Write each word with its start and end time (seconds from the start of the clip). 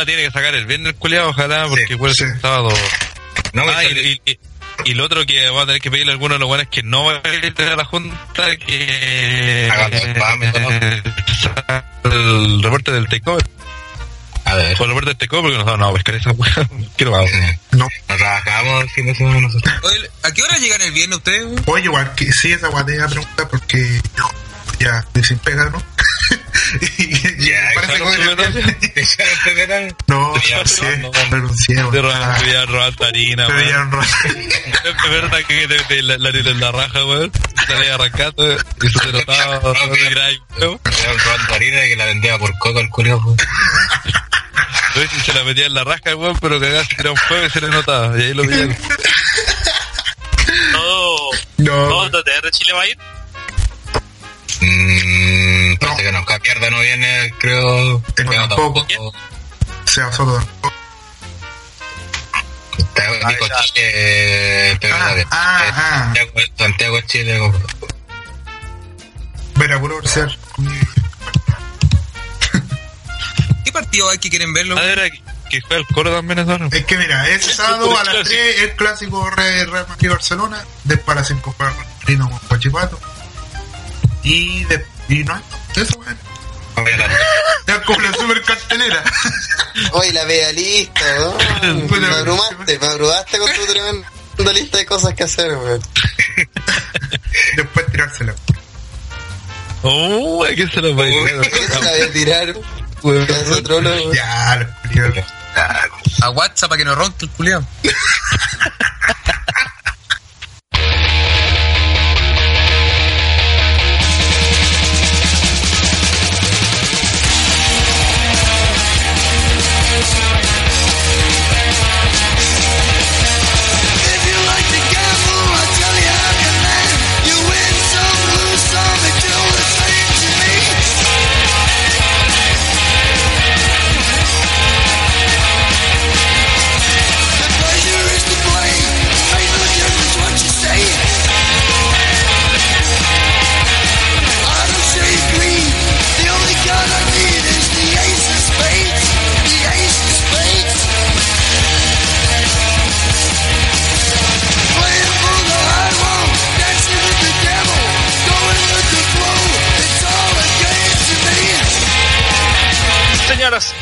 semana 0.00 0.06
tiene 0.06 0.22
que 0.24 0.30
sacar 0.30 0.54
el 0.54 0.66
viernes 0.66 0.94
culiado, 0.98 1.30
ojalá, 1.30 1.66
porque 1.68 1.86
Sí, 1.88 1.96
puede 1.96 2.14
sí. 2.14 2.24
ser 2.24 2.40
sábado. 2.40 2.70
No, 3.52 3.62
Ah, 3.68 3.84
y- 3.84 4.20
y, 4.24 4.30
y- 4.32 4.38
y 4.84 4.94
lo 4.94 5.04
otro 5.04 5.26
que 5.26 5.44
vamos 5.46 5.64
a 5.64 5.66
tener 5.66 5.80
que 5.82 5.90
pedirle 5.90 6.12
a 6.12 6.14
alguno 6.14 6.34
de 6.34 6.38
los 6.38 6.48
buenos 6.48 6.66
que 6.68 6.82
no 6.82 7.04
va 7.04 7.20
a 7.22 7.28
ir 7.34 7.54
a 7.70 7.76
la 7.76 7.84
junta 7.84 8.56
que 8.56 8.86
eh, 9.66 9.70
el 12.04 12.62
reporte 12.62 12.92
del 12.92 13.08
takeover. 13.08 13.44
A 14.44 14.54
ver. 14.54 14.76
O 14.80 14.84
el 14.84 14.88
reporte 14.88 15.10
del 15.10 15.16
takeover 15.18 15.42
porque 15.52 15.58
nos 15.58 15.66
van 15.66 15.82
a 15.82 15.92
pescar 15.92 16.14
esa 16.14 16.30
weá. 16.32 16.68
Quiero 16.96 17.12
vamos. 17.12 17.30
No. 17.72 17.86
No 18.08 18.16
trabajamos 18.16 18.84
el 18.84 18.90
fin 18.90 19.06
de 19.06 19.14
semana 19.14 19.40
nosotros. 19.40 19.74
Oye, 19.82 20.10
¿A 20.22 20.32
qué 20.32 20.42
hora 20.42 20.56
llegan 20.58 20.80
el 20.82 20.92
viernes 20.92 21.18
ustedes? 21.18 21.46
Oye, 21.66 21.84
igual 21.84 22.14
que 22.14 22.30
sí, 22.32 22.52
esa 22.52 22.68
guatea 22.68 23.06
pregunta 23.08 23.48
porque 23.48 24.00
yo 24.16 24.24
ya 24.78 25.04
sin 25.22 25.38
pega, 25.38 25.68
¿no? 25.70 25.82
Y 26.98 27.40
Ya, 27.50 27.70
parece 27.74 27.98
¿Te? 27.98 28.04
No, 30.06 30.32
no. 31.02 31.10
renuncié. 31.30 31.74
Te 31.90 32.02
roban, 32.02 32.22
Ah, 32.22 32.36
te 32.38 32.46
robar 32.66 32.92
Es 34.24 35.10
verdad 35.10 35.38
que 35.48 35.66
te 35.68 35.78
te- 35.84 36.02
la, 36.02 36.18
la, 36.18 36.30
la, 36.30 36.52
la 36.52 36.72
raja, 36.72 37.04
weón. 37.04 37.32
Se 37.66 37.74
la 37.74 37.84
iba 37.86 37.94
arrancando 37.96 38.54
y 38.54 38.58
se 38.88 39.12
notaba. 39.12 39.60
No, 39.62 39.72
no 39.72 39.92
te 39.92 40.10
robando 41.18 41.54
harina 41.54 41.84
y 41.84 41.88
que 41.90 41.96
la 41.96 42.04
vendía 42.06 42.38
por 42.38 42.56
coco. 42.58 42.80
Entonces, 42.80 43.14
Se 45.24 45.32
la 45.32 45.44
metía 45.44 45.66
en 45.66 45.74
la 45.74 45.84
raja, 45.84 46.16
weón, 46.16 46.36
pero 46.40 46.58
un 47.10 47.16
fuego 47.16 47.46
y 47.46 47.50
se 47.50 47.60
le 47.60 47.68
notaba. 47.68 48.18
Y 48.18 48.22
ahí 48.22 48.34
lo 48.34 48.42
pillaron. 48.42 48.76
No, 50.72 51.16
todo 51.88 52.10
TTR 52.22 52.50
Chile 52.50 52.72
va 52.72 52.82
a 52.82 52.86
ir. 52.88 52.98
Mmm, 54.60 55.76
parece 55.78 56.02
que 56.02 56.12
no, 56.12 56.24
Capierda 56.24 56.70
no 56.70 56.80
viene, 56.80 57.32
creo. 57.38 58.02
Tengo 58.14 58.32
tampoco. 58.32 58.84
tampoco. 58.86 59.12
sea 59.86 60.12
Soto 60.12 60.34
tampoco. 60.36 60.74
Nico 63.26 63.46
ya. 63.48 63.60
Chile, 63.62 64.78
pero 64.80 64.94
Ah, 64.96 65.14
de- 65.14 65.26
ah, 65.30 65.62
de- 65.64 65.70
ah. 65.70 65.98
Santiago, 66.04 66.30
Santiago 66.56 67.00
Chile. 67.02 67.52
puro 69.80 70.06
ser. 70.06 70.38
¿Qué 73.64 73.72
partido 73.72 74.08
hay 74.10 74.18
que 74.18 74.30
quieren 74.30 74.52
verlo? 74.52 74.76
Ah, 74.78 74.84
era 74.84 75.10
que, 75.10 75.20
que 75.50 75.60
fue 75.62 75.76
al 75.76 75.86
coro 75.86 76.12
también 76.14 76.38
¿no? 76.58 76.68
Es 76.70 76.84
que 76.84 76.96
mira, 76.98 77.26
ese 77.28 77.52
sábado 77.54 77.98
a 77.98 78.04
las 78.04 78.24
3 78.28 78.60
el 78.62 78.72
clásico 78.76 79.28
Re- 79.30 79.64
Real 79.66 79.86
Madrid 79.88 80.10
Barcelona, 80.10 80.64
después 80.84 81.16
a 81.16 81.20
las 81.20 81.28
5 81.28 81.54
juega 81.56 81.72
con 81.74 81.84
Rino. 82.06 82.40
Y, 84.22 84.64
de, 84.64 84.84
y 85.08 85.24
no 85.24 85.34
hay 85.34 85.42
eso, 85.76 85.98
weón. 85.98 86.18
Es 87.66 87.78
como 87.86 88.00
la 88.00 88.12
super 88.12 88.42
cartelera. 88.42 89.02
Hoy 89.92 90.10
la 90.12 90.24
vea 90.24 90.52
lista, 90.52 91.04
weón. 91.62 91.88
Bueno, 91.88 92.08
Me 92.08 92.14
abrumaste, 92.16 92.78
me 92.78 92.86
abrumaste 92.86 93.38
con 93.38 93.52
tu 93.52 93.66
tremenda 93.66 94.52
lista 94.52 94.78
de 94.78 94.86
cosas 94.86 95.14
que 95.14 95.24
hacer, 95.24 95.52
weón. 95.56 95.82
después 97.56 97.86
tirársela. 97.90 98.34
Oh, 99.82 100.44
¿a 100.44 100.48
quién 100.48 100.70
se 100.70 100.80
lo 100.80 100.94
va 100.94 101.04
a 101.04 101.08
ir? 101.08 101.40
¿Qué 101.40 101.66
se 101.66 101.80
la 101.80 101.90
voy 101.90 102.00
a 102.00 102.12
tirar? 102.12 102.54
Weón. 103.02 103.26
Ya, 104.12 104.56
los 104.56 104.68
culiados. 104.88 105.24
A 106.22 106.30
WhatsApp 106.30 106.68
para 106.68 106.78
que 106.78 106.84
no 106.84 106.94
ronque 106.94 107.24
el 107.24 107.30
culiao. 107.30 107.66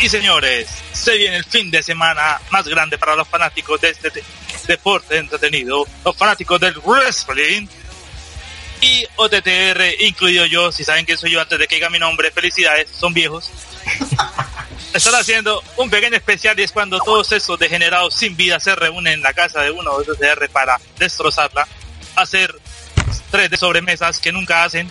y 0.08 0.10
señores, 0.10 0.66
se 0.94 1.18
viene 1.18 1.36
el 1.36 1.44
fin 1.44 1.70
de 1.70 1.82
semana 1.82 2.40
más 2.50 2.66
grande 2.66 2.96
para 2.96 3.14
los 3.14 3.28
fanáticos 3.28 3.78
de 3.78 3.90
este 3.90 4.10
te- 4.10 4.24
deporte 4.66 5.18
entretenido, 5.18 5.86
los 6.02 6.16
fanáticos 6.16 6.58
del 6.58 6.78
wrestling 6.78 7.66
y 8.80 9.04
OTTR, 9.16 9.82
incluido 10.00 10.46
yo, 10.46 10.72
si 10.72 10.82
saben 10.82 11.04
quién 11.04 11.18
soy 11.18 11.32
yo 11.32 11.42
antes 11.42 11.58
de 11.58 11.68
que 11.68 11.74
diga 11.74 11.90
mi 11.90 11.98
nombre, 11.98 12.30
felicidades, 12.30 12.88
son 12.90 13.12
viejos. 13.12 13.50
Están 14.94 15.14
haciendo 15.14 15.62
un 15.76 15.90
pequeño 15.90 16.16
especial 16.16 16.58
y 16.58 16.62
es 16.62 16.72
cuando 16.72 16.98
todos 17.00 17.30
esos 17.32 17.58
degenerados 17.58 18.14
sin 18.14 18.34
vida 18.34 18.58
se 18.60 18.74
reúnen 18.74 19.12
en 19.12 19.22
la 19.22 19.34
casa 19.34 19.60
de 19.60 19.70
uno 19.72 19.98
de 19.98 20.10
OTTR 20.10 20.48
para 20.48 20.80
destrozarla, 20.98 21.68
hacer 22.16 22.54
tres 23.30 23.50
de 23.50 23.58
sobremesas 23.58 24.18
que 24.20 24.32
nunca 24.32 24.64
hacen 24.64 24.90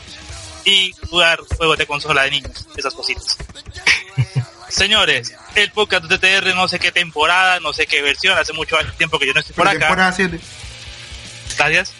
y 0.64 0.94
jugar 1.10 1.40
juegos 1.58 1.80
de 1.80 1.88
consola 1.88 2.22
de 2.24 2.32
niños, 2.32 2.68
esas 2.76 2.94
cositas. 2.94 3.36
Señores, 4.70 5.34
el 5.56 5.72
podcast 5.72 6.06
de 6.06 6.18
TTR 6.18 6.56
no 6.56 6.68
sé 6.68 6.80
qué 6.80 6.92
temporada, 6.92 7.60
no 7.60 7.74
sé 7.74 7.88
qué 7.88 8.02
versión, 8.02 8.38
hace 8.38 8.54
mucho 8.54 8.78
tiempo 8.98 9.18
que 9.18 9.28
yo 9.28 9.34
no 9.34 9.40
estoy 9.40 9.56
por 9.56 9.68
acá. 9.68 9.80
temporada 9.80 10.12
7. 10.12 10.40
Gracias. 11.58 11.94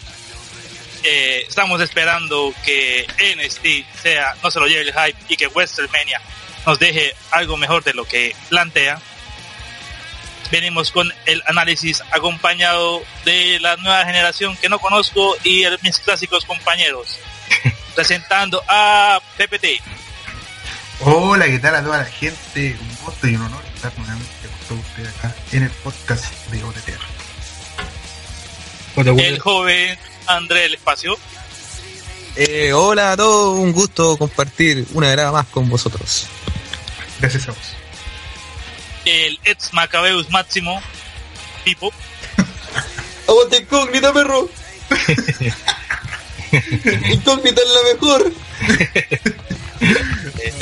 Eh, 1.04 1.44
estamos 1.48 1.80
esperando 1.80 2.52
que 2.64 3.06
NXT 3.36 4.00
sea, 4.02 4.34
no 4.42 4.50
se 4.50 4.60
lo 4.60 4.66
lleve 4.66 4.82
el 4.82 4.92
hype 4.92 5.18
y 5.28 5.36
que 5.36 5.46
WrestleMania 5.46 6.20
nos 6.66 6.78
deje 6.78 7.14
algo 7.30 7.56
mejor 7.56 7.84
de 7.84 7.94
lo 7.94 8.04
que 8.04 8.34
plantea. 8.48 9.00
Venimos 10.50 10.90
con 10.90 11.12
el 11.26 11.42
análisis 11.46 12.02
acompañado 12.10 13.02
de 13.24 13.58
la 13.60 13.76
nueva 13.76 14.04
generación 14.04 14.56
que 14.56 14.68
no 14.68 14.78
conozco 14.78 15.36
y 15.44 15.64
mis 15.82 15.98
clásicos 15.98 16.44
compañeros. 16.44 17.18
Presentando 17.94 18.62
a 18.68 19.20
PPT. 19.36 19.82
Hola, 21.00 21.46
¿qué 21.46 21.60
tal 21.60 21.76
a 21.76 21.82
toda 21.82 21.98
la 21.98 22.04
gente? 22.04 22.76
Un 22.80 22.96
gusto 23.04 23.28
y 23.28 23.36
un 23.36 23.42
honor 23.42 23.62
estar 23.72 23.96
nuevamente 23.98 24.48
con 24.48 24.58
todos 24.66 24.80
ustedes 24.80 25.16
acá 25.16 25.32
en 25.52 25.62
el 25.62 25.70
podcast 25.70 26.24
de 26.48 26.64
OTTR. 26.64 26.98
El 29.20 29.38
joven 29.38 29.96
André 30.26 30.64
El 30.64 30.74
Espacio. 30.74 31.16
Eh, 32.34 32.72
hola 32.72 33.12
a 33.12 33.16
todos, 33.16 33.58
un 33.58 33.70
gusto 33.72 34.16
compartir 34.16 34.88
una 34.92 35.08
grada 35.12 35.30
más 35.30 35.46
con 35.46 35.68
vosotros. 35.68 36.26
Gracias 37.20 37.48
a 37.48 37.52
vos. 37.52 37.76
El 39.04 39.38
ex 39.44 39.72
Macabeus 39.72 40.28
Máximo. 40.30 40.82
Pipo. 41.64 41.92
Aguante 43.28 43.58
incógnita, 43.58 44.12
perro. 44.12 44.50
incógnita 47.12 47.62
es 47.62 47.68
la 47.68 47.82
mejor. 47.94 48.32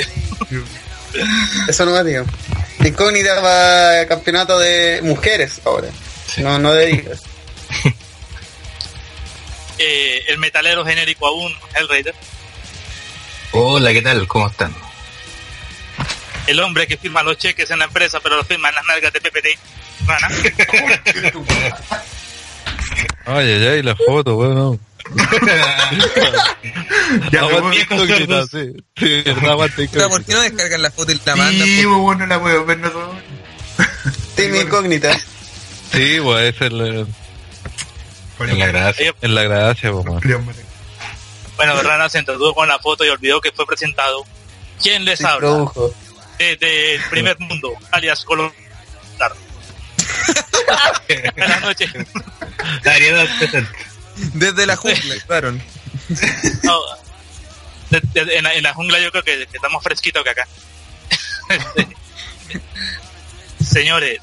Eso 1.68 1.84
no 1.84 1.92
me 1.92 2.04
digo. 2.10 2.24
Incógnita 2.84 3.40
para 3.40 4.06
campeonato 4.06 4.58
de 4.58 5.00
mujeres 5.02 5.60
ahora. 5.64 5.88
No, 6.38 6.58
no 6.58 6.72
de 6.72 6.90
hijas. 6.90 7.22
eh, 9.78 10.22
el 10.28 10.38
metalero 10.38 10.84
genérico 10.84 11.26
aún, 11.26 11.54
Hellraider. 11.74 12.14
Hola, 13.52 13.92
¿qué 13.92 14.02
tal? 14.02 14.26
¿Cómo 14.28 14.48
están? 14.48 14.74
El 16.46 16.60
hombre 16.60 16.86
que 16.86 16.96
firma 16.96 17.22
los 17.22 17.38
cheques 17.38 17.70
en 17.70 17.78
la 17.78 17.86
empresa, 17.86 18.20
pero 18.20 18.36
los 18.36 18.46
firma 18.46 18.68
en 18.68 18.74
las 18.76 18.84
nalgas 18.84 19.12
de 19.12 19.20
PPT. 19.20 19.46
Rana. 20.06 20.28
Ay, 23.24 23.52
ay, 23.52 23.66
ay, 23.66 23.82
la 23.82 23.96
foto, 23.96 24.36
weón. 24.36 24.54
No. 24.54 24.78
Ya 27.31 27.43
incógnita, 27.43 28.47
sí. 28.47 28.73
Sí, 28.97 29.23
Pero 29.93 30.08
¿por 30.08 30.25
qué 30.25 30.32
no 30.35 30.41
descargan 30.41 30.82
la 30.82 30.91
foto 30.91 31.12
y 31.12 31.20
la 31.25 31.37
mandan? 31.37 31.67
Sí, 31.67 31.82
por- 31.85 31.93
pues, 31.93 32.03
bueno, 32.03 32.26
la 32.26 32.41
puedo 32.41 32.64
ver, 32.64 32.79
no 32.79 32.91
todo. 32.91 33.14
Team 34.37 34.55
incógnita. 34.56 35.17
Sí, 35.93 36.19
pues, 36.23 36.55
es 36.61 36.73
la, 36.73 37.06
En 38.41 38.58
la 38.58 38.67
gracia. 38.67 39.14
es 39.20 39.31
la 39.31 39.43
gracia, 39.44 39.93
Moreno. 39.93 40.44
Bueno, 41.56 41.82
Rana 41.82 42.08
se 42.08 42.19
entretuvo 42.19 42.55
con 42.55 42.69
la 42.69 42.79
foto 42.79 43.05
y 43.05 43.08
olvidó 43.08 43.41
que 43.41 43.50
fue 43.53 43.67
presentado. 43.67 44.25
¿Quién 44.82 45.05
les 45.06 45.20
Se 45.20 45.26
habla? 45.26 45.38
produjo. 45.41 45.94
desde 46.38 46.97
el 46.97 47.03
primer 47.05 47.38
mundo, 47.41 47.73
alias 47.93 48.25
Colón. 48.25 48.53
Buenas 51.37 51.61
noches. 51.62 51.91
Variedad 52.85 53.26
presente. 53.38 53.70
Desde 54.34 54.66
la 54.66 54.76
jungla, 54.76 55.14
claro. 55.26 55.52
No, 56.62 56.80
de- 57.90 58.00
de- 58.24 58.36
en, 58.36 58.44
la, 58.44 58.54
en 58.54 58.62
la 58.62 58.74
jungla 58.74 58.98
yo 59.00 59.10
creo 59.10 59.22
que, 59.22 59.46
que 59.46 59.56
estamos 59.56 59.82
fresquitos 59.82 60.22
que 60.24 60.30
acá. 60.30 60.46
Señores, 63.64 64.20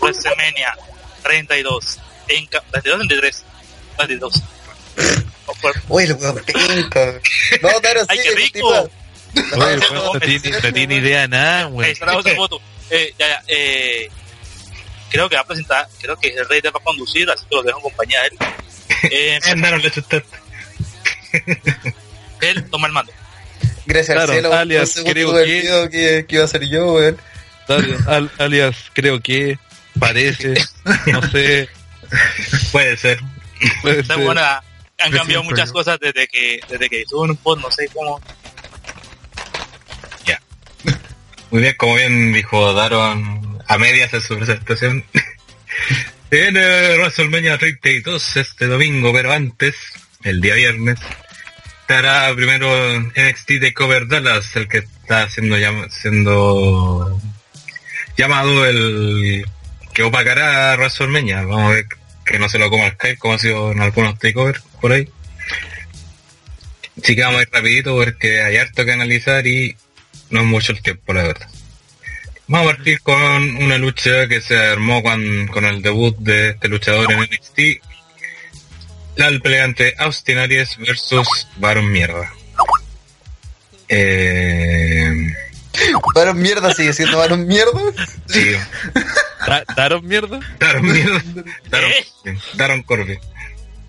WrestleMania 0.00 0.74
32. 1.22 1.98
En, 2.28 2.46
ca- 2.46 2.62
32 2.72 2.98
33. 3.08 3.44
32. 3.98 4.42
Oh, 5.46 5.54
por- 5.54 5.74
Uy, 5.88 6.04
el 6.04 6.16
penca. 6.16 7.20
No, 7.62 7.68
pero 7.82 8.00
sí. 8.00 8.06
¡Ay, 8.10 8.18
qué 8.22 8.34
rico! 8.34 8.90
No 9.56 10.18
tiene, 10.20 10.50
no 10.62 10.72
tiene 10.72 10.94
idea 10.96 11.20
de 11.22 11.28
nada, 11.28 11.64
güey. 11.64 11.90
Eh, 12.90 13.14
ya, 13.18 13.28
ya, 13.28 13.42
eh, 13.48 14.08
creo 15.10 15.28
que 15.28 15.34
va 15.36 15.42
a 15.42 15.46
presentar, 15.46 15.86
creo 16.00 16.16
que 16.16 16.28
el 16.28 16.48
rey 16.48 16.62
te 16.62 16.70
va 16.70 16.78
a 16.80 16.82
conducir, 16.84 17.28
así 17.30 17.44
que 17.48 17.54
lo 17.56 17.62
dejo 17.62 17.78
en 17.78 17.82
compañía 17.82 18.22
de 18.22 18.28
él. 18.28 18.38
Eh, 19.10 19.38
chutaste. 19.92 20.38
él 22.40 22.64
toma 22.70 22.86
el 22.88 22.92
mando. 22.92 23.12
Gracias 23.86 24.14
Claro, 24.16 24.32
al 24.32 24.38
cielo. 24.38 24.52
alias, 24.54 24.94
creo 25.04 25.32
que- 25.34 25.44
video 25.44 25.90
que, 25.90 26.26
que 26.28 26.34
iba 26.36 26.44
a 26.44 26.48
ser 26.48 26.68
yo, 26.68 26.94
weón. 26.94 27.18
Dale, 27.68 27.96
al- 28.06 28.30
alias, 28.38 28.76
creo 28.92 29.20
que, 29.20 29.58
parece, 29.98 30.54
no 31.06 31.22
sé, 31.30 31.68
Puede 32.72 32.96
ser. 32.96 33.18
puede 33.82 34.04
ser. 34.04 34.18
buena. 34.18 34.62
Han 34.98 35.12
cambiado 35.12 35.42
muchas 35.44 35.70
cosas 35.72 35.98
desde 36.00 36.26
que 36.28 36.60
desde 36.68 36.88
que 36.88 37.04
suben 37.06 37.32
un 37.32 37.36
pod, 37.36 37.58
no 37.60 37.70
sé 37.70 37.88
cómo. 37.92 38.20
Muy 41.50 41.62
bien, 41.62 41.74
como 41.78 41.94
bien 41.94 42.32
dijo 42.32 42.72
Daron 42.72 43.62
a 43.68 43.78
medias 43.78 44.12
en 44.12 44.20
su 44.20 44.36
presentación. 44.36 45.04
Viene 46.28 46.96
WrestleMania 46.96 47.56
32 47.56 48.36
este 48.36 48.66
domingo, 48.66 49.12
pero 49.12 49.32
antes, 49.32 49.76
el 50.24 50.40
día 50.40 50.54
viernes, 50.54 50.98
estará 51.82 52.34
primero 52.34 53.00
NXT 53.00 53.50
de 53.60 53.72
Cover 53.72 54.08
Dallas, 54.08 54.56
el 54.56 54.66
que 54.66 54.78
está 54.78 55.28
siendo, 55.28 55.56
siendo 55.88 57.20
llamado 58.16 58.66
el 58.66 59.46
que 59.94 60.02
opacará 60.02 60.72
a 60.72 60.76
WrestleMania. 60.76 61.42
Vamos 61.42 61.70
a 61.70 61.74
ver 61.74 61.86
que 62.24 62.40
no 62.40 62.48
se 62.48 62.58
lo 62.58 62.70
coma 62.70 62.86
el 62.86 62.92
Skype 62.94 63.18
como 63.18 63.34
ha 63.34 63.38
sido 63.38 63.70
en 63.70 63.80
algunos 63.80 64.18
takeovers 64.18 64.62
por 64.80 64.90
ahí. 64.90 65.08
Así 67.00 67.14
que 67.14 67.22
vamos 67.22 67.38
a 67.38 67.42
ir 67.42 67.50
rapidito 67.52 67.94
porque 67.94 68.42
hay 68.42 68.56
harto 68.56 68.84
que 68.84 68.92
analizar 68.92 69.46
y 69.46 69.76
no 70.30 70.40
es 70.40 70.46
mucho 70.46 70.72
el 70.72 70.82
tiempo, 70.82 71.12
la 71.12 71.22
verdad. 71.22 71.48
Vamos 72.48 72.72
a 72.72 72.76
partir 72.76 73.00
con 73.00 73.56
una 73.56 73.76
lucha 73.78 74.28
que 74.28 74.40
se 74.40 74.56
armó 74.56 75.02
con, 75.02 75.48
con 75.48 75.64
el 75.64 75.82
debut 75.82 76.16
de 76.18 76.50
este 76.50 76.68
luchador 76.68 77.10
en 77.12 77.20
NXT. 77.20 77.82
La 79.16 79.30
pelea 79.40 79.64
entre 79.64 79.94
Austin 79.98 80.38
Aries 80.38 80.76
versus 80.78 81.48
Baron 81.56 81.90
Mierda. 81.90 82.30
Eh, 83.88 85.32
Varón 86.14 86.40
mierda 86.40 86.72
sigue 86.74 86.92
siendo 86.92 87.18
varón 87.18 87.46
mierda. 87.46 87.80
sí, 88.26 88.52
Da- 89.46 89.64
¿Daron 89.76 90.04
mierda? 90.06 90.40
Daron 90.58 90.84
Mierda. 90.86 91.22
Daron, 91.70 91.90
¿Eh? 92.24 92.38
Daron 92.54 92.82
Corbin. 92.82 93.18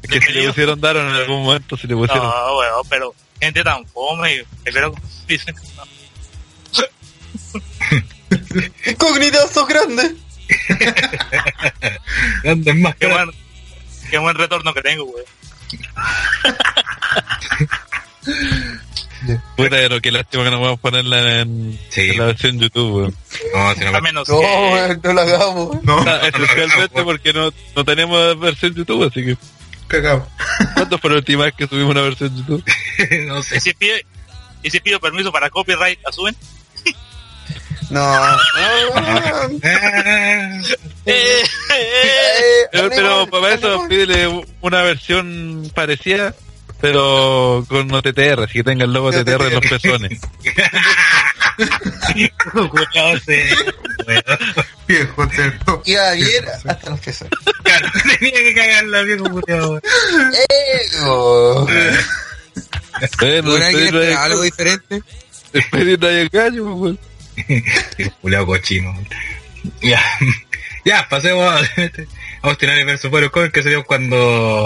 Es 0.03 0.09
que 0.09 0.21
si 0.21 0.33
le 0.33 0.47
pusieron 0.49 0.79
Daron 0.79 1.07
en 1.07 1.13
algún 1.15 1.43
momento, 1.43 1.75
si 1.77 1.87
le 1.87 1.95
pusieron. 1.95 2.23
No, 2.27 2.53
bueno, 2.53 2.81
pero 2.89 3.15
gente 3.41 3.63
tan 3.63 3.85
fome, 3.87 4.45
pero 4.65 4.93
dicen, 8.61 8.73
Incógnitazo 8.85 9.65
grande. 9.65 10.15
Grandes 12.43 12.75
más 12.75 12.95
qué 12.95 13.07
buen, 13.07 13.29
qué 14.09 14.17
buen 14.17 14.35
retorno 14.37 14.73
que 14.73 14.81
tengo, 14.81 15.05
güey. 15.05 15.23
Puta, 19.55 19.69
pero 19.71 19.99
qué 19.99 20.11
lástima 20.11 20.43
que 20.43 20.51
no 20.51 20.59
podemos 20.59 20.79
ponerla 20.79 21.41
en, 21.41 21.77
Sí. 21.89 22.01
en 22.11 22.19
la 22.19 22.25
versión 22.27 22.59
YouTube, 22.59 22.93
weón. 22.95 23.15
No, 23.53 23.73
si 23.73 23.79
no 23.81 23.91
me- 23.93 24.01
menos 24.01 24.29
No, 24.29 24.39
que 24.39 24.45
weón, 24.45 25.01
no 25.03 25.13
lo 25.13 25.21
hagamos. 25.21 25.83
No, 25.83 25.97
Ah, 26.07 26.21
Esencialmente 26.27 27.03
porque 27.03 27.33
no, 27.33 27.51
no 27.75 27.83
tenemos 27.85 28.39
versión 28.39 28.73
YouTube, 28.75 29.09
así 29.09 29.25
que. 29.25 29.37
cagado. 29.87 30.27
¿Cuánto 30.75 30.97
fue 30.99 31.09
la 31.09 31.15
última 31.17 31.45
vez 31.45 31.53
que 31.57 31.67
subimos 31.67 31.91
una 31.91 32.01
versión 32.01 32.35
YouTube? 32.37 32.63
no 33.27 33.39
y 33.39 33.43
sé. 33.43 33.59
si 33.59 33.73
pido, 33.73 33.95
y 34.63 34.69
si 34.69 34.79
pido 34.81 34.99
permiso 34.99 35.31
para 35.31 35.49
copyright, 35.49 35.99
¿la 36.05 36.11
suben? 36.11 36.35
No. 37.89 38.37
Eh, 41.09 41.41
eh, 41.41 41.43
Eh, 41.73 42.67
Pero, 42.71 42.89
pero 42.89 43.27
para 43.27 43.53
eso 43.53 43.85
pídele 43.87 44.45
una 44.59 44.81
versión 44.81 45.71
parecida, 45.73 46.35
pero 46.81 47.65
con 47.69 47.89
OTTR, 47.93 48.43
así 48.43 48.55
que 48.55 48.63
tenga 48.65 48.83
el 48.83 48.91
logo 48.91 49.09
TTR 49.11 49.41
en 49.47 49.53
los 49.53 49.65
pezones. 49.65 50.19
Viejo, 54.87 55.29
cerdo. 55.29 55.81
Iba 55.85 56.11
bien 56.11 56.45
hasta 56.65 56.89
los 56.89 56.99
pesos. 57.05 57.27
claro, 57.63 57.87
tenía 58.19 58.31
que 58.39 58.53
cagarla 58.53 59.01
bien 59.03 59.19
como 59.19 59.41
cuidado. 59.41 59.77
Eh, 59.77 60.81
oh. 61.05 61.65
Bueno, 63.19 63.51
¿Por 63.51 63.63
alguien 63.63 63.85
espera 63.95 64.23
algo 64.23 64.41
diferente? 64.41 65.01
de 65.53 65.97
no 65.97 66.07
hay 66.07 66.29
pues, 66.29 66.53
weón. 66.61 66.99
Culeado 68.21 68.45
cochino. 68.45 68.93
Ya, 69.81 70.01
ya, 70.85 71.07
pasemos 71.09 71.45
a 71.45 71.59
Austin 72.41 72.69
versus 72.85 73.11
Baron 73.11 73.29
Corbin, 73.29 73.51
que 73.51 73.63
se 73.63 73.69
dio 73.69 73.83
cuando 73.83 74.15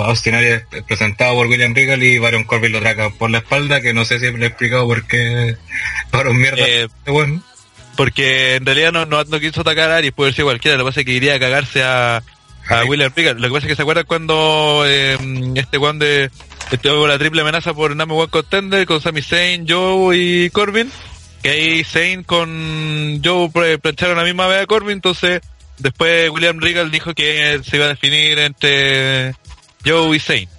Austin 0.03 0.35
Aries 0.35 0.63
es 0.71 0.83
presentado 0.83 1.33
por 1.35 1.47
William 1.47 1.73
Regal 1.73 2.03
y 2.03 2.19
Baron 2.19 2.43
Corbin 2.43 2.71
lo 2.71 2.79
traga 2.79 3.09
por 3.09 3.29
la 3.29 3.39
espalda, 3.39 3.81
que 3.81 3.93
no 3.93 4.05
sé 4.05 4.19
si 4.19 4.31
le 4.31 4.45
he 4.45 4.47
explicado 4.49 4.85
por 4.85 5.07
qué 5.07 5.57
Baron 6.11 6.37
mierda. 6.37 6.67
Eh, 6.67 6.87
bueno, 7.07 7.41
Porque 7.95 8.55
en 8.55 8.65
realidad 8.65 8.91
no, 8.91 9.05
no, 9.05 9.23
no 9.23 9.39
quiso 9.39 9.61
atacar 9.61 9.89
a 9.89 9.97
Aries, 9.97 10.13
puede 10.13 10.33
ser 10.33 10.45
cualquiera, 10.45 10.77
lo 10.77 10.83
que 10.83 10.89
pasa 10.89 10.99
es 10.99 11.05
que 11.05 11.13
iría 11.13 11.35
a 11.35 11.39
cagarse 11.39 11.81
a, 11.81 12.21
a 12.69 12.85
William 12.85 13.11
Regal. 13.15 13.41
Lo 13.41 13.47
que 13.47 13.53
pasa 13.53 13.65
es 13.65 13.71
que 13.71 13.75
se 13.75 13.81
acuerdan 13.81 14.05
cuando 14.05 14.83
eh, 14.85 15.17
este 15.55 15.77
Juan 15.77 15.99
de 15.99 16.29
estuvo 16.71 17.07
la 17.07 17.17
triple 17.17 17.41
amenaza 17.41 17.73
por 17.73 17.95
Number 17.95 18.17
One 18.17 18.29
Contender 18.29 18.85
con 18.85 19.01
Sami 19.01 19.21
Zayn, 19.21 19.65
Joe 19.67 20.15
y 20.15 20.49
Corbin. 20.51 20.91
Que 21.41 21.49
ahí 21.49 21.83
Zayn 21.83 22.23
con 22.23 23.21
Joe 23.23 23.49
plancharon 23.79 24.17
la 24.17 24.23
misma 24.23 24.47
vez 24.47 24.61
a 24.61 24.65
Corbin, 24.67 24.93
entonces 24.93 25.41
después 25.79 26.29
William 26.29 26.59
Regal 26.59 26.91
dijo 26.91 27.13
que 27.13 27.59
se 27.63 27.77
iba 27.77 27.85
a 27.85 27.89
definir 27.89 28.37
entre 28.39 29.33
Joe 29.85 30.15
y 30.15 30.19
Zayn. 30.19 30.49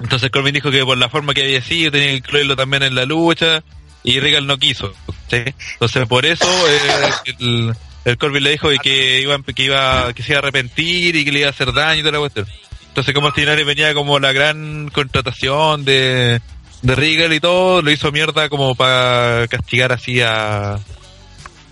Entonces 0.00 0.30
Corbin 0.30 0.54
dijo 0.54 0.70
que 0.70 0.84
por 0.84 0.96
la 0.96 1.08
forma 1.08 1.34
que 1.34 1.42
había 1.42 1.60
sido 1.60 1.90
tenía 1.90 2.08
que 2.08 2.16
incluirlo 2.16 2.56
también 2.56 2.84
en 2.84 2.94
la 2.94 3.04
lucha 3.04 3.62
y 4.04 4.20
Regal 4.20 4.46
no 4.46 4.58
quiso. 4.58 4.94
Entonces 5.30 6.06
por 6.08 6.24
eso 6.24 6.46
eh, 6.46 7.34
el, 7.40 7.74
el 8.04 8.16
Corbin 8.16 8.44
le 8.44 8.50
dijo 8.50 8.68
que 8.82 9.20
iba, 9.20 9.38
que 9.42 9.62
iba 9.62 10.12
que 10.14 10.22
se 10.22 10.32
iba 10.32 10.38
a 10.38 10.42
arrepentir 10.42 11.16
y 11.16 11.24
que 11.24 11.32
le 11.32 11.40
iba 11.40 11.48
a 11.48 11.50
hacer 11.50 11.72
daño 11.72 12.00
y 12.00 12.02
toda 12.02 12.12
la 12.12 12.18
cuestión. 12.20 12.46
Entonces 12.88 13.14
como 13.14 13.28
Austin 13.28 13.46
venía 13.66 13.92
como 13.94 14.18
la 14.18 14.32
gran 14.32 14.88
contratación 14.88 15.84
de, 15.84 16.40
de 16.82 16.94
Regal 16.94 17.32
y 17.32 17.40
todo, 17.40 17.82
lo 17.82 17.90
hizo 17.90 18.12
mierda 18.12 18.48
como 18.48 18.74
para 18.74 19.46
castigar 19.48 19.92
así 19.92 20.20
a 20.20 20.78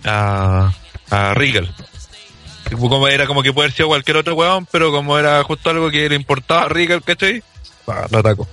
a, 0.07 0.73
a 1.09 1.33
Regal. 1.33 1.73
Como 2.71 3.07
era 3.07 3.27
como 3.27 3.43
que 3.43 3.53
puede 3.53 3.67
haber 3.67 3.75
sido 3.75 3.87
cualquier 3.87 4.17
otro 4.17 4.35
weón, 4.35 4.67
pero 4.71 4.91
como 4.91 5.17
era 5.17 5.43
justo 5.43 5.69
algo 5.69 5.89
que 5.89 6.09
le 6.09 6.15
importaba 6.15 6.63
a 6.63 6.69
Regal, 6.69 7.01
¿cachai? 7.03 7.41
Lo 7.85 8.19
atacó. 8.19 8.47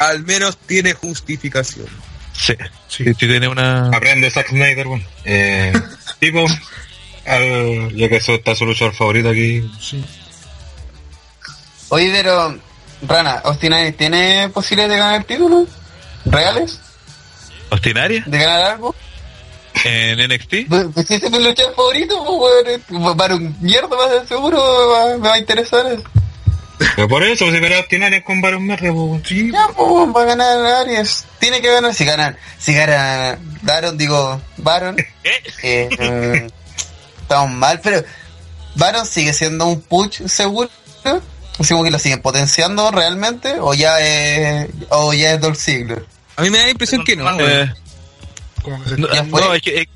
Al 0.00 0.24
menos 0.24 0.58
tiene 0.58 0.92
justificación. 0.92 1.86
Sí, 2.32 2.54
sí, 2.88 3.04
sí 3.04 3.14
tiene 3.14 3.48
una... 3.48 3.88
aprende 3.88 4.30
Zack 4.30 4.48
Snyder, 4.50 4.86
bueno. 4.86 5.04
Eh, 5.24 5.72
tipo, 6.20 6.44
al, 7.26 7.94
ya 7.96 8.08
que 8.08 8.16
eso 8.16 8.34
está 8.34 8.54
su 8.54 8.66
luchador 8.66 8.94
favorito 8.94 9.30
aquí. 9.30 9.68
Oye, 11.88 12.10
pero, 12.12 12.58
Rana, 13.02 13.40
¿Austin 13.44 13.72
Aries 13.72 13.96
tiene 13.96 14.50
posibilidades 14.50 14.92
de 14.92 14.98
ganar 14.98 15.20
el 15.20 15.26
título? 15.26 15.66
¿Reales? 16.30 16.80
¿Ostinaria? 17.70 18.22
¿De 18.26 18.38
ganar 18.38 18.72
algo? 18.72 18.94
¿En 19.84 20.18
NXT? 20.18 20.68
Pues 20.68 20.86
pues 20.92 21.06
si 21.06 21.14
ese 21.14 21.26
es 21.26 21.32
mi 21.32 21.42
luchador 21.42 21.74
favorito, 21.74 22.24
pues, 22.24 22.82
weón. 22.90 23.16
Para 23.16 23.36
un 23.36 23.56
mierda 23.60 23.96
más 23.96 24.10
de 24.10 24.26
seguro 24.26 24.56
me 24.58 24.92
va, 24.92 25.16
me 25.18 25.28
va 25.28 25.34
a 25.34 25.38
interesar. 25.38 25.98
Pero 26.78 27.08
por 27.08 27.22
eso, 27.24 27.50
si 27.50 27.58
verá 27.58 27.78
Aries 27.78 28.24
con 28.24 28.40
Baron 28.40 28.64
Mierda, 28.64 28.92
pues, 28.92 29.22
sí. 29.26 29.50
Ya, 29.52 29.68
pues, 29.74 30.16
va 30.16 30.22
a 30.22 30.24
ganar 30.24 30.64
Aries. 30.82 31.26
Tiene 31.38 31.60
que 31.60 31.72
ganar. 31.72 31.94
Si 31.94 32.04
ganan, 32.04 32.36
si 32.58 32.72
gana 32.74 33.38
Baron, 33.62 33.98
digo, 33.98 34.40
Baron, 34.56 34.96
¿Qué? 34.96 35.42
eh, 35.62 36.46
mm, 36.48 37.22
estamos 37.22 37.50
mal, 37.50 37.80
pero 37.82 38.04
Baron 38.74 39.06
sigue 39.06 39.32
siendo 39.32 39.66
un 39.66 39.80
push 39.80 40.26
seguro. 40.26 40.70
Como 41.68 41.82
que 41.82 41.90
lo 41.90 41.98
siguen 41.98 42.22
potenciando 42.22 42.90
realmente, 42.92 43.58
o 43.58 43.74
ya 43.74 43.98
es, 44.00 44.68
o 44.90 45.12
ya 45.12 45.34
es 45.34 45.40
Dolph 45.40 45.58
Ziggler. 45.58 46.04
A 46.38 46.42
mí 46.42 46.50
me 46.50 46.58
da 46.58 46.64
la 46.64 46.70
impresión 46.70 47.04
que 47.04 47.16
no. 47.16 47.28
Eh, 47.28 47.34
weón. 47.36 47.50
Eh, 47.50 47.72
Como 48.62 48.82
que 48.84 48.88
se- 48.90 48.96
no, 48.96 49.08
fue. 49.08 49.40
no, 49.42 49.54
es 49.54 49.62
que, 49.62 49.80
es, 49.82 49.86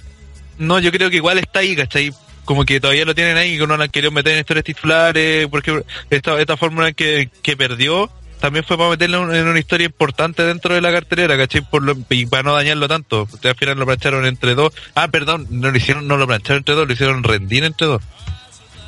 no, 0.59 0.79
yo 0.79 0.91
creo 0.93 1.09
que 1.09 1.17
igual 1.17 1.39
está 1.39 1.61
ahí, 1.61 1.75
¿cachai? 1.77 2.13
Como 2.45 2.65
que 2.65 2.81
todavía 2.81 3.05
lo 3.05 3.15
tienen 3.15 3.37
ahí, 3.37 3.57
que 3.57 3.67
no 3.67 3.77
lo 3.77 3.83
han 3.85 3.91
querido 3.91 4.11
meter 4.11 4.33
en 4.35 4.41
historias 4.41 4.65
titulares, 4.65 5.47
porque 5.49 5.83
esta, 6.11 6.39
esta 6.41 6.57
fórmula 6.57 6.93
que, 6.93 7.31
que 7.43 7.57
perdió 7.57 8.11
también 8.41 8.65
fue 8.65 8.77
para 8.77 8.91
meterlo 8.91 9.33
en 9.33 9.47
una 9.47 9.59
historia 9.61 9.85
importante 9.87 10.43
dentro 10.45 10.75
de 10.75 10.81
la 10.81 10.91
cartelera, 10.91 11.37
¿cachai? 11.39 11.61
Por 11.63 11.85
lo- 11.85 11.97
y 12.11 12.27
para 12.27 12.43
no 12.43 12.53
dañarlo 12.55 12.89
tanto. 12.89 13.23
Ustedes 13.33 13.55
al 13.55 13.59
final 13.59 13.79
lo 13.79 13.87
plancharon 13.87 14.27
entre 14.27 14.57
dos. 14.57 14.73
Ah, 14.97 15.07
perdón, 15.09 15.47
no 15.51 15.71
lo 15.71 15.77
hicieron, 15.77 16.09
no 16.09 16.17
lo 16.17 16.27
plancharon 16.27 16.59
entre 16.59 16.75
dos, 16.75 16.87
lo 16.89 16.93
hicieron 16.93 17.23
rendir 17.23 17.63
entre 17.63 17.87
dos. 17.87 18.03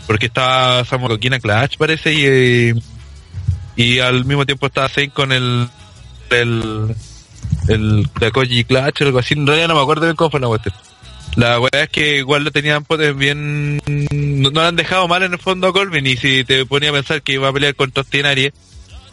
Porque 0.08 0.26
estaba 0.26 0.84
Samu 0.84 1.06
Coquina 1.06 1.38
Clash, 1.38 1.76
parece, 1.78 2.12
y, 2.12 2.23
eh, 2.26 2.75
y 3.76 4.00
al 4.00 4.25
mismo 4.25 4.44
tiempo 4.44 4.66
estaba 4.66 4.88
Zayn 4.88 5.11
con 5.11 5.30
el, 5.32 5.68
el, 6.30 6.94
el 7.68 8.09
Takoji 8.18 8.64
Clash 8.64 9.02
o 9.02 9.04
algo 9.04 9.18
así. 9.18 9.35
En 9.35 9.47
realidad 9.47 9.68
no 9.68 9.75
me 9.75 9.83
acuerdo 9.83 10.04
bien 10.04 10.16
cómo 10.16 10.30
fue 10.30 10.40
la 10.40 10.49
cuestión. 10.49 10.75
La 11.37 11.59
weá 11.59 11.83
es 11.83 11.88
que 11.88 12.18
igual 12.18 12.44
lo 12.44 12.50
tenían 12.52 12.85
pues, 12.85 13.16
bien. 13.16 13.78
No, 13.87 14.50
no 14.50 14.61
lo 14.61 14.66
han 14.66 14.76
dejado 14.76 15.09
mal 15.09 15.23
en 15.23 15.33
el 15.33 15.38
fondo 15.38 15.68
a 15.68 15.73
Colvin. 15.73 16.06
Y 16.06 16.16
si 16.16 16.44
te 16.44 16.64
ponía 16.66 16.90
a 16.90 16.92
pensar 16.92 17.23
que 17.23 17.33
iba 17.33 17.49
a 17.49 17.52
pelear 17.52 17.75
contra 17.75 18.02
Austin 18.02 18.26
Aries, 18.26 18.52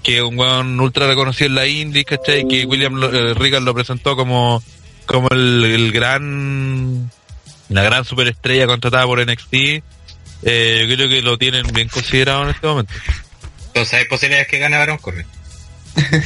que 0.03 0.17
es 0.17 0.23
un 0.23 0.37
weón 0.37 0.79
ultra 0.79 1.07
reconocido 1.07 1.47
en 1.47 1.55
la 1.55 1.67
Indie, 1.67 2.05
¿cachai? 2.05 2.47
Que 2.47 2.65
William 2.65 3.01
eh, 3.03 3.33
Regal 3.33 3.65
lo 3.65 3.73
presentó 3.73 4.15
como, 4.15 4.61
como 5.05 5.29
el, 5.31 5.65
el 5.65 5.91
gran. 5.91 7.11
La 7.69 7.83
gran 7.83 8.03
superestrella 8.03 8.67
contratada 8.67 9.05
por 9.05 9.25
NXT. 9.25 9.53
Eh, 10.43 10.85
yo 10.89 10.95
creo 10.95 11.09
que 11.09 11.21
lo 11.21 11.37
tienen 11.37 11.65
bien 11.73 11.87
considerado 11.87 12.43
en 12.43 12.49
este 12.49 12.67
momento. 12.67 12.93
Entonces 13.67 13.93
hay 13.93 14.05
posibilidades 14.05 14.47
que 14.47 14.59
gane 14.59 14.77
Baron 14.77 14.97
Corbin. 14.97 15.25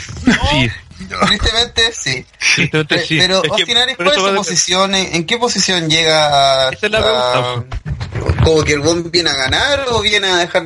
Sí, 0.49 0.71
Tristemente, 1.27 1.91
sí. 1.91 2.25
tristemente 2.55 2.95
Pe- 2.95 3.05
sí. 3.05 3.17
Pero 3.19 3.43
Es 3.43 3.51
Austin 3.51 3.77
Aries, 3.77 3.97
¿cuál 3.97 4.09
es 4.09 4.15
su 4.15 4.35
posición? 4.35 4.95
¿En, 4.95 5.15
en 5.15 5.25
qué 5.25 5.37
posición 5.37 5.89
llega? 5.89 6.67
a- 6.67 6.71
Esa 6.71 6.85
es 6.85 6.91
la 6.91 6.99
pregunta, 6.99 7.39
a- 8.39 8.43
¿Como 8.43 8.63
que 8.63 8.73
el 8.73 8.79
buen 8.79 9.11
viene 9.11 9.29
a 9.29 9.35
ganar 9.35 9.85
o 9.89 10.01
viene 10.01 10.27
a 10.27 10.37
dejar 10.37 10.65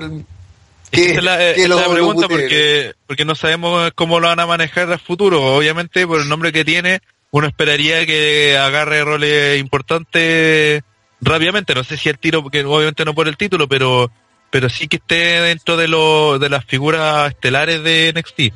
que 0.91 1.05
esa 1.11 1.19
es 1.19 1.23
la, 1.23 1.43
esa 1.51 1.67
lo- 1.67 1.91
pregunta 1.91 2.27
porque, 2.27 2.93
porque 3.05 3.25
no 3.25 3.35
sabemos 3.35 3.91
cómo 3.95 4.19
lo 4.19 4.27
van 4.27 4.39
a 4.39 4.47
manejar 4.47 4.91
a 4.91 4.97
futuro. 4.97 5.55
Obviamente, 5.55 6.05
por 6.07 6.19
el 6.21 6.27
nombre 6.29 6.51
que 6.51 6.65
tiene, 6.65 7.01
uno 7.31 7.47
esperaría 7.47 8.05
que 8.07 8.57
agarre 8.57 9.03
roles 9.03 9.59
importantes 9.59 10.81
rápidamente. 11.21 11.75
No 11.75 11.83
sé 11.83 11.95
si 11.97 12.09
el 12.09 12.17
tiro, 12.17 12.41
porque 12.41 12.63
obviamente 12.63 13.05
no 13.05 13.13
por 13.13 13.27
el 13.27 13.37
título, 13.37 13.67
pero 13.67 14.11
pero 14.51 14.67
sí 14.67 14.87
que 14.87 14.95
esté 14.97 15.15
dentro 15.41 15.77
de, 15.77 15.87
lo, 15.87 16.39
de 16.39 16.49
las 16.49 16.65
figuras 16.65 17.29
estelares 17.29 17.83
de 17.83 18.11
NXT. 18.15 18.51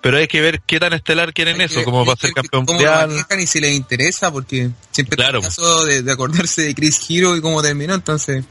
Pero 0.00 0.16
hay 0.18 0.28
que 0.28 0.40
ver 0.40 0.60
qué 0.64 0.78
tan 0.78 0.92
estelar 0.92 1.32
quieren 1.32 1.58
Hay 1.60 1.66
eso, 1.66 1.80
que- 1.80 1.84
como 1.84 2.04
va 2.06 2.12
a 2.12 2.14
hay 2.14 2.20
ser 2.20 2.32
campeón 2.32 2.64
cómo 2.66 2.80
lo 2.80 2.86
mundial. 2.88 3.08
manejan 3.08 3.40
y 3.40 3.46
si 3.46 3.60
les 3.60 3.72
interesa, 3.72 4.30
porque 4.30 4.70
siempre 4.92 5.16
Claro. 5.16 5.38
está 5.40 5.48
el 5.48 5.54
caso 5.56 5.84
de, 5.86 6.02
de 6.02 6.12
acordarse 6.12 6.62
de 6.62 6.74
Chris 6.74 7.00
Hero 7.08 7.36
y 7.36 7.40
cómo 7.40 7.60
terminó, 7.62 7.94
entonces... 7.94 8.44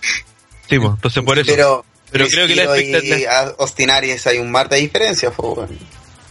Sí, 0.69 0.77
pues, 0.77 0.91
entonces 0.95 1.23
por 1.23 1.39
eso. 1.39 1.49
Pero, 1.49 1.85
Pero 2.11 2.25
Chris 2.25 2.35
creo 2.35 2.47
que 2.47 2.55
la 2.55 2.63
expectativa- 2.77 3.17
y 3.17 3.25
Austin 3.59 3.89
Aries 3.91 4.27
hay 4.27 4.39
un 4.39 4.51
mar 4.51 4.67
de 4.67 4.77
diferencia, 4.77 5.31
weón. 5.37 5.79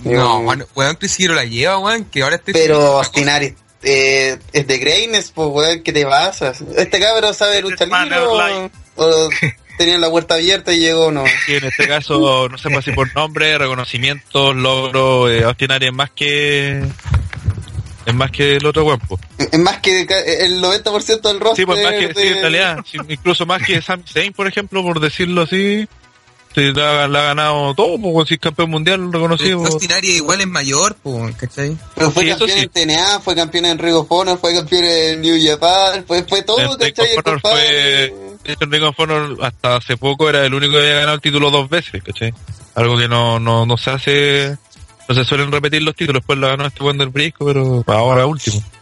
No, 0.00 0.38
weón, 0.40 0.66
weón, 0.74 0.96
Chris 0.96 1.18
Hero 1.18 1.34
la 1.34 1.44
lleva, 1.46 1.78
weón, 1.78 2.04
que 2.04 2.22
ahora 2.22 2.36
este... 2.36 2.52
Pero 2.52 2.98
Austin 2.98 3.30
Aries 3.30 3.54
eh, 3.82 4.38
es 4.52 4.66
de 4.66 4.78
Greines, 4.78 5.30
pues, 5.34 5.48
weón, 5.50 5.82
¿qué 5.82 5.92
te 5.94 6.04
pasas? 6.04 6.60
¿Este 6.76 7.00
cabrón 7.00 7.32
sabe 7.32 7.56
Es 7.56 7.62
lucha 7.62 7.86
de 7.86 7.98
libre 8.04 8.18
o, 8.18 8.70
o 8.96 9.30
tenía 9.76 9.98
la 9.98 10.10
puerta 10.10 10.34
abierta 10.34 10.72
y 10.72 10.78
llegó 10.80 11.10
no? 11.12 11.24
Sí, 11.46 11.54
en 11.56 11.64
este 11.64 11.86
caso, 11.88 12.48
no 12.48 12.58
sé 12.58 12.68
pues, 12.70 12.84
si 12.84 12.92
por 12.92 13.14
nombre, 13.14 13.56
reconocimientos, 13.58 14.54
logro, 14.56 15.28
eh, 15.30 15.44
Austin 15.44 15.72
Aries 15.72 15.90
es 15.90 15.96
más 15.96 16.10
que 16.10 16.82
es 18.06 18.14
más 18.14 18.30
que 18.30 18.56
el 18.56 18.66
otro 18.66 18.84
guapo. 18.84 19.18
Es 19.38 19.58
más 19.58 19.78
que 19.78 20.02
el 20.02 20.60
90% 20.62 21.20
del 21.22 21.40
roster 21.40 21.56
Sí, 21.56 21.66
pues 21.66 21.82
más 21.82 21.92
que, 21.94 22.06
sí, 22.08 22.14
de- 22.14 22.28
en 22.28 22.40
realidad, 22.40 22.78
sí, 22.90 22.98
incluso 23.08 23.44
más 23.46 23.62
que 23.62 23.82
Sami 23.82 24.04
Zayn, 24.06 24.32
por 24.32 24.46
ejemplo, 24.46 24.80
por 24.84 25.00
decirlo 25.00 25.42
así, 25.42 25.88
sí, 26.54 26.72
la, 26.72 27.08
la 27.08 27.18
ha 27.18 27.24
ganado 27.24 27.74
todo, 27.74 27.98
pues 28.00 28.28
si 28.28 28.34
es 28.34 28.40
campeón 28.40 28.70
mundial 28.70 29.12
reconocido. 29.12 29.64
Austin 29.66 29.90
Aries 29.90 30.16
igual 30.18 30.40
es 30.40 30.46
mayor, 30.46 30.96
pues, 31.02 31.34
¿cachai? 31.34 31.76
Pero 31.96 32.12
fue 32.12 32.22
Sí, 32.22 32.28
campeón 32.30 32.50
sí. 32.50 32.58
en 32.60 32.68
TNA, 32.68 33.20
fue 33.20 33.34
campeón 33.34 33.64
en 33.64 33.78
Ring 33.78 33.94
of 33.96 34.06
Honor, 34.08 34.38
fue 34.38 34.54
campeón 34.54 34.84
en 34.84 35.20
New 35.20 35.36
Japan, 35.44 36.04
fue, 36.06 36.22
fue 36.22 36.42
todo, 36.42 36.78
¿cachai? 36.78 37.08
fue, 37.42 38.14
de 38.46 38.52
hecho, 38.52 38.64
en 38.64 38.72
Ring 38.72 38.84
of 38.84 39.00
Honor 39.00 39.36
hasta 39.42 39.76
hace 39.76 39.96
poco 39.96 40.28
era 40.28 40.44
el 40.44 40.54
único 40.54 40.72
que 40.72 40.78
había 40.78 40.94
ganado 40.94 41.14
el 41.14 41.20
título 41.20 41.50
dos 41.50 41.68
veces, 41.68 42.02
¿cachai? 42.02 42.32
Algo 42.74 42.96
que 42.96 43.08
no, 43.08 43.40
no, 43.40 43.66
no 43.66 43.76
se 43.76 43.90
hace, 43.90 44.56
no 45.08 45.14
se 45.14 45.24
suelen 45.24 45.50
repetir 45.50 45.82
los 45.82 45.96
títulos, 45.96 46.20
después 46.20 46.38
lo 46.38 46.46
ganó 46.46 46.66
este 46.66 46.82
Wonder 46.82 47.08
Brisco, 47.08 47.46
pero 47.46 47.84
ahora 47.86 48.26
último. 48.26 48.62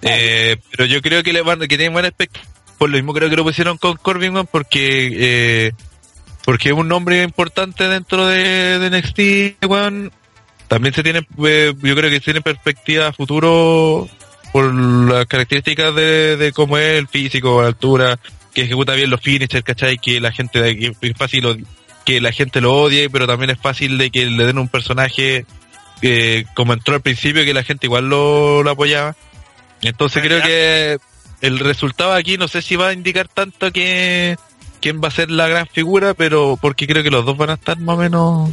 Eh, 0.00 0.56
pero 0.70 0.86
yo 0.86 1.02
creo 1.02 1.22
que 1.22 1.32
le 1.32 1.42
van, 1.42 1.60
que 1.60 1.68
tienen 1.68 1.92
buena 1.92 2.08
expectativa. 2.08 2.50
Por 2.78 2.88
lo 2.88 2.96
mismo 2.96 3.12
creo 3.12 3.28
que 3.28 3.36
lo 3.36 3.44
pusieron 3.44 3.76
con 3.76 3.96
Corbin, 3.96 4.46
porque, 4.50 5.10
eh, 5.14 5.72
porque 6.44 6.70
es 6.70 6.74
un 6.74 6.88
nombre 6.88 7.22
importante 7.22 7.86
dentro 7.86 8.26
de, 8.26 8.78
de 8.78 8.90
NXT, 8.90 9.64
weón. 9.66 10.10
También 10.68 10.94
se 10.94 11.02
tiene, 11.02 11.26
eh, 11.44 11.74
yo 11.80 11.94
creo 11.94 12.10
que 12.10 12.20
tiene 12.20 12.40
perspectiva 12.40 13.08
a 13.08 13.12
futuro 13.12 14.08
por 14.52 14.72
las 14.72 15.26
características 15.26 15.94
de, 15.94 16.36
de 16.36 16.52
cómo 16.52 16.78
es 16.78 16.98
el 16.98 17.08
físico, 17.08 17.62
la 17.62 17.68
altura, 17.68 18.18
que 18.54 18.62
ejecuta 18.62 18.94
bien 18.94 19.10
los 19.10 19.20
finishers, 19.20 19.64
¿cachai? 19.64 19.98
Que 19.98 20.20
la 20.20 20.32
gente, 20.32 20.78
que 20.78 20.92
es 21.00 21.16
fácil 21.16 21.46
o- 21.46 21.56
que 22.04 22.20
la 22.20 22.32
gente 22.32 22.60
lo 22.60 22.74
odie, 22.74 23.08
pero 23.10 23.26
también 23.26 23.50
es 23.50 23.58
fácil 23.58 23.96
de 23.98 24.10
que 24.10 24.26
le 24.26 24.44
den 24.44 24.58
un 24.58 24.68
personaje 24.68 25.46
eh, 26.02 26.44
como 26.54 26.72
entró 26.72 26.94
al 26.96 27.00
principio, 27.00 27.44
que 27.44 27.54
la 27.54 27.62
gente 27.62 27.86
igual 27.86 28.08
lo, 28.08 28.62
lo 28.64 28.70
apoyaba. 28.72 29.14
Entonces 29.82 30.20
creo 30.22 30.38
¿Verdad? 30.38 30.48
que 30.48 30.98
el 31.46 31.58
resultado 31.60 32.12
aquí 32.12 32.36
no 32.38 32.48
sé 32.48 32.60
si 32.62 32.74
va 32.76 32.88
a 32.88 32.92
indicar 32.92 33.28
tanto 33.28 33.70
que 33.72 34.36
quién 34.80 35.00
va 35.02 35.08
a 35.08 35.12
ser 35.12 35.30
la 35.30 35.46
gran 35.46 35.66
figura, 35.68 36.12
pero 36.14 36.58
porque 36.60 36.86
creo 36.88 37.04
que 37.04 37.10
los 37.10 37.24
dos 37.24 37.36
van 37.36 37.50
a 37.50 37.54
estar 37.54 37.78
más 37.78 37.94
o 37.96 37.98
menos 38.00 38.50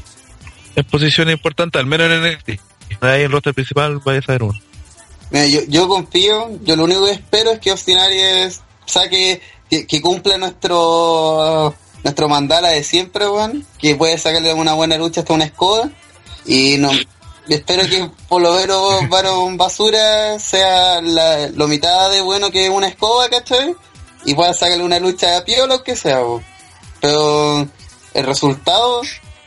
en 0.75 0.83
posiciones 0.85 1.33
importantes, 1.33 1.79
al 1.79 1.87
menos 1.87 2.07
en 2.11 2.21
NXT. 2.23 2.49
Ahí 3.01 3.19
en 3.21 3.25
el 3.25 3.31
roster 3.31 3.53
principal 3.55 3.99
vaya 4.05 4.19
a 4.19 4.21
saber 4.21 4.43
uno. 4.43 4.59
Mira, 5.31 5.47
yo, 5.47 5.61
yo 5.67 5.87
confío, 5.87 6.59
yo 6.63 6.75
lo 6.75 6.83
único 6.83 7.05
que 7.05 7.11
espero 7.13 7.51
es 7.51 7.59
que 7.59 7.71
Austin 7.71 7.97
Aries 7.97 8.61
saque, 8.85 9.41
que, 9.69 9.85
que 9.87 10.01
cumpla 10.01 10.37
nuestro 10.37 11.75
nuestro 12.03 12.29
mandala 12.29 12.69
de 12.69 12.83
siempre, 12.83 13.27
weón, 13.27 13.65
que 13.77 13.95
puede 13.95 14.17
sacarle 14.17 14.53
una 14.53 14.73
buena 14.73 14.97
lucha 14.97 15.21
hasta 15.21 15.33
una 15.33 15.45
escoba 15.45 15.89
y 16.45 16.77
no 16.77 16.89
espero 17.47 17.87
que 17.87 18.09
por 18.27 18.41
lo 18.41 18.53
menos 18.53 19.09
Baron 19.09 19.57
Basura 19.57 20.39
sea 20.39 21.01
la, 21.01 21.49
mitad 21.67 22.11
de 22.11 22.21
bueno 22.21 22.51
que 22.51 22.69
una 22.69 22.87
escoba, 22.87 23.29
¿cachai? 23.29 23.75
Y 24.25 24.33
pueda 24.33 24.53
sacarle 24.53 24.83
una 24.83 24.99
lucha 24.99 25.37
a 25.37 25.45
pie 25.45 25.61
o 25.61 25.67
lo 25.67 25.83
que 25.83 25.95
sea, 25.95 26.21
weón. 26.21 26.43
pero 27.01 27.67
el 28.13 28.25
resultado, 28.25 29.01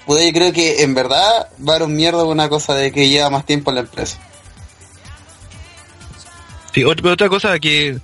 pues 0.07 0.26
yo 0.26 0.33
creo 0.33 0.52
que 0.52 0.83
en 0.83 0.95
verdad 0.95 1.49
Baron 1.59 1.95
mierda 1.95 2.23
es 2.23 2.29
una 2.29 2.49
cosa 2.49 2.75
de 2.75 2.93
que 2.93 3.09
lleva 3.09 3.31
más 3.31 3.47
tiempo 3.47 3.71
en 3.71 3.76
la 3.76 3.81
empresa. 3.83 4.19
Sí, 6.73 6.85
otra 6.85 7.29
cosa 7.29 7.59
que 7.59 8.00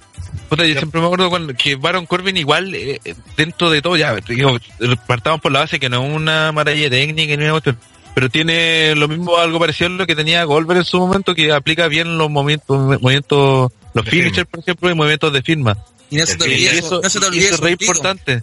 puta, 0.48 0.66
yo 0.66 0.74
siempre 0.74 1.00
me 1.00 1.06
acuerdo 1.06 1.30
cuando, 1.30 1.54
que 1.54 1.76
Baron 1.76 2.06
Corbin 2.06 2.36
igual 2.36 2.74
eh, 2.74 3.00
dentro 3.36 3.70
de 3.70 3.82
todo 3.82 3.96
ya 3.96 4.14
digo, 4.16 4.58
partamos 5.06 5.40
por 5.40 5.52
la 5.52 5.60
base 5.60 5.78
que 5.78 5.88
no 5.88 6.04
es 6.04 6.14
una 6.14 6.52
maravilla 6.52 6.90
técnica 6.90 7.36
ni 7.36 7.42
una 7.44 7.52
cuestión, 7.52 7.78
pero 8.14 8.28
tiene 8.28 8.94
lo 8.94 9.08
mismo 9.08 9.36
algo 9.36 9.58
parecido 9.58 9.90
a 9.90 9.90
lo 9.90 10.06
que 10.06 10.16
tenía 10.16 10.44
Goldberg 10.44 10.80
en 10.80 10.84
su 10.84 10.98
momento 10.98 11.34
que 11.34 11.52
aplica 11.52 11.88
bien 11.88 12.18
los 12.18 12.30
movimientos 12.30 13.00
movimientos 13.00 13.72
los 13.94 14.04
De 14.04 14.10
finishers 14.10 14.48
por 14.48 14.60
ejemplo 14.60 14.90
y 14.90 14.94
movimientos 14.94 15.32
de 15.32 15.42
firma 15.42 15.76
Y 16.10 16.16
no 16.16 16.26
se 16.26 16.36
te 16.36 16.48
y 16.48 16.54
olvide, 16.54 16.78
eso, 16.78 17.00
no 17.02 17.10
se 17.10 17.20
te 17.20 17.26
y 17.26 17.28
olvide 17.28 17.44
eso 17.46 17.54
es 17.54 17.60
re 17.60 17.72
ombligo. 17.72 17.92
importante 17.92 18.42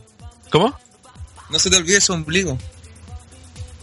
¿cómo? 0.49 0.79
No 1.49 1.59
se 1.59 1.69
te 1.69 1.77
olvide 1.77 2.01
su 2.01 2.13
ombligo. 2.13 2.57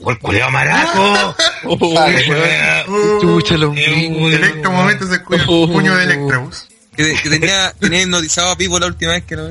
¡Gol 0.00 0.18
maraco! 0.50 1.36
Oh. 1.64 3.20
Chucha, 3.20 3.54
el 3.54 3.64
ombligo. 3.64 4.30
En 4.30 4.62
momento 4.64 5.06
se 5.06 5.14
escucha 5.14 5.42
el 5.42 5.46
puño 5.46 5.94
de 5.94 6.04
Electrabus. 6.04 6.66
Que, 6.96 7.14
que 7.22 7.30
tenía, 7.30 7.72
tenía 7.78 8.02
hipnotizado 8.02 8.50
a 8.50 8.56
Pipo 8.56 8.78
la 8.78 8.86
última 8.86 9.12
vez 9.12 9.24
que 9.24 9.36
lo 9.36 9.48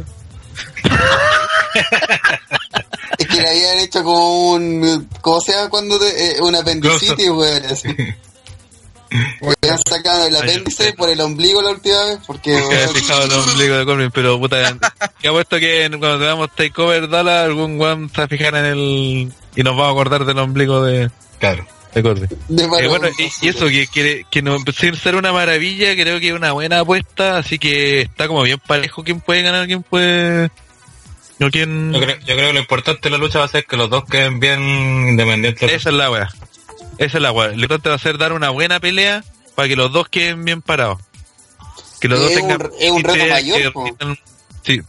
Es 3.17 3.27
que 3.27 3.41
le 3.41 3.49
habían 3.49 3.77
hecho 3.79 4.03
como 4.03 4.51
un. 4.51 5.07
¿Cómo 5.21 5.41
se 5.41 5.53
llama 5.53 5.69
cuando 5.69 5.99
te, 5.99 6.37
eh, 6.37 6.41
un 6.41 6.55
apendicitis, 6.55 7.29
weón? 7.29 7.65
Así. 7.65 7.87
Le 9.09 9.53
habían 9.61 9.79
sacado 9.87 10.27
el 10.27 10.35
apéndice 10.35 10.93
por 10.93 11.09
el 11.09 11.19
ombligo 11.19 11.61
la 11.61 11.71
última 11.71 12.05
vez, 12.05 12.19
porque. 12.25 12.51
que 12.51 12.75
había 12.75 12.87
fijado 12.87 13.25
el 13.25 13.31
ombligo 13.31 13.75
de 13.75 13.85
Corbin, 13.85 14.11
pero 14.11 14.39
puta, 14.39 14.77
que 15.19 15.27
ha 15.27 15.31
puesto 15.31 15.59
que 15.59 15.87
cuando 15.89 16.19
tengamos 16.19 16.55
Takeover 16.55 17.09
Dallas, 17.09 17.45
algún 17.45 17.79
weón 17.79 18.09
se 18.09 18.17
va 18.17 18.23
a 18.23 18.27
fijar 18.27 18.55
en 18.55 18.65
el. 18.65 19.33
y 19.55 19.63
nos 19.63 19.75
vamos 19.75 19.89
a 19.89 19.91
acordar 19.91 20.25
del 20.25 20.39
ombligo 20.39 20.81
de, 20.83 21.11
Claro. 21.39 21.65
De 21.93 22.01
Eh, 22.01 22.87
bueno, 22.87 23.07
y, 23.17 23.45
y 23.45 23.49
eso, 23.49 23.67
que, 23.67 23.87
que, 23.87 24.25
que 24.29 24.41
no, 24.41 24.57
sin 24.77 24.95
ser 24.95 25.15
una 25.15 25.33
maravilla, 25.33 25.93
creo 25.95 26.19
que 26.19 26.29
es 26.29 26.33
una 26.33 26.51
buena 26.53 26.79
apuesta, 26.79 27.37
así 27.37 27.59
que 27.59 28.01
está 28.01 28.27
como 28.27 28.43
bien 28.43 28.59
parejo 28.65 29.03
quién 29.03 29.19
puede 29.19 29.41
ganar, 29.41 29.67
quién 29.67 29.83
puede. 29.83 30.49
No, 31.39 31.49
quién. 31.49 31.91
Yo 31.91 31.99
creo, 31.99 32.17
yo 32.19 32.35
creo 32.35 32.47
que 32.47 32.53
lo 32.53 32.59
importante 32.59 33.01
de 33.03 33.09
la 33.09 33.17
lucha 33.17 33.39
va 33.39 33.45
a 33.45 33.49
ser 33.49 33.65
que 33.65 33.75
los 33.75 33.89
dos 33.89 34.05
queden 34.05 34.39
bien 34.39 34.61
independientes. 35.09 35.71
Esa 35.71 35.89
es 35.89 35.95
la 35.95 36.09
weá. 36.11 36.29
Esa 36.97 37.17
es 37.17 37.21
la 37.21 37.31
weá. 37.31 37.47
Lo 37.49 37.53
importante 37.55 37.89
va 37.89 37.95
a 37.95 37.99
ser 37.99 38.17
dar 38.17 38.31
una 38.31 38.51
buena 38.51 38.79
pelea 38.79 39.23
para 39.55 39.67
que 39.67 39.75
los 39.75 39.91
dos 39.91 40.07
queden 40.07 40.45
bien 40.45 40.61
parados. 40.61 40.99
que 41.99 42.07
los 42.07 42.19
dos 42.19 42.31
Es 42.31 42.37
un- 42.41 42.47
tengan 42.47 42.71
es 42.79 42.91
un 42.91 43.03
reto 43.03 43.25
mayor, 43.27 43.73
que 43.93 44.17
sí 44.63 44.81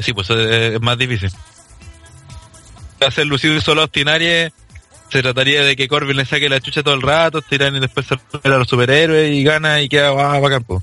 sí 0.00 0.12
pues 0.12 0.28
es, 0.30 0.74
es 0.74 0.80
más 0.80 0.98
difícil 0.98 1.30
hacer 3.06 3.26
lucir 3.26 3.60
solo 3.62 3.82
a 3.82 3.84
Austin 3.84 4.08
Aries 4.08 4.52
se 5.14 5.22
trataría 5.22 5.62
de 5.62 5.76
que 5.76 5.86
Corbin 5.86 6.16
le 6.16 6.26
saque 6.26 6.48
la 6.48 6.58
chucha 6.60 6.82
todo 6.82 6.94
el 6.94 7.02
rato 7.02 7.40
tiran 7.40 7.76
y 7.76 7.78
después 7.78 8.04
se 8.04 8.16
a 8.42 8.48
los 8.48 8.66
superhéroes 8.66 9.30
y 9.30 9.44
gana 9.44 9.80
y 9.80 9.88
queda 9.88 10.08
ah, 10.08 10.40
bacán 10.40 10.64
po. 10.64 10.82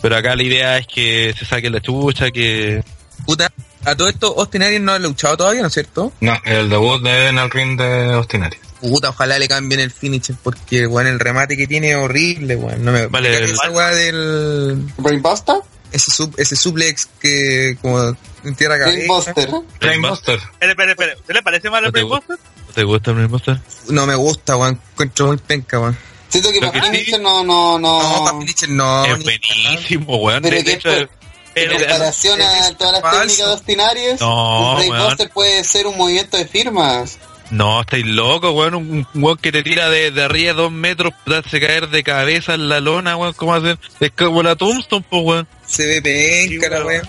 pero 0.00 0.16
acá 0.16 0.34
la 0.34 0.42
idea 0.42 0.78
es 0.78 0.88
que 0.88 1.32
se 1.38 1.44
saque 1.44 1.70
la 1.70 1.80
chucha 1.80 2.32
que 2.32 2.82
Puta, 3.24 3.52
a 3.84 3.94
todo 3.94 4.08
esto, 4.08 4.34
Austin 4.36 4.64
Aries 4.64 4.80
no 4.80 4.90
ha 4.90 4.98
luchado 4.98 5.36
todavía, 5.36 5.60
¿no 5.62 5.68
es 5.68 5.74
cierto? 5.74 6.12
No, 6.20 6.36
el 6.44 6.68
debut 6.68 7.00
de 7.00 7.28
en 7.28 7.38
el 7.38 7.48
ring 7.48 7.78
de 7.78 8.14
Austin 8.14 8.42
Aries. 8.42 8.60
Puta, 8.80 9.10
ojalá 9.10 9.38
le 9.38 9.46
cambien 9.46 9.80
el 9.80 9.92
finisher, 9.92 10.34
porque, 10.42 10.88
weón, 10.88 11.06
el 11.06 11.20
remate 11.20 11.56
que 11.56 11.68
tiene 11.68 11.92
es 11.92 11.96
horrible, 11.96 12.56
weón. 12.56 12.84
No 12.84 12.90
me 12.90 13.06
Vale, 13.06 13.36
el- 13.38 13.54
del... 13.94 14.92
Brainbuster, 14.98 15.58
Ese, 15.92 16.10
sub, 16.10 16.34
ese 16.38 16.56
suplex 16.56 17.06
que, 17.20 17.76
como, 17.82 18.00
en 18.44 18.54
tierra. 18.56 18.76
Brainbuster. 18.78 19.48
Brainbuster. 19.80 20.40
Espere, 20.60 20.90
espere. 20.92 21.14
¿Usted 21.16 21.34
le 21.34 21.42
parece 21.42 21.70
mal 21.70 21.82
¿No 21.82 21.88
el 21.88 21.92
te 21.92 22.02
Brainbuster? 22.02 22.38
¿no 22.68 22.72
te 22.74 22.82
gusta 22.84 23.10
el 23.10 23.16
Brainbuster? 23.16 23.60
No 23.88 24.06
me 24.06 24.14
gusta, 24.14 24.56
weón. 24.56 24.80
Encuentro 24.92 25.26
muy 25.26 25.36
penca, 25.36 25.78
weón. 25.80 25.96
Siento 26.28 26.50
que 26.50 26.60
sí- 26.60 26.80
finisher 26.80 27.20
no, 27.20 27.44
no, 27.44 27.78
no. 27.78 28.02
No, 28.02 28.24
para 28.24 28.38
finisher 28.38 28.68
no. 28.70 29.04
es 29.04 29.22
buenísimo 29.22 30.16
weón 30.16 30.42
Pero 30.42 30.56
de, 30.56 30.64
que 30.64 30.72
hecho 30.72 30.90
es 30.90 31.08
En 31.54 31.70
comparación 31.70 32.40
a 32.40 32.76
todas 32.78 32.92
las 32.94 33.02
falso. 33.02 33.18
técnicas 33.20 33.36
de 33.46 33.52
Austin 33.52 33.80
Aries, 33.82 34.20
No, 34.22 34.70
un 34.70 34.76
Brainbuster 34.76 35.30
puede 35.30 35.62
ser 35.64 35.86
un 35.86 35.98
movimiento 35.98 36.38
de 36.38 36.46
firmas. 36.46 37.18
No, 37.52 37.82
estáis 37.82 38.06
locos, 38.06 38.52
weón. 38.54 38.74
Un, 38.74 39.06
un 39.14 39.22
weón 39.22 39.36
que 39.38 39.52
te 39.52 39.62
tira 39.62 39.88
de, 39.90 40.10
de 40.10 40.22
arriba 40.24 40.54
dos 40.54 40.72
metros, 40.72 41.12
te 41.24 41.36
hace 41.36 41.60
caer 41.60 41.88
de 41.90 42.02
cabeza 42.02 42.54
en 42.54 42.68
la 42.68 42.80
lona, 42.80 43.16
weón. 43.16 43.34
¿Cómo 43.34 43.54
hacer? 43.54 43.78
Es 44.00 44.10
como 44.12 44.42
la 44.42 44.56
Tombstone, 44.56 45.04
pues, 45.08 45.22
weón. 45.22 45.48
Se 45.66 45.86
ve 45.86 46.02
penca, 46.02 46.68
la 46.70 46.84
weón. 46.84 47.06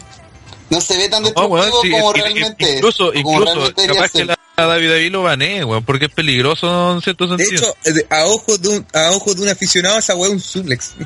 No 0.69 0.81
se 0.81 0.97
ve 0.97 1.07
tan 1.09 1.23
No, 1.23 1.29
destructivo 1.29 1.55
weón, 1.55 1.71
sí, 1.81 1.91
como 1.91 2.13
realmente 2.13 2.75
Incluso, 2.77 3.13
como 3.13 3.19
incluso, 3.19 3.53
realmente 3.55 3.88
capaz 3.88 4.12
que 4.12 4.25
la, 4.25 4.35
la 4.57 4.65
David 4.67 4.89
David 4.89 5.12
lo 5.12 5.23
banee, 5.23 5.63
weón, 5.63 5.83
porque 5.85 6.05
es 6.05 6.12
peligroso 6.12 6.93
en 6.95 7.01
cierto 7.01 7.27
De 7.27 7.38
sentido. 7.45 7.75
hecho, 7.83 8.00
eh, 8.00 8.05
a 8.09 8.25
ojos 8.25 8.62
de 8.62 8.69
un, 8.69 8.88
a 8.93 9.12
ojos 9.12 9.35
de 9.35 9.43
un 9.43 9.50
aficionado, 9.50 9.97
esa 10.00 10.15
weá 10.15 10.27
es 10.29 10.33
un 10.33 10.39
suplex. 10.41 10.93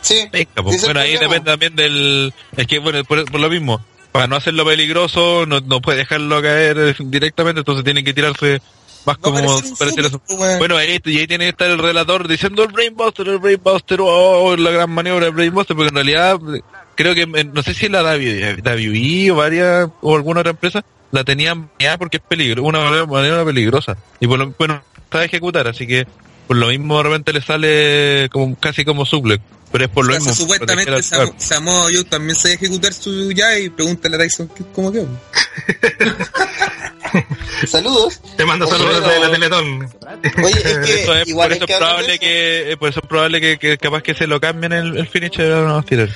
Sí, 0.00 0.28
Venga, 0.32 0.48
pues, 0.62 0.80
bueno, 0.84 1.00
ahí 1.00 1.14
depende 1.14 1.40
también 1.50 1.74
del... 1.74 2.32
Es 2.56 2.66
que, 2.68 2.78
bueno, 2.78 3.02
por, 3.04 3.24
por 3.30 3.40
lo 3.40 3.50
mismo, 3.50 3.84
para 4.18 4.26
no 4.26 4.34
hacerlo 4.34 4.64
peligroso, 4.64 5.46
no, 5.46 5.60
no 5.60 5.80
puede 5.80 5.98
dejarlo 5.98 6.42
caer 6.42 6.76
eh, 6.76 6.94
directamente, 6.98 7.60
entonces 7.60 7.84
tienen 7.84 8.04
que 8.04 8.12
tirarse 8.12 8.60
más 9.06 9.16
No, 9.18 9.22
como... 9.22 9.36
pero 9.36 9.48
sí 9.58 9.66
es 9.66 9.70
un 9.70 9.76
parecer 9.76 10.04
suplex, 10.06 10.30
eso. 10.30 10.42
weón. 10.42 10.58
Bueno, 10.58 10.76
ahí, 10.76 10.98
y 11.04 11.18
ahí 11.18 11.26
tiene 11.28 11.44
que 11.44 11.50
estar 11.50 11.70
el 11.70 11.78
relator 11.78 12.26
diciendo 12.26 12.64
el 12.64 12.72
Brainbuster, 12.72 13.28
el 13.28 13.38
Brainbuster, 13.38 14.00
oh, 14.02 14.56
la 14.56 14.72
gran 14.72 14.90
maniobra 14.90 15.26
del 15.26 15.34
Brainbuster, 15.34 15.76
porque 15.76 15.90
en 15.90 15.94
realidad 15.94 16.36
eh, 16.52 16.62
creo 16.96 17.14
que, 17.14 17.22
eh, 17.22 17.44
no 17.44 17.62
sé 17.62 17.74
si 17.74 17.88
la 17.88 18.02
David, 18.02 18.58
David 18.60 19.32
o 19.32 19.36
varias, 19.36 19.88
o 20.00 20.16
alguna 20.16 20.40
otra 20.40 20.50
empresa, 20.50 20.84
la 21.12 21.22
tenían 21.22 21.70
ya 21.78 21.96
porque 21.96 22.16
es 22.16 22.22
peligro, 22.26 22.64
una 22.64 23.06
manera 23.06 23.44
peligrosa. 23.44 23.96
Y 24.18 24.26
por 24.26 24.40
lo, 24.40 24.52
bueno, 24.58 24.82
está 24.96 25.20
a 25.20 25.24
ejecutar, 25.26 25.68
así 25.68 25.86
que 25.86 26.08
por 26.48 26.56
lo 26.56 26.66
mismo 26.66 26.96
de 26.96 27.02
repente 27.04 27.32
le 27.32 27.40
sale 27.40 28.28
como 28.32 28.56
casi 28.56 28.84
como 28.84 29.06
suplex, 29.06 29.44
pero 29.72 29.84
es 29.84 29.90
por 29.90 30.06
lo 30.06 30.12
O 30.12 30.16
sea, 30.20 30.30
mismo. 30.30 30.34
supuestamente 30.34 30.90
Samo- 31.02 31.34
Samoa 31.38 31.88
Joe 31.92 32.04
también 32.04 32.36
sabe 32.38 32.54
ejecutar 32.54 32.92
su 32.92 33.30
ya 33.32 33.58
y 33.58 33.68
pregúntale 33.70 34.16
a 34.16 34.18
Tyson 34.20 34.48
que- 34.48 34.64
cómo 34.74 34.90
quedó. 34.92 35.06
saludos. 37.66 38.20
Te 38.36 38.44
mando 38.44 38.66
Oye, 38.66 38.76
saludos 38.76 39.00
pero- 39.04 39.12
de 39.14 39.20
la 39.20 39.30
Teletón. 39.32 39.90
Oye, 40.44 40.54
es 40.56 40.62
Por 40.72 40.84
que 40.84 41.02
eso 41.02 41.14
es, 41.14 41.28
igual 41.28 41.48
por 41.48 41.52
es 41.52 41.56
eso 41.58 41.66
que 41.66 41.76
probable 41.76 42.06
de 42.06 42.12
eso. 42.14 42.20
que, 42.20 42.72
eh, 42.72 42.76
por 42.76 42.88
eso 42.90 43.00
es 43.00 43.06
probable 43.08 43.40
que, 43.40 43.58
que 43.58 43.78
capaz 43.78 44.02
que 44.02 44.14
se 44.14 44.26
lo 44.26 44.40
cambien 44.40 44.72
el, 44.72 44.96
el 44.96 45.08
finisher 45.08 45.52
a 45.52 45.60
los 45.62 45.84
tirar. 45.86 46.08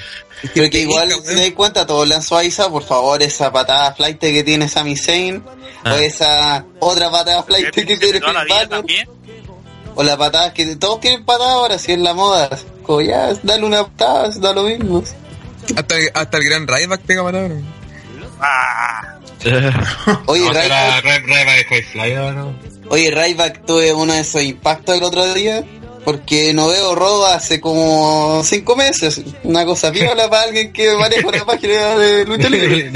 Pero 0.54 0.70
que 0.70 0.80
igual, 0.80 1.10
si 1.24 1.34
te 1.34 1.40
das 1.42 1.50
cuenta, 1.52 1.86
todos 1.86 2.08
le 2.08 2.14
han 2.16 2.22
suavizado, 2.22 2.70
por 2.70 2.84
favor, 2.84 3.22
esa 3.22 3.52
patada 3.52 3.94
flight 3.94 4.18
que 4.18 4.42
tiene 4.42 4.68
Sami 4.68 4.96
Zayn, 4.96 5.42
Ah. 5.84 5.94
o 5.94 5.96
esa 5.96 6.64
otra 6.78 7.10
patada 7.10 7.42
flight 7.42 7.70
que 7.70 7.84
tiene 7.84 7.96
Finn 8.06 8.20
Balor, 8.22 8.84
o 9.96 10.02
la 10.04 10.16
patada 10.16 10.52
que 10.54 10.76
todos 10.76 11.00
tienen 11.00 11.24
patada 11.24 11.52
ahora, 11.54 11.78
si 11.78 11.92
es 11.92 11.98
la 11.98 12.14
moda. 12.14 12.48
Como 12.82 13.00
ya, 13.00 13.32
dale 13.42 13.64
una 13.64 13.84
patada, 13.84 14.30
da 14.38 14.52
lo 14.52 14.64
mismo. 14.64 15.02
Hasta, 15.76 15.94
hasta 16.14 16.38
el 16.38 16.44
gran 16.44 16.66
Ryback 16.66 17.00
pega 17.02 17.22
palabra. 17.22 17.54
Ah, 18.40 19.18
Oye, 20.26 20.44
No, 20.44 20.52
Ryback, 20.52 21.84
Fly 21.92 22.14
ahora. 22.14 22.46
oye, 22.88 23.10
Ryback 23.10 23.64
tuve 23.66 23.92
uno 23.92 24.12
de 24.12 24.20
esos 24.20 24.42
impactos 24.42 24.96
el 24.96 25.02
otro 25.02 25.32
día, 25.34 25.64
porque 26.04 26.52
no 26.52 26.68
veo 26.68 26.94
roba 26.94 27.34
hace 27.34 27.60
como 27.60 28.42
cinco 28.44 28.76
meses. 28.76 29.20
Una 29.42 29.64
cosa 29.64 29.90
piola 29.92 30.28
para 30.28 30.44
alguien 30.44 30.72
que 30.72 30.94
maneja 30.96 31.26
una 31.26 31.44
página 31.46 31.96
de 31.96 32.24
lucha 32.24 32.48
libre. 32.48 32.92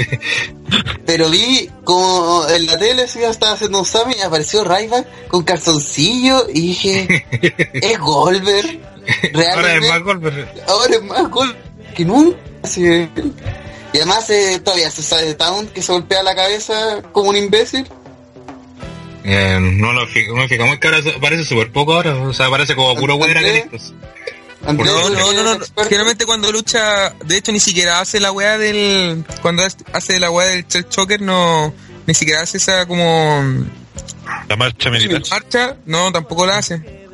Pero 1.05 1.29
vi 1.29 1.69
como 1.83 2.45
en 2.49 2.65
la 2.65 2.77
tele 2.77 3.07
si 3.07 3.23
estaba 3.23 3.53
haciendo 3.53 3.79
un 3.79 3.85
Sammy 3.85 4.15
y 4.17 4.21
apareció 4.21 4.63
Ryback 4.63 5.27
con 5.29 5.43
calzoncillo 5.43 6.47
y 6.49 6.61
dije, 6.61 7.25
es 7.73 7.99
Goldberg. 7.99 8.96
Ahora 9.55 9.73
es 9.75 9.87
más 9.89 10.01
golpe. 10.01 10.45
ahora 10.67 10.95
es 10.95 11.03
más 11.03 11.29
Goldberg 11.29 11.93
que 11.95 12.05
nunca. 12.05 12.37
Sí. 12.63 13.09
Y 13.93 13.97
además 13.97 14.29
eh, 14.29 14.59
todavía 14.63 14.91
se 14.91 15.01
sabe 15.01 15.23
de 15.25 15.35
Town 15.35 15.67
que 15.67 15.81
se 15.81 15.91
golpea 15.93 16.21
la 16.23 16.35
cabeza 16.35 17.01
como 17.11 17.29
un 17.29 17.37
imbécil. 17.37 17.87
Eh, 19.23 19.57
no 19.59 19.93
lo 19.93 20.01
me 20.05 20.47
fijamos 20.47 20.77
que 20.79 20.87
ahora 20.87 20.99
parece 21.21 21.43
súper 21.45 21.71
poco 21.71 21.93
ahora. 21.93 22.15
O 22.15 22.33
sea, 22.33 22.49
parece 22.49 22.75
como 22.75 22.95
puro 22.95 23.17
listos. 23.17 23.93
Andrés, 24.65 24.91
No, 24.91 25.09
no, 25.09 25.33
no, 25.33 25.55
no. 25.55 25.65
Generalmente 25.83 26.25
cuando 26.25 26.51
lucha, 26.51 27.13
de 27.23 27.37
hecho 27.37 27.51
ni 27.51 27.59
siquiera 27.59 27.99
hace 28.01 28.19
la 28.19 28.31
weá 28.31 28.57
del, 28.57 29.23
cuando 29.41 29.63
hace- 29.93 30.19
la 30.19 30.31
weá 30.31 30.47
del 30.47 30.65
Shell 30.67 30.89
Choker, 30.89 31.21
no, 31.21 31.73
ni 32.05 32.13
siquiera 32.13 32.41
hace 32.41 32.57
esa 32.57 32.85
como 32.85 33.43
La 34.49 34.55
marcha 34.55 34.89
militar. 34.89 35.21
marcha, 35.29 35.77
no, 35.85 36.11
tampoco 36.11 36.45
la 36.45 36.57
hace. 36.57 37.06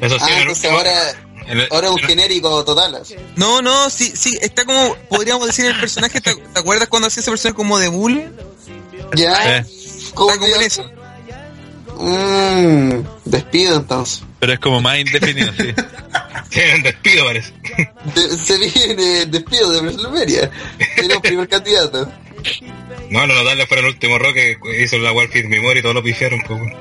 Eso 0.00 0.18
sí, 0.18 0.24
Ah, 0.24 0.28
en 0.28 0.34
el 0.34 0.40
entonces 0.42 0.64
último- 0.64 0.78
ahora, 0.78 1.10
en 1.46 1.60
el- 1.60 1.68
ahora 1.70 1.86
es 1.88 1.92
un 1.92 1.98
en 1.98 2.04
el- 2.04 2.10
genérico 2.10 2.64
total. 2.64 2.94
así. 2.96 3.16
No, 3.36 3.60
no, 3.62 3.90
sí, 3.90 4.12
sí, 4.14 4.36
está 4.40 4.64
como, 4.64 4.94
podríamos 5.08 5.46
decir 5.46 5.66
el 5.66 5.78
personaje, 5.78 6.20
¿te, 6.20 6.34
te 6.34 6.58
acuerdas 6.60 6.88
cuando 6.88 7.08
hacía 7.08 7.20
ese 7.22 7.30
personaje 7.30 7.56
como 7.56 7.78
de 7.78 7.88
Bull? 7.88 8.32
Ya, 9.14 9.58
Eh, 9.58 9.64
¿cómo 10.14 10.30
Está 10.32 10.40
como 10.40 10.56
en 10.56 10.62
eso. 10.62 10.84
Mm, 11.98 13.04
despido 13.26 13.76
entonces. 13.76 14.22
pero 14.38 14.52
es 14.54 14.58
como 14.60 14.80
más 14.80 14.98
indefinido, 14.98 15.52
sí. 15.58 15.74
Sí, 16.50 16.60
un 16.74 16.82
despido 16.82 17.24
parece. 17.26 17.52
De- 18.14 18.36
se 18.36 18.58
viene 18.58 19.22
el 19.22 19.30
despido 19.30 19.70
de 19.70 19.80
WrestleMania. 19.82 20.50
Era 20.96 21.20
primer 21.20 21.48
candidato. 21.48 22.10
No, 23.08 23.24
lo 23.24 23.34
notable 23.34 23.66
fue 23.68 23.78
el 23.78 23.84
último 23.84 24.18
rock 24.18 24.34
que 24.34 24.58
hizo 24.82 24.98
la 24.98 25.12
Fit 25.28 25.44
Memory 25.46 25.78
y 25.78 25.82
todos 25.82 25.94
lo 25.94 26.02
pifiaron, 26.02 26.40
pues 26.48 26.58
bueno. 26.58 26.76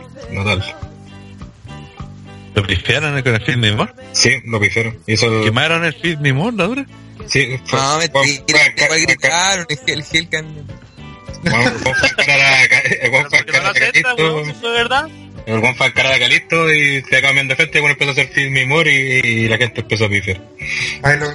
¿Lo 2.55 2.63
pifiaron 2.65 3.21
con 3.21 3.35
el 3.35 3.41
Feed 3.41 3.55
Me 3.57 3.71
More? 3.73 3.91
Sí, 4.11 4.31
lo 4.45 4.59
pifiaron. 4.59 4.97
Hizo 5.07 5.27
el... 5.39 5.43
¿Quemaron 5.45 5.85
el 5.85 5.93
Feed 5.93 6.17
Me 6.19 6.33
More, 6.33 6.55
la 6.57 6.63
dura? 6.65 6.85
Sí, 7.27 7.57
fue... 7.65 7.79
No, 7.79 7.97
mentira, 7.99 8.59
fue- 8.77 8.87
fue- 8.87 9.01
gritaron, 9.01 9.65
el 9.69 10.03
Hell, 10.11 10.27
el 11.43 11.51
Juan 11.51 11.73
fue 11.79 11.91
a 11.91 12.11
encarar 12.11 12.53
a 12.63 12.67
Ca- 12.67 12.79
el 12.79 13.09
Juan 13.11 13.29
fue 13.29 13.37
a 13.39 13.41
porque 13.45 13.51
no 13.51 13.57
encarar 13.57 13.61
lo 13.63 13.67
a 13.67 13.71
acepta, 13.71 14.15
Calisto. 14.15 14.39
El 15.45 15.59
Juan 15.59 15.75
fue 15.75 15.87
a 15.87 16.19
Calisto 16.19 16.73
y 16.73 17.01
te 17.03 17.21
cambian 17.21 17.47
de 17.47 17.55
frente 17.55 17.77
y 17.77 17.81
bueno, 17.81 17.93
empezó 17.93 18.09
a 18.09 18.13
hacer 18.13 18.27
Fit 18.29 18.49
Memory 18.51 18.91
y, 19.23 19.27
y 19.27 19.47
la 19.47 19.57
gente 19.57 19.81
empezó 19.81 20.05
a 20.05 20.09
pifiar. 20.09 20.41
Ahí 21.03 21.17
lo 21.17 21.29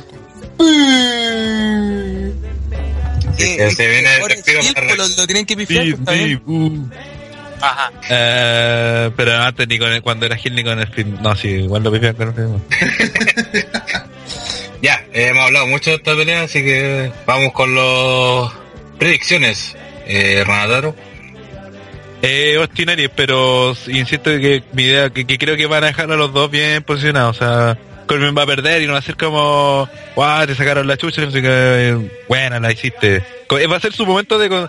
que 3.37 3.70
se 3.70 3.88
viene 3.88 4.14
el 4.16 4.29
despido 4.29 4.62
sí, 4.62 4.72
para- 4.74 4.94
lo, 4.94 5.09
lo 5.09 5.27
tienen 5.27 5.46
que 5.46 5.57
pifiar, 5.57 5.85
Sí, 5.85 5.94
sí. 6.09 6.38
Ajá. 7.61 7.93
Eh, 8.11 9.11
pero 9.17 9.37
antes 9.40 9.69
ni 9.69 9.79
con 9.79 9.93
el, 9.93 10.03
cuando 10.03 10.27
era 10.27 10.37
Gil 10.37 10.55
ni 10.55 10.64
con 10.64 10.79
el 10.79 10.87
Feed 10.87 11.07
No, 11.07 11.35
sí, 11.35 11.49
igual 11.49 11.83
lo 11.83 11.93
pifiaron 11.93 12.33
con 12.33 12.45
el 12.45 12.49
More. 12.49 12.64
Ya, 14.83 15.03
eh, 15.14 15.29
hemos 15.29 15.45
hablado 15.45 15.67
mucho 15.67 15.90
de 15.90 15.97
esta 15.97 16.14
pelea, 16.14 16.43
así 16.43 16.62
que 16.62 17.11
vamos 17.25 17.55
con 17.55 17.75
los 17.75 18.53
predicciones. 18.99 19.75
Eh, 20.07 20.45
Renataro. 20.47 20.95
Eh, 22.21 22.57
Austin 22.59 22.90
Aries, 22.90 23.11
pero 23.17 23.75
insisto 23.87 24.31
que 24.31 24.62
mi 24.73 24.83
idea, 24.85 25.09
que, 25.09 25.27
que 25.27 25.38
creo 25.38 25.57
que 25.57 25.64
van 25.64 25.85
a 25.85 25.87
dejar 25.87 26.11
a 26.12 26.17
los 26.17 26.35
dos 26.35 26.51
bien 26.51 26.83
posicionados. 26.83 27.37
O 27.37 27.38
sea, 27.38 27.79
Corbin 28.07 28.37
va 28.37 28.43
a 28.43 28.47
perder 28.47 28.83
y 28.83 28.87
no 28.87 28.93
va 28.93 28.99
a 28.99 29.03
ser 29.03 29.17
como, 29.17 29.88
guau, 30.14 30.47
te 30.47 30.55
sacaron 30.55 30.87
la 30.87 30.97
chucha, 30.97 31.23
así 31.23 31.40
que, 31.40 31.49
eh, 31.49 32.25
buena, 32.29 32.61
la 32.61 32.73
hiciste. 32.73 33.17
Eh, 33.17 33.67
Va 33.67 33.77
a 33.77 33.81
ser 33.81 33.93
su 33.93 34.05
momento 34.05 34.38
de, 34.38 34.49
no 34.49 34.69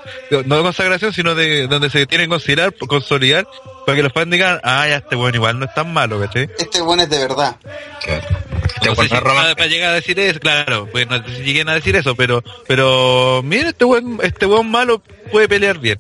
de 0.58 0.62
consagración, 0.62 1.12
sino 1.12 1.34
de 1.34 1.68
donde 1.68 1.90
se 1.90 2.06
tiene 2.06 2.26
que 2.26 2.30
considerar, 2.30 2.74
consolidar, 2.76 3.48
para 3.86 3.96
que 3.96 4.04
los 4.04 4.14
fans 4.14 4.30
digan, 4.30 4.60
ah, 4.64 4.88
ya 4.88 4.98
este 4.98 5.16
bueno 5.16 5.36
igual 5.38 5.60
no 5.60 5.66
es 5.66 5.74
tan 5.74 5.92
malo, 5.92 6.20
¿cachai? 6.20 6.50
Este 6.58 6.82
bueno 6.82 7.04
es 7.04 7.10
de 7.10 7.18
verdad. 7.18 7.56
Claro. 8.04 8.28
Este 8.64 8.90
No 8.90 8.96
sé 8.96 9.04
si 9.04 9.10
para, 9.10 9.68
llegar 9.68 9.92
a 9.92 9.94
decir 9.94 10.20
eso, 10.20 10.40
claro, 10.40 10.88
pues 10.92 11.08
no 11.08 11.18
sé 11.24 11.38
si 11.38 11.44
lleguen 11.44 11.70
a 11.70 11.74
decir 11.74 11.96
eso, 11.96 12.16
pero, 12.16 12.44
pero, 12.68 13.42
mira, 13.44 13.70
este 13.70 13.86
buen, 13.86 14.20
este 14.22 14.46
buen 14.46 14.70
malo 14.70 15.02
puede 15.32 15.48
pelear 15.48 15.80
bien. 15.80 16.00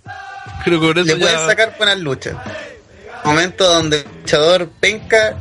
Creo 0.64 0.80
que 0.80 0.88
por 0.88 0.98
eso 0.98 1.16
Le 1.16 1.22
pueden 1.22 1.48
sacar 1.48 1.76
buenas 1.78 2.00
luchas. 2.00 2.36
Momento 3.24 3.68
donde 3.68 4.02
el 4.02 4.06
luchador 4.22 4.70
penca 4.80 5.38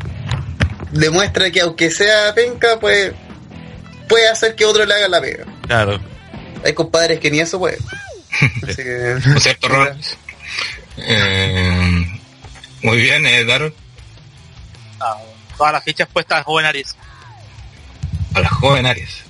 demuestra 0.94 1.50
que 1.50 1.60
aunque 1.60 1.90
sea 1.90 2.34
penca, 2.34 2.78
pues 2.80 3.12
puede 4.08 4.28
hacer 4.28 4.54
que 4.54 4.64
otro 4.64 4.84
le 4.84 4.94
haga 4.94 5.08
la 5.08 5.20
pega. 5.20 5.44
Claro. 5.66 6.00
Hay 6.64 6.72
compadres 6.72 7.20
que 7.20 7.30
ni 7.30 7.40
eso 7.40 7.58
pueden. 7.58 7.80
Así 8.62 8.76
que... 8.76 9.16
¿No 9.26 9.36
es 9.36 9.42
cierto, 9.42 9.68
Rollins? 9.68 10.16
Eh, 10.96 12.06
muy 12.82 12.96
bien, 12.98 13.26
eh, 13.26 13.44
Daron. 13.44 13.74
Ah, 15.00 15.16
todas 15.58 15.72
las 15.72 15.84
fichas 15.84 16.08
puestas 16.12 16.40
a 16.40 16.42
joven 16.44 16.66
Aries. 16.66 16.94
A 18.34 18.40
las 18.40 18.50
joven 18.52 18.86
Aries. 18.86 19.24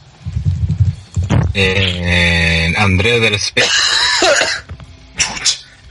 Eh, 1.54 2.74
Andrea 2.76 3.18
del 3.18 3.34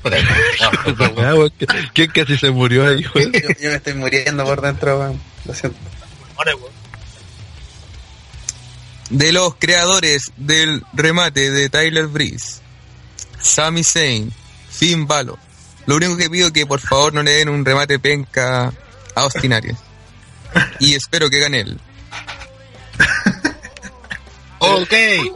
weón, 1.15 1.49
que- 1.57 1.65
¿Quién 1.93 2.11
casi 2.11 2.37
se 2.37 2.51
murió 2.51 2.85
ahí, 2.87 3.01
yo, 3.01 3.09
yo 3.15 3.69
me 3.69 3.75
estoy 3.75 3.93
muriendo 3.93 4.43
por 4.43 4.61
dentro, 4.61 4.99
weón. 4.99 5.32
Lo 5.45 5.53
siento. 5.53 5.77
De 9.09 9.31
los 9.31 9.55
creadores 9.55 10.31
del 10.37 10.83
remate 10.93 11.51
de 11.51 11.69
Tyler 11.69 12.07
Breeze, 12.07 12.61
Sami 13.41 13.83
Zayn, 13.83 14.33
Finn 14.71 15.05
Balor. 15.07 15.37
Lo 15.85 15.95
único 15.97 16.17
que 16.17 16.29
pido 16.29 16.47
es 16.47 16.53
que 16.53 16.65
por 16.65 16.79
favor 16.79 17.13
no 17.13 17.21
le 17.21 17.31
den 17.31 17.49
un 17.49 17.63
remate 17.65 17.99
penca 17.99 18.67
a 18.67 18.73
Austin 19.21 19.53
Aries. 19.53 19.77
Y 20.79 20.95
espero 20.95 21.29
que 21.29 21.39
gane 21.39 21.59
él. 21.61 21.79
ok. 24.59 24.87
¿Qué, 24.89 25.31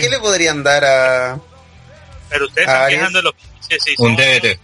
qué 0.00 0.08
le 0.10 0.18
podrían 0.20 0.62
dar 0.62 0.84
a...? 0.84 1.40
Pero 2.28 2.46
ustedes 2.46 2.68
están 2.68 2.82
Aries. 2.84 2.98
quejando 2.98 3.18
de 3.18 3.22
los 3.24 3.34
finishes, 3.36 3.82
sí, 3.84 3.94
Un 3.98 4.14
DDT. 4.16 4.58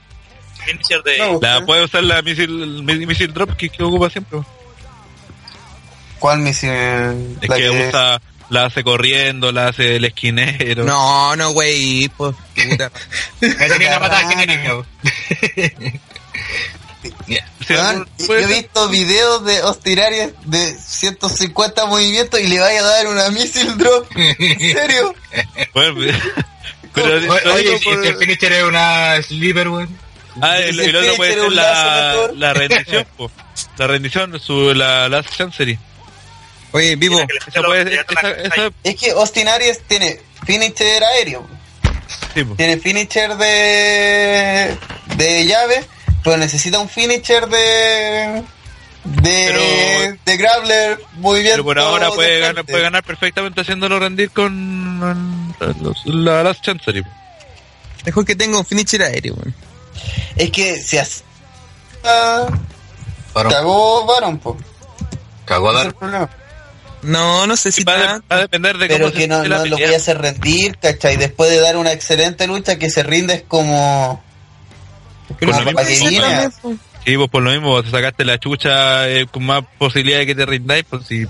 de... 1.04 1.18
No, 1.18 1.38
La 1.40 1.64
puede 1.64 1.84
usar 1.84 2.02
la 2.04 2.22
missile, 2.22 2.66
mi- 2.82 3.06
missile 3.06 3.32
drop 3.32 3.56
que, 3.56 3.68
que 3.68 3.82
ocupa 3.82 4.10
siempre. 4.10 4.40
¿Cuál 6.18 6.38
misión? 6.40 7.38
Es 7.40 7.48
La 7.48 7.56
que 7.56 7.70
usa, 7.70 8.20
la 8.50 8.66
hace 8.66 8.82
corriendo, 8.84 9.52
la 9.52 9.68
hace 9.68 9.96
el 9.96 10.04
esquinero. 10.04 10.84
No, 10.84 11.36
no, 11.36 11.50
güey, 11.52 12.08
pues 12.16 12.34
puta. 12.54 12.90
Tenía 13.40 13.90
la 13.90 14.00
patada. 14.00 14.30
Sí, 17.00 17.74
Weón, 17.74 18.08
yo 18.18 18.26
puede 18.26 18.42
he 18.42 18.46
visto 18.46 18.88
videos 18.88 19.44
de 19.44 19.58
Austin 19.58 20.00
Aries 20.00 20.32
de 20.46 20.74
150 20.74 21.86
movimientos 21.86 22.40
y 22.40 22.48
le 22.48 22.58
vaya 22.58 22.80
a 22.80 22.82
dar 22.82 23.06
una 23.06 23.30
missile 23.30 23.72
drop. 23.76 24.06
¿En 24.16 24.58
serio? 24.58 25.14
Bueno, 25.74 26.12
pero 26.94 27.14
oye, 27.54 27.62
digo 27.62 27.76
¿y 27.76 27.84
por- 27.84 28.02
si 28.02 28.08
el 28.08 28.16
finisher 28.16 28.52
es 28.52 28.64
una 28.64 29.22
sleeper, 29.22 29.68
weón? 29.68 29.96
Ah, 30.40 30.58
el, 30.58 30.80
el 30.80 30.96
otro 30.96 31.14
puede 31.16 31.34
ser 31.34 31.52
la, 31.52 32.30
la 32.34 32.52
rendición, 32.54 33.06
po. 33.16 33.30
La 33.76 33.86
rendición, 33.86 34.40
su, 34.40 34.74
la 34.74 35.08
Last 35.08 35.36
Chancery. 35.36 35.78
Oye, 36.72 36.96
Vivo, 36.96 37.18
que 37.52 37.60
puede, 37.62 37.94
esa, 37.94 38.30
esa, 38.30 38.70
Es 38.84 38.96
que 38.96 39.10
Austin 39.12 39.48
Aries 39.48 39.80
tiene 39.86 40.20
finisher 40.44 41.02
aéreo. 41.02 41.46
sí. 42.34 42.44
Tiene 42.56 42.76
finisher 42.78 43.36
de, 43.36 44.76
de 45.16 45.46
llave, 45.46 45.84
pero 46.22 46.36
necesita 46.36 46.78
un 46.78 46.88
finisher 46.88 47.46
de... 47.48 48.42
De, 49.04 49.22
Pero- 49.22 50.18
de 50.26 50.36
grappler 50.36 51.00
muy 51.14 51.40
bien. 51.40 51.52
Pero 51.54 51.64
por 51.64 51.78
ahora 51.78 52.10
puede 52.10 52.40
ganar, 52.40 52.64
puede 52.66 52.82
ganar 52.82 53.02
perfectamente 53.02 53.60
haciéndolo 53.62 53.98
rendir 53.98 54.30
con 54.30 55.54
los- 55.80 56.04
la 56.04 56.42
Last 56.42 56.62
Chancery. 56.62 57.02
mejor 58.04 58.26
que 58.26 58.36
tenga 58.36 58.58
un 58.58 58.66
finisher 58.66 59.02
aéreo, 59.02 59.34
weón. 59.34 59.54
Es 60.36 60.50
que 60.50 60.82
se 60.82 61.00
hace... 61.00 61.22
ah, 62.04 62.48
Varón. 63.32 63.52
Cagó 63.52 64.04
Baron, 64.04 64.38
po. 64.38 64.58
Cagó 65.46 65.70
a 65.70 65.72
Ese 65.72 65.78
es 65.78 65.84
dar. 65.84 65.86
el 65.86 65.94
problema. 65.94 66.30
No, 67.02 67.46
no 67.46 67.56
sé 67.56 67.70
si 67.72 67.84
Va, 67.84 67.94
a 67.94 67.98
de- 67.98 68.04
tanto. 68.06 68.26
va 68.30 68.36
a 68.36 68.40
depender 68.40 68.78
de 68.78 68.86
Pero 68.88 69.04
cómo 69.06 69.12
que 69.14 69.22
se 69.22 69.28
no, 69.28 69.42
no 69.44 69.64
lo 69.66 69.76
voy 69.76 69.94
a 69.94 69.96
hacer 69.96 70.18
rendir, 70.18 70.76
¿cachai? 70.78 71.16
Después 71.16 71.50
de 71.50 71.60
dar 71.60 71.76
una 71.76 71.92
excelente 71.92 72.46
lucha, 72.46 72.76
que 72.78 72.90
se 72.90 73.02
rinde 73.02 73.34
es 73.34 73.42
como... 73.46 74.22
Con 75.28 75.50
como 75.50 75.72
para 75.72 75.86
que. 75.86 75.94
Sí, 75.94 77.16
pues 77.16 77.30
por 77.30 77.42
lo 77.42 77.50
mismo, 77.50 77.82
te 77.82 77.90
sacaste 77.90 78.24
la 78.24 78.38
chucha 78.38 79.08
eh, 79.08 79.26
con 79.30 79.44
más 79.44 79.62
posibilidad 79.78 80.18
de 80.18 80.26
que 80.26 80.34
te 80.34 80.44
rindáis, 80.46 80.84
pues 80.88 81.06
si 81.06 81.26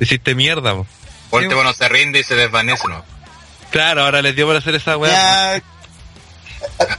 hiciste 0.00 0.34
mierda, 0.34 0.74
pues. 0.74 0.88
Por 1.30 1.42
último 1.42 1.62
no 1.62 1.72
se 1.72 1.88
rinde 1.88 2.20
y 2.20 2.24
se 2.24 2.34
desvanece, 2.34 2.88
¿no? 2.88 3.04
Claro, 3.70 4.02
ahora 4.04 4.22
les 4.22 4.34
dio 4.34 4.46
para 4.46 4.58
hacer 4.60 4.74
esa 4.74 4.96
weá. 4.96 5.12
Ya... 5.58 5.62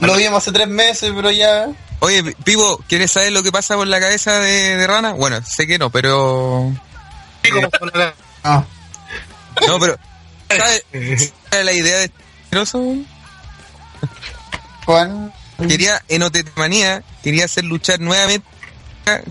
Lo 0.00 0.14
vimos 0.16 0.38
hace 0.38 0.52
tres 0.52 0.68
meses, 0.68 1.12
pero 1.14 1.30
ya... 1.30 1.68
Oye, 2.00 2.34
Vivo, 2.44 2.82
¿quieres 2.88 3.10
saber 3.12 3.32
lo 3.32 3.42
que 3.42 3.52
pasa 3.52 3.76
por 3.76 3.86
la 3.86 4.00
cabeza 4.00 4.38
de, 4.40 4.76
de 4.76 4.86
Rana? 4.86 5.12
Bueno, 5.12 5.40
sé 5.44 5.66
que 5.66 5.78
no, 5.78 5.90
pero... 5.90 6.72
No. 8.44 8.66
No, 9.68 9.78
pero... 9.78 9.98
¿Sabes 10.48 10.84
sabe 11.50 11.64
la 11.64 11.72
idea 11.72 11.98
de 11.98 12.04
este 12.04 12.22
asqueroso, 12.44 12.78
weón? 12.78 13.06
Juan... 14.86 15.32
Quería, 15.68 16.02
en 16.08 16.22
Otetemanía, 16.22 17.02
quería 17.22 17.44
hacer 17.44 17.64
luchar 17.64 18.00
nuevamente 18.00 18.46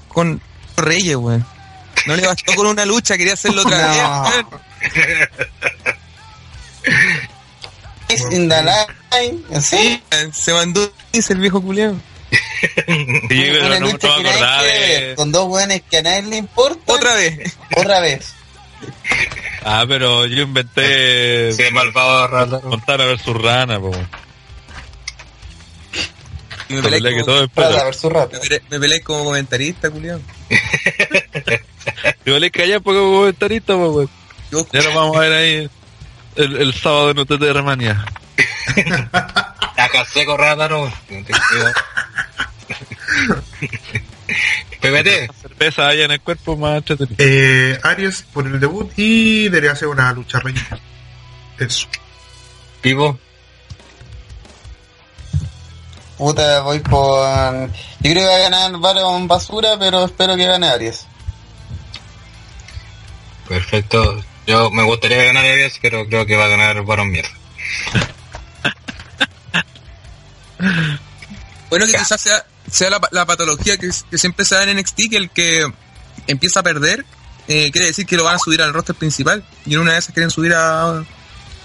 con 0.08 0.40
Reyes, 0.78 1.16
weón. 1.16 1.46
No 2.06 2.16
le 2.16 2.26
bastó 2.26 2.56
con 2.56 2.68
una 2.68 2.86
lucha, 2.86 3.18
quería 3.18 3.34
hacerlo 3.34 3.64
otra 3.64 3.78
vez, 3.88 3.98
No. 3.98 4.24
weón. 4.24 4.48
Is 8.10 8.26
in 8.32 8.50
the 8.50 8.62
line, 8.64 9.62
¿sí? 9.62 10.02
Se 10.34 10.54
mandó 10.54 10.92
el 11.14 11.38
viejo 11.38 11.62
culiao. 11.62 11.96
Sí, 12.32 13.26
pero 13.30 13.66
una 13.68 13.80
no, 13.80 13.88
no 13.92 13.98
que 13.98 14.08
nadie 14.08 14.30
acordaba 14.30 14.62
quiere 14.62 14.80
ver, 14.80 15.10
de... 15.10 15.16
con 15.16 15.32
dos 15.32 15.48
weones 15.50 15.82
que 15.90 15.98
a 15.98 16.02
nadie 16.02 16.22
le 16.24 16.38
importa. 16.38 16.94
Otra 16.94 17.14
vez. 17.16 17.58
Otra 17.76 18.00
vez. 18.00 18.34
Ah, 19.64 19.86
pero 19.88 20.26
yo 20.26 20.42
inventé 20.44 21.54
Sí, 21.54 21.64
malvado 21.72 22.28
rato. 22.28 22.62
Montana 22.64 23.06
versus 23.06 23.36
Rana. 23.42 23.80
Y 26.70 26.74
me 26.76 26.82
peleé 26.84 27.02
que 27.16 27.22
como, 27.22 27.26
todo 27.26 27.44
es 27.44 27.50
Rata 27.56 27.84
versus 27.84 28.12
rata. 28.14 28.38
me 28.40 28.44
peleé- 28.48 28.62
me 28.70 28.80
peleé 28.80 29.02
como 29.02 29.26
comentarista, 29.26 29.90
culiao. 29.90 30.20
Yo 32.26 32.40
le 32.40 32.50
callé 32.50 32.80
porque 32.80 33.00
como 33.00 33.18
comentarista, 33.20 33.76
pues, 33.76 34.10
weón. 34.52 34.68
Ya 34.72 34.82
nos 34.82 34.94
vamos 34.96 35.18
a 35.18 35.20
ver 35.20 35.34
ahí 35.34 35.70
el, 36.38 36.58
el 36.58 36.74
sábado 36.74 37.12
en 37.12 37.20
UTT 37.20 37.32
de 37.40 37.54
Remania. 37.54 38.06
Acá 39.78 40.06
seco. 40.06 40.38
Ten 41.08 41.24
cuidado. 41.26 41.74
PPT. 44.82 45.32
Cerveza 45.42 45.88
allá 45.88 46.06
en 46.06 46.12
el 46.12 46.22
cuerpo 46.22 46.58
más 46.58 46.78
entretenido. 46.78 47.16
Eh, 47.18 47.80
Aries 47.84 48.24
por 48.34 48.48
el 48.48 48.60
debut 48.60 48.92
y 48.98 49.50
debería 49.50 49.76
ser 49.76 49.90
una 49.90 50.12
lucha 50.14 50.40
reina. 50.40 50.80
Eso. 51.60 51.88
Vivo. 52.82 53.20
Puta, 56.18 56.62
voy 56.62 56.80
por... 56.80 57.70
Yo 58.00 58.12
creo 58.12 58.14
que 58.14 58.26
va 58.26 58.36
a 58.36 58.50
ganar 58.50 58.78
Baron 58.78 59.28
Basura, 59.28 59.78
pero 59.80 60.06
espero 60.06 60.36
que 60.36 60.46
gane 60.46 60.68
Aries. 60.68 61.06
Perfecto. 63.48 64.24
Yo 64.48 64.72
me 64.72 64.84
gustaría 64.84 65.24
ganar 65.24 65.46
Aries, 65.46 65.78
pero 65.82 66.08
creo 66.08 66.26
que 66.26 66.36
va 66.36 66.46
a 66.46 66.50
ganar 66.50 66.82
Baron 66.84 67.12
Mierda. 67.12 67.30
Bueno, 71.72 71.86
que 71.86 71.94
quizás 71.94 72.20
sea, 72.20 72.46
sea 72.72 72.90
la, 72.90 73.00
la 73.12 73.26
patología 73.26 73.78
que, 73.78 73.90
que 74.10 74.18
siempre 74.18 74.46
se 74.46 74.56
da 74.56 74.64
en 74.64 74.78
NXT, 74.78 75.00
que 75.10 75.18
el 75.18 75.30
que 75.30 75.72
empieza 76.28 76.62
a 76.62 76.64
perder, 76.64 77.06
eh, 77.48 77.70
quiere 77.72 77.88
decir 77.88 78.06
que 78.06 78.16
lo 78.18 78.24
van 78.24 78.36
a 78.36 78.40
subir 78.40 78.62
al 78.62 78.74
roster 78.74 78.96
principal. 78.96 79.44
Y 79.66 79.74
en 79.76 79.82
una 79.82 79.94
de 79.94 80.00
esas 80.00 80.14
quieren 80.14 80.30
subir 80.32 80.54
a, 80.54 81.04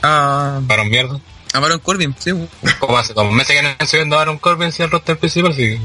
a, 0.02 0.58
Baron 0.62 0.88
Mierda. 0.90 1.20
a 1.52 1.60
Baron 1.60 1.78
Corbin, 1.80 2.14
sí. 2.18 2.32
Como 2.78 2.98
hace 2.98 3.12
dos 3.14 3.30
meses 3.32 3.56
que 3.56 3.62
no 3.62 3.68
están 3.70 3.86
subiendo 3.88 4.16
a 4.16 4.18
Baron 4.18 4.38
Corbin 4.38 4.72
si 4.72 4.82
el 4.82 4.90
roster 4.90 5.18
principal, 5.18 5.54
sí. 5.54 5.78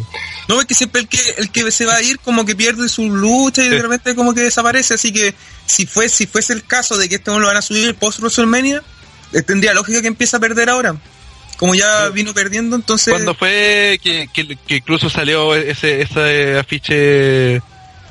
No, 0.48 0.60
es 0.60 0.66
que 0.66 0.76
siempre 0.76 1.02
el 1.02 1.08
que, 1.08 1.20
el 1.38 1.52
que 1.52 1.70
se 1.72 1.86
va 1.86 1.96
a 1.96 2.02
ir 2.02 2.20
como 2.20 2.46
que 2.46 2.56
pierde 2.56 2.90
su 2.90 3.10
lucha 3.10 3.62
y 3.64 3.70
de 3.70 3.76
Sí. 3.78 3.82
repente 3.82 4.16
como 4.16 4.34
que 4.34 4.42
desaparece. 4.42 4.96
Así 4.96 5.14
que 5.14 5.34
si 5.66 5.86
fue, 5.86 6.10
si 6.10 6.26
fuese 6.28 6.54
el 6.54 6.66
caso 6.66 6.98
de 6.98 7.08
que 7.08 7.16
este 7.16 7.32
lo 7.32 7.46
van 7.48 7.58
a 7.58 7.62
subir 7.62 7.96
post 7.96 8.20
WrestleMania, 8.20 8.82
eh, 9.34 9.42
tendría 9.44 9.74
lógica 9.74 10.02
que 10.02 10.08
empiece 10.08 10.36
a 10.36 10.40
perder 10.40 10.70
ahora. 10.70 10.96
Como 11.62 11.76
ya 11.76 12.10
vino 12.10 12.34
perdiendo, 12.34 12.76
entonces... 12.76 13.14
¿Cuándo 13.14 13.36
fue 13.36 14.00
que, 14.04 14.28
que, 14.34 14.58
que 14.58 14.78
incluso 14.78 15.10
salió 15.12 15.54
ese, 15.56 16.02
ese 16.02 16.58
afiche 16.58 17.62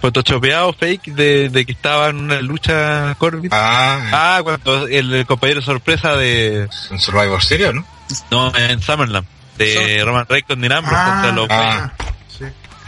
photoshopeado 0.01 0.73
fake 0.73 1.07
de, 1.15 1.49
de 1.51 1.67
que 1.67 1.73
estaba 1.73 2.11
en 2.11 2.17
una 2.21 2.41
lucha 2.41 3.15
Corbin? 3.19 3.51
Ah, 3.53 4.09
Ah, 4.13 4.41
cuando 4.45 4.87
el, 4.87 5.13
el 5.13 5.27
compañero 5.27 5.61
sorpresa 5.63 6.15
de... 6.17 6.69
en 6.91 6.99
Survivor 7.01 7.43
Series, 7.43 7.75
¿no? 7.75 7.85
No, 8.31 8.57
en 8.57 8.81
Summerland. 8.81 9.27
De 9.59 9.97
Son- 9.99 10.07
Roman 10.07 10.27
Reigns 10.29 10.47
con 10.47 10.61
Dean 10.61 10.73
Ambrose 10.73 10.97
Ah, 10.97 11.11
contra 11.13 11.33
los... 11.33 11.47
ah. 11.51 11.93
sí. 12.39 12.45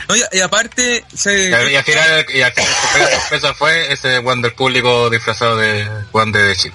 No, 0.09 0.17
y, 0.17 0.23
y 0.33 0.41
aparte, 0.41 1.05
se, 1.13 1.51
Y 1.51 1.53
al 1.53 1.71
y 1.73 1.75
al 1.77 1.83
final, 1.85 2.27
y 2.33 2.41
al 2.41 2.53
final 2.53 2.71
la 3.01 3.21
sorpresa 3.21 3.55
fue 3.55 3.93
ese 3.93 4.19
Juan 4.21 4.41
del 4.43 4.53
público 4.53 5.11
disfrazado 5.11 5.57
de 5.57 5.89
Juan 6.13 6.31
de 6.33 6.55
Chile. 6.57 6.75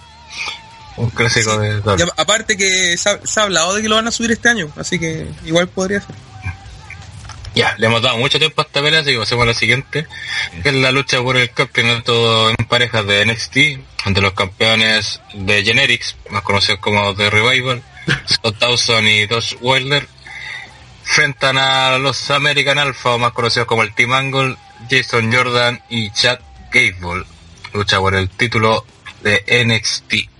Un 0.98 1.10
clásico 1.12 1.58
de 1.60 1.82
aparte 2.18 2.58
que 2.58 2.98
se 2.98 3.10
ha, 3.10 3.20
se 3.24 3.40
ha 3.40 3.44
hablado 3.44 3.76
de 3.76 3.82
que 3.82 3.90
lo 3.90 3.96
van 3.96 4.08
a 4.08 4.12
subir 4.12 4.32
este 4.32 4.50
año, 4.50 4.72
así 4.78 5.00
que 5.00 5.28
igual 5.46 5.68
podría 5.68 6.02
ser. 6.02 6.16
Ya, 7.58 7.74
le 7.80 7.88
hemos 7.88 8.04
dado 8.04 8.18
mucho 8.20 8.38
tiempo 8.38 8.62
a 8.62 8.66
esta 8.66 8.84
pelea, 8.84 9.00
así 9.00 9.14
que 9.14 9.18
pasemos 9.18 9.44
a 9.44 9.48
la 9.48 9.54
siguiente, 9.56 10.06
que 10.62 10.70
es 10.70 10.76
la 10.76 10.92
lucha 10.92 11.22
por 11.24 11.38
el 11.38 11.50
campeonato 11.52 12.52
en 12.52 12.56
parejas 12.68 13.08
de 13.08 13.26
NXT, 13.26 13.58
entre 14.06 14.22
los 14.22 14.34
campeones 14.34 15.22
de 15.34 15.64
Generics, 15.64 16.16
más 16.30 16.44
conocidos 16.44 16.80
como 16.80 17.16
The 17.16 17.32
Revival, 17.32 17.82
Scott 18.28 18.60
Dawson 18.60 19.08
y 19.08 19.28
Josh 19.28 19.56
Wilder, 19.60 20.08
enfrentan 21.02 21.58
a 21.58 21.98
los 21.98 22.30
American 22.30 22.78
Alpha, 22.78 23.18
más 23.18 23.32
conocidos 23.32 23.68
como 23.68 23.82
el 23.82 23.96
Team 23.96 24.14
Angle, 24.14 24.56
Jason 24.90 25.34
Jordan 25.34 25.82
y 25.90 26.12
Chad 26.12 26.40
Gable. 26.72 27.26
Lucha 27.74 27.98
por 28.00 28.14
el 28.14 28.30
título 28.30 28.86
de 29.22 29.44
NXT. 29.66 30.37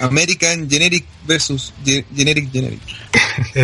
American 0.00 0.68
Generic 0.68 1.04
versus 1.26 1.72
Ge- 1.84 2.04
Generic 2.14 2.50
Generic. 2.52 2.80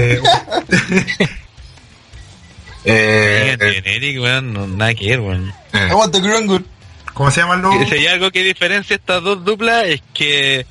Eh, 2.88 3.56
Eh, 3.60 3.82
genérico, 3.82 4.22
weón, 4.22 4.52
no, 4.52 4.66
nada 4.68 4.94
que 4.94 5.08
ver, 5.08 5.20
weón. 5.20 5.52
eh, 5.72 5.78
Aguanta 5.90 6.20
Grangle. 6.20 6.60
¿Cómo 7.14 7.30
se 7.30 7.40
llaman 7.40 7.62
los? 7.62 7.74
Si 7.88 7.94
hay 7.94 8.06
algo 8.06 8.30
que 8.30 8.44
diferencia 8.44 8.94
estas 8.94 9.22
dos 9.22 9.44
duplas 9.44 9.84
es 9.86 10.02
que 10.14 10.66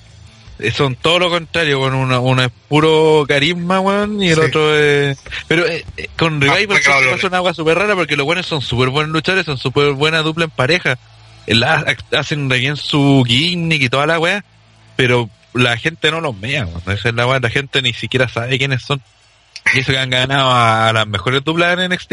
son 0.73 0.95
todo 0.95 1.19
lo 1.19 1.29
contrario, 1.29 1.79
con 1.79 1.93
uno, 1.93 2.21
uno 2.21 2.43
es 2.43 2.51
puro 2.69 3.25
carisma, 3.27 3.81
weón, 3.81 4.23
y 4.23 4.29
el 4.29 4.35
Sí. 4.35 4.41
otro 4.41 4.77
es... 4.77 5.17
Pero 5.49 5.65
eh, 5.67 5.83
eh, 5.97 6.07
con 6.17 6.39
Revival 6.39 6.67
pues, 6.67 6.85
claro, 6.85 7.11
pasa 7.11 7.27
una 7.27 7.37
agua 7.37 7.53
súper 7.53 7.77
rara 7.77 7.95
porque 7.95 8.15
los 8.15 8.25
buenos 8.25 8.45
son 8.45 8.61
súper 8.61 8.89
buenos 8.89 9.11
luchadores, 9.11 9.45
son 9.45 9.57
súper 9.57 9.91
buena 9.91 10.19
dupla 10.21 10.45
en 10.45 10.51
pareja. 10.51 10.97
La- 11.47 11.83
hacen 12.17 12.49
re 12.49 12.59
bien 12.59 12.77
su 12.77 13.23
gimmick 13.27 13.81
y 13.81 13.89
toda 13.89 14.05
la 14.05 14.19
weá, 14.19 14.45
pero 14.95 15.29
la 15.55 15.77
gente 15.77 16.11
no 16.11 16.21
los 16.21 16.35
mea. 16.35 16.67
Esa 16.87 17.09
es 17.09 17.15
la 17.15 17.39
la 17.39 17.49
gente 17.49 17.81
ni 17.81 17.93
siquiera 17.93 18.27
sabe 18.29 18.57
quiénes 18.57 18.81
son. 18.83 19.01
Y 19.73 19.79
eso 19.79 19.91
que 19.91 19.97
han 19.97 20.09
ganado 20.09 20.51
a, 20.51 20.93
las 20.93 21.07
mejores 21.07 21.43
duplas 21.43 21.77
en 21.79 21.89
NXT. 21.91 22.11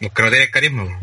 los 0.00 0.12
que 0.12 0.22
no 0.22 0.30
tienen 0.30 0.50
carisma. 0.50 1.00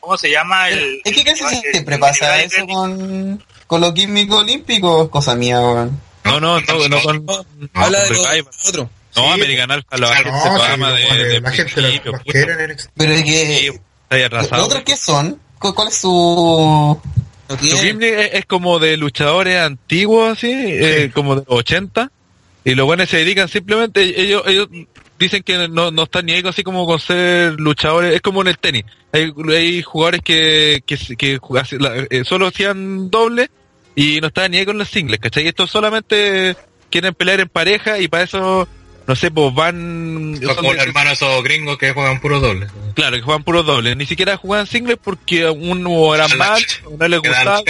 ¿Cómo 0.00 0.16
se 0.18 0.30
llama 0.30 0.68
el...? 0.68 1.00
Es 1.04 1.14
que 1.14 1.24
casi 1.24 1.44
el- 1.44 1.72
siempre 1.72 1.94
el- 1.94 2.00
pasa 2.00 2.40
el- 2.40 2.46
eso 2.46 2.66
con, 2.66 3.44
con 3.66 3.80
los 3.80 3.92
químicos 3.94 4.40
olímpicos, 4.42 5.04
es 5.04 5.10
cosa 5.10 5.34
mía, 5.34 5.60
weón. 5.60 6.00
No, 6.24 6.40
no, 6.40 6.60
no, 6.60 6.88
no 6.88 7.02
con... 7.02 7.24
no, 7.26 7.44
Habla 7.74 8.04
con 8.04 8.12
de 8.16 8.40
otros. 8.68 8.88
No, 9.16 9.24
Sí, 9.24 9.30
American 9.32 9.70
Alpha, 9.70 9.96
la 9.96 10.06
no, 10.08 10.14
gente 10.14 10.30
No, 10.30 10.58
se 10.58 10.66
sí, 10.66 10.72
ama 10.72 10.92
de, 10.92 11.40
la 11.40 11.50
gente 11.50 11.72
principio, 11.74 12.12
los 12.12 12.22
quiere 12.22 12.52
en 12.64 12.70
NXT. 12.72 12.90
Pero 12.96 13.12
es 13.12 13.18
Sí, 13.20 13.24
que... 13.24 13.80
ahí 14.10 14.28
¿Los 14.30 14.52
otros 14.52 14.82
qué 14.84 14.96
son? 14.96 15.40
¿Cu- 15.58 15.74
¿Cuál 15.74 15.88
es 15.88 15.94
su...? 15.98 17.00
Es, 17.48 18.30
es 18.34 18.44
como 18.46 18.78
de 18.78 18.96
luchadores 18.96 19.58
antiguos, 19.58 20.32
así, 20.32 20.50
eh, 20.52 21.10
como 21.14 21.36
de 21.36 21.44
los 21.48 21.58
80. 21.58 22.10
Y 22.64 22.74
los 22.74 22.86
buenos 22.86 23.08
se 23.08 23.18
dedican 23.18 23.48
simplemente, 23.48 24.20
ellos, 24.20 24.42
ellos 24.46 24.68
dicen 25.18 25.42
que 25.42 25.68
no, 25.68 25.90
no 25.90 26.02
están 26.04 26.26
ni 26.26 26.32
ahí 26.32 26.42
así 26.44 26.62
como 26.62 26.86
con 26.86 26.98
ser 26.98 27.58
luchadores, 27.58 28.14
es 28.14 28.20
como 28.20 28.42
en 28.42 28.48
el 28.48 28.58
tenis. 28.58 28.84
Hay, 29.12 29.32
hay 29.50 29.82
jugadores 29.82 30.20
que, 30.22 30.82
que, 30.84 30.96
que 31.16 31.40
eh, 32.10 32.24
solo 32.24 32.46
hacían 32.46 33.10
doble 33.10 33.50
y 33.94 34.20
no 34.20 34.28
estaban 34.28 34.50
ni 34.50 34.58
ahí 34.58 34.66
con 34.66 34.78
los 34.78 34.88
singles, 34.88 35.18
¿cachai? 35.18 35.44
Y 35.44 35.48
estos 35.48 35.70
solamente 35.70 36.56
quieren 36.90 37.14
pelear 37.14 37.40
en 37.40 37.48
pareja 37.48 37.98
y 37.98 38.08
para 38.08 38.24
eso, 38.24 38.68
no 39.08 39.16
sé, 39.16 39.30
pues 39.30 39.54
van... 39.54 40.38
Son 40.42 40.54
como 40.54 40.74
los 40.74 40.82
hermanos 40.82 41.14
esos 41.14 41.42
gringos 41.42 41.78
que 41.78 41.94
juegan 41.94 42.20
puro 42.20 42.40
doble. 42.40 42.66
Claro, 42.94 43.16
que 43.16 43.22
juegan 43.22 43.42
puros 43.42 43.64
dobles. 43.64 43.96
Ni 43.96 44.04
siquiera 44.04 44.36
juegan 44.36 44.66
singles 44.66 44.98
porque 45.02 45.48
uno 45.48 46.14
eran 46.14 46.36
mal, 46.36 46.62
no 46.84 46.96
dan 46.98 47.12
gustaba. 47.18 47.62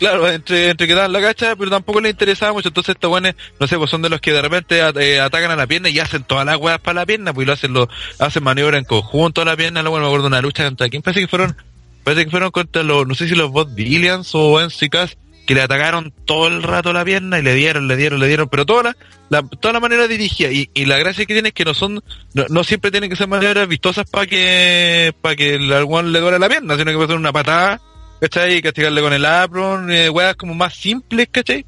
Claro, 0.00 0.28
entre, 0.28 0.70
entre 0.70 0.88
que 0.88 0.94
dan 0.96 1.12
la 1.12 1.20
cacha, 1.20 1.54
pero 1.54 1.70
tampoco 1.70 2.00
les 2.00 2.10
interesaba 2.10 2.52
mucho. 2.52 2.70
Entonces 2.70 2.96
estos 2.96 3.08
buenos, 3.08 3.36
no 3.60 3.68
sé, 3.68 3.78
pues 3.78 3.88
son 3.88 4.02
de 4.02 4.08
los 4.08 4.20
que 4.20 4.32
de 4.32 4.42
repente 4.42 4.80
eh, 4.80 5.20
atacan 5.20 5.52
a 5.52 5.54
la 5.54 5.68
pierna 5.68 5.90
y 5.90 6.00
hacen 6.00 6.24
todas 6.24 6.44
las 6.44 6.56
weas 6.56 6.80
para 6.80 7.02
la 7.02 7.06
pierna, 7.06 7.32
pues 7.32 7.44
y 7.44 7.46
lo 7.46 7.52
hacen, 7.52 7.72
lo, 7.72 7.88
hacen 8.18 8.42
maniobra 8.42 8.78
en 8.78 8.84
conjunto 8.84 9.42
a 9.42 9.44
la 9.44 9.56
pierna. 9.56 9.82
Luego 9.82 10.00
me 10.00 10.06
acuerdo 10.06 10.24
de 10.24 10.28
una 10.28 10.42
lucha 10.42 10.64
contra 10.64 10.88
quién 10.88 11.02
parece 11.02 11.20
que 11.20 11.28
fueron, 11.28 11.56
parece 12.02 12.24
que 12.24 12.32
fueron 12.32 12.50
contra 12.50 12.82
los, 12.82 13.06
no 13.06 13.14
sé 13.14 13.28
si 13.28 13.36
los 13.36 13.52
Bob 13.52 13.72
Billions 13.76 14.28
o 14.32 14.60
NCKs, 14.60 15.18
que 15.46 15.54
le 15.54 15.62
atacaron 15.62 16.12
todo 16.24 16.46
el 16.48 16.62
rato 16.62 16.92
la 16.92 17.04
pierna 17.04 17.38
y 17.38 17.42
le 17.42 17.54
dieron, 17.54 17.88
le 17.88 17.96
dieron, 17.96 18.20
le 18.20 18.28
dieron, 18.28 18.48
pero 18.48 18.64
toda 18.64 18.82
la, 18.84 18.96
la- 19.28 19.42
toda 19.42 19.72
la 19.74 19.80
manera 19.80 20.06
dirigida. 20.06 20.50
Y, 20.50 20.70
y 20.72 20.84
la 20.84 20.98
gracia 20.98 21.26
que 21.26 21.32
tiene 21.34 21.48
es 21.48 21.54
que 21.54 21.64
no 21.64 21.74
son, 21.74 22.02
no, 22.34 22.44
no 22.48 22.62
siempre 22.64 22.90
tienen 22.90 23.10
que 23.10 23.16
ser 23.16 23.26
maniobras 23.28 23.66
vistosas 23.68 24.08
para 24.08 24.26
que, 24.26 25.12
para 25.20 25.34
que 25.36 25.54
el 25.54 25.68
le 25.68 26.20
duele 26.20 26.38
la 26.38 26.48
pierna, 26.48 26.76
sino 26.76 26.90
que 26.90 26.96
puede 26.96 27.08
ser 27.08 27.16
una 27.16 27.32
patada, 27.32 27.80
¿cachai? 28.20 28.56
Y 28.56 28.62
castigarle 28.62 29.00
con 29.00 29.12
el 29.12 29.24
apron, 29.26 29.90
eh, 29.90 30.08
weas 30.10 30.36
como 30.36 30.54
más 30.54 30.74
simples, 30.74 31.28
¿cachai? 31.30 31.66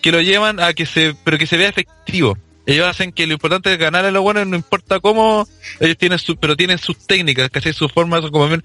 Que 0.00 0.10
lo 0.12 0.20
llevan 0.20 0.58
a 0.60 0.72
que 0.74 0.84
se, 0.86 1.14
pero 1.24 1.38
que 1.38 1.46
se 1.46 1.56
vea 1.56 1.68
efectivo. 1.68 2.36
Ellos 2.66 2.86
hacen 2.86 3.10
que 3.12 3.26
lo 3.26 3.32
importante 3.34 3.72
es 3.72 3.78
ganar 3.78 4.04
a 4.04 4.10
los 4.12 4.22
buenos, 4.22 4.46
no 4.46 4.54
importa 4.56 5.00
cómo, 5.00 5.48
ellos 5.80 5.96
tienen 5.98 6.18
su, 6.18 6.36
pero 6.36 6.56
tienen 6.56 6.78
sus 6.78 6.96
técnicas, 7.06 7.50
¿cachai? 7.50 7.72
Sus 7.72 7.90
formas, 7.92 8.22
como 8.30 8.48
ven, 8.48 8.64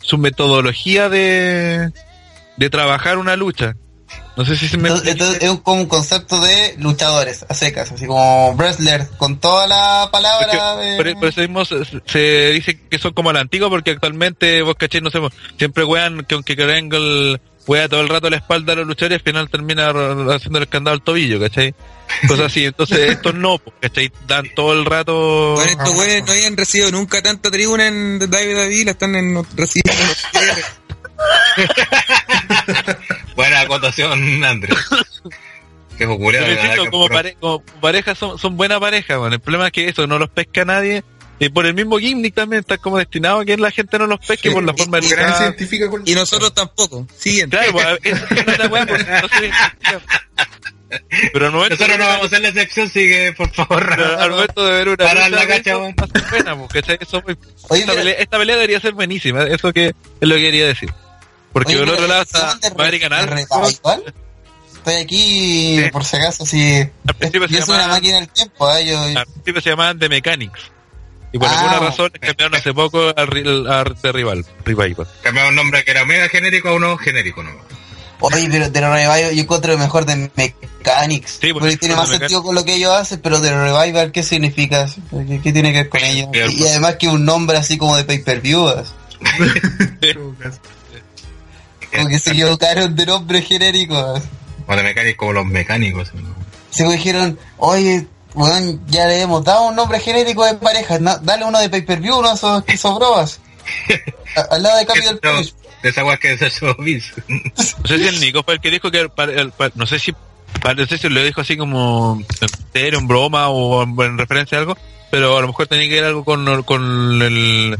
su 0.00 0.18
metodología 0.18 1.08
de, 1.08 1.90
de 2.56 2.70
trabajar 2.70 3.18
una 3.18 3.34
lucha. 3.36 3.74
No 4.36 4.44
sé 4.44 4.56
si 4.56 4.66
se 4.66 4.76
me 4.76 4.88
Entonces, 4.88 5.12
entonces 5.12 5.42
es 5.42 5.50
un, 5.50 5.58
como 5.58 5.82
un 5.82 5.86
concepto 5.86 6.40
de 6.40 6.74
luchadores 6.78 7.46
a 7.48 7.54
secas, 7.54 7.92
así 7.92 8.06
como 8.06 8.52
wrestler, 8.54 9.08
con 9.16 9.38
toda 9.38 9.68
la 9.68 10.08
palabra 10.10 10.74
Porque 10.96 11.10
de... 11.10 11.16
por, 11.16 11.28
eso 11.28 11.40
mismo 11.40 11.64
se, 11.64 11.84
se 12.06 12.50
dice 12.50 12.80
que 12.90 12.98
son 12.98 13.12
como 13.12 13.32
la 13.32 13.40
antigua 13.40 13.70
porque 13.70 13.92
actualmente 13.92 14.62
vos 14.62 14.74
caché 14.76 15.00
no 15.00 15.10
sé 15.10 15.18
vos, 15.20 15.32
siempre 15.56 15.84
wean 15.84 16.24
que 16.24 16.34
aunque 16.34 16.56
Krengle 16.56 17.40
wea 17.66 17.88
todo 17.88 18.00
el 18.00 18.08
rato 18.08 18.28
la 18.28 18.36
espalda 18.38 18.72
a 18.72 18.76
los 18.76 18.86
luchadores 18.86 19.18
al 19.20 19.24
final 19.24 19.48
termina 19.48 19.90
haciendo 20.34 20.58
el 20.58 20.68
candado 20.68 20.94
al 20.94 21.02
tobillo 21.02 21.40
¿cachai? 21.40 21.74
cosas 22.28 22.46
así 22.46 22.66
entonces 22.66 22.98
estos 23.10 23.34
no 23.34 23.58
pues, 23.58 23.76
¿cachai? 23.80 24.12
dan 24.26 24.46
todo 24.54 24.72
el 24.72 24.84
rato 24.84 25.54
Bueno, 25.54 25.70
estos 25.70 25.94
güeyes 25.94 26.24
no 26.26 26.32
habían 26.32 26.56
recibido 26.56 26.90
nunca 26.90 27.22
tanta 27.22 27.50
tribuna 27.50 27.86
en 27.86 28.20
WWE, 28.20 28.84
la 28.84 28.90
están 28.90 29.14
en, 29.14 29.42
recibiendo. 29.56 30.02
Buena 33.36 33.60
acotación, 33.60 34.44
Andrés. 34.44 34.76
Qué 35.98 36.06
popular. 36.06 36.42
Insisto, 36.50 36.84
Que 36.84 36.90
como, 36.90 37.06
pro- 37.06 37.14
pare- 37.16 37.36
como 37.38 37.62
pareja 37.80 38.14
son, 38.14 38.38
son 38.38 38.56
buena 38.56 38.80
pareja 38.80 39.16
bueno. 39.18 39.34
el 39.36 39.40
problema 39.40 39.66
es 39.66 39.72
que 39.72 39.88
eso 39.88 40.06
no 40.08 40.18
los 40.18 40.28
pesca 40.28 40.64
nadie 40.64 41.04
y 41.38 41.48
por 41.50 41.66
el 41.66 41.74
mismo 41.74 41.98
gimmick 41.98 42.34
también 42.34 42.60
está 42.60 42.78
como 42.78 42.98
destinado 42.98 43.40
a 43.40 43.44
que 43.44 43.56
la 43.56 43.70
gente 43.70 43.98
no 43.98 44.06
los 44.06 44.18
pesque 44.20 44.50
por 44.50 44.64
la 44.64 44.74
forma 44.74 44.98
de 44.98 45.02
luchar. 45.08 45.42
identifica 45.42 45.88
con 45.88 46.02
Y 46.04 46.14
nosotros 46.14 46.52
tampoco. 46.54 47.06
Siguiente. 47.16 47.56
Claro, 47.58 47.72
pues, 48.02 48.12
es 48.12 48.58
la 48.58 48.66
weá, 48.66 48.86
pues, 48.86 49.06
no 49.06 49.28
se 49.28 49.46
identifica. 49.46 50.00
Pero 51.32 51.46
al 51.46 51.52
momento 51.52 51.74
Nosotros 51.74 51.98
no 51.98 52.06
vamos 52.06 52.22
a 52.22 52.26
hacer 52.26 52.40
la 52.42 52.48
excepción, 52.48 52.88
sigue, 52.88 53.32
por 53.32 53.50
favor. 53.50 53.84
Pero 53.96 54.20
al 54.20 54.30
momento 54.30 54.64
de 54.64 54.72
ver 54.72 54.88
una 54.88 54.96
Parar 54.96 55.30
lucha 55.30 55.42
la 55.44 55.48
cacha, 55.48 55.76
buena, 55.76 56.56
pues, 56.56 56.84
esta, 57.80 57.94
pelea, 57.94 58.14
esta 58.14 58.38
pelea 58.38 58.54
debería 58.56 58.80
ser 58.80 58.92
buenísima, 58.92 59.42
eso 59.44 59.72
que 59.72 59.86
es 59.88 59.94
lo 60.28 60.34
que 60.36 60.40
quería 60.40 60.66
decir. 60.66 60.92
Porque 61.54 61.72
Oye, 61.76 61.80
mira, 61.82 61.92
otro 61.94 62.06
lado 62.08 62.24
¿se 62.24 62.36
está 62.36 62.38
llaman 62.40 62.60
de 62.60 62.68
re- 62.68 62.74
Madrid 62.76 63.00
Canal. 63.00 63.38
Estoy 64.74 64.94
aquí, 64.96 65.78
Sí. 65.82 65.90
por 65.90 66.04
si 66.04 66.16
acaso, 66.16 66.44
si... 66.44 66.74
Al 67.06 67.14
principio 67.14 67.48
se 67.48 67.54
Yo 67.54 67.64
soy 67.64 67.74
una 67.76 67.88
máquina 67.88 68.16
del 68.18 68.28
tiempo, 68.28 68.70
¿eh? 68.74 68.84
Yo, 68.86 69.00
al 69.00 69.26
principio 69.26 69.60
se 69.62 69.70
llamaban 69.70 69.98
The 69.98 70.08
Mechanics. 70.10 70.60
Y 71.32 71.38
por 71.38 71.48
Ah, 71.48 71.58
alguna 71.58 71.88
razón 71.88 72.12
cambiaron 72.20 72.54
hace 72.54 72.74
poco 72.74 73.08
al, 73.16 73.26
ri- 73.28 73.66
al 73.70 73.94
de 74.00 74.12
rival, 74.12 74.44
Revival. 74.64 75.06
Cambiamos 75.22 75.50
un 75.50 75.56
nombre 75.56 75.82
que 75.84 75.90
era 75.90 76.04
mega 76.04 76.28
genérico 76.28 76.68
a 76.68 76.74
uno 76.74 76.98
genérico, 76.98 77.42
¿no? 77.42 77.50
Oye, 78.20 78.46
pero 78.50 78.68
de 78.70 78.80
Revival 78.80 79.34
yo 79.34 79.42
encuentro 79.42 79.76
mejor 79.78 80.04
de 80.06 80.30
Mechanics. 80.36 81.38
Sí, 81.40 81.52
porque 81.52 81.68
porque 81.70 81.76
tiene 81.78 81.96
más 81.96 82.08
sentido 82.10 82.42
con 82.42 82.54
lo 82.54 82.64
que 82.64 82.74
ellos 82.74 82.92
hacen, 82.92 83.20
pero 83.20 83.40
de 83.40 83.50
Revival, 83.52 84.12
¿qué 84.12 84.22
significa? 84.22 84.86
¿Qué, 85.10 85.40
qué 85.42 85.52
tiene 85.52 85.72
que 85.72 85.78
ver 85.78 85.88
con 85.88 86.00
Sí, 86.00 86.06
ellos? 86.06 86.28
Y 86.54 86.66
además 86.68 86.96
que 86.96 87.08
un 87.08 87.24
nombre 87.24 87.56
así 87.56 87.78
como 87.78 87.96
de 87.96 88.04
pay-per-view. 88.04 88.68
Como 91.94 92.08
que 92.08 92.18
se 92.18 92.30
equivocaron 92.32 92.94
de 92.96 93.06
nombre 93.06 93.42
genérico. 93.42 94.20
O 94.66 94.76
de 94.76 94.82
mecánicos 94.82 95.18
como 95.18 95.32
los 95.32 95.46
mecánicos. 95.46 96.12
¿no? 96.14 96.34
Se 96.70 96.84
dijeron, 96.88 97.38
oye, 97.58 98.06
weón, 98.34 98.80
ya 98.88 99.06
le 99.06 99.20
hemos 99.22 99.44
dado 99.44 99.68
un 99.68 99.76
nombre 99.76 100.00
genérico 100.00 100.44
de 100.44 100.54
pareja, 100.54 100.98
na- 100.98 101.18
dale 101.18 101.44
uno 101.44 101.58
de 101.60 101.68
pay-per-view, 101.68 102.18
uno 102.18 102.28
de 102.30 102.34
esos 102.34 102.64
que 102.64 102.76
sobrobas. 102.76 103.40
Al 104.50 104.62
lado 104.62 104.78
de 104.78 104.86
cambio 104.86 105.08
del 105.10 105.18
Punish. 105.18 105.54
De 105.82 105.90
esa 105.90 106.02
que 106.16 106.36
Vince. 106.78 107.12
No 107.28 107.86
sé 107.86 107.98
si 107.98 108.06
el 108.08 108.20
Nico 108.20 108.42
fue 108.42 108.54
el 108.54 108.60
que 108.60 108.70
dijo 108.70 108.90
que, 108.90 109.08
no 109.74 109.86
sé 109.86 109.98
si, 109.98 110.12
pa- 110.62 110.74
no 110.74 110.86
sé 110.86 110.96
si 110.98 111.08
lo 111.08 111.22
dijo 111.22 111.42
así 111.42 111.56
como 111.56 112.20
serio, 112.72 112.98
en 112.98 113.06
broma 113.06 113.48
o 113.50 113.82
en, 113.82 113.94
en 114.00 114.18
referencia 114.18 114.56
a 114.58 114.62
algo, 114.62 114.76
pero 115.10 115.36
a 115.36 115.40
lo 115.42 115.48
mejor 115.48 115.66
tenía 115.66 115.88
que 115.88 115.94
ver 115.96 116.04
algo 116.04 116.24
con, 116.24 116.62
con 116.64 117.20
el, 117.22 117.78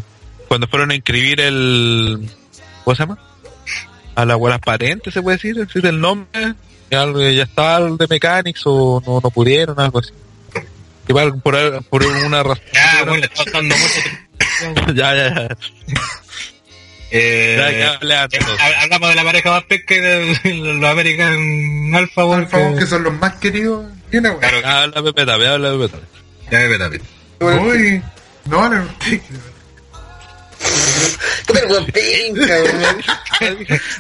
cuando 0.49 0.69
fueron 0.69 0.91
a 0.91 0.95
inscribir 0.95 1.41
el, 1.41 2.31
¿cómo 2.85 2.95
se 2.95 3.03
llama? 3.03 3.19
A 4.17 4.25
la, 4.25 4.35
a 4.35 4.39
las 4.49 4.61
patentes, 4.61 5.13
se 5.13 5.23
puede 5.23 5.37
decir, 5.37 5.57
decir 5.57 5.85
el 5.87 6.01
nombre, 6.01 6.55
que 6.91 7.13
que 7.15 7.35
ya 7.35 7.43
está 7.43 7.79
el 7.79 7.97
de 7.97 8.07
Mechanics 8.09 8.63
o 8.67 9.03
no, 9.05 9.21
no 9.23 9.31
pudieron, 9.31 9.79
algo 9.81 9.99
así. 9.99 10.11
Igual 11.09 11.41
por, 11.43 11.85
por 11.85 12.05
una 12.07 12.43
razón. 12.43 12.65
Ya, 12.73 13.03
bueno, 13.05 13.17
le 13.17 13.27
está 13.27 13.45
dando 13.53 13.75
mucho. 13.77 14.95
ya, 14.95 15.15
ya, 15.15 15.35
ya. 15.35 15.49
Eh, 17.11 17.57
Ya, 17.59 18.01
ya 18.03 18.25
eh, 18.25 18.75
hablamos 18.81 19.09
de 19.11 19.15
la 19.15 19.25
pareja 19.25 19.51
más 19.51 19.65
pesca 19.65 19.95
de 19.95 20.37
los 20.55 20.91
American 20.91 21.95
Alpha, 21.95 22.15
favor, 22.15 22.49
que- 22.49 22.79
que 22.81 22.87
son 22.87 23.03
los 23.05 23.13
más 23.15 23.35
queridos. 23.37 23.87
Tiene, 24.11 24.31
weón. 24.31 24.41
Claro, 24.41 24.67
Habla 24.67 25.03
Pepe 25.03 25.27
Tape, 25.27 25.47
habla 25.47 25.73
Pepe 25.73 25.89
Tape. 25.89 26.05
Ya 26.51 26.89
peta. 26.89 27.05
Uy, 27.41 28.03
no, 28.47 28.69
no, 28.69 28.89
Pero 28.99 29.23
weón. 31.63 31.87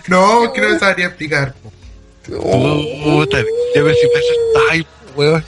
no, 0.09 0.53
que 0.53 0.61
no 0.61 0.68
me 0.70 0.79
sabría 0.79 1.07
explicar. 1.07 1.55
Puta, 2.27 3.38
yo 3.74 3.85
me 3.85 3.94
si 3.94 4.07
pasa. 4.07 4.70
Ay, 4.70 4.87
weón. 5.16 5.44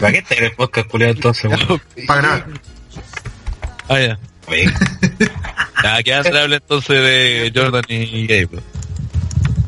¿Para 0.00 0.12
qué 0.12 0.24
en 0.36 0.44
el 0.44 0.52
podcast, 0.52 0.88
culiado, 0.88 1.12
entonces, 1.12 1.44
weón? 1.44 1.82
Para 2.06 2.22
nada. 2.22 2.46
Ah, 3.88 4.00
ya. 4.00 4.18
Ya, 5.82 6.02
que 6.02 6.14
hace 6.14 6.28
habla 6.38 6.56
entonces 6.56 7.02
de 7.02 7.52
Jordan 7.54 7.84
y 7.88 8.26
Gabe. 8.26 8.60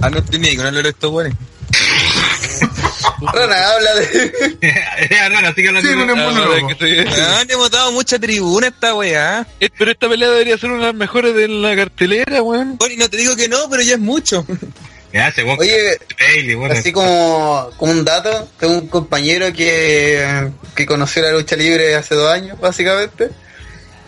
Ah, 0.00 0.10
no 0.10 0.22
con 0.22 0.66
el 0.66 0.82
de 0.82 0.88
estos 0.88 1.10
weones. 1.10 1.34
Rana, 3.32 3.70
habla 3.70 3.94
de. 3.94 5.08
ya, 5.10 5.28
no, 5.28 5.38
así 5.48 5.62
que 5.62 5.72
lo 5.72 5.80
Sí, 5.80 5.88
con 5.88 6.10
el 6.10 6.18
Ah, 6.18 6.68
que 6.68 6.74
sí. 6.74 7.20
Weón, 7.20 7.50
hemos 7.50 7.70
dado 7.70 7.92
mucha 7.92 8.18
tribuna 8.18 8.66
a 8.66 8.70
esta 8.70 8.94
weá. 8.94 9.46
Eh, 9.60 9.68
Pero 9.76 9.90
esta 9.90 10.08
pelea 10.08 10.30
debería 10.30 10.58
ser 10.58 10.70
una 10.70 10.80
de 10.80 10.86
las 10.86 10.94
mejores 10.94 11.34
de 11.34 11.48
la 11.48 11.76
cartelera, 11.76 12.42
weón. 12.42 12.76
Bueno, 12.78 12.94
y 12.94 12.96
no 12.96 13.08
te 13.08 13.16
digo 13.16 13.36
que 13.36 13.48
no, 13.48 13.68
pero 13.70 13.82
ya 13.82 13.94
es 13.94 14.00
mucho. 14.00 14.46
Ya, 15.12 15.30
según 15.32 15.56
Oye, 15.60 15.98
Bailey, 16.18 16.54
bueno. 16.54 16.74
Así 16.74 16.90
como, 16.92 17.70
como 17.76 17.92
un 17.92 18.04
dato, 18.04 18.48
tengo 18.58 18.74
un 18.74 18.88
compañero 18.88 19.52
que, 19.52 20.50
que 20.74 20.86
conoció 20.86 21.22
la 21.22 21.30
lucha 21.30 21.54
libre 21.54 21.94
hace 21.94 22.16
dos 22.16 22.32
años, 22.32 22.58
básicamente, 22.58 23.30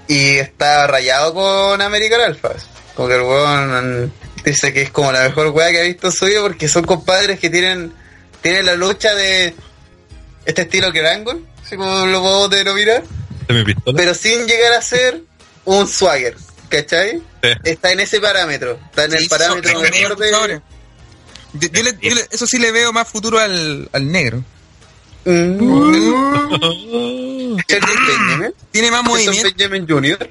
y 0.09 0.37
está 0.37 0.87
rayado 0.89 1.33
con 1.33 1.81
American 1.81 2.21
Alpha. 2.23 2.55
Como 2.97 3.09
que 3.09 3.15
el 3.15 3.23
weón 3.23 4.13
dice 4.45 4.73
que 4.73 4.83
es 4.83 4.91
como 4.91 5.13
la 5.13 5.23
mejor 5.23 5.49
weá 5.49 5.71
que 5.71 5.81
ha 5.81 5.85
visto 5.85 6.09
en 6.09 6.13
su 6.13 6.27
vida 6.27 6.41
porque 6.41 6.67
son 6.67 6.85
compadres 6.85 7.39
que 7.39 7.51
tienen, 7.51 7.93
tienen 8.47 8.67
la 8.67 8.77
lucha 8.77 9.13
de 9.17 9.55
este 10.45 10.63
estilo 10.63 10.93
Kerangon, 10.93 11.45
así 11.65 11.75
como 11.77 12.07
lo 12.07 12.21
puedo 12.23 12.49
denominar, 12.49 13.03
pero 13.97 14.15
sin 14.15 14.47
llegar 14.47 14.73
a 14.75 14.83
ser 14.83 15.21
un 15.65 15.89
swagger, 15.89 16.37
¿cachai? 16.69 17.21
Sí. 17.43 17.51
Está 17.65 17.91
en 17.91 17.99
ese 18.01 18.21
parámetro, 18.21 18.79
está 18.91 19.05
en 19.07 19.15
el 19.15 19.27
parámetro 19.29 19.71
de... 20.17 20.31
Yo- 21.55 21.69
yo 21.73 21.83
le- 21.83 21.99
yo 22.01 22.15
le- 22.15 22.29
eso 22.31 22.47
sí 22.47 22.59
le 22.61 22.71
veo 22.71 22.93
más 22.93 23.09
futuro 23.09 23.41
al, 23.41 23.89
al 23.93 24.13
negro. 24.13 24.45
Mm. 25.25 27.57
Tiene 28.71 28.91
más 28.93 29.03
movimiento. 29.03 29.49
Benjamin 29.57 29.89
Jr. 29.89 30.31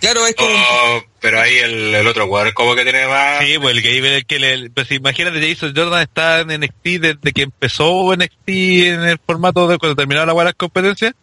Claro, 0.00 0.26
es 0.26 0.34
como. 0.34 0.50
Oh, 0.54 1.02
pero 1.20 1.40
ahí 1.40 1.54
el, 1.56 1.94
el 1.94 2.06
otro 2.06 2.26
jugador 2.26 2.52
como 2.52 2.74
que 2.74 2.82
tiene 2.82 3.06
más... 3.06 3.44
Sí, 3.44 3.56
pues 3.58 3.76
el 3.76 4.04
el 4.04 4.26
que 4.26 4.38
le... 4.38 4.70
Pues 4.70 4.90
imagínate, 4.90 5.40
Jason 5.40 5.72
Jordan 5.74 6.02
está 6.02 6.40
en 6.40 6.48
NXT 6.60 6.84
desde 7.00 7.32
que 7.32 7.42
empezó 7.42 8.14
NXT 8.14 8.48
en 8.48 9.02
el 9.04 9.18
formato 9.18 9.66
de 9.66 9.78
cuando 9.78 9.96
terminaron 9.96 10.36
la 10.36 10.44
las 10.44 10.54
competencias. 10.54 11.14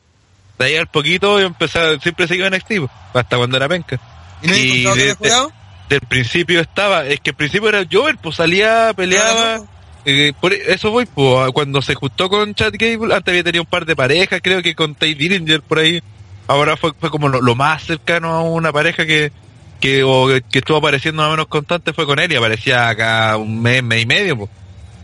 De 0.57 0.65
ahí 0.65 0.75
al 0.75 0.87
poquito 0.87 1.39
y 1.39 1.43
empezó, 1.43 1.99
siempre 1.99 2.27
siguió 2.27 2.47
en 2.47 2.53
NXT, 2.55 2.67
pues, 2.79 2.89
hasta 3.13 3.37
cuando 3.37 3.57
era 3.57 3.67
penca. 3.69 3.99
¿Y 4.41 4.47
no 4.47 4.53
he 4.53 4.59
y 4.59 4.69
encontrado 4.81 4.95
que 4.95 5.03
de- 5.03 5.13
jugado? 5.15 5.51
Del 5.89 6.01
principio 6.01 6.61
estaba, 6.61 7.05
es 7.05 7.19
que 7.19 7.31
al 7.31 7.35
principio 7.35 7.67
era 7.69 7.83
Jover, 7.91 8.17
pues 8.17 8.37
salía, 8.37 8.93
peleaba. 8.95 9.57
Claro. 9.57 9.67
eh, 10.05 10.31
por 10.39 10.53
eso 10.53 10.89
voy, 10.89 11.05
pues, 11.05 11.51
cuando 11.51 11.81
se 11.81 11.95
juntó 11.95 12.29
con 12.29 12.55
Chad 12.55 12.73
Gable, 12.79 13.13
antes 13.13 13.29
había 13.31 13.43
tenido 13.43 13.63
un 13.63 13.69
par 13.69 13.85
de 13.85 13.95
parejas, 13.95 14.39
creo 14.41 14.61
que 14.61 14.73
con 14.73 14.95
Tay 14.95 15.13
Dillinger 15.15 15.61
por 15.61 15.79
ahí. 15.79 16.01
Ahora 16.47 16.75
fue, 16.77 16.91
fue 16.99 17.09
como 17.09 17.29
lo, 17.29 17.41
lo 17.41 17.55
más 17.55 17.83
cercano 17.83 18.29
a 18.31 18.41
una 18.43 18.71
pareja 18.71 19.05
que, 19.05 19.31
que, 19.79 20.03
o 20.03 20.27
que, 20.27 20.59
estuvo 20.59 20.77
apareciendo 20.77 21.21
más 21.21 21.29
o 21.29 21.31
menos 21.31 21.47
constante 21.47 21.93
fue 21.93 22.05
con 22.05 22.19
él 22.19 22.31
y 22.31 22.35
aparecía 22.35 22.89
acá 22.89 23.37
un 23.37 23.61
mes, 23.61 23.81
mes 23.83 24.03
y 24.03 24.05
medio, 24.05 24.37
pues, 24.37 24.49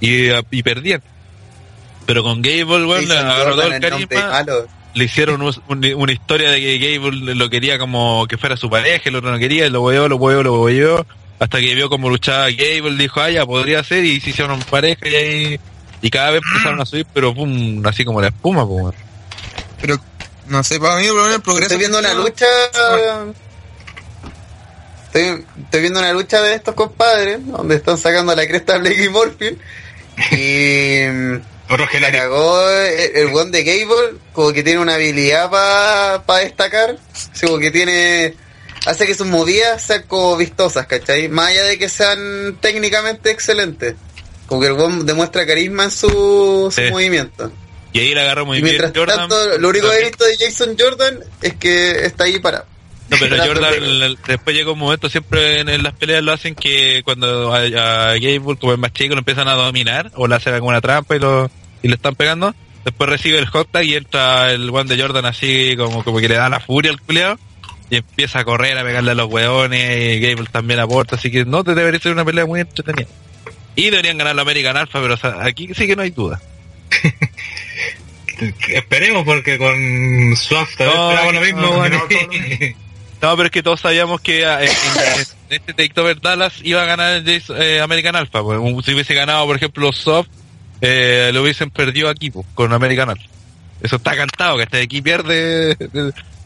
y, 0.02 0.28
y 0.52 0.64
perdían. 0.64 1.02
Pero 2.06 2.24
con 2.24 2.42
Gable, 2.42 2.86
bueno, 2.86 3.08
le 3.08 3.18
agarró 3.20 3.52
todo 3.56 3.62
el 3.64 3.82
carisma 3.92 4.30
le 4.94 5.04
hicieron 5.06 5.42
un- 5.42 5.54
un- 5.68 5.94
una 5.96 6.12
historia 6.12 6.50
de 6.52 6.60
que 6.60 6.78
Gable 6.80 7.36
lo 7.36 7.50
quería 7.50 7.78
como 7.78 8.26
que 8.28 8.38
fuera 8.38 8.58
su 8.58 8.70
pareja, 8.70 9.10
el 9.10 9.16
otro 9.16 9.30
no 9.32 9.38
quería, 9.38 9.70
lo 9.70 9.82
hueó, 9.84 10.08
lo 10.08 10.16
hueó, 10.16 10.42
lo 10.44 10.62
hueó, 10.64 11.06
hasta 11.40 11.60
que 11.60 11.76
vio 11.76 11.90
cómo 11.90 12.10
luchaba 12.10 12.50
Gable, 12.50 12.96
dijo, 12.98 13.22
ah, 13.22 13.30
ya 13.30 13.46
podría 13.46 13.84
ser, 13.84 14.04
y 14.06 14.20
se 14.20 14.32
hicieron 14.32 14.60
pareja, 14.62 15.08
y 15.08 15.16
ahí, 15.16 15.60
y 16.02 16.10
cada 16.10 16.32
vez 16.32 16.42
empezaron 16.46 16.82
a 16.82 16.86
subir, 16.86 17.06
pero 17.14 17.34
pum, 17.34 17.86
así 17.86 18.04
como 18.06 18.22
la 18.22 18.28
espuma. 18.30 18.66
Pero, 19.82 19.98
no 20.50 20.64
sé, 20.64 20.80
para 20.80 20.98
mí 20.98 21.06
el 21.06 21.42
progreso. 21.42 21.74
Estoy 21.74 21.78
viendo 21.78 22.00
una 22.00 22.14
lucha. 22.14 22.46
Estoy, 25.06 25.46
estoy 25.64 25.82
viendo 25.82 26.00
una 26.00 26.14
lucha 26.14 26.42
de 26.42 26.56
estos 26.56 26.76
compadres, 26.76 27.40
donde 27.46 27.76
están 27.76 27.98
sacando 27.98 28.36
la 28.36 28.48
cresta 28.48 28.76
a 28.76 28.78
Blake 28.78 29.04
y 29.06 29.10
Morphin. 29.10 29.60
Y 30.32 31.02
la 32.00 32.12
cagó 32.12 32.70
el, 32.70 33.28
one 33.34 33.52
de 33.52 33.64
Gable, 33.64 34.20
como 34.34 34.54
que 34.54 34.64
tiene 34.64 34.80
una 34.80 34.96
habilidad 34.96 35.50
para 36.26 36.40
destacar. 36.44 36.98
Así 37.14 37.46
como 37.46 37.60
que 37.60 37.72
tiene. 37.72 38.36
Hace 38.86 39.06
que 39.06 39.16
sus 39.16 39.28
movidas 39.28 39.82
sean 39.82 40.04
como 40.04 40.38
vistosas, 40.38 40.86
¿cachai? 40.88 41.28
Más 41.30 41.50
allá 41.50 41.64
de 41.64 41.78
que 41.78 41.90
sean 41.90 42.58
técnicamente 42.62 43.32
excelentes. 43.32 43.96
Como 44.46 44.62
que 44.62 44.68
el 44.68 44.74
one 44.74 45.04
demuestra 45.04 45.46
carisma 45.46 45.86
en 45.86 45.92
su, 45.92 46.72
su 46.74 46.82
Sí. 46.82 46.90
movimiento. 46.90 47.52
Y 47.98 48.00
ahí 48.02 48.14
le 48.14 48.22
agarró 48.22 48.46
muy 48.46 48.60
Y 48.60 48.62
bien 48.62 48.94
Jordan. 48.96 49.18
tanto, 49.18 49.58
lo 49.58 49.70
único 49.70 49.90
que 49.90 49.98
he 49.98 50.04
visto 50.04 50.24
de 50.26 50.36
Jason 50.40 50.76
Jordan 50.78 51.20
es 51.42 51.56
que 51.56 52.06
está 52.06 52.26
ahí 52.26 52.40
para. 52.40 52.66
No, 53.10 53.16
pero 53.20 53.38
Jordan 53.38 54.18
después 54.28 54.56
llega 54.56 54.72
un 54.72 54.80
momento, 54.80 55.08
siempre 55.10 55.62
en, 55.62 55.70
en 55.70 55.82
las 55.82 55.94
peleas 55.94 56.22
lo 56.24 56.34
hacen 56.34 56.56
que 56.56 57.02
cuando 57.06 57.54
a, 57.54 57.60
a 57.60 58.14
Gable, 58.20 58.58
como 58.60 58.74
es 58.74 58.80
más 58.80 58.92
chico, 58.92 59.14
lo 59.14 59.20
empiezan 59.20 59.48
a 59.48 59.54
dominar 59.54 60.12
o 60.16 60.28
le 60.28 60.36
hacen 60.36 60.54
alguna 60.54 60.82
trampa 60.82 61.16
y 61.16 61.20
lo, 61.20 61.50
y 61.82 61.88
le 61.88 61.96
están 61.96 62.16
pegando. 62.16 62.54
Después 62.84 63.10
recibe 63.10 63.38
el 63.40 63.46
hot 63.48 63.70
tag 63.72 63.86
y 63.86 63.96
entra 63.96 64.52
el 64.52 64.70
one 64.70 64.94
de 64.94 65.02
Jordan 65.02 65.26
así 65.26 65.76
como, 65.78 66.04
como 66.04 66.20
que 66.20 66.28
le 66.28 66.36
da 66.36 66.50
la 66.50 66.60
furia 66.60 66.92
al 66.92 67.02
culeado 67.02 67.38
y 67.90 67.98
empieza 67.98 68.40
a 68.40 68.44
correr, 68.46 68.78
a 68.78 68.84
pegarle 68.84 69.12
a 69.12 69.16
los 69.16 69.32
hueones 69.32 70.16
y 70.16 70.20
Gable 70.20 70.48
también 70.52 70.80
aporta, 70.82 71.16
así 71.16 71.32
que 71.32 71.46
no, 71.46 71.64
te 71.64 71.76
debería 71.76 72.00
ser 72.02 72.12
una 72.12 72.26
pelea 72.26 72.46
muy 72.46 72.60
entretenida. 72.60 73.08
Y 73.76 73.90
deberían 73.90 74.18
ganar 74.18 74.36
la 74.36 74.42
American 74.42 74.76
Alpha, 74.76 75.00
pero 75.02 75.14
o 75.14 75.18
sea, 75.18 75.46
aquí 75.46 75.70
sí 75.74 75.88
que 75.88 75.96
no 75.96 76.02
hay 76.02 76.10
duda. 76.10 76.42
Esperemos 78.70 79.24
porque 79.26 79.58
con 79.58 80.36
Swaft 80.36 80.80
No, 80.82 81.12
esperamos 81.12 81.34
lo 81.34 81.42
mismo, 81.42 81.62
no, 81.62 81.70
weón. 81.80 81.92
no, 81.92 82.00
todo 82.00 82.20
No, 83.22 83.36
pero 83.38 83.46
es 83.48 83.52
que 83.52 83.64
todos 83.64 83.82
sabíamos 83.82 84.22
que 84.22 84.46
ah, 84.46 84.62
en, 84.62 84.70
en- 84.70 85.26
en 85.50 85.62
este 85.66 85.74
Takeover 85.74 86.20
Dallas 86.22 86.54
iba 86.64 86.82
a 86.84 86.86
ganar 86.86 87.24
Jason- 87.24 87.56
eh, 87.62 87.80
American 87.82 88.16
Alpha. 88.16 88.44
Pues. 88.44 88.60
Si 88.86 88.94
hubiese 88.94 89.14
ganado, 89.16 89.46
por 89.48 89.56
ejemplo, 89.56 89.92
Soft, 89.92 90.28
eh, 90.82 91.32
lo 91.34 91.42
hubiesen 91.42 91.70
perdido 91.72 92.10
aquí 92.10 92.30
pues, 92.32 92.46
con 92.54 92.72
American 92.74 93.10
Alpha. 93.10 93.26
Eso 93.82 93.96
está 93.98 94.16
cantado, 94.16 94.58
que 94.58 94.64
este 94.64 94.82
aquí 94.82 95.02
pierde, 95.02 95.76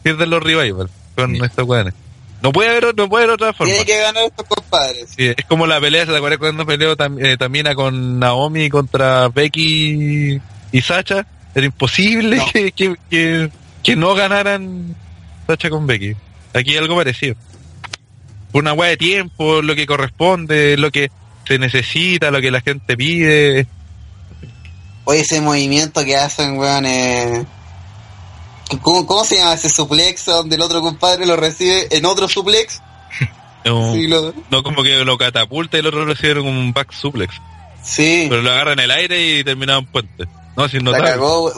pierden 0.02 0.30
los 0.30 0.42
revivals 0.42 0.90
con 1.14 1.34
estos 1.44 1.66
weones. 1.66 1.94
No 2.42 2.52
puede 2.52 2.70
haber, 2.70 2.94
no 2.96 3.08
puede 3.08 3.24
haber 3.24 3.34
otra 3.34 3.52
forma. 3.52 3.72
Tiene 3.72 3.86
que 3.86 4.00
ganar 4.00 4.24
estos 4.24 4.46
compadres. 4.46 5.10
Sí, 5.16 5.32
es 5.36 5.44
como 5.46 5.66
la 5.66 5.80
pelea, 5.80 6.04
¿se 6.06 6.16
acuerdan 6.16 6.38
cuando 6.38 6.66
peleó 6.66 6.96
tam- 6.96 7.24
eh, 7.24 7.36
también 7.36 7.72
con 7.74 8.18
Naomi 8.18 8.68
contra 8.68 9.28
Becky 9.28 10.40
y 10.72 10.80
Sacha? 10.82 11.26
Era 11.54 11.66
imposible 11.66 12.36
No. 12.36 12.46
Que, 12.52 12.72
que, 12.72 12.96
que, 13.10 13.50
que 13.82 13.96
no 13.96 14.14
ganaran 14.14 14.94
Sacha 15.46 15.68
con 15.70 15.86
Becky. 15.86 16.14
Aquí 16.54 16.70
hay 16.72 16.76
algo 16.78 16.96
parecido. 16.96 17.34
Una 18.52 18.72
hueá 18.74 18.90
de 18.90 18.96
tiempo, 18.96 19.62
lo 19.62 19.74
que 19.74 19.86
corresponde, 19.86 20.76
lo 20.76 20.90
que 20.90 21.10
se 21.46 21.58
necesita, 21.58 22.30
lo 22.30 22.40
que 22.40 22.50
la 22.50 22.60
gente 22.60 22.96
pide. 22.96 23.66
Oye, 25.04 25.20
ese 25.20 25.40
movimiento 25.40 26.04
que 26.04 26.16
hacen, 26.16 26.58
weón, 26.58 26.86
eh... 26.86 27.44
¿Cómo, 28.80 29.06
¿Cómo 29.06 29.24
se 29.24 29.36
llama 29.36 29.54
ese 29.54 29.68
suplex 29.68 30.24
donde 30.26 30.56
el 30.56 30.62
otro 30.62 30.80
compadre 30.80 31.26
lo 31.26 31.36
recibe 31.36 31.88
en 31.90 32.04
otro 32.06 32.28
suplex? 32.28 32.80
No, 33.64 33.92
Sí, 33.94 34.08
lo- 34.08 34.34
no 34.50 34.62
como 34.64 34.82
que 34.82 35.04
lo 35.04 35.16
catapulta 35.16 35.76
y 35.76 35.80
el 35.80 35.86
otro 35.86 36.04
recibe 36.04 36.40
un 36.40 36.72
back 36.72 36.90
suplex. 36.92 37.34
sí 37.82 38.26
Pero 38.28 38.42
lo 38.42 38.50
agarra 38.50 38.72
en 38.72 38.80
el 38.80 38.90
aire 38.90 39.38
y 39.38 39.44
termina 39.44 39.78
en 39.78 39.86
puente. 39.86 40.24
No, 40.56 40.68
sin 40.68 40.84
la 40.84 40.92
notar. 40.92 41.04
cagó. 41.14 41.52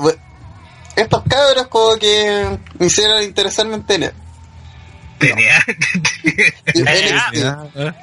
Estos 0.97 1.23
cabros 1.29 1.67
como 1.69 1.97
que 1.97 2.59
me 2.79 2.87
hicieron 2.87 3.23
interesarme 3.23 3.75
en 3.77 3.83
tener. 3.85 4.15
TNA. 5.19 5.65
Ah, 6.87 7.67
ah. 7.77 7.95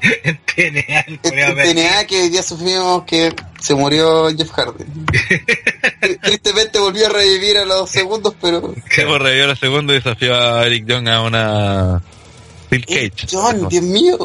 TNA, 0.00 1.00
Este 1.00 1.18
culiao, 1.18 1.54
TNA 1.54 2.06
que 2.06 2.22
hoy 2.22 2.28
día 2.30 2.42
sufrimos 2.42 3.04
que 3.04 3.34
se 3.60 3.74
murió 3.74 4.34
Jeff 4.34 4.50
Hardy. 4.50 4.84
Tristemente 6.22 6.78
volvió 6.78 7.06
a 7.06 7.10
revivir 7.10 7.58
a 7.58 7.66
los 7.66 7.90
segundos, 7.90 8.34
pero... 8.40 8.74
Que 8.94 9.04
por 9.04 9.20
revivió 9.22 9.46
la 9.46 9.56
segunda 9.56 9.92
y 9.92 9.96
desafió 9.96 10.34
a 10.34 10.64
Eric 10.66 10.86
Young 10.86 11.08
a 11.08 11.22
una 11.22 12.02
Eh, 12.70 12.80
Cage. 13.10 13.26
John, 13.30 13.68
Dios 13.68 13.84
mío. 13.84 14.16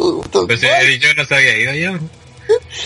Pues 0.47 0.63
eh, 0.63 0.99
yo 0.99 1.13
no 1.15 1.25
sabía 1.25 1.57
ido 1.57 1.73
yo. 1.73 1.99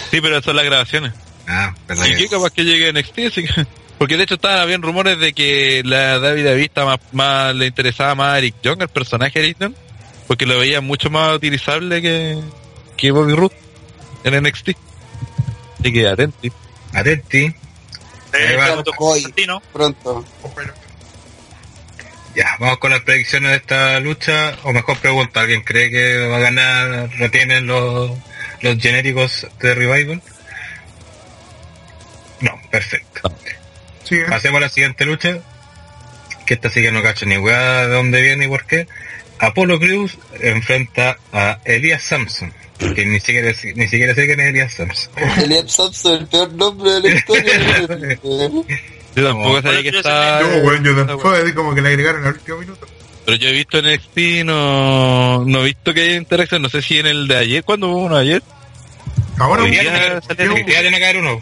Sí, 0.10 0.20
pero 0.22 0.42
son 0.42 0.56
las 0.56 0.66
grabaciones. 0.66 1.14
Ah. 1.50 1.74
Y 2.08 2.16
que 2.16 2.28
capaz 2.30 2.52
que 2.52 2.64
llegue 2.64 2.90
en 2.90 2.96
NXT, 2.96 3.20
así 3.28 3.44
que- 3.44 3.66
Porque 3.98 4.16
de 4.16 4.24
hecho 4.24 4.36
estaban 4.36 4.60
habían 4.60 4.82
rumores 4.82 5.20
de 5.20 5.34
que 5.34 5.82
la 5.84 6.20
David 6.20 6.56
Vista 6.56 6.86
más, 6.86 7.00
más 7.12 7.54
le 7.54 7.66
interesaba 7.66 8.16
más 8.16 8.36
a 8.36 8.38
Eric 8.38 8.56
Young, 8.64 8.82
el 8.82 8.88
personaje 8.88 9.40
de 9.40 9.46
Eric 9.48 9.58
Young, 9.60 9.74
porque 10.28 10.46
lo 10.46 10.58
veía 10.58 10.80
mucho 10.80 11.10
más 11.10 11.36
utilizable 11.36 12.02
que, 12.02 12.40
que 12.96 13.12
Bobby 13.12 13.34
Roode 13.34 13.56
en 14.24 14.42
NXT. 14.44 14.70
Así 15.80 15.92
que 15.92 16.08
atenti. 16.08 16.52
Atenti. 16.94 17.54
Eh, 18.34 18.58
Voy. 18.98 19.22
Pronto. 19.74 20.24
Ya, 22.36 22.56
vamos 22.60 22.78
con 22.78 22.92
las 22.92 23.02
predicciones 23.02 23.50
de 23.52 23.58
esta 23.58 24.00
lucha, 24.00 24.56
o 24.64 24.72
mejor 24.72 24.98
pregunta, 25.00 25.42
¿alguien 25.42 25.62
cree 25.62 25.90
que 25.90 26.28
va 26.28 26.38
a 26.38 26.40
ganar, 26.40 27.10
retienen 27.18 27.66
los, 27.68 28.12
los 28.62 28.78
genéricos 28.78 29.48
de 29.60 29.76
Revival? 29.76 30.22
No, 32.42 32.52
perfecto. 32.72 33.32
Sí, 34.04 34.16
¿eh? 34.16 34.26
Pasemos 34.30 34.58
a 34.58 34.62
la 34.62 34.70
siguiente 34.70 35.06
lucha, 35.06 35.38
que 36.46 36.54
esta 36.54 36.70
sí 36.70 36.82
que 36.82 36.92
no 36.92 37.02
cacho 37.04 37.26
ni 37.26 37.38
weá 37.38 37.88
de 37.88 37.94
dónde 37.94 38.22
viene 38.22 38.46
y 38.46 38.48
por 38.48 38.66
qué. 38.66 38.88
Apollo 39.40 39.80
Crews 39.80 40.18
enfrenta 40.42 41.18
a 41.32 41.60
Elias 41.66 42.04
Samson, 42.04 42.54
que 42.78 43.06
ni 43.06 43.20
siquiera, 43.20 43.52
ni 43.76 43.88
siquiera 43.88 44.14
sé 44.16 44.26
quién 44.26 44.40
es 44.42 44.48
Elias 44.48 44.74
Samson. 44.74 45.12
Elias 45.44 45.72
Samson, 45.72 46.20
el 46.22 46.28
peor 46.28 46.52
nombre 46.54 46.92
de 46.92 47.02
la 47.02 47.16
historia. 47.16 47.54
Yo 49.16 49.24
tampoco 49.26 49.56
No, 49.56 49.62
sabía 49.62 49.84
que 49.84 49.92
pero 49.92 49.92
yo 49.92 50.00
está. 50.00 50.40
No, 50.42 50.48
weón, 50.68 50.84
yo 50.84 50.96
tampoco, 51.06 51.30
así 51.32 51.52
como 51.54 51.74
que 51.74 51.82
le 51.82 51.90
agregaron 51.90 52.26
al 52.26 52.34
último 52.34 52.58
minuto. 52.60 52.88
Pero 53.26 53.38
yo 53.38 53.50
he 53.50 53.54
visto 53.54 53.80
en 53.80 53.86
NXT, 53.96 54.46
no, 54.46 55.44
no 55.46 55.62
he 55.62 55.66
visto 55.66 55.94
que 55.94 56.02
haya 56.02 56.16
interacción. 56.16 56.62
No 56.62 56.70
sé 56.70 56.82
si 56.84 57.00
en 57.00 57.08
el 57.08 57.28
de 57.28 57.38
ayer, 57.38 57.64
¿cuándo 57.64 57.88
hubo 57.90 57.98
uno 58.06 58.16
ayer? 58.18 58.44
Ahora, 59.40 59.64
Hoy 59.64 59.72
día 59.72 59.84
ya 59.84 59.94
tiene- 60.00 60.22
salió- 60.22 60.54
hoy 60.54 60.64
día 60.64 60.82
tiene 60.82 60.98
que 61.00 61.04
haber 61.06 61.18
uno. 61.18 61.42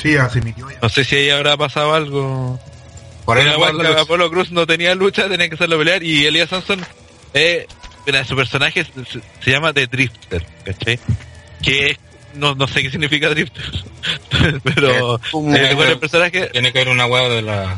Sí, 0.00 0.16
así 0.16 0.40
mi 0.40 0.52
tío 0.52 0.70
ya. 0.70 0.78
No 0.82 0.88
sé 0.88 1.04
si 1.04 1.16
ahí 1.16 1.30
habrá 1.30 1.56
pasado 1.56 1.94
algo. 1.94 2.58
Por 3.24 3.38
ahí 3.38 3.44
los- 3.44 4.00
Apollo 4.00 4.30
Cruz 4.30 4.50
no 4.50 4.66
tenía 4.66 4.94
lucha, 4.94 5.28
tenía 5.28 5.48
que 5.48 5.54
hacerlo 5.54 5.78
pelear. 5.78 6.02
Y 6.02 6.26
Elias 6.26 6.48
Samson, 6.50 6.80
eh, 7.34 7.66
mira, 8.06 8.24
su 8.24 8.34
personaje 8.34 8.84
se, 8.84 9.20
se 9.40 9.50
llama 9.50 9.72
The 9.72 9.86
Drifter, 9.86 10.44
¿cachai? 10.64 10.98
Que 11.62 11.90
es- 11.92 11.98
no, 12.34 12.54
no 12.54 12.66
sé 12.66 12.82
qué 12.82 12.90
significa 12.90 13.28
Drifter. 13.28 13.62
pero 14.64 15.16
eh, 15.16 15.20
bueno, 15.74 15.92
el 15.92 15.98
personaje, 15.98 16.46
Tiene 16.48 16.72
que 16.72 16.80
haber 16.80 16.92
una 16.92 17.06
hueá 17.06 17.28
de 17.28 17.42
la... 17.42 17.76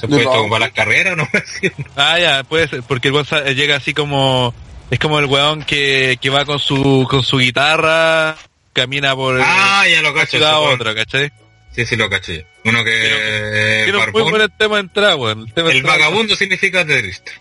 ¿Se 0.00 0.06
De 0.06 0.08
puede 0.08 0.24
la- 0.24 0.30
como 0.30 0.48
para 0.50 0.66
las 0.66 0.74
carreras 0.74 1.16
no? 1.16 1.28
ah, 1.96 2.18
ya, 2.18 2.44
puede 2.44 2.68
ser, 2.68 2.82
porque 2.82 3.08
el 3.08 3.26
sa- 3.26 3.44
llega 3.50 3.76
así 3.76 3.94
como, 3.94 4.52
es 4.90 4.98
como 4.98 5.18
el 5.18 5.24
weón 5.26 5.62
que, 5.64 6.18
que 6.20 6.30
va 6.30 6.44
con 6.44 6.58
su, 6.58 7.06
con 7.10 7.22
su 7.22 7.38
guitarra, 7.38 8.36
camina 8.72 9.14
por 9.16 9.40
ah, 9.42 9.84
ya 9.90 10.02
lo 10.02 10.10
una 10.12 10.20
cacho. 10.20 10.60
otra, 10.60 10.94
¿cachai? 10.94 11.32
Sí, 11.74 11.84
sí 11.86 11.96
lo 11.96 12.08
cacho 12.08 12.32
ya. 12.32 12.42
Uno 12.64 12.84
que... 12.84 13.92
Un 13.92 14.12
muy 14.12 14.30
buen 14.30 14.52
tema 14.58 14.78
entrada, 14.78 15.16
weón. 15.16 15.50
El, 15.56 15.70
El 15.70 15.82
vagabundo 15.82 16.36
significa 16.36 16.84
de 16.84 17.00
Cristo. 17.00 17.32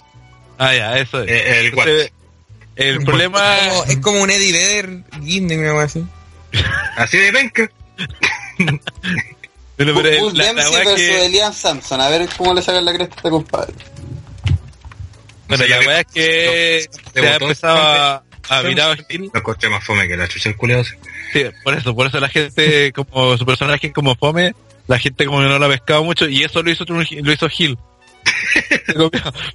Ah, 0.57 0.73
ya, 0.73 0.97
eso 0.97 1.21
es. 1.23 1.29
Eh, 1.29 1.59
el 1.59 1.65
Entonces, 1.67 2.11
el 2.75 3.03
problema 3.03 3.57
Es 3.57 3.67
como, 3.69 3.83
es 3.85 3.97
como 3.97 4.21
un 4.21 4.31
Eddie 4.31 4.51
Vedder, 4.53 4.89
Guinde, 5.21 5.57
una 5.57 5.73
wea 5.75 5.83
así. 5.85 6.03
Así 6.97 7.17
de 7.17 7.31
penca. 7.31 7.69
Pero, 9.75 9.95
pero, 9.95 10.31
la- 10.31 10.43
Dempsey 10.45 10.75
versus 10.75 10.95
que- 10.95 11.25
Elias 11.25 11.55
Samson. 11.57 11.99
A 11.99 12.09
ver 12.09 12.29
cómo 12.37 12.53
le 12.53 12.61
sacan 12.61 12.85
la 12.85 12.93
cresta 12.93 13.15
a 13.15 13.17
este 13.17 13.29
compadre. 13.29 13.73
Bueno, 15.47 15.65
la 15.65 15.79
weá 15.79 15.99
es 16.01 16.07
que 16.13 16.89
se 17.13 17.27
ha 17.27 17.35
empezado 17.35 18.23
a, 18.49 18.59
a 18.59 18.61
Sí. 18.61 18.67
virar 18.67 18.91
hostil. 18.91 19.29
Lo 19.33 19.39
encontré 19.39 19.69
más 19.69 19.83
fome 19.83 20.07
que 20.07 20.17
la 20.17 20.27
chucha 20.27 20.49
el. 20.49 20.95
Sí, 21.33 21.45
por 21.63 21.73
eso, 21.75 21.95
por 21.95 22.07
eso 22.07 22.19
la 22.19 22.29
gente, 22.29 22.91
como 22.93 23.37
su 23.37 23.45
personaje 23.45 23.87
es 23.87 23.93
como 23.93 24.15
fome, 24.15 24.53
la 24.87 24.99
gente 24.99 25.25
como 25.25 25.39
que 25.39 25.45
no 25.47 25.59
lo 25.59 25.65
ha 25.65 25.69
pescado 25.69 26.03
mucho, 26.03 26.27
y 26.27 26.43
eso 26.43 26.61
lo 26.61 26.69
hizo 26.71 26.85
lo 26.87 27.31
hizo 27.31 27.49
Gil. 27.49 27.77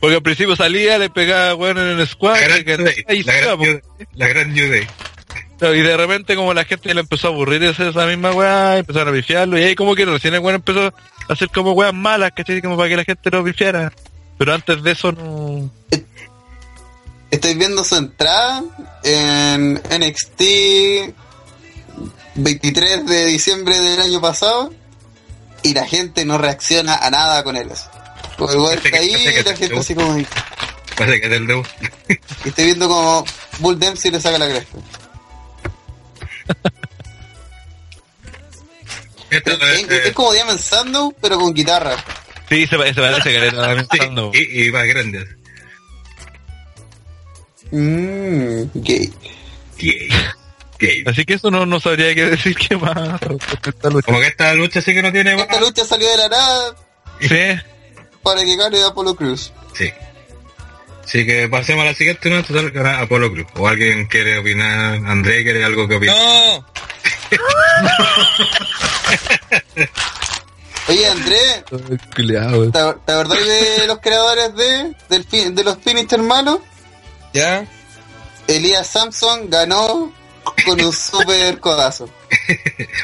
Porque 0.00 0.14
al 0.16 0.22
principio 0.22 0.56
salía, 0.56 0.98
le 0.98 1.10
pegaba 1.10 1.54
bueno 1.54 1.80
en 1.82 1.98
el 2.00 2.06
squad, 2.06 2.38
La 2.40 2.48
le 2.56 2.62
gran 2.62 2.84
Day. 2.84 3.04
y 3.08 3.22
La 3.22 3.34
gran. 3.36 3.58
New- 3.58 3.80
la 4.14 4.28
gran 4.28 4.52
New 4.52 4.70
Day. 4.70 4.86
Y 5.60 5.80
de 5.80 5.96
repente 5.96 6.36
como 6.36 6.54
la 6.54 6.64
gente 6.64 6.94
le 6.94 7.00
empezó 7.00 7.28
a 7.28 7.30
aburrir 7.30 7.64
hacer 7.64 7.88
esa 7.88 8.06
misma 8.06 8.30
weá, 8.32 8.78
empezaron 8.78 9.08
a 9.08 9.12
pifiarlo, 9.16 9.58
y 9.58 9.62
ahí 9.64 9.74
como 9.74 9.94
que 9.94 10.04
recién 10.04 10.34
el 10.34 10.40
weón 10.40 10.56
empezó 10.56 10.86
a 10.86 11.32
hacer 11.32 11.48
como 11.48 11.72
weas 11.72 11.92
malas, 11.94 12.30
¿cachai? 12.34 12.62
Como 12.62 12.76
para 12.76 12.88
que 12.88 12.96
la 12.96 13.04
gente 13.04 13.30
lo 13.30 13.42
pifiara. 13.44 13.92
Pero 14.38 14.54
antes 14.54 14.82
de 14.84 14.92
eso 14.92 15.10
no... 15.12 15.68
Estoy 17.30 17.54
viendo 17.54 17.84
su 17.84 17.96
entrada 17.96 18.62
en 19.02 19.74
NXT 19.74 20.42
23 22.36 23.06
de 23.06 23.26
diciembre 23.26 23.78
del 23.78 24.00
año 24.00 24.20
pasado 24.20 24.72
y 25.62 25.74
la 25.74 25.86
gente 25.86 26.24
no 26.24 26.38
reacciona 26.38 26.94
a 26.96 27.10
nada 27.10 27.42
con 27.44 27.56
él. 27.56 27.68
Porque 28.38 28.54
el 28.54 28.60
weón 28.60 28.78
Parece 28.78 28.88
está 28.88 28.98
que- 28.98 29.04
ahí 29.04 29.10
y 29.10 29.24
la 29.42 29.44
te- 29.44 29.56
gente 29.56 29.78
así 29.78 29.94
como... 29.94 30.18
Y 30.18 30.26
Parece 30.96 31.20
que 31.20 31.26
es 31.26 31.32
del 31.32 31.46
debut. 31.46 31.66
estoy 32.44 32.64
viendo 32.64 32.88
como 32.88 33.24
Bull 33.58 33.78
Dempsey 33.78 34.10
le 34.10 34.20
saca 34.20 34.38
la 34.38 34.48
cresta. 34.48 34.78
Esto 39.30 39.50
Pero 39.58 39.66
es, 39.72 39.82
es, 39.90 40.06
es 40.06 40.12
como 40.12 40.32
Diamond 40.32 40.58
Sandow, 40.58 41.14
pero 41.20 41.38
con 41.38 41.52
guitarra. 41.52 41.96
Sí, 42.48 42.66
se, 42.66 42.76
parece- 42.78 42.94
se 42.94 43.00
parece 43.02 43.30
que 43.32 43.38
le 43.40 43.52
pensando. 43.86 44.32
sí, 44.32 44.48
y, 44.50 44.68
y 44.68 44.72
más 44.72 44.86
grande. 44.86 45.26
Mmm, 47.70 48.62
gay. 48.74 49.12
Gay. 49.78 50.08
Gay. 50.78 51.02
Así 51.06 51.24
que 51.24 51.34
eso 51.34 51.50
no, 51.50 51.66
no 51.66 51.80
sabría 51.80 52.14
qué 52.14 52.26
decir 52.26 52.56
que 52.56 52.76
más. 52.76 53.20
Como 54.04 54.20
que 54.20 54.26
esta 54.26 54.54
lucha 54.54 54.80
sí 54.80 54.94
que 54.94 55.02
no 55.02 55.12
tiene 55.12 55.34
Esta 55.34 55.60
lucha 55.60 55.84
salió 55.84 56.08
de 56.08 56.16
la 56.16 56.28
nada 56.28 56.76
Sí, 57.20 57.36
para 58.22 58.44
que 58.44 58.56
gane 58.56 58.82
Apollo 58.84 59.16
Cruz. 59.16 59.52
Sí. 59.74 59.92
Así 61.04 61.26
que 61.26 61.48
pasemos 61.48 61.82
a 61.82 61.86
la 61.86 61.94
siguiente 61.94 62.30
noche, 62.30 62.48
total, 62.48 62.70
que 62.70 62.78
ahora 62.78 63.00
Apolo 63.00 63.32
Cruz. 63.32 63.46
O 63.56 63.66
alguien 63.66 64.06
quiere 64.06 64.38
opinar, 64.38 65.00
André 65.06 65.42
quiere 65.42 65.64
algo 65.64 65.88
que 65.88 65.96
opinar. 65.96 66.16
¡No! 66.16 66.64
Oye, 70.88 71.06
Andrés, 71.06 71.64
culiao. 72.14 72.70
¿te, 72.70 72.78
te 73.04 73.12
acordás 73.12 73.46
de 73.46 73.86
los 73.86 73.98
creadores 73.98 74.54
de, 74.54 74.94
del, 75.08 75.54
de 75.54 75.64
los 75.64 75.78
finisher 75.78 76.22
malos? 76.22 76.60
¿Ya? 77.32 77.66
Elías 78.46 78.86
Samson 78.86 79.50
ganó 79.50 80.12
con 80.64 80.80
un 80.80 80.92
super 80.92 81.58
codazo. 81.60 82.08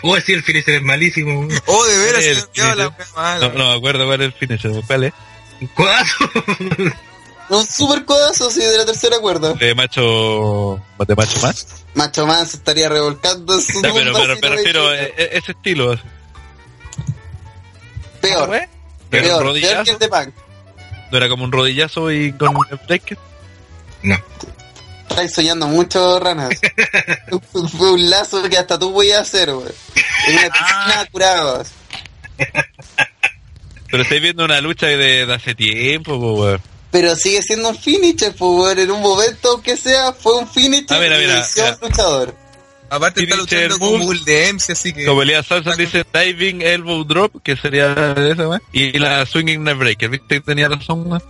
Oh, 0.02 0.18
sí, 0.20 0.32
el 0.34 0.42
finisher 0.42 0.74
es 0.76 0.82
malísimo. 0.82 1.48
Oh, 1.66 1.84
de 1.86 1.98
veras, 1.98 2.24
El 2.24 2.36
se 2.36 2.74
la 2.76 2.94
mala. 3.16 3.48
No, 3.48 3.54
no 3.54 3.70
me 3.70 3.76
acuerdo 3.76 4.06
cuál 4.06 4.20
es 4.20 4.26
el 4.26 4.32
finisher, 4.34 4.72
¿cuál 4.86 5.04
es? 5.04 5.12
Un 5.60 5.66
codazo. 5.68 6.30
Un 7.48 7.66
super 7.66 8.04
codazo, 8.04 8.50
sí, 8.50 8.60
de 8.60 8.76
la 8.78 8.84
tercera 8.84 9.18
cuerda. 9.20 9.54
De 9.54 9.74
macho, 9.74 10.80
de 11.06 11.14
macho 11.14 11.40
más. 11.40 11.66
Macho 11.94 12.26
se 12.46 12.56
estaría 12.58 12.88
revolcando 12.88 13.54
en 13.54 13.60
su 13.62 13.80
Ya, 13.82 13.92
pero, 13.92 14.12
pero 14.40 14.82
no 14.82 14.88
a 14.88 14.92
hubiese- 14.92 15.14
e- 15.16 15.38
ese 15.38 15.52
estilo. 15.52 15.98
Peor, 18.20 18.48
¿No 18.48 18.54
peor, 19.10 19.52
peor 19.54 19.84
que 19.84 19.90
el 19.90 19.98
de 19.98 20.08
Punk. 20.08 20.34
¿No 21.10 21.18
era 21.18 21.28
como 21.28 21.44
un 21.44 21.52
rodillazo 21.52 22.10
y 22.10 22.32
con 22.32 22.56
el 22.70 22.78
break? 22.86 23.18
No. 24.04 24.16
Estáis 25.10 25.32
soñando 25.34 25.66
mucho, 25.68 26.18
ranas. 26.20 26.50
Fue 27.76 27.92
un 27.92 28.10
lazo 28.10 28.42
que 28.48 28.58
hasta 28.58 28.78
tú 28.78 28.92
podías 28.92 29.20
hacer, 29.22 29.52
güey. 29.52 29.68
En 30.28 30.34
una 30.38 30.48
piscina 30.50 31.08
curada. 31.12 31.64
Pero 33.90 34.02
estáis 34.02 34.22
viendo 34.22 34.44
una 34.44 34.60
lucha 34.60 34.86
de, 34.86 35.26
de 35.26 35.34
hace 35.34 35.54
tiempo, 35.54 36.18
po, 36.18 36.32
weón. 36.34 36.60
Pero 36.90 37.14
sigue 37.16 37.42
siendo 37.42 37.70
un 37.70 37.78
finisher, 37.78 38.34
pues, 38.34 38.50
güey. 38.50 38.80
En 38.80 38.90
un 38.90 39.00
momento 39.02 39.60
que 39.62 39.76
sea, 39.76 40.12
fue 40.12 40.36
un 40.38 40.48
finisher 40.48 40.86
Ah, 40.96 41.00
mira, 41.00 41.16
venció 41.16 41.64
al 41.66 41.74
mira. 41.76 41.88
luchador. 41.88 42.36
Aparte 42.90 43.22
está 43.22 43.36
luchando 43.36 43.78
con 43.78 44.00
Bull 44.00 44.24
Dempsey, 44.24 44.72
así 44.74 44.92
que... 44.92 45.04
Como 45.06 45.22
Elías 45.22 45.46
Samson 45.46 45.76
dice 45.76 46.04
diving 46.12 46.62
elbow 46.62 47.02
drop, 47.04 47.42
que 47.42 47.56
sería 47.56 47.92
esa, 48.16 48.48
weón. 48.48 48.62
Y 48.72 48.98
la 48.98 49.24
swinging 49.26 49.62
neck 49.64 49.78
breaker, 49.78 50.10
¿viste? 50.10 50.40
Tenía 50.40 50.68
razón, 50.68 51.06
weón. 51.06 51.22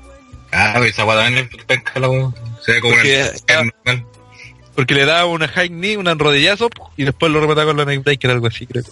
Ah, 0.52 0.78
esa 0.86 1.02
guada 1.02 1.26
en 1.26 1.36
el 1.38 1.48
penca 1.48 1.98
la. 1.98 2.08
Se 2.64 2.72
ve 2.72 2.80
como 2.80 2.94
Porque 2.94 3.30
una... 3.48 3.56
normal. 3.56 4.06
Porque 4.74 4.94
le 4.94 5.06
daba 5.06 5.26
una 5.26 5.48
high 5.48 5.68
knee, 5.68 5.96
un 5.96 6.18
rodillazo, 6.18 6.68
y 6.96 7.04
después 7.04 7.30
lo 7.30 7.40
remataba 7.40 7.66
con 7.66 7.76
la 7.76 7.84
neck 7.84 8.02
breaker, 8.02 8.30
algo 8.30 8.48
así, 8.48 8.66
creo. 8.66 8.82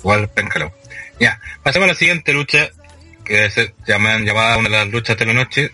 Igual 0.00 0.28
penca 0.28 0.58
la 0.60 0.66
wea. 0.66 0.74
Ya, 1.18 1.40
pasemos 1.62 1.86
a 1.86 1.92
la 1.92 1.98
siguiente 1.98 2.32
lucha, 2.32 2.70
que 3.24 3.50
se 3.50 3.74
llaman, 3.86 4.24
llamada 4.24 4.58
una 4.58 4.68
de 4.68 4.76
las 4.76 4.88
luchas 4.88 5.16
de 5.16 5.26
la 5.26 5.32
noche, 5.32 5.72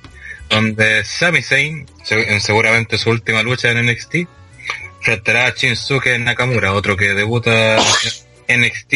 donde 0.49 1.05
Sami 1.05 1.43
Zayn, 1.43 1.87
en 2.11 2.41
seguramente 2.41 2.97
su 2.97 3.11
última 3.11 3.43
lucha 3.43 3.71
en 3.71 3.85
NXT, 3.87 4.15
enfrentará 4.99 5.47
a 5.47 5.51
Shinsuke 5.51 6.19
Nakamura, 6.19 6.73
otro 6.73 6.97
que 6.97 7.09
debuta 7.09 7.77
en 8.49 8.63
NXT, 8.63 8.95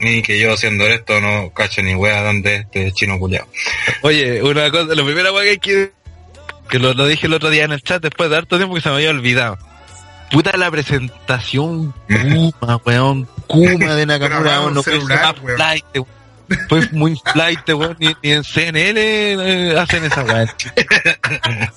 y 0.00 0.22
que 0.22 0.38
yo 0.38 0.56
siendo 0.56 0.84
honesto 0.84 1.20
no 1.20 1.52
cacho 1.52 1.82
ni 1.82 1.94
wea 1.94 2.22
dónde 2.22 2.54
es 2.54 2.60
este 2.60 2.92
chino 2.92 3.18
culiao. 3.18 3.46
Oye, 4.02 4.42
una 4.42 4.70
cosa, 4.70 4.94
lo 4.94 5.04
primero 5.04 5.34
weón, 5.34 5.44
que 5.44 5.50
hay 5.50 5.58
que 5.58 5.99
que 6.70 6.78
lo, 6.78 6.94
lo 6.94 7.06
dije 7.06 7.26
el 7.26 7.34
otro 7.34 7.50
día 7.50 7.64
en 7.64 7.72
el 7.72 7.82
chat 7.82 8.02
después 8.02 8.30
de 8.30 8.36
harto 8.36 8.56
tiempo 8.56 8.74
que 8.74 8.80
se 8.80 8.88
me 8.88 8.96
había 8.96 9.10
olvidado. 9.10 9.58
Puta 10.30 10.56
la 10.56 10.70
presentación 10.70 11.92
Kuma, 12.60 12.76
weón, 12.84 13.28
Kuma 13.48 13.94
de 13.94 14.06
Nakamura, 14.06 14.60
weón, 14.60 14.74
no 14.74 14.82
celular, 14.82 15.34
más 15.34 15.42
weón. 15.42 15.56
flight, 15.56 15.84
weón. 15.94 16.19
Fue 16.68 16.88
muy 16.92 17.20
flight, 17.32 17.68
weón. 17.68 17.96
Ni, 17.98 18.14
ni 18.22 18.32
en 18.32 18.44
CNN 18.44 19.00
eh, 19.00 19.78
hacen 19.78 20.04
esa 20.04 20.24
weá. 20.24 20.54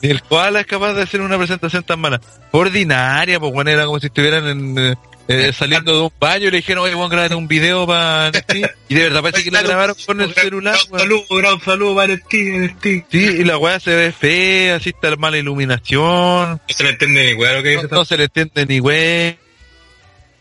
ni 0.01 0.09
el 0.09 0.21
Koala 0.23 0.61
es 0.61 0.65
capaz 0.65 0.93
de 0.93 1.03
hacer 1.03 1.21
una 1.21 1.37
presentación 1.37 1.83
tan 1.83 1.99
mala. 1.99 2.19
Ordinaria, 2.51 3.39
pues 3.39 3.53
bueno, 3.53 3.69
era 3.69 3.85
como 3.85 3.99
si 3.99 4.07
estuvieran 4.07 4.47
en, 4.47 4.77
eh, 4.77 4.95
eh, 5.27 5.53
saliendo 5.53 5.95
de 5.95 6.01
un 6.01 6.13
baño 6.19 6.47
y 6.47 6.51
le 6.51 6.57
dijeron, 6.57 6.83
oye, 6.83 6.93
vamos 6.93 7.11
a 7.11 7.15
grabar 7.15 7.35
un 7.35 7.47
video 7.47 7.87
para 7.87 8.29
NXT. 8.29 8.55
Y 8.89 8.95
de 8.95 9.03
verdad 9.03 9.21
parece 9.21 9.43
que 9.43 9.51
lo 9.51 9.63
grabaron 9.63 9.95
con 10.05 10.21
el 10.21 10.33
celular, 10.33 10.77
weón. 10.89 10.99
saludo, 10.99 11.25
gran 11.29 11.61
saludo 11.61 11.95
para 11.95 12.17
tío. 12.17 12.69
Sí, 12.81 13.05
y 13.11 13.43
la 13.43 13.57
weá 13.57 13.79
se 13.79 13.95
ve 13.95 14.11
fea, 14.11 14.75
así 14.75 14.89
está 14.89 15.11
la 15.11 15.15
mala 15.15 15.37
iluminación. 15.37 16.03
No 16.03 16.61
se 16.67 16.83
le 16.83 16.89
entiende 16.89 17.25
ni 17.25 17.33
weá 17.33 17.53
lo 17.53 17.63
que 17.63 17.69
dice. 17.69 17.83
no, 17.83 17.97
no 17.97 18.05
se 18.05 18.17
le 18.17 18.23
entiende 18.25 18.65
ni 18.65 18.79
wey. 18.79 19.37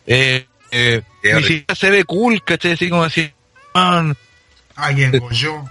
Eh, 0.06 0.46
eh, 0.72 1.02
ni 1.22 1.42
siquiera 1.42 1.74
se 1.74 1.90
ve 1.90 2.04
cool, 2.04 2.42
¿cachai? 2.42 2.72
Así 2.72 2.88
como 2.88 3.04
así. 3.04 3.30
man, 3.74 4.16
Ahí 4.76 5.02
engolló. 5.04 5.64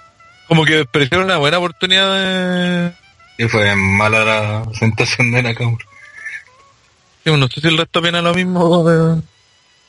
como 0.47 0.65
que 0.65 0.85
pareció 0.85 1.21
una 1.21 1.37
buena 1.37 1.57
oportunidad 1.57 2.13
de... 2.15 2.93
Y 3.37 3.47
fue 3.47 3.75
mala 3.75 4.23
la 4.25 4.63
presentación 4.65 5.31
de 5.31 5.41
Nakamura. 5.43 5.85
Yo 7.25 7.37
No 7.37 7.47
sé 7.47 7.61
si 7.61 7.67
el 7.67 7.77
resto 7.77 7.99
opina 7.99 8.21
lo 8.21 8.33
mismo. 8.33 8.83
de- 8.89 9.21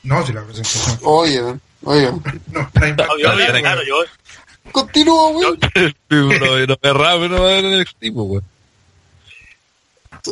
No, 0.03 0.25
si 0.25 0.33
la 0.33 0.41
presentación. 0.43 0.99
Oye, 1.03 1.41
oye. 1.83 2.11
No, 2.51 2.61
está 2.61 2.95
claro, 2.95 3.13
weón. 3.15 3.85
yo, 3.87 4.71
Continúa, 4.71 5.27
weón. 5.29 5.59
no, 6.09 6.65
no 6.67 6.77
es 6.81 6.93
raro, 6.93 7.27
no 7.29 7.41
va 7.43 7.49
a 7.49 7.57
el 7.59 7.87
tipo, 7.99 8.23
güey. 8.23 8.41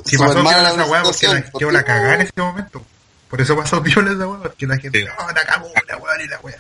Si 0.06 0.18
pasó 0.18 0.42
mala 0.42 0.58
viola 0.58 0.62
la 0.62 0.70
esa 0.70 0.86
weá 0.92 1.04
porque 1.04 1.28
la 1.28 1.42
quedó 1.60 1.72
la 1.72 1.84
cagada 1.84 2.16
en 2.16 2.22
ese 2.22 2.32
momento. 2.38 2.86
Por 3.30 3.42
eso 3.42 3.56
pasó 3.58 3.82
viola 3.82 4.12
esa 4.14 4.28
weá, 4.28 4.40
porque 4.42 4.66
la 4.68 4.78
gente, 4.78 5.02
Sí. 5.02 5.06
no, 5.06 5.32
Nakamura, 5.34 5.98
weón, 6.00 6.22
y 6.22 6.28
la 6.28 6.40
weá. 6.40 6.58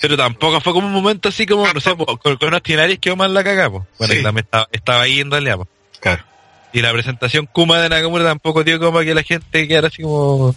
Pero 0.00 0.16
tampoco 0.16 0.60
fue 0.60 0.72
como 0.72 0.86
un 0.86 0.92
momento 0.92 1.28
así 1.28 1.44
como, 1.46 1.70
no 1.72 1.80
sé, 1.80 1.94
po, 1.94 2.16
con, 2.18 2.36
con 2.36 2.54
Ostinarios 2.54 2.98
quedó 2.98 3.16
mal 3.16 3.34
la 3.34 3.44
cagada, 3.44 3.70
po. 3.70 3.86
Bueno, 3.98 4.14
Sí. 4.14 4.22
también 4.22 4.44
estaba, 4.44 4.68
estaba 4.72 5.02
ahí 5.02 5.20
en 5.20 5.30
realidad, 5.30 5.56
po. 5.58 5.68
Claro. 6.00 6.24
Y 6.72 6.80
la 6.80 6.92
presentación 6.92 7.46
Kuma 7.46 7.78
de 7.80 7.88
Nakamura 7.88 8.24
tampoco 8.24 8.64
dio 8.64 8.78
como 8.78 8.92
para 8.94 9.04
que 9.04 9.14
la 9.14 9.22
gente 9.22 9.66
quedara 9.68 9.88
así 9.88 10.02
como... 10.02 10.46
O 10.46 10.54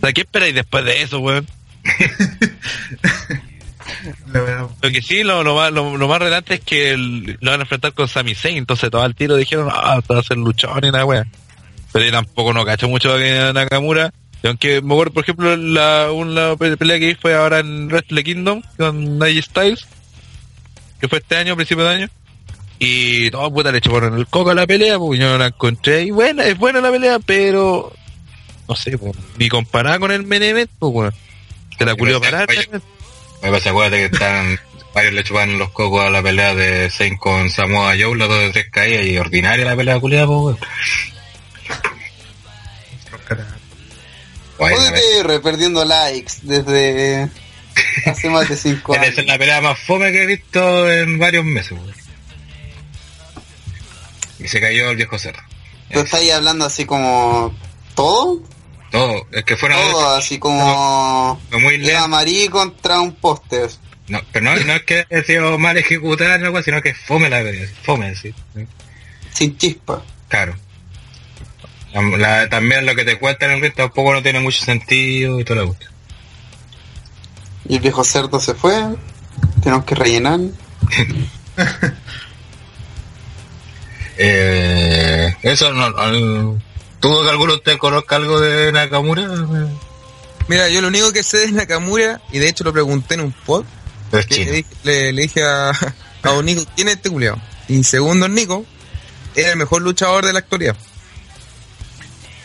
sea, 0.00 0.12
¿qué 0.12 0.20
esperáis 0.20 0.54
después 0.54 0.84
de 0.84 1.02
eso, 1.02 1.18
weón? 1.20 1.46
Weá. 4.34 4.68
Lo 4.82 4.90
que 4.90 5.00
sí, 5.02 5.22
lo, 5.22 5.42
lo 5.42 5.54
más, 5.56 5.72
lo, 5.72 5.96
lo 5.96 6.08
más 6.08 6.18
relevante 6.18 6.54
es 6.54 6.60
que 6.60 6.90
el- 6.90 7.38
lo 7.40 7.50
van 7.50 7.60
a 7.60 7.62
enfrentar 7.64 7.92
con 7.92 8.08
Sami 8.08 8.34
Zayn, 8.34 8.56
entonces 8.58 8.90
todo 8.90 9.02
al 9.02 9.14
tiro 9.14 9.36
dijeron, 9.36 9.68
ah, 9.72 9.96
esto 9.98 10.14
va 10.14 10.20
a 10.20 10.22
ser 10.22 10.36
luchón 10.36 10.84
y 10.84 10.90
la 10.90 11.04
wea. 11.04 11.24
Pero 11.92 12.04
yo 12.04 12.12
tampoco 12.12 12.52
no 12.52 12.64
cacho 12.64 12.88
mucho 12.88 13.16
de 13.16 13.52
Nakamura. 13.52 14.12
Y 14.42 14.46
aunque 14.48 14.80
me 14.82 14.92
acuerdo, 14.94 15.12
por 15.14 15.22
ejemplo, 15.24 15.56
la, 15.56 16.10
una 16.12 16.56
pe- 16.56 16.76
pelea 16.76 16.98
que 16.98 17.06
vi 17.06 17.14
fue 17.14 17.34
ahora 17.34 17.58
en 17.60 17.88
Wrestle 17.88 18.22
Kingdom 18.22 18.62
con 18.76 19.18
Nige 19.18 19.42
Styles, 19.42 19.86
que 21.00 21.08
fue 21.08 21.18
este 21.18 21.36
año, 21.36 21.54
a 21.54 21.56
principio 21.56 21.84
de 21.84 21.94
año. 21.94 22.08
Y 22.78 23.30
todo 23.30 23.50
puta 23.52 23.72
le 23.72 23.78
echaron 23.78 24.16
el 24.18 24.26
coco 24.26 24.50
a 24.50 24.54
la 24.54 24.66
pelea, 24.66 24.98
porque 24.98 25.18
yo 25.18 25.30
no 25.30 25.38
la 25.38 25.46
encontré. 25.46 26.02
Y 26.02 26.10
buena, 26.10 26.44
es 26.44 26.58
buena 26.58 26.80
la 26.80 26.90
pelea, 26.90 27.18
pero 27.20 27.92
no 28.68 28.76
sé, 28.76 28.98
pues, 28.98 29.14
ni 29.38 29.48
comparada 29.48 29.98
con 29.98 30.12
el 30.12 30.24
Menemet, 30.24 30.68
pues, 30.78 30.92
weón. 30.94 31.14
Se 31.78 31.84
la 31.86 31.94
culió 31.94 32.20
parar. 32.20 32.46
Me 33.42 33.50
pasa, 33.50 33.70
acuérdate 33.70 33.96
que 34.08 34.14
están, 34.14 34.58
varios 34.94 35.14
le 35.14 35.24
chupan 35.24 35.58
los 35.58 35.70
cocos 35.70 36.02
a 36.02 36.10
la 36.10 36.22
pelea 36.22 36.54
de 36.54 36.90
Zayn 36.90 37.16
con 37.16 37.48
Samoa 37.50 37.94
Joe, 37.98 38.16
las 38.16 38.28
dos 38.28 38.40
de 38.40 38.50
tres 38.50 38.66
caídas 38.70 39.06
y 39.06 39.16
ordinaria 39.18 39.64
la 39.64 39.76
pelea 39.76 39.98
culiada, 39.98 40.26
pues, 40.26 40.38
weón. 40.38 40.58
Bueno, 44.58 44.76
ODTR 44.76 45.42
perdiendo 45.42 45.84
likes 45.84 46.34
desde 46.42 47.28
hace 48.06 48.30
más 48.30 48.48
de 48.48 48.56
5 48.56 48.92
Debe 48.92 49.04
años. 49.06 49.14
ser 49.16 49.24
la 49.26 49.38
pelea 49.38 49.60
más 49.60 49.78
fome 49.78 50.12
que 50.12 50.22
he 50.22 50.26
visto 50.26 50.90
en 50.90 51.18
varios 51.18 51.44
meses, 51.44 51.72
weón. 51.72 51.94
Y 54.38 54.48
se 54.48 54.60
cayó 54.60 54.90
el 54.90 54.96
viejo 54.96 55.18
cerdo. 55.18 55.40
¿Tú 55.92 56.00
estás 56.00 56.20
ahí 56.20 56.30
hablando 56.30 56.64
así 56.64 56.84
como 56.84 57.54
todo? 57.94 58.42
Todo, 58.90 59.26
es 59.32 59.44
que 59.44 59.56
fueron 59.56 59.78
Todo, 59.90 60.14
así 60.14 60.38
como 60.38 61.40
fue 61.50 61.60
muy 61.60 61.74
Eva. 61.88 62.06
Marí 62.06 62.48
contra 62.48 63.00
un 63.00 63.14
póster. 63.14 63.70
No, 64.08 64.20
pero 64.32 64.44
no, 64.44 64.56
no 64.64 64.72
es 64.74 64.84
que 64.84 65.04
haya 65.10 65.24
sido 65.24 65.58
mal 65.58 65.76
ejecutada, 65.76 66.38
no, 66.38 66.62
sino 66.62 66.80
que 66.80 66.90
es 66.90 66.98
fome 66.98 67.28
la 67.28 67.42
pelea, 67.42 67.68
fome, 67.82 68.14
sí. 68.14 68.32
Sin 69.34 69.56
chispa. 69.58 70.02
Claro. 70.28 70.56
La- 71.96 72.16
la- 72.18 72.48
también 72.48 72.84
lo 72.86 72.94
que 72.94 73.04
te 73.04 73.18
cuentan 73.18 73.50
en 73.52 73.64
el 73.64 73.72
tampoco 73.72 74.12
no 74.12 74.22
tiene 74.22 74.40
mucho 74.40 74.64
sentido 74.64 75.40
y 75.40 75.44
toda 75.44 75.60
la 75.62 75.66
cuestión. 75.66 75.92
Y 77.68 77.76
el 77.76 77.80
viejo 77.80 78.04
cerdo 78.04 78.38
se 78.40 78.54
fue. 78.54 78.74
Tenemos 79.62 79.84
que 79.84 79.94
rellenar. 79.94 80.40
Eh, 84.18 85.34
eso 85.42 85.72
no, 85.72 85.90
no- 85.90 86.58
¿Tuvo 87.00 87.22
que 87.22 87.28
alguno 87.30 87.52
de 87.52 87.58
ustedes 87.58 87.78
conozca 87.78 88.16
algo 88.16 88.40
de 88.40 88.72
Nakamura? 88.72 89.28
Mira, 90.48 90.68
yo 90.70 90.80
lo 90.80 90.88
único 90.88 91.12
que 91.12 91.22
sé 91.22 91.38
de 91.46 91.52
Nakamura, 91.52 92.20
y 92.32 92.38
de 92.38 92.48
hecho 92.48 92.64
lo 92.64 92.72
pregunté 92.72 93.14
en 93.14 93.20
un 93.20 93.32
pod, 93.32 93.64
Es 94.12 94.26
que 94.26 94.44
le 94.44 94.52
dije, 94.52 94.68
le, 94.84 95.12
le 95.12 95.22
dije 95.22 95.42
a, 95.44 95.70
a 96.22 96.32
un 96.32 96.46
Nico, 96.46 96.64
¿quién 96.74 96.88
es 96.88 96.94
este 96.94 97.10
culiao? 97.10 97.36
Y 97.68 97.82
segundo 97.84 98.28
Nico, 98.28 98.64
era 99.34 99.50
el 99.50 99.56
mejor 99.56 99.82
luchador 99.82 100.24
de 100.24 100.32
la 100.32 100.38
actualidad. 100.38 100.76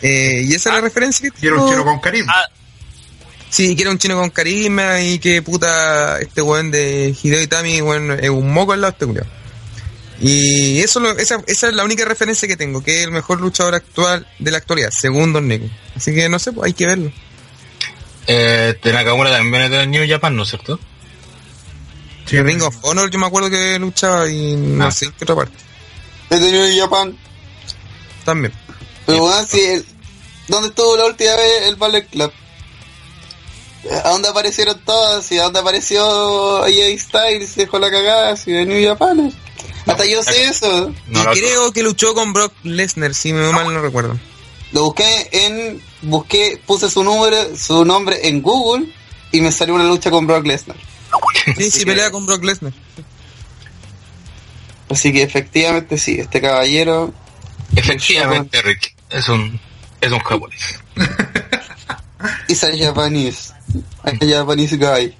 Eh, 0.02 0.42
y 0.44 0.54
esa 0.54 0.70
es 0.70 0.74
la 0.76 0.80
referencia 0.80 1.30
que 1.30 1.46
era 1.46 1.54
un 1.56 1.60
tengo. 1.60 1.70
chino 1.72 1.84
con 1.84 2.00
carisma. 2.00 2.32
Ah, 2.36 2.48
Sí, 3.48 3.76
que 3.76 3.82
era 3.82 3.90
un 3.90 3.98
chino 3.98 4.16
con 4.18 4.30
carisma 4.30 5.00
y 5.02 5.18
que 5.18 5.42
puta, 5.42 6.18
este 6.20 6.40
weón 6.40 6.70
de 6.70 7.14
Hideo 7.22 7.42
Itami, 7.42 7.82
weón, 7.82 8.10
es 8.12 8.30
un 8.30 8.50
moco 8.50 8.72
al 8.72 8.80
lado 8.80 8.92
de 8.92 8.94
este 8.94 9.06
culiao. 9.06 9.26
Y 10.20 10.80
eso 10.80 11.00
lo- 11.00 11.18
esa, 11.18 11.42
esa 11.46 11.68
es 11.68 11.74
la 11.74 11.84
única 11.84 12.04
referencia 12.06 12.48
que 12.48 12.56
tengo, 12.56 12.82
que 12.82 13.00
es 13.00 13.04
el 13.04 13.10
mejor 13.10 13.40
luchador 13.42 13.74
actual 13.74 14.26
de 14.38 14.50
la 14.52 14.56
actualidad, 14.58 14.88
segundo 14.90 15.38
el 15.40 15.48
Nico. 15.48 15.66
Así 15.94 16.14
que 16.14 16.28
no 16.30 16.38
sé, 16.38 16.52
pues 16.52 16.66
hay 16.68 16.72
que 16.72 16.86
verlo. 16.86 17.12
Eh, 18.26 18.74
de 18.82 18.92
Nakamura 18.92 19.30
también 19.30 19.64
es 19.64 19.70
de 19.70 19.86
New 19.86 20.08
Japan, 20.08 20.34
¿no 20.34 20.44
es 20.44 20.48
cierto? 20.48 20.78
Sí, 22.24 22.36
El 22.36 22.46
Ring 22.46 22.62
of 22.62 22.76
Honor 22.82 23.10
yo 23.10 23.18
me 23.18 23.26
acuerdo 23.26 23.50
que 23.50 23.78
luchaba 23.78 24.28
y 24.30 24.56
no 24.56 24.86
Ah. 24.86 24.90
sé 24.92 25.06
en 25.06 25.12
qué 25.12 25.24
otra 25.24 25.36
parte. 25.36 25.54
Desde 26.30 26.52
New 26.52 26.80
Japan. 26.80 27.18
También. 28.24 28.52
Pero 29.06 29.20
bueno, 29.20 29.46
si 29.48 29.60
el- 29.60 29.86
¿dónde 30.48 30.68
estuvo 30.68 30.96
la 30.96 31.06
última 31.06 31.34
vez 31.36 31.62
el 31.68 31.76
Ballet 31.76 32.08
Club? 32.08 32.32
¿A 34.04 34.10
dónde 34.10 34.28
aparecieron 34.28 34.78
todas? 34.84 35.30
¿Y 35.32 35.38
a 35.38 35.44
dónde 35.44 35.58
apareció 35.58 36.62
AJ 36.62 36.98
Styles? 37.00 37.56
Dejó 37.56 37.78
la 37.80 37.90
cagada, 37.90 38.36
si 38.36 38.52
de 38.52 38.64
New 38.64 38.86
Japan. 38.88 39.32
Hasta 39.86 40.04
yo 40.06 40.22
sé 40.22 40.44
eso. 40.44 40.94
No, 41.08 41.24
creo 41.32 41.72
que 41.72 41.82
luchó 41.82 42.14
con 42.14 42.32
Brock 42.32 42.52
Lesnar, 42.62 43.14
si 43.14 43.32
me 43.32 43.50
mal 43.50 43.72
no 43.74 43.80
recuerdo. 43.82 44.16
Lo 44.70 44.84
busqué 44.84 45.28
en, 45.32 45.82
busqué, 46.02 46.62
puse 46.64 46.88
su 46.88 47.02
número, 47.02 47.36
su 47.56 47.84
nombre 47.84 48.28
en 48.28 48.40
Google 48.40 48.86
y 49.32 49.40
me 49.40 49.50
salió 49.50 49.74
una 49.74 49.84
lucha 49.84 50.10
con 50.10 50.26
Brock 50.26 50.46
Lesnar. 50.46 50.76
Sí, 51.56 51.70
sí, 51.70 51.80
que- 51.80 51.86
pelea 51.86 52.10
con 52.12 52.24
Brock 52.24 52.44
Lesnar. 52.44 52.72
Así 54.88 55.12
que 55.12 55.22
efectivamente 55.22 55.98
sí, 55.98 56.20
este 56.20 56.40
caballero 56.40 57.12
Efectivamente, 57.74 58.60
Rick, 58.62 58.91
es 59.12 59.28
un, 59.28 59.60
es 60.00 60.12
un 60.12 60.18
japonés. 60.18 60.80
is 62.48 62.64
a 62.64 62.76
Japanese, 62.76 63.52
a 64.04 64.12
Japanese 64.16 64.76
guy. 64.76 65.14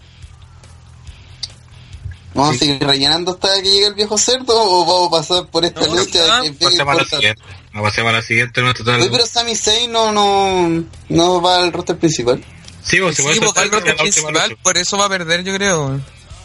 ¿Vamos 2.34 2.56
a 2.56 2.58
seguir 2.58 2.82
rellenando 2.82 3.32
hasta 3.32 3.60
que 3.62 3.70
llegue 3.70 3.88
el 3.88 3.94
viejo 3.94 4.16
cerdo 4.16 4.54
o 4.56 4.86
vamos 4.86 5.08
a 5.08 5.20
pasar 5.20 5.46
por 5.50 5.64
esta 5.66 5.82
No, 5.82 5.96
lucha 5.96 6.38
no, 6.38 6.42
que 6.44 6.52
Pasemos 6.52 6.94
a 6.94 6.98
la 6.98 7.04
siguiente. 7.04 7.42
No, 7.72 7.82
pasemos 7.82 8.10
a 8.10 8.12
la 8.12 8.22
siguiente, 8.22 8.62
no 8.62 8.72
total. 8.74 9.00
Oye, 9.00 9.10
pero 9.10 9.26
Sami 9.26 9.54
Zayn 9.54 9.92
no, 9.92 10.12
no, 10.12 10.84
no 11.10 11.42
va 11.42 11.58
al 11.58 11.72
roster 11.72 11.98
principal. 11.98 12.42
Sí, 12.82 13.00
vos, 13.00 13.14
si 13.14 13.22
Sí, 13.22 13.28
vos 13.28 13.38
porque 13.38 13.44
soltar 13.44 13.64
el 13.64 13.70
roster 13.70 13.96
principal, 13.96 14.56
por 14.62 14.78
eso 14.78 14.96
va 14.96 15.06
a 15.06 15.08
perder, 15.10 15.44
yo 15.44 15.54
creo. 15.54 16.00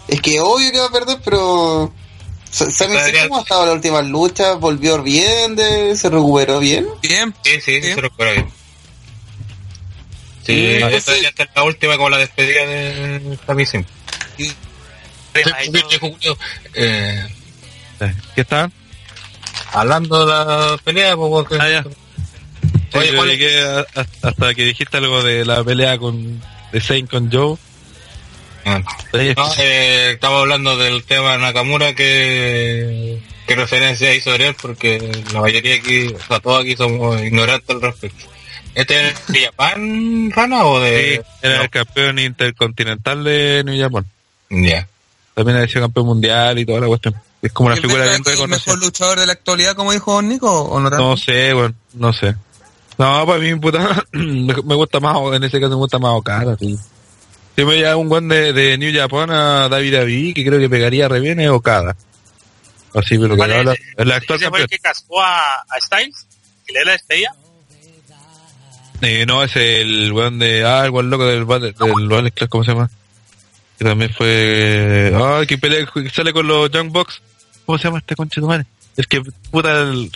Es 0.09 0.21
que 0.21 0.39
obvio 0.41 0.71
que 0.71 0.79
va 0.79 0.87
a 0.87 0.91
perder, 0.91 1.19
pero... 1.23 1.93
Sa- 2.49 2.69
Sami 2.71 2.95
Zayn 2.95 3.03
Podría- 3.05 3.21
cómo 3.27 3.37
ha 3.37 3.41
estado 3.41 3.61
en 3.63 3.67
la 3.69 3.73
última 3.75 4.01
lucha, 4.01 4.53
volvió 4.53 5.01
bien, 5.03 5.55
de, 5.55 5.95
se 5.95 6.09
recuperó 6.09 6.59
bien. 6.59 6.87
Bien. 7.01 7.33
Sí, 7.43 7.51
sí, 7.61 7.81
Sí. 7.81 7.89
se 7.89 7.95
lo 7.95 8.01
recuerda 8.03 8.33
bien. 8.33 8.49
Sí, 10.45 10.53
Mm, 10.53 10.65
esta 10.75 10.87
entonces- 10.87 11.21
ya 11.23 11.29
está 11.29 11.47
la 11.55 11.63
última 11.63 11.97
como 11.97 12.09
la 12.09 12.17
despedida 12.17 12.65
de 12.65 13.37
Sami. 13.45 13.63
Y- 14.37 14.51
Eh, 16.73 17.25
¿Qué 18.35 18.41
estaban? 18.41 18.71
hablando 19.73 20.25
de 20.25 20.33
la 20.33 20.77
pelea, 20.83 21.15
pues, 21.15 21.29
porque- 21.29 21.57
Ah, 21.59 21.69
ya. 21.69 21.83
Sí, 21.83 22.97
Oye, 22.97 23.11
yo 23.11 23.17
¿cuál 23.17 23.29
es? 23.31 23.85
hasta 24.23 24.53
que 24.55 24.63
dijiste 24.63 24.97
algo 24.97 25.21
de 25.21 25.45
la 25.45 25.63
pelea 25.63 25.97
con 25.97 26.41
de 26.71 26.81
Zayn 26.81 27.05
con 27.07 27.29
Joe. 27.31 27.57
Sí, 29.13 29.33
No, 29.35 29.51
eh, 29.59 30.11
estaba 30.13 30.39
hablando 30.41 30.77
del 30.77 31.03
tema 31.03 31.33
de 31.33 31.37
Nakamura 31.39 31.93
que, 31.95 33.19
que 33.45 33.55
referencia 33.55 34.13
hizo 34.13 34.31
Ariel 34.31 34.55
porque 34.61 35.23
la 35.33 35.41
mayoría 35.41 35.75
aquí, 35.75 36.07
o 36.07 36.19
sea, 36.27 36.39
todos 36.39 36.61
aquí 36.61 36.75
somos 36.75 37.21
ignorantes 37.21 37.69
al 37.69 37.81
respecto. 37.81 38.25
¿Este 38.75 39.07
es 39.09 39.27
de 39.27 39.45
Japan, 39.45 40.31
Rana, 40.35 40.65
o 40.65 40.77
sí, 40.79 40.85
de...? 40.85 41.23
era 41.41 41.57
no. 41.57 41.63
el 41.63 41.69
campeón 41.69 42.19
intercontinental 42.19 43.23
de 43.23 43.63
New 43.65 43.79
Japan. 43.79 44.05
Ya. 44.49 44.87
También 45.33 45.57
ha 45.57 45.67
sido 45.67 45.81
campeón 45.81 46.05
mundial 46.07 46.59
y 46.59 46.65
toda 46.65 46.81
la 46.81 46.87
cuestión. 46.87 47.15
Es 47.41 47.51
como 47.53 47.67
una 47.67 47.75
¿Es 47.75 47.81
figura 47.81 48.03
bien 48.03 48.23
que 48.23 48.29
es 48.31 48.35
el 48.35 48.43
reconocida. 48.43 48.73
mejor 48.73 48.85
luchador 48.85 49.19
de 49.19 49.25
la 49.27 49.33
actualidad, 49.33 49.75
como 49.75 49.91
dijo 49.93 50.21
Nico, 50.21 50.61
o 50.63 50.79
no 50.79 50.89
tanto? 50.89 51.03
No 51.09 51.17
sé, 51.17 51.53
bueno, 51.53 51.73
no 51.93 52.13
sé. 52.13 52.35
No, 52.97 53.25
para 53.27 53.39
mí, 53.39 53.55
puta, 53.55 54.05
me 54.11 54.53
me 54.55 54.75
gusta 54.75 54.99
más, 54.99 55.15
en 55.33 55.43
ese 55.43 55.59
caso 55.59 55.69
me 55.71 55.75
gusta 55.75 55.99
más 55.99 56.13
Okada, 56.13 56.55
sí. 56.59 56.77
Si 57.57 57.65
me 57.65 57.75
lleva 57.75 57.95
un 57.95 58.07
guan 58.07 58.27
de, 58.27 58.53
de 58.53 58.77
New 58.77 58.93
Japan 58.93 59.31
a 59.31 59.67
David 59.67 59.95
David, 59.95 60.35
que 60.35 60.45
creo 60.45 60.59
que 60.59 60.69
pegaría 60.69 61.07
re 61.07 61.19
bien, 61.19 61.39
es 61.39 61.49
Okada. 61.49 61.95
Así, 62.93 63.17
pero 63.17 63.29
que 63.29 63.37
¿Cuál 63.37 63.51
habla, 63.53 63.75
el 63.97 64.11
actual 64.11 64.39
¿Ese 64.39 64.49
fue 64.49 64.61
el 64.61 64.67
que 64.67 64.77
cascó 64.77 65.21
a, 65.21 65.55
a 65.55 65.79
Styles? 65.81 66.27
¿Que 66.67 66.73
le 66.73 66.79
da 66.79 66.85
la 66.85 66.93
estrella? 66.93 67.33
Eh, 69.01 69.25
no, 69.27 69.43
es 69.43 69.55
el 69.55 70.11
weón 70.13 70.37
de, 70.39 70.63
ah, 70.65 70.85
el 70.85 70.91
weón 70.91 71.09
loco 71.09 71.25
del, 71.25 71.45
Battle- 71.45 71.73
del 71.73 72.07
Ballet 72.07 72.33
Club, 72.33 72.49
¿cómo 72.49 72.63
se 72.63 72.71
llama? 72.71 72.89
Que 73.77 73.85
también 73.85 74.11
fue, 74.13 75.11
ah, 75.15 75.41
que 75.47 75.57
pelea, 75.57 75.85
que 75.91 76.09
sale 76.11 76.33
con 76.33 76.47
los 76.47 76.69
Young 76.71 76.91
Bucks. 76.91 77.21
¿Cómo 77.65 77.77
se 77.79 77.85
llama 77.85 77.97
este 77.99 78.15
conche 78.15 78.39
de 78.39 78.47
madre? 78.47 78.65
Es 78.95 79.05
que, 79.07 79.21
puta, 79.51 79.81
el, 79.81 80.11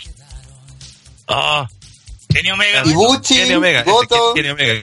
ah, 1.28 1.68
Kenny 2.28 2.50
Omega. 2.50 2.82
Ibuchi, 2.86 3.36
Kenny 3.36 3.54
Omega, 3.54 3.80
ese, 3.80 3.90
Goto. 3.90 4.34
Kenny 4.34 4.48
Omega. 4.48 4.82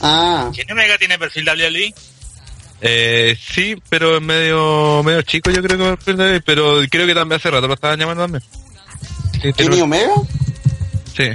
Ah, 0.00 0.50
Kenny 0.54 0.72
Omega 0.72 0.96
tiene 0.98 1.18
perfil 1.18 1.44
WWE. 1.48 1.94
Eh, 2.82 3.36
sí, 3.38 3.76
pero 3.90 4.16
es 4.16 4.22
medio, 4.22 5.02
medio 5.02 5.20
chico 5.22 5.50
yo 5.50 5.62
creo 5.62 5.76
que 5.76 5.84
va 5.84 5.92
a 5.92 5.96
perder, 5.96 6.42
pero 6.44 6.78
creo 6.90 7.06
que 7.06 7.14
también 7.14 7.38
hace 7.38 7.50
rato 7.50 7.68
lo 7.68 7.74
estaban 7.74 7.98
llamando 7.98 8.22
también. 8.24 8.42
Sí, 9.42 9.52
Kenny 9.52 9.80
Omega. 9.80 10.12
sí. 11.16 11.28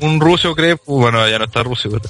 Un 0.00 0.18
ruso 0.18 0.56
creo, 0.56 0.80
uh, 0.86 1.00
bueno, 1.00 1.28
ya 1.28 1.38
no 1.38 1.44
está 1.44 1.62
ruso, 1.62 1.88
pero... 1.90 2.02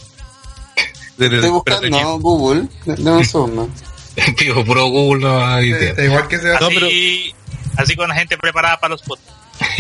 De- 1.19 1.29
de- 1.29 1.37
Estoy 1.37 1.51
buscando 1.51 2.19
Google. 2.19 2.69
Dame 2.87 3.19
un 3.19 3.25
segundo. 3.25 3.69
Pico, 4.39 4.65
puro 4.65 4.87
Google 4.87 5.23
no 5.23 5.45
hay 5.47 5.69
igual 6.03 6.29
que 6.29 6.39
se 6.39 6.49
No, 6.49 6.67
Así, 6.67 7.35
así 7.77 7.97
con 7.97 8.09
la 8.09 8.15
gente 8.15 8.39
preparada 8.39 8.79
para 8.81 8.93
los 8.93 9.03
podcasts. 9.03 9.33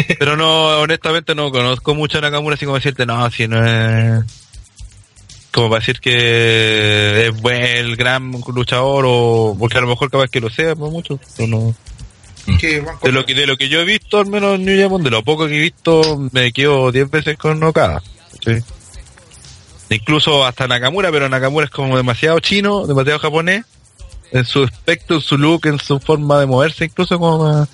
Pero 0.18 0.36
no, 0.36 0.80
honestamente 0.80 1.34
no 1.34 1.50
conozco 1.50 1.94
mucho 1.94 2.18
a 2.18 2.20
Nakamura, 2.20 2.55
así 2.57 2.64
como 2.66 2.76
decirte, 2.76 3.07
no, 3.07 3.30
si 3.30 3.48
no 3.48 3.64
es... 3.64 4.24
Como 5.55 5.68
para 5.70 5.78
decir 5.78 6.00
que 6.00 7.28
es 7.28 7.40
buen, 7.40 7.62
el 7.62 7.94
gran 7.94 8.32
luchador 8.32 9.05
o... 9.07 9.57
Porque 9.57 9.78
a 9.78 9.82
lo 9.82 9.86
mejor 9.86 10.11
capaz 10.11 10.28
que 10.28 10.40
lo 10.40 10.50
sea, 10.50 10.74
no 10.74 10.90
mucho, 10.90 11.20
pero 11.36 11.46
no... 11.48 11.74
van 12.84 12.96
De 13.02 13.12
lo 13.12 13.24
que, 13.24 13.34
de 13.34 13.46
lo 13.46 13.57
que 13.57 13.68
yo 13.68 13.80
he 13.80 13.84
visto, 13.84 14.18
al 14.18 14.26
menos 14.26 14.57
en 14.57 14.64
New 14.64 14.82
Japan, 14.82 15.05
de 15.05 15.11
lo 15.11 15.22
poco 15.22 15.46
que 15.46 15.57
he 15.57 15.61
visto, 15.61 16.28
me 16.32 16.52
quedo 16.52 16.90
10 16.90 17.09
veces 17.09 17.38
con 17.38 17.62
Okada. 17.62 18.02
¿sí? 18.44 18.57
Incluso 19.90 20.44
hasta 20.44 20.66
Nakamura, 20.66 21.12
pero 21.12 21.28
Nakamura 21.28 21.66
es 21.66 21.70
como 21.70 21.96
demasiado 21.96 22.40
chino, 22.40 22.86
demasiado 22.88 23.20
japonés, 23.20 23.64
en 24.32 24.44
su 24.44 24.64
aspecto, 24.64 25.14
en 25.14 25.20
su 25.20 25.38
look, 25.38 25.66
en 25.66 25.78
su 25.78 26.00
forma 26.00 26.40
de 26.40 26.46
moverse, 26.46 26.86
incluso 26.86 27.16
como... 27.18 27.44
más- 27.44 27.68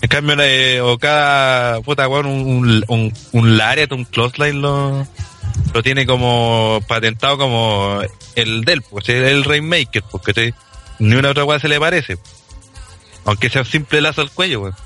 En 0.00 0.08
cambio, 0.08 0.36
eh, 0.40 0.80
Okada, 0.80 1.80
puta, 1.82 2.08
weón, 2.08 2.26
un, 2.26 2.84
un, 2.88 3.12
un 3.32 3.56
Lariat, 3.58 3.92
un 3.92 4.04
Clothesline 4.06 4.62
lo, 4.62 5.06
lo 5.74 5.82
tiene 5.82 6.06
como 6.06 6.80
patentado 6.86 7.38
como 7.38 8.00
el 8.34 8.64
del, 8.64 8.82
pues, 8.82 9.08
el 9.08 9.44
Rainmaker, 9.44 10.02
porque 10.10 10.54
ni 10.98 11.14
una 11.14 11.30
otra 11.30 11.44
weá 11.44 11.58
se 11.58 11.68
le 11.68 11.80
parece. 11.80 12.18
Aunque 13.24 13.48
sea 13.50 13.62
un 13.62 13.66
simple 13.68 14.00
lazo 14.00 14.20
al 14.20 14.30
cuello, 14.30 14.62
weón. 14.62 14.76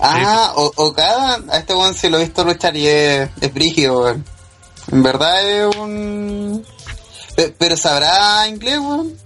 Ah, 0.00 0.52
o 0.56 0.72
Okada, 0.76 1.38
a 1.50 1.58
este 1.58 1.74
weón 1.74 1.94
sí 1.94 2.08
lo 2.08 2.18
he 2.18 2.24
visto 2.24 2.44
luchar 2.44 2.76
y 2.76 2.86
es, 2.86 3.30
es 3.40 3.54
brígido, 3.54 4.00
weón. 4.02 4.24
En 4.90 5.02
verdad 5.02 5.50
es 5.68 5.76
un... 5.76 6.66
Pe- 7.36 7.54
Pero 7.58 7.76
sabrá 7.76 8.46
inglés, 8.48 8.78
weón. 8.78 9.16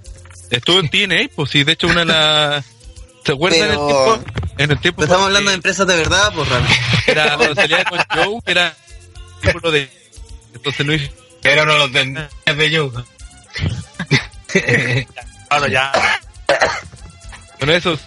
Estuvo 0.50 0.80
en 0.80 0.88
TNA, 0.88 1.30
pues 1.34 1.50
sí, 1.50 1.64
de 1.64 1.72
hecho 1.72 1.86
una 1.88 2.00
de 2.00 2.06
las... 2.06 2.64
¿Se 3.24 3.32
acuerdan 3.32 3.60
en 3.60 3.70
el 3.70 3.76
tiempo? 3.76 4.18
En 4.58 4.70
el 4.70 4.80
tiempo 4.80 5.02
Estamos 5.02 5.26
hablando 5.26 5.50
de 5.50 5.56
empresas 5.56 5.86
de 5.86 5.96
verdad, 5.96 6.32
pues 6.34 6.48
raro. 6.48 6.64
era 7.06 7.36
cuando 7.36 7.54
salía 7.54 7.84
con 7.84 7.98
Joe, 8.14 8.40
que 8.44 8.50
era 8.52 8.74
símbolo 9.42 9.70
de... 9.70 9.88
Entonces 10.54 10.86
hizo- 10.86 11.12
Pero 11.42 11.64
no 11.66 11.76
los 11.78 11.92
de, 11.92 12.28
de 12.56 12.70
yo. 12.70 12.90
Ahora 15.50 15.68
ya. 15.68 15.92
Bueno, 17.58 17.74
eso 17.74 17.98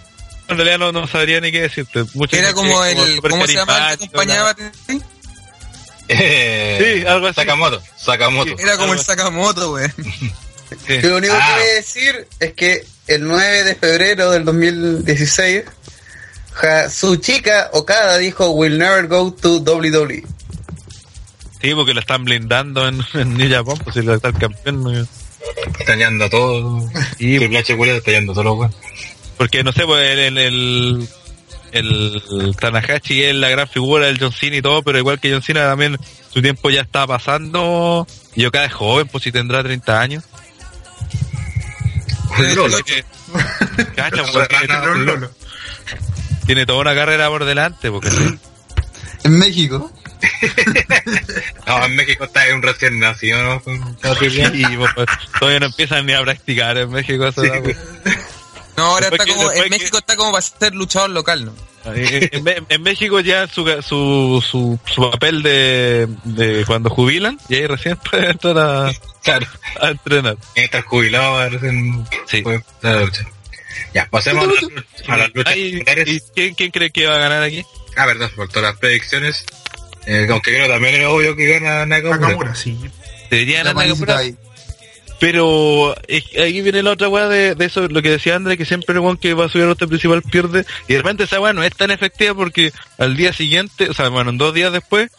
en 0.48 0.56
realidad 0.56 0.78
no, 0.78 0.92
no 0.92 1.06
sabría 1.06 1.40
ni 1.40 1.50
qué 1.52 1.62
decirte. 1.62 2.04
Mucha 2.14 2.36
Era 2.38 2.52
como 2.52 2.84
el, 2.84 3.16
súper 3.16 3.30
¿cómo 3.30 3.46
se 3.46 3.54
llama 3.54 3.92
el 3.92 3.98
que 3.98 4.04
acompañaba? 4.04 4.54
Eh, 6.08 6.98
Sí, 7.00 7.06
algo 7.06 7.26
así. 7.28 7.36
Sakamoto, 7.36 7.82
Sakamoto. 7.96 8.58
Era 8.58 8.76
como 8.76 8.92
el 8.92 8.98
Sakamoto. 9.00 9.76
Sí. 10.86 11.00
Lo 11.02 11.16
único 11.18 11.34
Ah. 11.34 11.46
que 11.48 11.60
voy 11.60 11.70
a 11.70 11.74
decir 11.74 12.28
es 12.40 12.52
que 12.54 12.86
el 13.06 13.24
9 13.26 13.64
de 13.64 13.74
febrero 13.74 14.30
del 14.30 14.44
2016, 14.44 15.64
ja- 16.52 16.88
su 16.90 17.16
chica 17.16 17.70
Okada 17.72 18.18
dijo, 18.18 18.50
will 18.50 18.78
never 18.78 19.06
go 19.06 19.32
to 19.32 19.56
E". 19.56 19.60
WWE. 19.60 20.22
Sí, 21.62 21.74
porque 21.74 21.94
lo 21.94 22.00
están 22.00 22.24
blindando 22.24 22.88
en, 22.88 23.00
en 23.14 23.34
New 23.36 23.48
Japan, 23.48 23.78
pues 23.78 23.94
si 23.94 24.02
lo 24.02 24.14
está 24.14 24.28
el 24.28 24.38
campeón. 24.38 24.82
¿no? 24.82 25.06
Estañando 25.78 26.28
todo. 26.28 26.90
Y 27.18 27.38
Triple 27.38 27.58
H 27.58 27.76
culiado 27.76 27.98
estañando 27.98 28.32
todo 28.32 28.44
lo 28.44 28.54
bueno. 28.56 28.74
porque 29.36 29.62
no 29.62 29.72
sé, 29.72 29.84
pues 29.86 30.18
el, 30.18 30.38
el, 30.38 31.08
el, 31.72 32.22
el 32.30 32.56
Tanahashi 32.56 33.22
es 33.22 33.34
la 33.34 33.48
gran 33.48 33.68
figura 33.68 34.06
del 34.06 34.18
John 34.18 34.32
Cena 34.32 34.56
y 34.56 34.62
todo, 34.62 34.82
pero 34.82 34.98
igual 34.98 35.20
que 35.20 35.32
John 35.32 35.42
Cena 35.42 35.64
también 35.64 35.98
su 36.30 36.42
tiempo 36.42 36.68
ya 36.70 36.82
está 36.82 37.06
pasando. 37.06 38.06
Y 38.34 38.44
Okada 38.44 38.66
es 38.66 38.72
joven, 38.72 39.08
pues 39.08 39.24
si 39.24 39.32
tendrá 39.32 39.62
30 39.62 40.00
años. 40.00 40.24
Pues, 42.36 42.54
tiene, 44.48 44.68
Lolo, 44.68 44.94
Lolo. 45.04 45.30
tiene 46.46 46.66
toda 46.66 46.80
una 46.80 46.94
carrera 46.94 47.28
por 47.28 47.44
delante, 47.44 47.90
porque 47.90 48.10
sí. 48.10 48.38
En 49.24 49.38
México. 49.38 49.90
No, 51.66 51.84
en 51.84 51.96
México 51.96 52.24
está 52.24 52.42
un 52.54 52.62
recién 52.62 52.98
nacido, 52.98 53.42
¿no? 53.42 53.62
H. 54.02 54.26
Y, 54.26 54.64
pues, 54.76 55.06
todavía 55.38 55.60
no 55.60 55.66
empiezan 55.66 56.06
ni 56.06 56.12
a 56.12 56.20
practicar 56.22 56.76
en 56.78 56.90
México. 56.90 57.26
Eso, 57.26 57.42
da, 57.42 57.60
pues. 57.62 57.76
No, 58.76 58.84
ahora 58.84 59.10
Después 59.10 59.28
está 59.28 59.34
como, 59.36 59.52
en 59.52 59.62
que- 59.64 59.70
México 59.70 59.98
está 59.98 60.16
como 60.16 60.32
para 60.32 60.42
ser 60.42 60.74
luchador 60.74 61.10
local, 61.10 61.44
¿no? 61.44 61.54
Eh, 61.94 62.28
En, 62.32 62.46
en- 62.48 62.66
en 62.68 62.82
México 62.82 63.20
ya 63.20 63.46
su, 63.48 63.66
su, 63.82 64.42
su, 64.48 64.78
su 64.86 65.10
papel 65.10 65.42
de, 65.42 66.08
de 66.24 66.64
cuando 66.64 66.88
jubilan 66.90 67.38
y 67.48 67.56
ahí 67.56 67.66
recién 67.66 67.96
puede 68.10 68.30
entrar 68.30 68.58
a, 68.58 68.92
Claro, 69.22 69.46
a 69.80 69.88
entrenar. 69.90 70.36
jubilado, 70.86 71.38
a 71.38 71.44
ver, 71.44 71.52
recién 71.60 72.06
Sí. 72.26 72.42
puede 72.42 72.56
empezar 72.56 72.96
a 72.96 73.00
luchar. 73.00 73.26
Ya, 73.94 74.08
pasemos 74.10 74.44
a 74.44 74.46
las 74.48 74.62
luchas- 74.62 74.84
a 75.08 75.16
las 75.16 75.34
luchas 75.34 75.52
Ay, 75.54 75.72
populares. 75.78 76.08
¿y 76.08 76.20
quién, 76.34 76.54
quién 76.54 76.70
cree 76.70 76.90
que 76.90 77.06
va 77.06 77.16
a 77.16 77.18
ganar 77.18 77.42
aquí? 77.42 77.62
Ah, 77.96 78.06
verdad, 78.06 78.30
por 78.34 78.48
todas 78.48 78.70
las 78.70 78.78
predicciones. 78.78 79.44
Eh, 80.06 80.26
aunque 80.30 80.52
creo 80.52 80.68
también 80.68 80.94
es 81.00 81.06
obvio 81.06 81.36
que 81.36 81.46
gana 81.46 81.86
Nakamura. 81.86 82.18
Nakamura, 82.18 82.54
sí. 82.54 82.76
Debería 83.30 83.58
La 83.64 83.72
ganar 83.72 83.86
Nakamura, 83.88 84.18
ahí. 84.18 84.34
pero 85.20 85.94
eh, 86.08 86.22
aquí 86.42 86.60
viene 86.62 86.82
la 86.82 86.90
otra 86.90 87.08
weá 87.08 87.28
de, 87.28 87.54
de 87.54 87.64
eso, 87.64 87.86
lo 87.88 88.02
que 88.02 88.10
decía 88.10 88.34
André, 88.34 88.56
que 88.58 88.64
siempre 88.64 88.94
el 88.94 89.00
weón 89.00 89.16
que 89.16 89.34
va 89.34 89.44
a 89.46 89.48
subir 89.48 89.62
al 89.62 89.68
roster 89.70 89.88
principal 89.88 90.22
pierde, 90.22 90.64
y 90.88 90.92
de 90.94 90.98
repente 90.98 91.24
esa 91.24 91.40
weá 91.40 91.52
no 91.52 91.62
es 91.62 91.74
tan 91.74 91.90
efectiva 91.92 92.34
porque 92.34 92.72
al 92.98 93.16
día 93.16 93.32
siguiente, 93.32 93.88
o 93.88 93.94
sea, 93.94 94.08
bueno, 94.08 94.30
en 94.30 94.38
dos 94.38 94.52
días 94.52 94.72
después, 94.72 95.10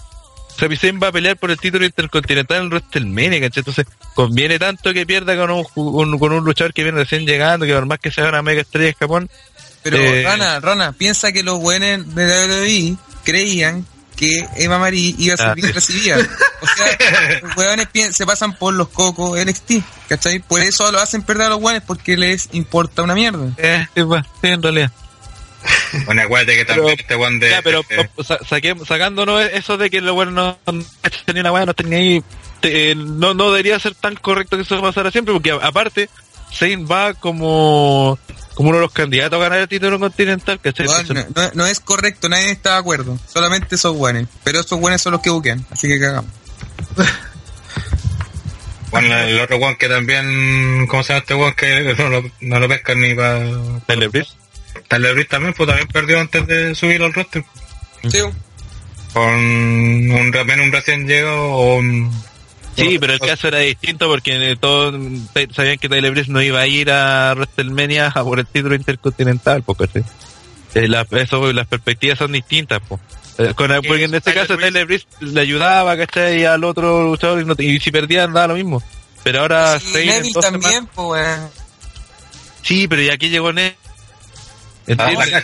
Sami 0.60 0.76
Zayn 0.76 1.00
va 1.02 1.08
a 1.08 1.12
pelear 1.12 1.38
por 1.38 1.50
el 1.50 1.58
título 1.58 1.86
intercontinental 1.86 2.58
en 2.58 2.64
el 2.66 2.70
WrestleMania, 2.70 3.40
¿cachai? 3.40 3.62
Entonces, 3.62 3.86
conviene 4.14 4.60
tanto 4.60 4.94
que 4.94 5.06
pierda 5.06 5.36
con 5.36 5.50
un, 5.50 6.20
con 6.20 6.32
un 6.34 6.44
luchador 6.44 6.74
que 6.74 6.84
viene 6.84 7.00
recién 7.00 7.26
llegando, 7.26 7.66
que 7.66 7.74
por 7.74 7.86
más 7.88 7.98
que 8.00 8.12
sea 8.12 8.28
una 8.30 8.44
mega 8.44 8.62
estrella 8.62 8.90
en 8.90 8.94
Japón, 8.96 9.30
Pero, 9.82 9.98
Eh. 9.98 10.22
Rana, 10.24 10.60
Rana, 10.60 10.92
piensa 10.92 11.32
que 11.32 11.42
los 11.42 11.60
buenos 11.60 12.14
de 12.14 12.26
WWE 12.26 12.96
creían 13.24 13.86
que 14.16 14.47
Eva 14.57 14.80
Marie 14.80 15.16
iba 15.18 15.34
a 15.34 15.38
ser 15.38 15.47
Ah, 15.47 15.55
recibida. 15.74 16.18
O 16.18 16.68
sea, 16.68 17.39
los 17.43 17.57
hueones 17.57 17.88
se 18.11 18.26
pasan 18.26 18.55
por 18.55 18.74
los 18.74 18.89
cocos 18.89 19.38
NXT, 19.43 19.72
¿cachai? 20.07 20.39
Por 20.39 20.61
eso 20.61 20.91
lo 20.91 20.99
hacen 20.99 21.22
perder 21.24 21.47
a 21.47 21.49
los 21.49 21.59
hueones, 21.61 21.84
porque 21.86 22.16
les 22.18 22.49
importa 22.53 23.01
una 23.03 23.16
mierda. 23.16 23.51
eh, 23.57 23.86
sí, 23.95 24.03
pues, 24.03 24.24
sí, 24.41 24.47
en 24.47 24.61
realidad. 24.64 24.91
Bueno, 26.05 26.24
acuérdate 26.24 26.57
que 26.57 26.66
también 26.66 26.88
Pero- 26.97 27.01
este 27.01 27.16
de... 27.39 27.49
Ya, 27.49 27.61
pero 27.61 27.86
eh, 27.89 28.09
sa- 28.24 28.39
sacándonos 28.86 29.41
eso 29.53 29.78
de 29.78 29.89
que 29.89 30.01
lo 30.01 30.14
bueno 30.16 30.32
no 30.32 30.57
tenía 31.26 31.41
una 31.43 31.51
no 31.68 31.74
tenía 31.74 31.99
ahí, 31.99 32.24
te- 32.59 32.91
eh, 32.91 32.95
no, 32.95 33.34
no 33.34 33.51
debería 33.51 33.80
ser 33.80 33.93
tan 33.95 34.16
correcto 34.16 34.57
que 34.57 34.64
eso 34.64 34.82
pasara 34.82 35.11
siempre, 35.11 35.34
porque 35.34 35.51
aparte, 35.51 36.09
Zayn 36.53 36.86
va 36.89 37.14
como, 37.14 38.18
como 38.56 38.70
uno 38.70 38.78
de 38.80 38.84
los 38.84 38.91
candidatos 38.93 39.39
a 39.39 39.43
ganar 39.43 39.60
el 39.60 39.68
título 39.68 39.99
continental, 39.99 40.60
Entonces, 40.64 41.10
no, 41.10 41.26
no- 41.43 41.51
no 41.54 41.66
es 41.66 41.80
correcto, 41.80 42.30
nadie 42.30 42.51
está 42.51 42.74
de 42.74 42.78
acuerdo. 42.78 43.18
Solamente 43.32 43.76
esos 43.76 43.95
hueones. 43.95 44.28
Pero 44.43 44.60
esos 44.60 44.80
hueones 44.80 45.01
son 45.01 45.14
los 45.14 45.22
que 45.22 45.30
buquean, 45.30 45.66
así 45.72 45.88
que 45.88 45.99
cagamos. 45.99 46.32
bueno, 48.91 49.18
el 49.18 49.39
otro 49.39 49.58
one 49.58 49.78
que 49.78 49.89
también... 49.89 50.86
¿Cómo 50.88 51.04
se 51.04 51.14
llama 51.14 51.20
este 51.22 51.34
one 51.34 51.56
que 51.56 51.95
no 51.97 52.10
lo, 52.10 52.24
no 52.41 52.60
lo 52.60 52.68
pescan 52.68 53.01
ni 53.01 53.16
para... 53.16 53.39
Tyler 54.88 55.14
Breeze 55.14 55.30
también, 55.30 55.54
pues 55.56 55.68
también 55.68 55.88
perdió 55.88 56.20
antes 56.20 56.45
de 56.45 56.76
subir 56.76 57.01
al 57.01 57.14
roster. 57.14 57.43
Sí, 58.08 58.20
Con 59.14 59.24
un, 59.34 60.32
también 60.32 60.60
un 60.62 60.72
recién 60.72 61.08
llegado 61.08 61.41
o 61.41 61.78
un, 61.78 62.12
Sí, 62.76 62.97
pero 62.99 63.13
el 63.13 63.19
caso 63.19 63.47
era 63.47 63.59
distinto 63.59 64.07
porque 64.07 64.51
eh, 64.51 64.55
todos 64.55 64.95
eh, 65.36 65.47
sabían 65.53 65.78
que 65.78 65.89
Tyler 65.89 66.11
Breeze 66.11 66.32
no 66.32 66.41
iba 66.41 66.59
a 66.61 66.67
ir 66.67 66.91
a 66.91 67.34
WrestleMania 67.36 68.07
a 68.07 68.24
por 68.24 68.39
el 68.39 68.47
título 68.47 68.76
intercontinental, 68.76 69.63
porque 69.63 70.03
las, 70.74 71.11
eso, 71.11 71.53
las 71.53 71.67
perspectivas 71.67 72.17
son 72.17 72.32
distintas, 72.32 72.80
po. 72.82 72.99
Eh, 73.38 73.53
con, 73.55 73.69
porque 73.88 74.03
en 74.05 74.13
este 74.15 74.32
Tyler 74.32 74.47
caso 74.47 74.55
Breeze- 74.59 74.67
Tyler 74.71 74.86
Breeze 74.86 75.05
le 75.21 75.41
ayudaba, 75.41 75.97
¿cachai? 75.97 76.41
Y 76.41 76.45
al 76.45 76.63
otro 76.63 77.03
luchador 77.03 77.41
y, 77.41 77.45
no- 77.45 77.55
y 77.57 77.80
si 77.80 77.91
perdían 77.91 78.34
daba 78.34 78.47
lo 78.47 78.55
mismo. 78.55 78.82
Pero 79.24 79.39
ahora 79.41 79.80
Sí, 79.80 80.05
Neville 80.05 80.34
también, 80.41 80.86
pues. 80.88 81.26
Sí, 82.61 82.88
pero 82.88 83.01
ya 83.01 83.13
aquí 83.13 83.30
llegó 83.30 83.53
Neville. 83.53 83.76
Ah, 84.97 85.11
la. 85.11 85.43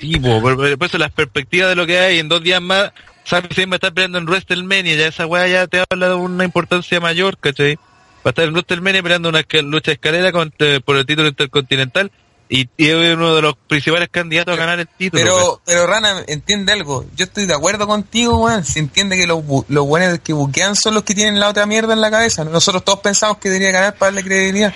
Sí, 0.00 0.18
por, 0.18 0.42
por- 0.42 0.78
por 0.78 0.86
eso 0.88 0.98
las 0.98 1.12
perspectivas 1.12 1.68
de 1.68 1.76
lo 1.76 1.86
que 1.86 1.98
hay 1.98 2.18
en 2.18 2.28
dos 2.28 2.42
días 2.42 2.60
más, 2.60 2.90
Sami 3.24 3.48
Zayn 3.54 3.70
va 3.70 3.74
a 3.74 3.76
estar 3.76 3.92
peleando 3.94 4.18
en 4.18 4.24
WrestleMania, 4.26 4.96
ya 4.96 5.06
esa 5.06 5.26
weá 5.26 5.46
ya 5.46 5.66
te 5.66 5.82
habla 5.90 6.08
de 6.08 6.14
una 6.14 6.44
importancia 6.44 7.00
mayor, 7.00 7.38
¿cachai? 7.38 7.76
Va 7.76 7.80
a 8.26 8.28
estar 8.30 8.44
en 8.44 8.52
WrestleMania 8.52 9.02
peleando 9.02 9.28
una 9.28 9.44
lucha 9.62 9.90
de 9.90 9.94
escalera 9.94 10.32
contra- 10.32 10.80
por 10.80 10.96
el 10.96 11.06
título 11.06 11.28
intercontinental 11.28 12.10
y, 12.48 12.68
y 12.76 12.88
es 12.88 13.14
uno 13.16 13.34
de 13.34 13.42
los 13.42 13.54
principales 13.66 14.08
candidatos 14.10 14.52
a 14.54 14.56
ganar 14.58 14.78
el 14.80 14.86
título. 14.88 15.22
Pero, 15.22 15.60
pero 15.64 15.86
Rana, 15.86 16.22
entiende 16.26 16.72
algo. 16.72 17.06
Yo 17.16 17.24
estoy 17.24 17.46
de 17.46 17.54
acuerdo 17.54 17.86
contigo, 17.86 18.38
weón. 18.44 18.64
Se 18.64 18.78
entiende 18.78 19.16
que 19.16 19.26
los, 19.26 19.42
los 19.68 19.86
buenos 19.86 20.18
que 20.18 20.32
buquean 20.34 20.76
son 20.76 20.94
los 20.94 21.02
que 21.04 21.14
tienen 21.14 21.40
la 21.40 21.48
otra 21.48 21.64
mierda 21.64 21.94
en 21.94 22.00
la 22.02 22.10
cabeza. 22.10 22.44
Nosotros 22.44 22.84
todos 22.84 23.00
pensamos 23.00 23.38
que 23.38 23.48
debería 23.48 23.72
ganar 23.72 23.94
para 23.94 24.12
darle 24.12 24.24
credibilidad. 24.28 24.74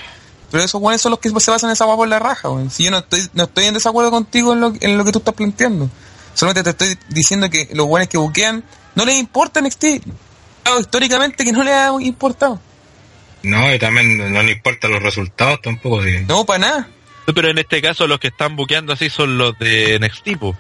Pero 0.51 0.63
esos 0.65 0.81
buenos 0.81 1.03
son 1.03 1.11
los 1.11 1.19
que 1.21 1.29
se 1.29 1.51
basan 1.51 1.69
en 1.69 1.73
esa 1.75 1.85
guapa 1.85 1.99
por 1.99 2.09
la 2.09 2.19
raja, 2.19 2.49
weón. 2.49 2.71
Si 2.71 2.85
yo 2.85 2.91
no 2.91 2.99
estoy, 2.99 3.29
no 3.35 3.45
estoy 3.45 3.65
en 3.67 3.75
desacuerdo 3.75 4.11
contigo 4.11 4.55
en 4.55 4.61
lo, 4.61 4.73
en 4.81 4.97
lo 4.97 5.05
que 5.05 5.13
tú 5.13 5.19
estás 5.19 5.35
planteando. 5.35 5.91
Solamente 6.37 6.63
te 6.63 6.71
estoy 6.71 6.99
diciendo 7.09 7.51
que 7.51 7.69
los 7.73 7.87
buenos 7.87 8.09
que 8.09 8.19
buquean 8.19 8.63
no 8.95 9.05
les 9.05 9.17
importa 9.17 9.61
NXT. 9.61 9.85
Históricamente 10.81 11.45
que 11.45 11.53
no 11.53 11.63
les 11.65 11.73
ha 11.75 11.91
importado. 12.01 12.61
No, 13.43 13.73
y 13.75 13.79
también 13.79 14.33
no 14.33 14.43
le 14.43 14.53
importan 14.53 14.91
los 14.93 15.03
resultados 15.03 15.61
tampoco. 15.63 16.03
Sí. 16.05 16.19
No, 16.29 16.45
para 16.45 16.59
nada. 16.59 16.89
No, 17.27 17.35
Pero 17.35 17.51
en 17.51 17.59
este 17.59 17.81
caso 17.81 18.07
los 18.07 18.19
que 18.21 18.29
están 18.29 18.55
buqueando 18.57 18.93
así 18.93 19.09
son 19.11 19.39
los 19.39 19.59
de 19.59 19.99
NXT, 19.99 20.39
po. 20.39 20.57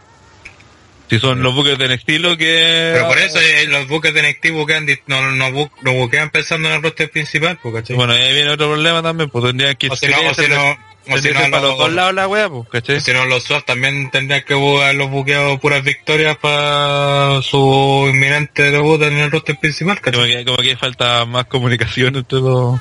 Si 1.08 1.20
son 1.20 1.40
los 1.40 1.54
buques 1.54 1.78
de 1.78 1.88
NXT 1.88 2.08
lo 2.18 2.36
que... 2.36 2.90
Pero 2.94 3.06
por 3.06 3.18
eso 3.18 3.40
eh, 3.40 3.66
los 3.68 3.86
buques 3.86 4.12
de 4.12 4.22
NXT 4.28 4.50
buquean, 4.50 4.86
no, 5.06 5.30
no, 5.32 5.50
bu- 5.50 5.70
no 5.82 5.92
buquean 5.92 6.30
pensando 6.30 6.68
en 6.68 6.74
el 6.76 6.82
roster 6.82 7.08
principal, 7.10 7.58
¿cachai? 7.72 7.94
Bueno, 7.94 8.12
ahí 8.12 8.32
viene 8.32 8.50
otro 8.50 8.66
problema 8.68 9.02
también, 9.02 9.30
pues 9.30 9.44
tendrían 9.44 9.76
que... 9.76 9.88
o 9.88 9.94
si 9.96 10.06
no, 10.08 10.16
o 10.30 10.34
si 10.34 10.48
no, 10.48 10.76
o 11.08 11.18
si 11.18 11.30
no, 11.30 11.40
para 11.50 11.60
los 11.62 11.78
dos 11.78 11.92
lados 11.92 12.14
la 12.14 12.26
wea, 12.28 12.48
pues, 12.48 12.68
¿cachai? 12.68 13.00
si 13.00 13.12
no, 13.12 13.24
los 13.26 13.44
SWAT 13.44 13.64
también 13.64 14.10
tendrían 14.10 14.42
que 14.42 14.54
bu- 14.54 14.92
los 14.94 15.10
buqueados 15.10 15.60
puras 15.60 15.82
victorias 15.84 16.36
para 16.38 17.40
su 17.42 18.06
inminente 18.12 18.70
debut 18.70 19.00
en 19.02 19.16
el 19.18 19.30
roster 19.30 19.56
principal, 19.58 20.00
Como 20.00 20.24
que, 20.24 20.44
como 20.44 20.56
que 20.58 20.76
falta 20.76 21.24
más 21.24 21.46
comunicación 21.46 22.16
entre 22.16 22.38
los 22.40 22.78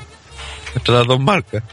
entre 0.75 0.93
las 0.93 1.07
dos 1.07 1.19
marcas. 1.19 1.63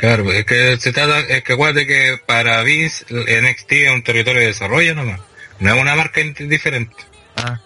Claro, 0.00 0.32
es 0.32 0.44
que 0.46 0.76
se 0.78 0.92
trata, 0.92 1.20
es 1.20 1.42
que 1.42 1.52
acuérdate 1.54 1.86
que 1.86 2.18
para 2.24 2.62
Vince 2.62 3.04
NXT 3.10 3.72
es 3.72 3.92
un 3.92 4.02
territorio 4.02 4.40
de 4.40 4.46
desarrollo 4.48 4.94
nomás, 4.94 5.20
no 5.58 5.74
es 5.74 5.80
una 5.80 5.94
marca 5.96 6.20
diferente. 6.22 6.94
Ah. 7.36 7.60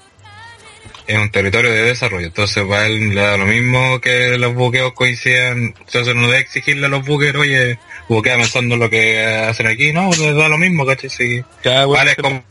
es 1.06 1.18
un 1.18 1.30
territorio 1.30 1.70
de 1.70 1.82
desarrollo. 1.82 2.26
Entonces, 2.26 2.62
para 2.64 2.86
él 2.86 3.14
le 3.14 3.20
da 3.20 3.36
lo 3.36 3.44
mismo 3.46 4.00
que 4.00 4.38
los 4.38 4.54
buqueos 4.54 4.92
coincidan. 4.92 5.74
Entonces, 5.78 6.14
no 6.14 6.26
debe 6.26 6.38
exigirle 6.38 6.86
a 6.86 6.88
los 6.90 7.04
buqueros, 7.04 7.42
oye, 7.42 7.78
buquea 8.08 8.36
pensando 8.36 8.74
en 8.74 8.80
lo 8.80 8.90
que 8.90 9.24
hacen 9.24 9.66
aquí. 9.66 9.92
No, 9.92 10.10
les 10.10 10.34
da 10.34 10.48
lo 10.48 10.58
mismo, 10.58 10.84
¿cachai? 10.86 11.10
Sí. 11.10 11.44
Cada 11.62 11.86
Vale, 11.86 12.10
es 12.12 12.16
como. 12.16 12.42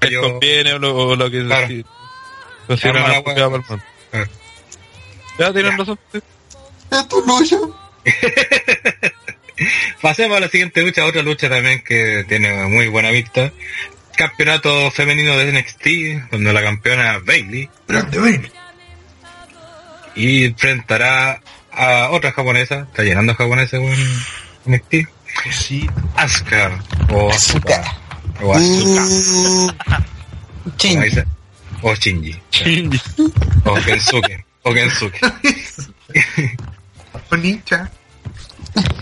les 0.00 0.10
yo- 0.10 0.20
conviene 0.20 0.72
o 0.74 0.78
lo, 0.78 0.96
o 0.96 1.16
lo 1.16 1.30
que 1.30 1.42
Claro. 1.44 1.66
sí, 1.68 1.84
consideran 2.66 3.10
wea. 3.10 3.24
para 3.24 3.44
el 3.44 3.50
mundo. 3.50 3.80
Claro. 4.10 4.30
Ya 5.38 5.52
tienen 5.52 5.72
Ya. 5.72 5.76
razón. 5.78 5.98
sí. 6.12 6.20
Esto 6.90 7.18
es 7.20 7.26
lucha. 7.26 7.56
Pasemos 10.02 10.36
a 10.36 10.40
la 10.40 10.48
siguiente 10.48 10.82
lucha, 10.82 11.04
otra 11.04 11.22
lucha 11.22 11.48
también 11.48 11.82
que 11.82 12.24
tiene 12.28 12.52
muy 12.66 12.88
buena 12.88 13.10
vista. 13.10 13.52
Campeonato 14.16 14.90
femenino 14.90 15.36
de 15.36 15.52
NXT, 15.52 16.30
donde 16.30 16.52
la 16.52 16.62
campeona 16.62 17.18
Bailey 17.24 17.68
Grande, 17.88 18.18
Bailey. 18.18 18.52
y 20.14 20.44
enfrentará 20.44 21.40
a 21.72 22.10
otra 22.10 22.30
japonesa, 22.32 22.86
está 22.90 23.02
llenando 23.02 23.34
japoneses 23.34 23.80
en 23.80 23.92
NXT, 24.66 25.08
Sí. 25.50 25.86
Asuka 26.16 26.82
o 27.10 27.30
Asuka 27.30 27.82
o 28.40 28.58
dice, 31.02 31.24
o 31.82 31.94
Shinji 31.94 32.40
o 33.64 33.74
Kensuke 33.74 34.44
o 34.62 34.72
Kensuke. 34.72 35.20
Onicha. 37.30 37.90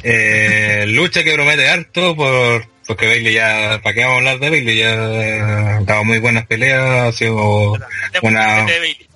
Eh, 0.02 0.84
lucha 0.88 1.22
que 1.22 1.34
promete 1.34 1.68
harto 1.68 2.16
por 2.16 2.66
porque 2.86 3.06
Bailey 3.06 3.34
ya, 3.34 3.80
¿para 3.82 3.94
qué 3.94 4.00
vamos 4.04 4.14
a 4.14 4.18
hablar 4.18 4.38
de 4.40 4.50
Bailey? 4.50 4.76
Ya 4.76 4.92
ha 4.92 5.80
dado 5.82 6.04
muy 6.04 6.18
buenas 6.18 6.46
peleas, 6.46 6.82
ha 6.82 7.12
sido 7.12 7.72
una... 8.22 8.56
Hablemos 8.56 8.66
de 8.66 8.78
Bailey. 8.78 9.08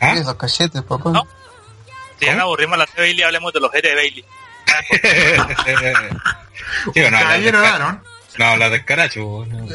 ¿Ah? 0.00 0.14
Esos 0.14 0.34
cachetes, 0.34 0.82
papá. 0.82 1.10
No. 1.10 1.26
Si 2.20 2.26
ya 2.26 2.34
nos 2.34 2.42
aburrimos 2.42 2.78
la 2.78 2.84
de 2.84 3.02
Bailey, 3.02 3.22
hablemos 3.22 3.52
de 3.52 3.60
los 3.60 3.72
jefes 3.72 3.90
de 3.90 3.96
Bailey. 3.96 4.24
No, 6.86 6.92
de 6.92 7.10
Caballero 7.10 7.58
Esca- 7.64 7.74
Aaron. 7.74 8.02
no 8.38 8.44
hablar 8.44 8.70
de 8.70 8.76
escaracho. 8.76 9.46
no. 9.48 9.66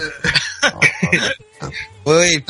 Uy. 2.05 2.43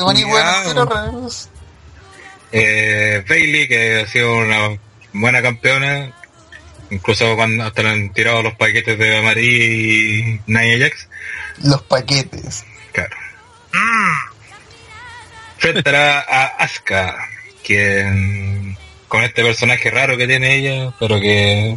Eh, 2.52 3.24
Bailey, 3.28 3.66
que 3.68 4.00
ha 4.02 4.06
sido 4.06 4.36
una 4.36 4.78
buena 5.12 5.42
campeona, 5.42 6.12
incluso 6.90 7.34
cuando 7.36 7.64
hasta 7.64 7.82
le 7.82 7.88
han 7.90 8.12
tirado 8.12 8.42
los 8.42 8.54
paquetes 8.54 8.98
de 8.98 9.22
Marie 9.22 9.66
y 9.66 10.40
Nia 10.46 10.78
Jax, 10.78 11.08
Los 11.62 11.82
paquetes. 11.82 12.64
claro. 12.92 13.16
Enfrentará 15.56 16.20
a 16.20 16.44
Asuka, 16.58 17.16
quien 17.64 18.76
con 19.08 19.22
este 19.24 19.42
personaje 19.42 19.90
raro 19.90 20.16
que 20.16 20.26
tiene 20.26 20.56
ella, 20.56 20.92
pero 21.00 21.20
que 21.20 21.76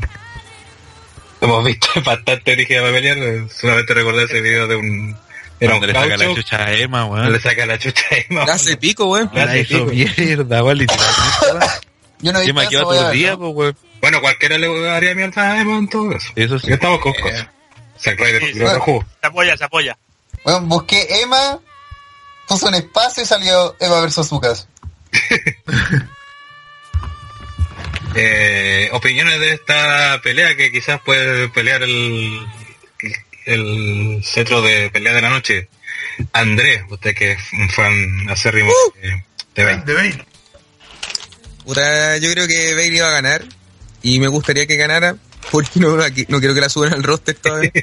hemos 1.42 1.64
visto 1.66 1.88
bastante 2.06 2.52
origen 2.54 2.82
para 2.82 2.94
pelear, 2.94 3.50
solamente 3.50 3.94
recordé 3.94 4.24
ese 4.24 4.42
video 4.42 4.68
de 4.68 4.76
un... 4.76 5.18
Era 5.60 5.76
un 5.76 5.88
le 5.88 5.92
saca 5.94 6.18
la 6.18 6.36
chucha 6.36 6.66
a 6.66 6.74
Emma, 6.74 7.04
le 7.04 7.10
weón. 7.10 7.42
saca 7.42 7.66
la 7.66 7.80
chucha 7.80 8.04
a 8.12 8.16
Emma. 8.30 8.46
Le 8.46 8.52
hace 8.52 8.78
pico, 8.78 9.06
weón. 9.08 9.30
Le 9.34 9.44
La 9.46 9.52
hace 9.52 9.66
pico. 9.66 9.86
mierda, 9.86 10.64
weón, 10.64 10.78
literalmente. 10.78 11.88
Yo 12.20 12.32
no 12.34 12.40
he 12.40 12.46
visto 12.46 12.94
eso, 12.94 13.38
pues, 13.40 13.56
weón. 13.56 13.78
Bueno, 14.00 14.22
cualquiera 14.22 14.58
le 14.60 14.90
haría 14.90 15.16
mierda 15.16 15.54
a 15.54 15.60
Emma 15.62 15.78
en 15.78 15.88
todo 15.90 16.12
caso. 16.12 16.28
Eso 16.36 16.60
sí. 16.60 16.68
Ya 16.68 16.76
estamos 16.76 17.00
con 17.00 17.14
cosas. 17.14 17.48
Zack 18.00 18.20
Ryder. 18.20 18.54
Se 18.54 19.28
apoya, 19.28 19.58
se 19.58 19.64
apoya. 19.64 19.98
Bueno, 20.44 20.62
busqué 20.62 21.08
Emma, 21.24 21.58
puso 22.48 22.68
un 22.68 22.76
espacio 22.76 23.24
y 23.24 23.26
salió 23.26 23.76
Emma 23.80 24.00
versus 24.02 24.32
Lucas. 24.32 24.68
Eh, 28.20 28.90
opiniones 28.94 29.40
de 29.40 29.54
esta 29.54 30.20
pelea 30.24 30.56
que 30.56 30.72
quizás 30.72 31.00
puede 31.02 31.50
pelear 31.50 31.84
el, 31.84 32.40
el 33.46 34.22
cetro 34.26 34.62
de 34.62 34.90
pelea 34.90 35.14
de 35.14 35.22
la 35.22 35.30
noche. 35.30 35.70
Andrés, 36.34 36.82
usted 36.90 37.14
que 37.16 37.34
es 37.34 37.40
un 37.54 37.70
fan 37.70 38.28
acérrimo 38.30 38.72
de, 39.02 39.10
de 39.10 39.24
Bailey. 39.64 39.84
Grande, 39.84 39.94
Bailey. 39.94 40.24
Puta, 41.66 42.18
yo 42.18 42.32
creo 42.32 42.48
que 42.48 42.74
Bailey 42.74 43.00
va 43.00 43.10
a 43.10 43.12
ganar. 43.12 43.44
Y 44.02 44.20
me 44.20 44.28
gustaría 44.28 44.66
que 44.66 44.78
ganara. 44.78 45.16
Porque 45.52 45.80
no, 45.80 45.96
no 45.96 46.40
quiero 46.40 46.54
que 46.54 46.60
la 46.62 46.68
suban 46.68 46.92
al 46.94 47.04
roster 47.04 47.36
todavía. 47.36 47.72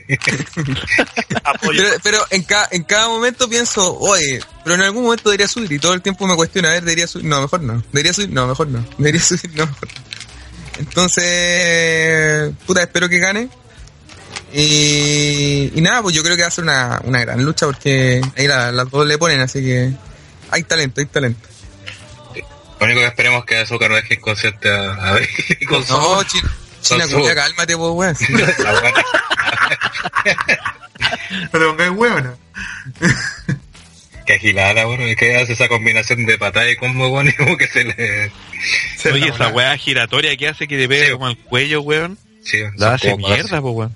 Pero 2.03 2.18
en, 2.30 2.43
ca- 2.43 2.68
en 2.70 2.82
cada 2.85 3.09
momento 3.09 3.49
pienso, 3.49 3.97
oye, 3.99 4.41
pero 4.62 4.74
en 4.74 4.82
algún 4.82 5.05
momento 5.05 5.30
debería 5.30 5.49
subir. 5.49 5.72
Y 5.72 5.78
todo 5.78 5.95
el 5.95 6.03
tiempo 6.03 6.26
me 6.26 6.37
cuestiona, 6.37 6.68
a 6.68 6.72
ver, 6.72 6.82
debería 6.85 7.07
subir. 7.07 7.26
No, 7.26 7.41
mejor 7.41 7.62
no. 7.62 7.82
Debería 7.93 8.12
subir, 8.12 8.30
no, 8.30 8.47
mejor 8.47 8.68
no. 8.68 8.87
Debería 8.99 9.20
subir, 9.22 9.51
no, 9.55 9.66
mejor 9.66 9.89
no. 9.89 10.24
Entonces, 10.79 12.53
puta, 12.66 12.83
espero 12.83 13.09
que 13.09 13.18
gane. 13.18 13.49
Y, 14.53 15.72
y 15.75 15.81
nada, 15.81 16.03
pues 16.03 16.14
yo 16.14 16.22
creo 16.22 16.37
que 16.37 16.43
va 16.43 16.49
a 16.49 16.51
ser 16.53 16.64
una, 16.64 17.01
una 17.05 17.20
gran 17.20 17.45
lucha 17.45 17.66
porque 17.66 18.20
ahí 18.37 18.47
la- 18.47 18.70
las 18.70 18.89
dos 18.91 19.07
le 19.07 19.18
ponen, 19.18 19.41
así 19.41 19.61
que 19.61 19.93
hay 20.51 20.62
talento, 20.62 21.01
hay 21.01 21.07
talento. 21.07 21.49
Lo 22.79 22.87
único 22.87 23.01
que 23.01 23.07
esperemos 23.07 23.41
es 23.41 23.47
que 23.47 23.57
Azúcar 23.59 23.91
no 23.91 23.97
deje 23.97 24.14
inconsciente 24.14 24.68
a, 24.70 24.93
a 25.14 25.18
con 25.68 25.85
su- 25.85 25.93
No, 25.95 26.22
China, 26.25 26.53
China 26.83 27.07
su- 27.07 27.16
culia, 27.18 27.35
cálmate, 27.35 27.77
pues, 27.77 27.93
weón. 27.93 28.16
la. 28.59 28.93
Pero 31.51 31.77
que 31.77 31.91
huevona. 31.91 32.35
Que 34.27 34.35
agilada, 34.35 34.87
bueno, 34.87 35.05
es 35.05 35.16
que 35.16 35.37
hace 35.37 35.53
esa 35.53 35.68
combinación 35.68 36.25
de 36.25 36.39
patada 36.39 36.70
y 36.70 36.77
combo, 36.77 37.09
bueno, 37.11 37.31
y 37.35 37.35
como 37.35 37.57
que 37.57 37.66
se 37.66 37.85
le... 37.85 38.31
Se 38.97 39.12
Oye, 39.12 39.29
esa 39.29 39.49
weá 39.49 39.77
giratoria 39.77 40.37
que 40.37 40.49
hace 40.49 40.66
que 40.66 40.79
te 40.79 40.89
pegue 40.89 41.07
Sí. 41.07 41.12
como 41.12 41.27
al 41.27 41.37
cuello, 41.39 41.83
weón. 41.83 42.18
Sí, 42.43 42.62
La 42.77 42.95
hace 42.95 43.14
mierda, 43.16 43.61
pues, 43.61 43.75
weón. 43.75 43.95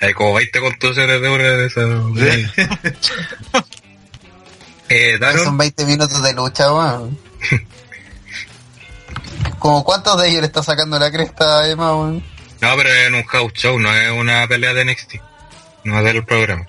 Hay 0.00 0.12
como 0.14 0.34
20 0.34 0.60
contusiones 0.60 1.20
de 1.20 1.28
una 1.28 1.44
de 1.44 1.66
esas. 1.66 1.84
eh, 4.88 5.16
Pero 5.16 5.18
Daron, 5.18 5.44
Son 5.44 5.58
20 5.58 5.84
minutos 5.84 6.22
de 6.22 6.32
lucha, 6.32 6.72
weón. 6.72 7.18
como 9.58 9.84
cuántos 9.84 10.20
de 10.20 10.28
ellos 10.28 10.40
le 10.40 10.46
está 10.46 10.62
sacando 10.62 10.98
la 10.98 11.10
cresta 11.12 11.60
a 11.60 11.68
Emma, 11.68 11.94
weón. 11.94 12.24
No, 12.60 12.76
pero 12.76 12.88
es 12.88 13.06
en 13.06 13.14
un 13.14 13.24
house 13.24 13.52
show, 13.54 13.78
no 13.78 13.94
es 13.94 14.10
una 14.10 14.46
pelea 14.48 14.74
de 14.74 14.84
NXT. 14.84 15.14
No 15.84 15.98
es 15.98 16.04
del 16.04 16.24
programa. 16.24 16.66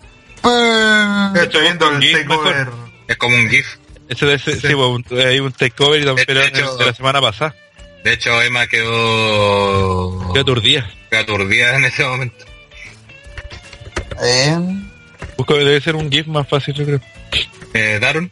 Estoy 1.36 1.62
viendo 1.62 1.90
el 1.92 2.12
takeover. 2.12 2.68
Es 3.12 3.18
como 3.18 3.36
un 3.36 3.50
GIF. 3.50 3.68
Ese 4.10 4.26
de 4.26 4.34
ese, 4.36 4.54
sí, 4.56 4.74
pues, 4.74 4.78
un- 4.78 5.06
hay 5.20 5.40
un 5.40 5.52
takeover 5.52 6.02
y 6.02 6.06
De 6.06 6.26
pero 6.26 6.42
hecho- 6.42 6.78
de 6.78 6.86
la 6.86 6.94
semana 6.94 7.22
pasada. 7.22 7.56
De 8.04 8.14
hecho, 8.14 8.42
Emma 8.42 8.66
quedó... 8.68 10.32
Qué 10.34 10.40
aturdida. 10.40 10.90
quedó 11.10 11.22
aturdida 11.22 11.76
en 11.76 11.86
ese 11.86 12.04
momento. 12.04 12.46
Eh, 14.24 14.58
Busco, 15.38 15.56
debe 15.56 15.80
ser 15.82 15.96
un 15.96 16.12
GIF 16.12 16.28
más 16.28 16.48
fácil, 16.48 16.74
yo 16.74 16.86
creo. 16.86 17.02
Eh, 17.74 18.00
Daron, 18.02 18.32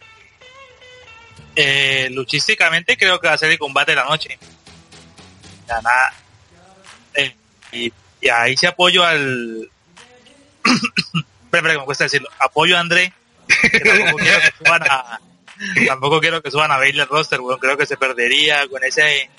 Eh, 1.55 2.09
luchísticamente 2.11 2.95
creo 2.97 3.19
que 3.19 3.27
va 3.27 3.33
a 3.33 3.37
ser 3.37 3.51
el 3.51 3.57
combate 3.59 3.91
de 3.91 3.95
la 3.97 4.05
noche. 4.05 4.37
Ya 5.67 5.75
nada. 5.81 6.13
Eh, 7.15 7.33
y, 7.73 7.93
y 8.21 8.29
ahí 8.29 8.55
sí 8.57 8.65
apoyo 8.65 9.03
al... 9.03 9.69
espera, 10.65 11.23
espera, 11.59 11.73
que 11.73 11.79
me 11.79 11.85
cuesta 11.85 12.03
decirlo. 12.05 12.29
Apoyo 12.39 12.75
a 12.77 12.79
André. 12.79 13.13
que 13.71 13.79
tampoco 13.79 14.17
quiero 14.17 14.39
que 14.41 14.51
suban 14.57 14.83
a... 14.89 15.21
Tampoco 15.87 16.19
quiero 16.21 16.41
que 16.41 16.51
suban 16.51 16.71
a 16.71 16.77
Bailey 16.77 17.05
roster, 17.05 17.41
weón. 17.41 17.59
Creo 17.59 17.77
que 17.77 17.85
se 17.85 17.97
perdería 17.97 18.65
con 18.69 18.83
ese, 18.83 19.29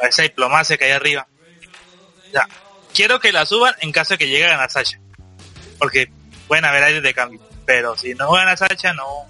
esa 0.00 0.22
diplomacia 0.22 0.76
que 0.76 0.86
hay 0.86 0.90
arriba. 0.92 1.26
Ya. 2.32 2.48
Quiero 2.92 3.20
que 3.20 3.30
la 3.32 3.46
suban 3.46 3.74
en 3.80 3.92
caso 3.92 4.14
de 4.14 4.18
que 4.18 4.28
llegue 4.28 4.46
a 4.46 4.50
ganar 4.50 4.70
Sasha. 4.70 4.98
Porque 5.78 6.10
pueden 6.48 6.64
haber 6.64 6.82
aires 6.82 7.02
de 7.02 7.14
cambio. 7.14 7.40
Pero 7.64 7.96
si 7.96 8.14
no 8.14 8.32
gana 8.32 8.56
Sasha, 8.56 8.92
no, 8.92 9.28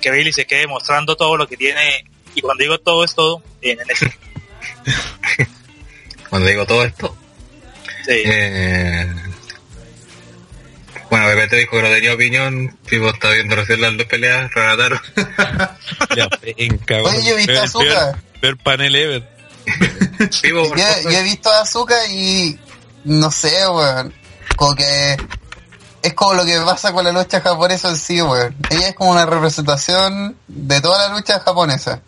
que 0.00 0.10
Bailey 0.10 0.32
se 0.32 0.46
quede 0.46 0.66
mostrando 0.66 1.16
todo 1.16 1.36
lo 1.36 1.46
que 1.46 1.56
tiene 1.56 2.04
y 2.34 2.40
cuando 2.40 2.62
digo 2.62 2.78
todo 2.78 3.04
es 3.04 3.14
todo 3.14 3.42
en 3.60 3.80
el 3.80 3.90
este. 3.90 4.16
cuando 6.30 6.48
digo 6.48 6.66
todo 6.66 6.84
esto, 6.84 7.16
Sí. 8.04 8.22
eh... 8.24 9.14
Bueno, 11.10 11.26
BPT 11.26 11.52
dijo 11.54 11.70
que 11.76 11.82
no 11.82 11.88
tenía 11.88 12.14
opinión, 12.14 12.78
Pipo 12.86 13.08
está 13.08 13.30
viendo 13.30 13.56
recién 13.56 13.80
las 13.80 13.96
dos 13.96 14.06
peleas, 14.06 14.52
relataron. 14.54 15.00
Ya, 16.14 16.28
venga, 16.42 17.02
Oye, 17.02 17.22
yo 17.24 17.34
he 17.34 17.36
visto 17.36 17.62
Azúcar. 17.62 18.18
peor 18.40 18.58
panel 18.58 18.94
ever. 18.94 19.38
Pipo, 20.42 20.74
yo, 20.76 21.10
he 21.10 21.22
visto 21.22 21.50
a 21.50 21.62
Azuka 21.62 22.06
y 22.08 22.58
no 23.04 23.30
sé, 23.30 23.68
weón. 23.68 24.14
Como 24.56 24.74
que 24.74 25.16
es 26.02 26.14
como 26.14 26.34
lo 26.34 26.44
que 26.44 26.58
pasa 26.60 26.92
con 26.92 27.04
la 27.04 27.12
lucha 27.12 27.40
japonesa 27.40 27.88
en 27.88 27.96
sí, 27.96 28.20
weón. 28.20 28.56
Ella 28.70 28.88
es 28.88 28.94
como 28.94 29.10
una 29.10 29.26
representación 29.26 30.36
de 30.46 30.80
toda 30.80 31.08
la 31.08 31.14
lucha 31.14 31.40
japonesa. 31.40 32.00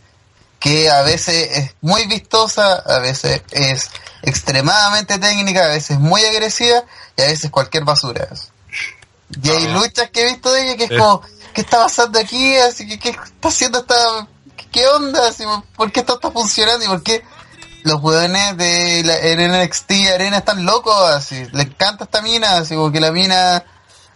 Que 0.58 0.90
a 0.90 1.02
veces 1.02 1.56
es 1.56 1.74
muy 1.80 2.06
vistosa, 2.06 2.74
a 2.74 2.98
veces 2.98 3.42
es 3.50 3.90
extremadamente 4.22 5.18
técnica, 5.18 5.64
a 5.64 5.68
veces 5.68 5.98
muy 5.98 6.22
agresiva 6.22 6.84
y 7.16 7.22
a 7.22 7.26
veces 7.26 7.50
cualquier 7.50 7.84
basura. 7.84 8.28
Y 9.42 9.50
hay 9.50 9.68
luchas 9.68 10.10
que 10.10 10.22
he 10.22 10.26
visto 10.26 10.52
de 10.52 10.62
ella 10.62 10.76
que 10.76 10.84
es 10.84 11.00
como, 11.00 11.22
¿qué 11.54 11.60
está 11.60 11.78
pasando 11.78 12.18
aquí? 12.18 12.56
Así 12.56 12.86
que, 12.86 12.98
¿qué 12.98 13.10
está 13.10 13.48
haciendo 13.48 13.80
esta... 13.80 13.94
¿Qué 14.72 14.86
onda? 14.86 15.28
Así, 15.28 15.44
¿Por 15.76 15.90
qué 15.90 16.00
esto 16.00 16.14
está 16.14 16.30
funcionando? 16.30 16.84
¿Y 16.84 16.88
por 16.88 17.02
qué 17.02 17.24
los 17.82 18.00
weones 18.02 18.56
de 18.56 19.02
la 19.04 19.64
NXT 19.64 19.90
Arena 20.14 20.38
están 20.38 20.64
locos? 20.64 20.94
Así, 21.10 21.44
le 21.52 21.62
encanta 21.62 22.04
esta 22.04 22.22
mina, 22.22 22.58
así 22.58 22.74
como 22.74 22.92
que 22.92 23.00
la 23.00 23.10
mina, 23.10 23.64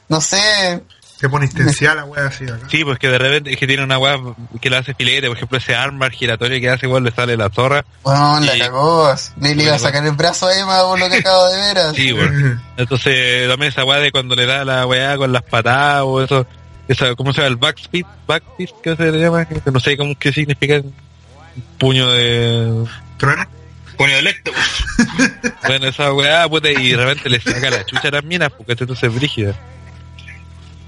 no 0.09 0.21
sé, 0.21 0.85
Se 1.19 1.29
pone 1.29 1.47
instancial 1.47 1.97
la 1.97 2.05
wea 2.05 2.27
así 2.27 2.45
acá. 2.45 2.67
Sí, 2.69 2.85
pues 2.85 2.99
que 2.99 3.09
de 3.09 3.19
repente 3.19 3.53
es 3.53 3.57
que 3.57 3.67
tiene 3.67 3.85
una 3.85 3.99
weá 3.99 4.17
que 4.61 4.69
le 4.69 4.77
hace 4.77 4.95
filete, 4.95 5.29
por 5.29 5.37
ejemplo 5.37 5.59
ese 5.59 5.75
armbar 5.75 6.11
giratorio 6.11 6.61
que 6.61 6.69
hace 6.69 6.87
igual 6.87 7.05
le 7.05 7.13
sale 7.13 7.37
la 7.37 7.49
zorra. 7.51 7.85
weón, 8.03 8.45
la 8.45 8.53
Sí. 8.53 8.59
cagó. 8.59 9.07
así. 9.07 9.33
Le, 9.41 9.51
iba 9.63 9.75
a 9.75 9.79
sacar 9.79 10.05
el 10.05 10.13
brazo 10.13 10.49
a 10.49 10.59
Emma 10.59 10.83
por 10.83 10.99
lo 10.99 11.09
que 11.09 11.17
acabo 11.19 11.47
de 11.51 11.57
ver. 11.57 11.79
así. 11.79 12.03
Sí, 12.09 12.13
weón. 12.13 12.61
Entonces 12.77 13.49
también 13.49 13.71
esa 13.73 13.85
weá 13.85 13.99
de 14.01 14.11
cuando 14.13 14.35
le 14.35 14.45
da 14.47 14.65
la 14.65 14.87
weá 14.87 15.17
con 15.17 15.33
las 15.33 15.43
patadas 15.45 16.03
o 16.05 16.23
eso, 16.23 16.47
esa, 16.89 17.15
¿cómo 17.15 17.33
se 17.33 17.39
llama? 17.41 17.49
El 17.49 17.57
backspeed, 17.57 18.05
backspeed, 18.27 18.69
¿qué 18.83 18.97
se 18.97 19.13
le 19.13 19.19
llama? 19.21 19.45
Que 19.47 19.61
no 19.71 19.81
sé 19.81 19.97
cómo 19.97 20.15
qué 20.19 20.33
significa 20.33 20.83
puño 21.79 22.11
de... 22.13 22.85
Trueno. 23.19 23.47
Puño 23.97 24.17
electo. 24.17 24.51
Bueno, 25.67 25.87
esa 25.89 26.13
weá, 26.13 26.47
puta, 26.49 26.69
y 26.71 26.91
de 26.91 26.97
repente 26.97 27.31
le 27.31 27.41
saca 27.41 27.71
la 27.71 27.87
chucha 27.87 28.09
a 28.09 28.11
las 28.11 28.25
minas, 28.25 28.51
porque 28.51 28.73
entonces 28.73 29.03
es 29.09 29.15
brígida. 29.15 29.55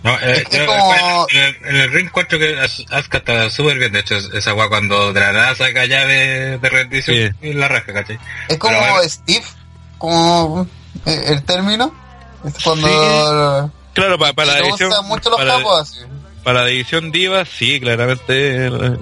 No, 0.06 0.14
eh, 0.20 0.44
Es 0.50 0.56
yo- 0.58 0.66
como- 0.66 1.26
en, 1.30 1.36
el, 1.42 1.56
en 1.64 1.76
el 1.76 1.92
ring 1.92 2.08
4 2.12 2.38
que 2.38 2.58
As- 2.60 2.84
Asuka 2.90 3.18
está 3.18 3.50
súper 3.50 3.78
bien, 3.78 3.92
de 3.92 4.00
hecho 4.00 4.14
esa 4.16 4.54
weá 4.54 4.68
cuando 4.68 5.12
de 5.12 5.20
la 5.20 5.32
nada 5.32 5.54
saca 5.54 5.84
llave 5.86 6.58
de 6.58 6.68
rendición 6.68 7.16
Sí. 7.40 7.48
y 7.48 7.52
la 7.54 7.68
rasca, 7.68 7.92
¿cachai? 7.92 8.18
Es 8.48 8.56
como 8.58 8.78
Pero 8.78 8.92
bueno. 8.94 9.08
Steve, 9.08 9.44
como 9.98 10.66
eh, 11.06 11.24
el 11.28 11.42
término. 11.44 11.94
Es 12.44 12.54
cuando 12.62 13.70
Claro, 13.94 14.18
para, 14.18 14.32
para 14.34 14.60
la 14.60 14.68
usan 14.74 15.06
mucho 15.06 15.30
los 15.30 15.38
para, 15.38 15.56
capos 15.56 15.80
así. 15.90 16.00
para 16.44 16.62
la 16.64 16.70
edición 16.70 17.10
diva, 17.10 17.44
sí, 17.44 17.80
claramente... 17.80 18.66
eh, 18.66 18.96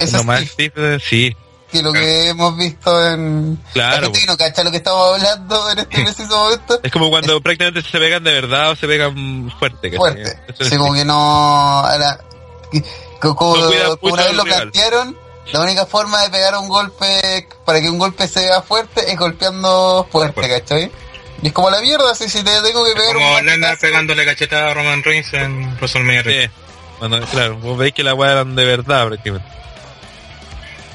Es 0.00 0.10
Steve, 0.10 0.46
Steve, 0.46 0.72
eh, 0.76 0.98
sí, 1.00 1.36
que 1.74 1.82
lo 1.82 1.92
que 1.92 2.28
hemos 2.28 2.56
visto 2.56 3.08
en... 3.08 3.58
La 3.74 3.90
claro. 3.90 4.12
que 4.12 4.26
no 4.26 4.36
cacha 4.36 4.62
lo 4.62 4.70
que 4.70 4.76
estamos 4.76 5.14
hablando 5.14 5.70
en 5.72 5.78
este 5.80 6.02
preciso 6.04 6.36
momento. 6.36 6.80
Es 6.82 6.92
como 6.92 7.10
cuando 7.10 7.40
prácticamente 7.40 7.82
se 7.82 7.98
pegan 7.98 8.22
de 8.22 8.32
verdad 8.32 8.70
o 8.70 8.76
se 8.76 8.86
pegan 8.86 9.52
fuerte. 9.58 9.90
¿cachai? 9.90 9.98
fuerte. 9.98 10.38
Es 10.48 10.68
Sí, 10.68 10.76
como 10.76 10.94
que 10.94 11.04
no. 11.04 11.14
Ahora, 11.14 12.20
como, 13.20 13.56
No 13.56 13.98
una 14.02 14.22
vez 14.24 14.34
lo 14.34 14.44
plantearon, 14.44 15.16
la 15.52 15.60
única 15.62 15.84
forma 15.86 16.22
de 16.22 16.30
pegar 16.30 16.56
un 16.56 16.68
golpe 16.68 17.48
para 17.64 17.80
que 17.80 17.90
un 17.90 17.98
golpe 17.98 18.28
se 18.28 18.40
vea 18.40 18.62
fuerte 18.62 19.10
es 19.10 19.18
golpeando 19.18 20.06
fuerte, 20.10 20.34
Fuerte. 20.34 20.60
¿cachai? 20.60 20.92
Y 21.42 21.48
es 21.48 21.52
como 21.52 21.70
la 21.70 21.80
mierda, 21.80 22.14
si, 22.14 22.28
si 22.28 22.44
te 22.44 22.62
tengo 22.62 22.84
que 22.84 22.92
Es 22.92 22.96
pegar 22.96 23.14
como 23.14 23.36
un 23.36 23.76
pegándole 23.80 24.24
cacheta 24.24 24.70
a 24.70 24.74
Roman 24.74 25.02
Reigns 25.02 25.34
en 25.34 25.74
WrestleMania 25.76 26.22
Sí. 26.22 26.50
Cuando, 27.00 27.20
claro, 27.26 27.56
vos 27.56 27.76
veis 27.76 27.92
que 27.92 28.04
la 28.04 28.14
weá 28.14 28.30
eran 28.32 28.54
de 28.54 28.64
verdad 28.64 29.08
prácticamente. 29.08 29.63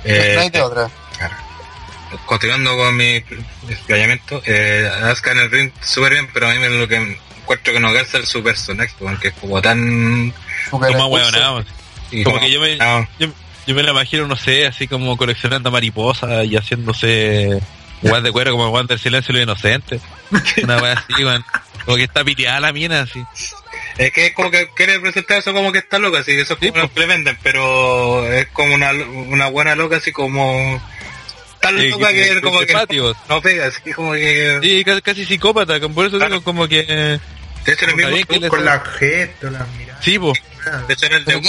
Eh, 0.03 0.33
no 0.35 0.41
hay 0.41 0.49
de 0.49 0.61
otra. 0.61 0.89
claro. 1.17 1.35
Continuando 2.25 2.75
con 2.75 2.97
mi 2.97 3.23
explayamiento, 3.67 4.41
eh, 4.45 4.89
Asuka 5.03 5.31
en 5.31 5.37
el 5.39 5.51
ring 5.51 5.71
súper 5.81 6.13
bien, 6.13 6.27
pero 6.33 6.47
a 6.47 6.53
mí 6.53 6.59
me 6.59 6.69
lo 6.69 6.87
que 6.87 6.95
encuentro 6.95 7.71
que 7.71 7.79
no 7.79 7.93
calza 7.93 8.17
es 8.17 8.29
su 8.29 8.41
personaje, 8.41 8.93
porque 8.97 9.27
es 9.27 9.33
como 9.35 9.61
tan... 9.61 10.33
Como 10.71 10.87
y 12.11 12.23
Como 12.23 12.39
que 12.39 12.51
yo 12.51 12.59
me, 12.59 12.77
yo, 13.19 13.27
yo 13.67 13.75
me 13.75 13.83
la 13.83 13.91
imagino, 13.91 14.25
no 14.25 14.35
sé, 14.35 14.65
así 14.65 14.87
como 14.87 15.15
coleccionando 15.17 15.69
mariposas 15.69 16.45
y 16.45 16.55
haciéndose 16.55 17.61
weas 18.01 18.23
de 18.23 18.31
cuero 18.31 18.51
como 18.51 18.65
el 18.65 18.69
guante 18.71 18.93
del 18.93 18.99
silencio 18.99 19.31
y 19.33 19.37
lo 19.37 19.43
inocente. 19.43 19.99
Una 20.63 20.77
wea 20.77 20.93
así, 20.93 21.23
weón. 21.23 21.45
Como 21.85 21.97
que 21.97 22.03
está 22.03 22.23
piteada 22.23 22.59
la 22.59 22.73
mina 22.73 23.01
así. 23.01 23.23
Es 23.97 24.11
que 24.13 24.27
es 24.27 24.33
como 24.33 24.49
que 24.51 24.69
quiere 24.75 24.99
presentar 24.99 25.39
eso 25.39 25.53
como 25.53 25.71
que 25.71 25.79
está 25.79 25.99
loca, 25.99 26.19
así, 26.19 26.31
eso 26.31 26.53
es 26.53 26.59
Sí, 26.61 26.69
como 26.69 26.83
lo 26.83 26.93
que 26.93 26.99
le 27.01 27.05
venden, 27.07 27.37
pero 27.43 28.31
es 28.31 28.47
como 28.49 28.73
una, 28.75 28.91
una 28.93 29.47
buena 29.47 29.75
loca, 29.75 29.97
así 29.97 30.11
como... 30.11 30.81
Tan 31.59 31.77
Eh, 31.77 31.89
loca 31.89 32.07
que- 32.09 32.23
que, 32.23 32.33
que- 32.35 32.41
como 32.41 32.59
que 32.61 32.67
que 32.67 32.73
patios. 32.73 33.17
no, 33.27 33.35
no 33.35 33.41
pega, 33.41 33.65
así 33.67 33.91
como 33.91 34.13
que... 34.13 34.59
Sí, 34.61 34.83
ca- 34.85 35.01
casi 35.01 35.25
psicópata, 35.25 35.77
por 35.89 36.05
eso 36.05 36.17
digo 36.19 36.41
como 36.43 36.67
que... 36.67 36.83
De 36.83 37.73
hecho, 37.73 37.85
en 37.85 37.91
el 37.91 37.99
Está 37.99 38.11
mismo... 38.11 38.27
que 38.27 38.39
le- 38.39 38.47
Con 38.49 38.63
la 38.65 38.79
gestos, 38.79 39.51
las 39.51 39.67
miradas. 39.77 40.03
Sí, 40.05 40.17
po, 40.17 40.33
De 40.87 40.93
hecho, 40.93 41.05
en 41.07 41.13
el 41.13 41.25
de... 41.25 41.41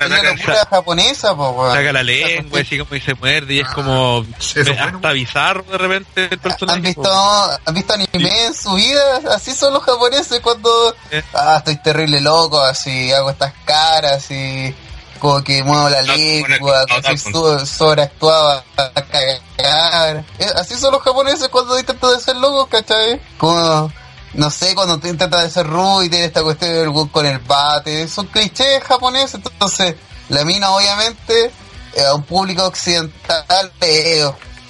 la 0.00 0.22
locura 0.22 0.66
japonesa, 0.68 1.34
po, 1.36 1.50
weón. 1.50 1.74
saca 1.74 1.92
la 1.92 2.02
lengua, 2.02 2.60
así 2.60 2.78
como 2.78 2.94
y 2.94 3.00
se 3.00 3.14
muerde 3.14 3.54
y 3.54 3.60
es 3.60 3.68
como... 3.68 4.24
Eso 4.38 4.60
es 4.60 4.68
hasta 4.70 4.90
bueno. 4.90 5.12
bizarro 5.12 5.62
de 5.64 5.78
repente 5.78 6.28
el 6.30 6.38
personaje. 6.38 6.76
¿Han 6.76 6.82
visto. 6.82 7.60
¿Han 7.64 7.74
visto 7.74 7.92
anime 7.94 8.46
en 8.46 8.54
su 8.54 8.74
vida? 8.74 9.20
Así 9.34 9.52
son 9.52 9.74
los 9.74 9.82
japoneses 9.82 10.40
cuando... 10.40 10.94
Eh. 11.10 11.22
Ah, 11.34 11.56
estoy 11.58 11.76
terrible 11.76 12.20
loco, 12.20 12.60
así 12.60 13.12
hago 13.12 13.30
estas 13.30 13.52
caras, 13.64 14.30
y 14.30 14.74
como 15.22 15.42
que 15.44 15.62
muevo 15.62 15.88
la 15.88 16.02
No, 16.02 16.16
lengua, 16.16 16.84
no, 17.32 17.58
sobreactuaba 17.64 18.64
a 18.76 18.90
cagar. 18.92 20.24
Eh, 20.38 20.46
Así 20.56 20.74
son 20.74 20.92
los 20.92 21.02
japoneses 21.02 21.48
cuando 21.48 21.78
intentan 21.78 22.14
de 22.14 22.20
ser 22.20 22.36
locos, 22.36 22.66
¿cachai? 22.68 23.20
Como, 23.38 23.92
no 24.34 24.50
sé, 24.50 24.74
cuando 24.74 24.98
te 24.98 25.08
intentas 25.08 25.42
de 25.42 25.50
ser 25.50 25.66
rudo 25.66 26.02
y 26.02 26.08
tiene 26.08 26.26
esta 26.26 26.42
cuestión 26.42 26.72
del 26.72 27.10
con 27.10 27.26
el 27.26 27.38
bate. 27.38 28.06
Son 28.08 28.26
clichés 28.26 28.82
japoneses, 28.84 29.34
entonces 29.44 29.96
la 30.28 30.44
mina 30.44 30.70
obviamente 30.70 31.46
eh, 31.94 32.04
a 32.08 32.14
un 32.14 32.22
público 32.22 32.64
occidental 32.64 33.72
es 33.80 34.24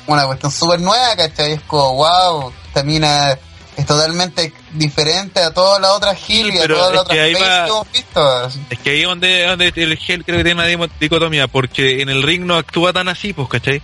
una 0.07 0.27
cuestión 0.27 0.51
súper 0.51 0.81
nueva, 0.81 1.15
¿cachai? 1.17 1.53
Es 1.53 1.61
como, 1.63 1.95
wow, 1.95 2.53
esta 2.67 2.83
mina 2.83 3.39
es 3.77 3.87
totalmente 3.87 4.53
diferente 4.73 5.41
a 5.41 5.51
todas 5.53 5.81
las 5.81 5.93
otras 5.93 6.19
Hill 6.29 6.53
y 6.55 6.59
a 6.59 6.67
todas 6.69 6.93
las 6.93 7.05
que 7.05 7.11
otras 7.13 7.19
va- 7.19 7.65
que 7.65 7.71
hemos 7.71 7.93
visto. 7.93 8.47
Es 8.71 8.79
que 8.81 8.91
ahí 8.91 9.01
es 9.03 9.07
donde, 9.07 9.47
donde 9.47 9.73
el 9.77 9.97
gel 9.97 10.25
creo 10.25 10.39
que 10.39 10.45
tiene 10.45 10.61
una 10.75 10.89
dicotomía, 11.01 11.47
porque 11.49 12.03
en 12.03 12.09
el 12.09 12.23
ring 12.23 12.45
no 12.45 12.57
actúa 12.57 12.93
tan 12.93 13.09
así, 13.09 13.33
pues, 13.33 13.49
¿cachai? 13.49 13.81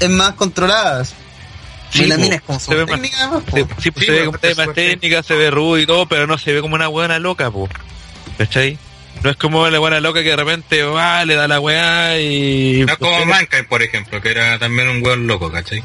Es 0.00 0.10
más 0.10 0.34
controladas. 0.34 1.14
Sí, 1.90 2.04
la 2.06 2.16
po, 2.16 2.20
mina 2.22 2.36
es 2.36 2.42
como 2.42 2.60
se 2.60 2.74
ve 2.74 2.80
su 2.82 2.86
más- 2.86 2.96
técnica 3.00 3.16
además, 3.24 3.42
po. 3.44 3.56
Se, 3.56 3.62
sí, 3.82 3.90
pues 3.90 4.06
Sí, 4.06 4.06
se 4.06 4.12
ve 4.12 4.24
como 4.26 4.38
más 4.66 4.74
técnica, 4.74 5.22
se 5.22 5.34
ve 5.34 5.50
rudo 5.50 5.78
y 5.78 5.86
todo, 5.86 6.06
pero 6.06 6.26
no 6.26 6.38
se 6.38 6.52
ve 6.52 6.60
como 6.60 6.74
una 6.74 6.88
buena 6.88 7.18
loca, 7.18 7.50
pues. 7.50 7.70
¿Cachai? 8.36 8.78
No 9.22 9.30
es 9.30 9.36
como 9.36 9.68
la 9.68 9.78
buena 9.80 9.98
loca 10.00 10.22
que 10.22 10.28
de 10.30 10.36
repente 10.36 10.82
va, 10.84 11.24
le 11.24 11.34
da 11.34 11.48
la 11.48 11.58
weá 11.60 12.20
y. 12.20 12.84
No 12.86 12.92
es 12.92 12.98
como 12.98 13.24
Mankind, 13.24 13.66
por 13.66 13.82
ejemplo, 13.82 14.20
que 14.20 14.30
era 14.30 14.58
también 14.58 14.88
un 14.88 15.04
weón 15.04 15.26
loco, 15.26 15.50
¿cachai? 15.50 15.82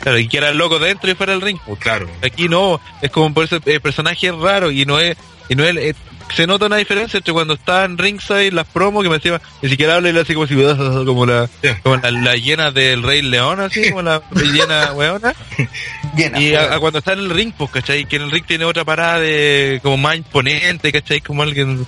Claro, 0.00 0.18
y 0.18 0.26
que 0.26 0.38
era 0.38 0.52
loco 0.52 0.78
dentro 0.78 1.10
y 1.10 1.14
fuera 1.14 1.32
del 1.32 1.42
ring. 1.42 1.58
Pues 1.66 1.78
claro. 1.78 2.08
Aquí 2.22 2.48
no, 2.48 2.80
es 3.02 3.10
como 3.10 3.32
por 3.34 3.44
eso 3.44 3.58
el 3.64 3.80
personaje 3.80 4.28
es 4.28 4.34
raro 4.34 4.70
y 4.70 4.84
no 4.86 4.98
es, 4.98 5.16
y 5.48 5.54
no 5.54 5.64
es, 5.64 5.76
eh, 5.76 5.94
se 6.34 6.46
nota 6.46 6.66
una 6.66 6.76
diferencia 6.76 7.18
entre 7.18 7.32
cuando 7.32 7.54
está 7.54 7.84
en 7.84 7.98
ringside 7.98 8.52
las 8.52 8.66
promos 8.66 9.02
que 9.02 9.08
me 9.08 9.16
decía 9.16 9.40
ni 9.60 9.68
siquiera 9.68 9.96
habla 9.96 10.08
y 10.08 10.12
le 10.12 10.20
hace 10.20 10.34
como 10.34 10.46
si 10.46 10.54
como 10.54 11.26
la, 11.26 11.48
Sí. 11.62 11.68
como 11.82 11.96
la, 11.96 12.10
la 12.10 12.34
llena 12.36 12.70
del 12.70 13.02
Rey 13.02 13.22
León 13.22 13.60
así, 13.60 13.90
como 13.90 14.02
la 14.02 14.22
llena 14.34 14.92
weona. 14.92 15.34
Llena, 16.16 16.40
Y 16.40 16.54
a, 16.54 16.60
weón. 16.62 16.72
a 16.74 16.78
cuando 16.80 16.98
está 16.98 17.12
en 17.14 17.20
el 17.20 17.30
ring, 17.30 17.52
pues, 17.56 17.70
¿cachai? 17.70 18.04
Que 18.04 18.16
en 18.16 18.22
el 18.22 18.30
ring 18.30 18.44
tiene 18.46 18.64
otra 18.64 18.84
parada 18.84 19.18
de 19.20 19.80
como 19.82 19.96
más 19.96 20.16
imponente, 20.16 20.92
¿cachai? 20.92 21.20
Como 21.20 21.42
alguien 21.42 21.86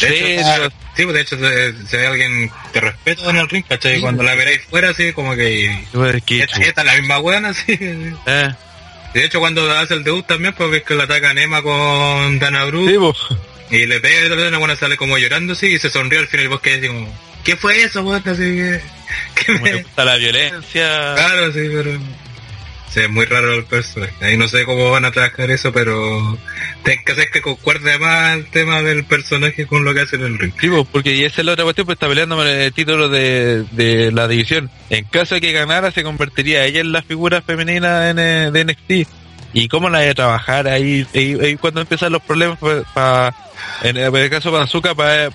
De 0.00 0.34
hecho, 0.40 0.70
sí, 0.96 1.04
pues 1.04 1.14
de 1.14 1.20
hecho, 1.20 1.36
si 1.88 1.96
hay 1.96 2.04
alguien 2.06 2.50
que 2.72 2.80
respeto 2.80 3.28
en 3.30 3.36
el 3.36 3.48
ring, 3.48 3.64
¿cachai? 3.68 4.00
Cuando 4.00 4.22
la 4.22 4.34
veréis 4.34 4.62
fuera, 4.68 4.90
así 4.90 5.12
como 5.12 5.34
que. 5.34 5.84
Pues, 5.92 6.14
Esta, 6.26 6.60
esta 6.62 6.80
es 6.82 6.86
la 6.86 6.94
misma 6.96 7.18
weón, 7.20 7.44
así. 7.46 7.76
Eh, 7.80 8.48
De 9.14 9.24
hecho, 9.24 9.40
cuando 9.40 9.68
hace 9.72 9.94
el 9.94 10.04
debut 10.04 10.26
también, 10.26 10.54
pues 10.54 10.70
ves 10.70 10.82
que 10.84 10.94
le 10.94 11.02
ataca 11.02 11.34
Nema 11.34 11.62
con 11.62 12.38
Dana 12.38 12.64
sí, 12.66 12.94
pues. 12.98 13.18
Y 13.70 13.86
le 13.86 14.00
pega 14.00 14.26
y 14.26 14.50
la 14.50 14.58
buena 14.58 14.76
sale 14.76 14.96
como 14.96 15.18
llorando 15.18 15.52
así 15.52 15.66
y 15.66 15.78
se 15.78 15.90
sonríe 15.90 16.18
al 16.18 16.28
final 16.28 16.46
y 16.46 16.48
vos 16.48 16.60
quedas 16.60 16.78
así 16.78 16.88
como, 16.88 17.14
¿qué 17.44 17.56
fue 17.56 17.82
eso, 17.82 18.02
weón? 18.02 18.22
Así 18.26 18.42
que. 18.42 18.80
que 19.46 19.58
me... 19.58 19.82
gusta 19.82 20.04
la 20.04 20.16
violencia. 20.16 21.14
Claro, 21.14 21.52
sí, 21.52 21.68
pero. 21.72 21.98
Sí, 22.92 22.98
es 22.98 23.08
muy 23.08 23.24
raro 23.24 23.54
el 23.54 23.64
personaje. 23.66 24.12
Ahí 24.20 24.36
no 24.36 24.48
sé 24.48 24.64
cómo 24.64 24.90
van 24.90 25.04
a 25.04 25.12
trabajar 25.12 25.48
eso, 25.52 25.72
pero. 25.72 26.36
Tienes 26.82 27.04
que 27.04 27.12
hacer 27.12 27.30
que 27.30 27.40
concuerde 27.40 27.98
más 27.98 28.36
el 28.36 28.46
tema 28.46 28.82
del 28.82 29.04
personaje 29.04 29.66
con 29.66 29.84
lo 29.84 29.94
que 29.94 30.00
hace 30.00 30.16
en 30.16 30.22
el 30.22 30.38
ring. 30.38 30.52
Sí, 30.60 30.68
pues, 30.68 30.86
porque 30.90 31.14
y 31.14 31.22
esa 31.22 31.42
es 31.42 31.46
la 31.46 31.52
otra 31.52 31.64
cuestión, 31.64 31.86
pues 31.86 31.96
está 31.96 32.08
peleando 32.08 32.44
el 32.44 32.72
título 32.72 33.08
de, 33.08 33.64
de 33.70 34.10
la 34.10 34.26
división. 34.26 34.70
En 34.88 35.04
caso 35.04 35.36
de 35.36 35.40
que 35.40 35.52
ganara, 35.52 35.92
se 35.92 36.02
convertiría 36.02 36.64
ella 36.64 36.80
en 36.80 36.90
la 36.90 37.02
figura 37.02 37.42
femenina 37.42 38.10
en, 38.10 38.18
eh, 38.18 38.50
de 38.50 38.64
NXT. 38.64 39.19
¿Y 39.52 39.68
cómo 39.68 39.88
la 39.90 40.00
de 40.00 40.14
trabajar 40.14 40.68
ahí? 40.68 41.06
ahí, 41.14 41.56
cuando 41.56 41.80
empiezan 41.80 42.12
los 42.12 42.22
problemas, 42.22 42.58
pues, 42.58 42.84
pa- 42.94 43.34
en, 43.82 43.96
el- 43.96 44.30
caso 44.30 44.50
de 44.50 44.62
Azuka, 44.62 44.94
para 44.94 45.30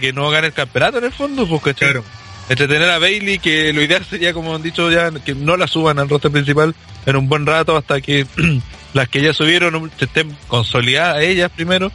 que 0.00 0.12
no 0.12 0.30
gane 0.30 0.48
el 0.48 0.52
campeonato 0.52 0.98
en 0.98 1.04
el 1.04 1.12
fondo, 1.12 1.46
pues, 1.46 1.62
¿cachai? 1.62 1.88
Claro. 1.90 2.04
Entretener 2.48 2.88
a 2.90 2.98
Bailey, 2.98 3.38
que 3.40 3.72
lo 3.72 3.82
ideal 3.82 4.04
sería, 4.08 4.32
como 4.32 4.54
han 4.54 4.62
dicho 4.62 4.90
ya, 4.90 5.10
que 5.10 5.34
no 5.34 5.56
la 5.56 5.66
suban 5.66 5.98
al 5.98 6.08
roster 6.08 6.30
principal 6.30 6.74
en 7.04 7.16
un 7.16 7.28
buen 7.28 7.44
rato 7.44 7.76
hasta 7.76 8.00
que 8.00 8.24
las 8.94 9.08
que 9.08 9.20
ya 9.20 9.32
subieron 9.32 9.90
estén 9.98 10.36
consolidadas 10.48 11.22
ellas 11.22 11.50
primero. 11.54 11.90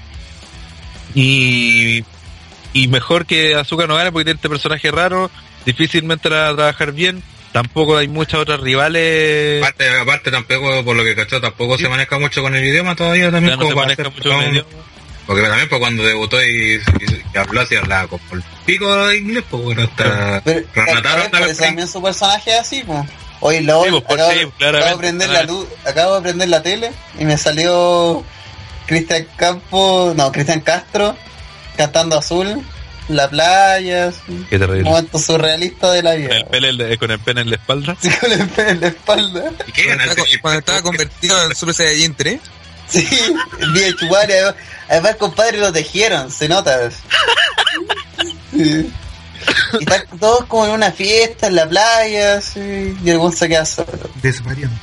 Y, 1.15 2.03
y 2.73 2.87
mejor 2.87 3.25
que 3.25 3.55
Azuka 3.55 3.87
no 3.87 3.95
gane 3.95 4.11
porque 4.11 4.25
tiene 4.25 4.35
este 4.37 4.49
personaje 4.49 4.91
raro, 4.91 5.29
difícilmente 5.65 6.29
la 6.29 6.37
va 6.37 6.49
a 6.49 6.55
trabajar 6.55 6.91
bien. 6.93 7.23
Tampoco 7.51 7.97
hay 7.97 8.07
muchas 8.07 8.39
otras 8.39 8.59
rivales. 8.61 9.61
Aparte, 9.61 9.89
aparte 9.99 10.31
tampoco, 10.31 10.83
por 10.85 10.95
lo 10.95 11.03
que 11.03 11.15
cachó, 11.15 11.41
tampoco 11.41 11.77
se 11.77 11.89
maneja 11.89 12.17
mucho 12.17 12.41
con 12.41 12.55
el 12.55 12.63
idioma 12.63 12.95
todavía 12.95 13.29
también. 13.31 13.57
No 13.59 13.65
se 13.65 13.71
como 13.73 13.81
maneja 13.81 14.03
mucho 14.09 14.29
con 14.29 14.41
el 14.41 14.51
idioma. 14.51 14.69
Porque 15.27 15.43
también 15.43 15.69
pues, 15.69 15.79
cuando 15.79 16.03
debutó 16.03 16.41
y, 16.43 16.75
y- 16.75 17.23
y 17.33 17.37
habló 17.37 17.61
así, 17.61 17.75
hablaba 17.75 18.07
con 18.07 18.19
el 18.33 18.43
pico 18.65 18.93
de 19.07 19.17
inglés, 19.17 19.43
pues 19.49 19.63
bueno, 19.63 19.83
hasta 19.83 20.41
Pero, 20.43 20.65
Renataron 20.73 21.31
tal 21.31 21.43
vez 21.43 21.57
por 21.57 21.65
también. 21.67 21.87
su 21.87 22.01
personaje 22.01 22.51
es 22.53 22.59
así, 22.59 22.83
pues. 22.85 22.99
Oye, 23.39 23.61
LOL, 23.61 23.85
Sí, 23.85 23.91
pues, 24.07 24.19
acabo, 24.19 24.31
sí, 24.31 24.65
acabo 24.65 24.85
de 24.91 24.97
prender 24.97 25.29
A 25.29 25.33
la 25.33 25.43
luz, 25.43 25.67
acabo 25.85 26.15
de 26.15 26.21
prender 26.21 26.49
la 26.49 26.61
tele 26.63 26.91
y 27.19 27.25
me 27.25 27.37
salió 27.37 28.23
Cristian 28.87 29.25
Campos, 29.35 30.15
no, 30.15 30.31
Cristian 30.31 30.61
Castro 30.61 31.15
cantando 31.77 32.17
azul, 32.17 32.61
la 33.09 33.29
playa, 33.29 34.11
Qué 34.49 34.57
terrible. 34.59 34.83
momento 34.83 35.19
surrealista 35.19 35.91
de 35.91 36.03
la 36.03 36.11
Con 36.11 36.21
el, 36.21 36.27
vida. 36.27 36.45
pene, 36.49 36.69
en 36.69 36.77
la- 36.77 36.97
con 36.97 37.11
el 37.11 37.19
pene 37.19 37.41
en 37.41 37.49
la 37.49 37.55
espalda. 37.57 37.97
Así 37.99 38.09
con 38.19 38.31
el 38.31 38.47
pene 38.49 38.69
en 38.71 38.81
la 38.81 38.87
espalda. 38.87 39.43
¿Y 39.67 39.71
qué 39.71 39.83
Cuando 39.85 40.03
estaba, 40.03 40.27
cuando 40.41 40.59
estaba 40.59 40.81
convertido 40.81 41.43
en 41.45 41.55
Super 41.55 41.75
Saiyajin 41.75 42.15
3. 42.15 42.39
Sí, 42.87 43.07
el 43.59 43.73
día 43.73 43.85
de 43.85 43.95
chupar, 43.95 44.29
además, 44.29 44.55
además, 44.89 45.15
compadre, 45.15 45.57
lo 45.59 45.71
tejieron, 45.71 46.29
se 46.31 46.49
nota. 46.49 46.89
Sí. 48.51 48.91
Y 49.79 49.83
están 49.83 50.03
todos 50.19 50.45
como 50.45 50.65
en 50.65 50.71
una 50.71 50.91
fiesta 50.91 51.47
en 51.47 51.55
la 51.55 51.67
playa, 51.67 52.35
así, 52.35 52.95
y 53.03 53.09
el 53.09 53.17
buen 53.17 53.31
se 53.33 53.47
queda 53.47 53.65
solo. 53.65 53.87
Desvariando. 54.21 54.75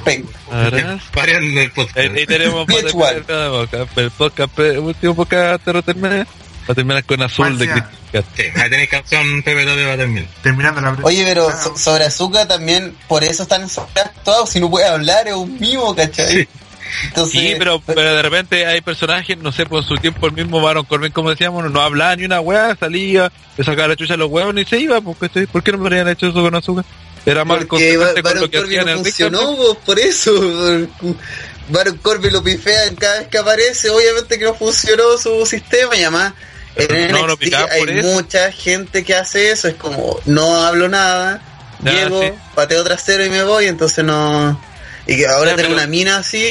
Paren 1.12 1.58
el 1.58 1.70
podcast. 1.70 1.96
Ahí, 1.98 2.08
ahí 2.16 2.26
tenemos 2.26 2.66
Bien 2.66 2.86
el 2.86 2.92
podcast, 2.92 3.98
el 3.98 4.10
podcast, 4.10 4.58
el 4.58 4.78
último 4.78 5.14
podcast 5.14 5.64
de 5.66 5.72
va 6.68 6.72
a 6.72 6.74
terminar 6.74 7.04
con 7.04 7.22
azul 7.22 7.46
¿Cuál 7.46 7.58
de? 7.58 7.68
Cristian. 7.68 8.24
Sí, 8.36 8.42
ahí 8.60 8.70
tenéis 8.70 8.88
canción 8.90 9.42
Pepe 9.42 9.64
Tote 9.64 9.86
va 9.86 9.92
a 9.92 9.96
terminar. 9.96 10.28
Terminando 10.42 10.80
la 10.80 10.96
Oye, 11.02 11.24
pero 11.24 11.48
Ah, 11.48 11.60
so- 11.62 11.76
sobre 11.76 12.04
Azúcar 12.04 12.46
también, 12.48 12.94
por 13.08 13.24
eso 13.24 13.42
están 13.44 13.68
sobreactuados, 13.68 14.50
si 14.50 14.60
no 14.60 14.70
puede 14.70 14.86
hablar, 14.86 15.26
es 15.28 15.34
un 15.34 15.58
mimo, 15.58 15.94
¿cachai? 15.94 16.48
Entonces, 17.04 17.40
Sí, 17.40 17.54
pero, 17.58 17.80
pero 17.80 18.00
de 18.00 18.22
repente 18.22 18.66
hay 18.66 18.80
personajes, 18.80 19.36
no 19.38 19.52
sé, 19.52 19.66
por 19.66 19.84
su 19.84 19.96
tiempo 19.96 20.26
el 20.26 20.32
mismo 20.32 20.60
Baron 20.62 20.84
Corbin, 20.86 21.12
como 21.12 21.30
decíamos, 21.30 21.62
no, 21.64 21.68
no 21.70 21.82
hablaba 21.82 22.16
ni 22.16 22.24
una 22.24 22.40
weá, 22.40 22.74
salía, 22.80 23.30
le 23.56 23.64
sacaba 23.64 23.88
la 23.88 23.96
chucha 23.96 24.14
a 24.14 24.16
los 24.16 24.30
huevos 24.30 24.54
y 24.56 24.64
se 24.64 24.78
iba, 24.78 25.00
porque. 25.00 25.46
¿por 25.46 25.62
qué 25.62 25.72
no 25.72 25.78
me 25.78 25.86
habrían 25.88 26.08
hecho 26.08 26.28
eso 26.28 26.42
con 26.42 26.54
Azúcar? 26.54 26.84
Era 27.26 27.44
consecuente 27.44 28.22
con 28.22 28.40
lo 28.40 28.50
que 28.50 28.58
Corbin 28.58 28.78
hacían 28.80 28.86
no 28.86 28.92
en 28.92 28.98
el 28.98 29.04
ring, 29.04 29.14
funcionó, 29.14 29.38
¿cachai? 29.40 29.56
pues, 29.56 29.78
por 29.84 29.98
eso. 29.98 30.88
Baron 31.70 31.96
Corbin 31.98 32.32
lo 32.32 32.42
pifean 32.42 32.94
cada 32.96 33.18
vez 33.18 33.28
que 33.28 33.38
aparece, 33.38 33.90
obviamente 33.90 34.38
que 34.38 34.44
no 34.46 34.54
funcionó 34.54 35.18
su 35.18 35.44
sistema 35.44 35.94
y 35.96 36.00
además 36.02 36.32
en 36.78 37.12
No, 37.12 37.26
NXT 37.26 37.38
picaban 37.40 37.70
hay 37.72 37.98
eso. 37.98 38.08
mucha 38.08 38.52
gente 38.52 39.04
que 39.04 39.14
hace 39.14 39.50
eso, 39.50 39.68
es 39.68 39.74
como, 39.74 40.18
no 40.26 40.62
hablo 40.62 40.88
nada, 40.88 41.40
Ya, 41.82 41.92
llego, 41.92 42.22
sí. 42.22 42.32
pateo 42.54 42.84
trasero 42.84 43.24
y 43.24 43.30
me 43.30 43.42
voy, 43.42 43.66
entonces 43.66 44.04
no... 44.04 44.60
Y 45.06 45.16
que 45.16 45.26
ahora 45.26 45.50
Ya, 45.52 45.56
tener 45.56 45.70
pero- 45.70 45.78
una 45.82 45.86
mina 45.86 46.18
así, 46.18 46.46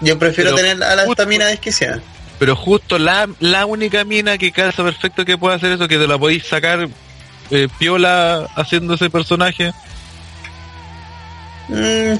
yo 0.00 0.18
prefiero 0.18 0.54
tener 0.54 0.72
a 0.82 0.94
la, 0.96 1.02
esta 1.02 1.04
justo- 1.06 1.26
mina 1.26 1.46
desquiciada. 1.46 2.00
Pero 2.38 2.54
justo 2.56 2.98
la, 2.98 3.28
la 3.40 3.66
única 3.66 4.04
mina 4.04 4.38
que 4.38 4.50
calza 4.52 4.82
perfecto 4.84 5.24
que 5.24 5.36
puede 5.36 5.56
hacer 5.56 5.72
eso, 5.72 5.88
que 5.88 5.98
te 5.98 6.06
la 6.06 6.16
podéis 6.18 6.44
sacar 6.46 6.88
eh, 7.50 7.68
piola 7.78 8.48
haciendo 8.56 8.94
ese 8.94 9.10
personaje. 9.10 9.72
Mm, 11.68 12.14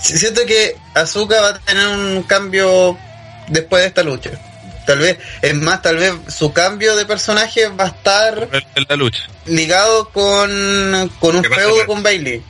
si- 0.00 0.16
siento 0.16 0.40
que 0.46 0.76
Azuka 0.94 1.40
va 1.40 1.48
a 1.48 1.58
tener 1.58 1.88
un 1.88 2.22
cambio 2.22 2.96
después 3.48 3.82
de 3.82 3.88
esta 3.88 4.02
lucha. 4.02 4.30
Tal 4.86 4.98
vez, 4.98 5.18
es 5.42 5.54
más, 5.54 5.80
tal 5.82 5.96
vez 5.96 6.12
su 6.28 6.52
cambio 6.52 6.94
de 6.96 7.06
personaje 7.06 7.68
va 7.68 7.84
a 7.84 7.88
estar 7.88 8.48
en, 8.74 8.86
la 8.88 8.96
lucha. 8.96 9.22
ligado 9.46 10.10
con, 10.10 11.10
con 11.20 11.36
un 11.36 11.42
¿Qué 11.42 11.48
pasa, 11.48 11.62
feudo 11.62 11.86
con 11.86 12.02
Bailey. 12.02 12.42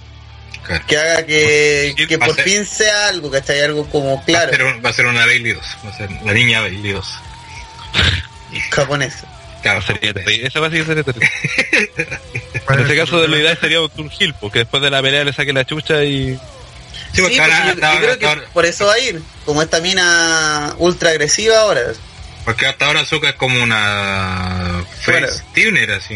Claro. 0.64 0.84
Que 0.86 0.96
haga 0.98 1.26
que, 1.26 1.94
Sí, 1.96 2.06
que 2.06 2.18
por 2.18 2.34
ser- 2.34 2.44
fin 2.44 2.66
sea 2.66 3.08
algo, 3.08 3.30
¿cachai? 3.30 3.60
Algo 3.60 3.86
como 3.90 4.16
Va, 4.16 4.22
a 4.22 4.24
claro, 4.24 4.50
ser, 4.56 4.84
va 4.84 4.88
a 4.90 4.92
ser 4.92 5.06
una 5.06 5.26
Bailey 5.26 5.52
2. 5.52 5.64
Va 5.84 5.90
a 5.90 5.96
ser 5.96 6.10
la 6.24 6.32
niña 6.32 6.60
Bailey 6.62 6.92
2. 6.92 7.06
japonés. 8.70 9.14
Claro, 9.62 9.80
Sería. 9.80 10.12
Esa 10.46 10.60
va 10.60 10.66
a 10.66 10.70
ser 10.70 10.84
sería 10.84 11.02
terrible. 11.04 11.30
¿cuál 12.66 12.78
En 12.80 12.84
es 12.84 12.90
este 12.90 12.96
caso, 12.96 13.20
de 13.22 13.28
la 13.28 13.38
idea 13.38 13.56
sería 13.56 13.80
un 13.80 14.10
Hill, 14.18 14.34
porque 14.40 14.58
después 14.60 14.82
de 14.82 14.90
la 14.90 15.00
pelea 15.00 15.24
le 15.24 15.32
saque 15.32 15.52
la 15.54 15.64
chucha 15.64 16.04
y. 16.04 16.38
Sí, 17.12 17.20
porque 17.22 17.34
Sí, 17.34 17.40
ahora, 17.40 17.64
porque 17.74 17.80
yo, 17.80 17.98
creo 18.00 18.18
que 18.18 18.26
ahora- 18.26 18.42
por 18.52 18.66
eso 18.66 18.86
va 18.86 18.94
a 18.94 18.98
ir. 18.98 19.22
Como 19.46 19.62
esta 19.62 19.80
mina 19.80 20.74
ultra 20.78 21.10
agresiva 21.10 21.60
ahora. 21.60 21.80
Porque 22.44 22.66
hasta 22.66 22.86
ahora 22.86 23.00
Azuka 23.00 23.30
es 23.30 23.34
como 23.36 23.62
una 23.62 24.84
face 25.00 25.42
tuner, 25.54 25.92
así. 25.92 26.14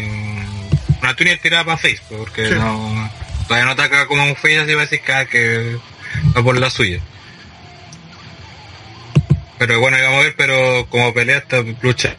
Una 1.01 1.15
tuner 1.15 1.39
tirada 1.39 1.63
para 1.65 1.77
face, 1.77 2.01
porque 2.09 2.47
Sí. 2.47 2.53
no. 2.55 3.11
Todavía 3.47 3.65
no 3.65 3.71
ataca 3.71 4.05
como 4.05 4.23
un 4.23 4.35
face 4.35 4.59
así 4.59 4.73
va 4.75 4.81
a 4.81 4.85
decir 4.85 5.01
cada 5.01 5.25
que 5.25 5.77
va 6.37 6.43
por 6.43 6.57
la 6.59 6.69
suya. 6.69 6.99
Pero 9.57 9.79
bueno, 9.79 9.97
vamos 10.01 10.19
a 10.19 10.23
ver, 10.23 10.35
pero 10.37 10.85
como 10.89 11.13
pelea 11.13 11.39
esta 11.39 11.57
lucha. 11.81 12.15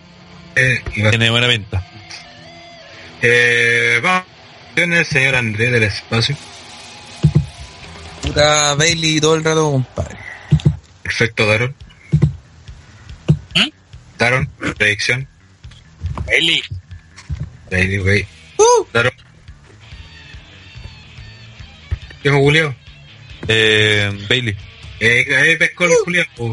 Eh, 0.57 0.83
Tiene 0.93 1.31
buena 1.31 1.47
venta. 1.47 1.83
eh, 3.23 4.01
vamos 4.03 4.25
el 4.77 5.07
señor 5.07 5.37
Andrés 5.37 5.71
del 5.73 5.83
espacio. 5.85 6.37
Puta 8.23 8.75
Bailey 8.75 9.21
todo 9.21 9.35
el 9.37 9.45
rato, 9.45 9.71
compadre. 9.73 10.17
Perfecto, 11.03 11.47
Daron. 11.47 11.75
Daron, 14.21 14.47
predicción. 14.77 15.27
Eli, 16.29 16.62
Bailey, 17.71 17.97
güey. 17.97 18.27
Daron. 18.93 19.12
¿Qué 22.23 22.29
Julio? 22.29 22.75
Eh, 23.49 24.12
Bailey. 24.29 24.55
Eh, 25.01 25.25
ahí 25.35 25.57
pescó 25.57 25.87
el 25.87 25.93
Julio. 26.05 26.27
pues, 26.37 26.53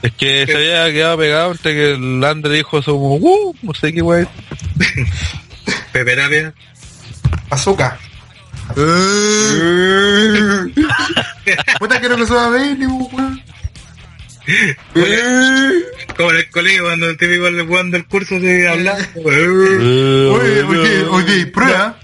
Es 0.00 0.12
que 0.12 0.46
se 0.46 0.56
había 0.56 0.90
quedado 0.90 1.18
pegado 1.18 1.52
entre 1.52 1.74
que 1.74 1.92
el 1.92 2.24
Andre 2.24 2.56
dijo 2.56 2.78
eso 2.78 2.92
como, 2.92 3.16
uh, 3.16 3.54
no 3.60 3.74
sé 3.74 3.92
qué 3.92 4.00
wey. 4.00 4.26
Pepe 5.92 6.16
Tapia. 6.16 6.54
Azúcar. 7.50 7.98
Puta, 11.78 12.00
que 12.00 12.26
suba 12.26 12.48
Bailey, 12.48 12.86
weón. 12.86 13.39
Como 16.16 16.30
en 16.32 16.36
el 16.36 16.50
colegio 16.50 16.82
cuando 16.84 17.08
el 17.10 17.16
típico 17.16 17.50
le 17.50 17.62
jugando 17.64 17.96
el 17.96 18.06
curso 18.06 18.38
de 18.40 18.68
hablando. 18.68 19.04
Oye, 19.24 20.62
oye, 20.62 21.02
oye, 21.04 21.46
prueba. 21.46 21.98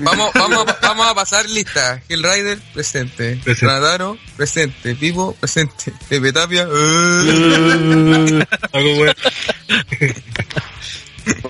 Vamos, 0.00 0.30
vamos, 0.32 0.66
a- 0.68 0.78
vamos 0.80 1.06
a 1.08 1.14
pasar 1.14 1.48
lista. 1.50 2.00
Hellrider, 2.08 2.58
presente. 2.72 3.38
Presente. 3.42 3.66
Radaro, 3.66 4.16
presente. 4.36 4.94
Pipo, 4.94 5.34
presente. 5.34 5.92
Pepe 6.08 6.32
Tapia, 6.32 6.62
eh. 6.70 8.46
Algo 8.72 8.94
bueno. 8.94 9.12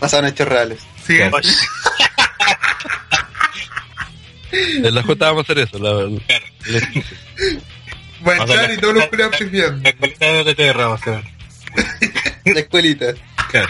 Pasaron 0.01 0.31
hechos 0.31 0.49
reales. 0.49 0.81
Sí, 1.07 1.19
En 4.51 4.95
la 4.95 5.03
J 5.03 5.15
vamos 5.27 5.41
a 5.49 5.53
hacer 5.53 5.59
eso, 5.69 5.79
la 5.79 5.93
verdad. 5.93 6.19
Va 8.27 8.35
a 8.35 8.73
y 8.73 8.77
todos 8.79 8.95
los 8.95 9.07
culiados 9.07 9.37
pifiando. 9.37 9.83
La 9.83 9.93
colita 9.95 10.27
de 10.27 10.41
OTT 10.41 10.77
vamos 10.77 11.07
a 11.07 11.11
ver. 11.11 11.25
La 12.55 12.61
escuelita. 12.61 13.07
Claro. 13.51 13.69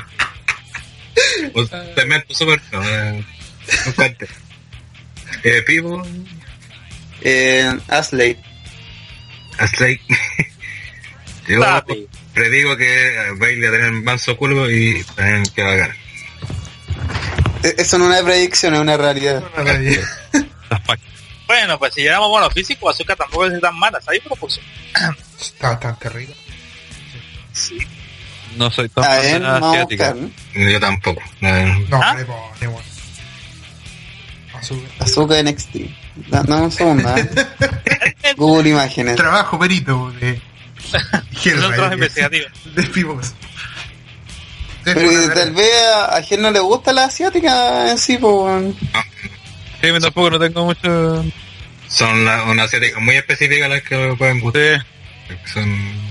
O 1.54 1.66
cemento 1.66 2.32
súper 2.34 2.60
no, 2.72 2.82
eh, 2.88 3.24
un 3.86 3.92
cante. 3.92 4.28
Eh, 5.42 5.62
Pivo, 5.66 6.06
Eh, 7.22 7.70
Asley. 7.88 8.36
Asley. 9.58 10.00
Yo 11.48 11.60
Sabe. 11.62 12.06
predigo 12.34 12.76
que 12.76 13.08
eh, 13.08 13.30
Bailey 13.36 13.62
va 13.62 13.68
a 13.68 13.72
tener 13.72 13.92
manso 13.92 14.36
culo 14.36 14.70
y 14.70 15.02
también 15.16 15.44
que 15.54 15.62
va 15.62 15.72
a 15.72 15.76
ganar. 15.76 15.96
E- 17.64 17.74
Eso 17.78 17.98
no 17.98 18.12
es 18.12 18.20
una 18.20 18.28
predicción, 18.30 18.74
es 18.74 18.80
una 18.80 18.96
realidad. 18.96 19.42
Las. 19.56 19.78
Bueno, 21.48 21.78
pues 21.78 21.94
si 21.94 22.02
llegamos 22.02 22.36
a 22.38 22.42
lo 22.42 22.50
físico, 22.50 22.88
Azúcar 22.90 23.16
tampoco 23.16 23.46
es 23.46 23.60
tan 23.60 23.76
mala, 23.76 24.00
¿sabes? 24.00 24.20
Pero 24.22 24.36
pues, 24.36 24.60
Está 25.40 25.70
bastante 25.70 26.08
rico. 26.10 26.32
No 28.56 28.70
soy 28.70 28.88
tan 28.90 29.04
fan 29.04 29.44
asiática. 29.46 30.14
¿no? 30.14 30.30
Yo 30.70 30.78
tampoco. 30.80 31.20
Eh, 31.40 31.86
No, 31.88 32.00
¿Ah? 32.02 32.16
pone, 32.26 32.66
bueno. 32.66 32.88
Azúcar. 34.54 34.90
Azúcar 35.00 35.44
NXT. 35.44 35.74
Da- 36.28 36.42
Dame 36.42 36.62
un 36.62 36.72
segundo. 36.72 37.16
¿eh? 37.16 37.30
Google 38.36 38.70
Imágenes. 38.70 39.16
Trabajo 39.16 39.58
perito 39.58 40.10
de 40.20 40.30
es 41.44 41.46
un 41.54 41.72
trabajo 41.72 41.94
investigativo. 41.94 42.46
De 42.74 42.82
pibos. 42.84 43.32
Pero 44.84 45.34
tal 45.34 45.52
vez 45.52 45.70
a, 45.94 46.16
a 46.16 46.22
Ger 46.22 46.38
no 46.38 46.50
le 46.50 46.60
gusta 46.60 46.92
la 46.92 47.04
asiática 47.04 47.90
en 47.90 47.98
sí, 47.98 48.16
pues. 48.18 48.74
Sí, 49.80 49.88
a 49.88 50.00
tampoco 50.00 50.30
no 50.30 50.38
tengo 50.38 50.64
mucho... 50.64 51.24
son 51.88 52.24
la- 52.24 52.44
una 52.44 52.64
asiática 52.64 52.98
muy 53.00 53.16
específica 53.16 53.68
las 53.68 53.82
que 53.82 53.96
me 53.96 54.16
pueden 54.16 54.40
gustar. 54.40 54.84
Sí. 55.28 55.34
Son 55.52 56.08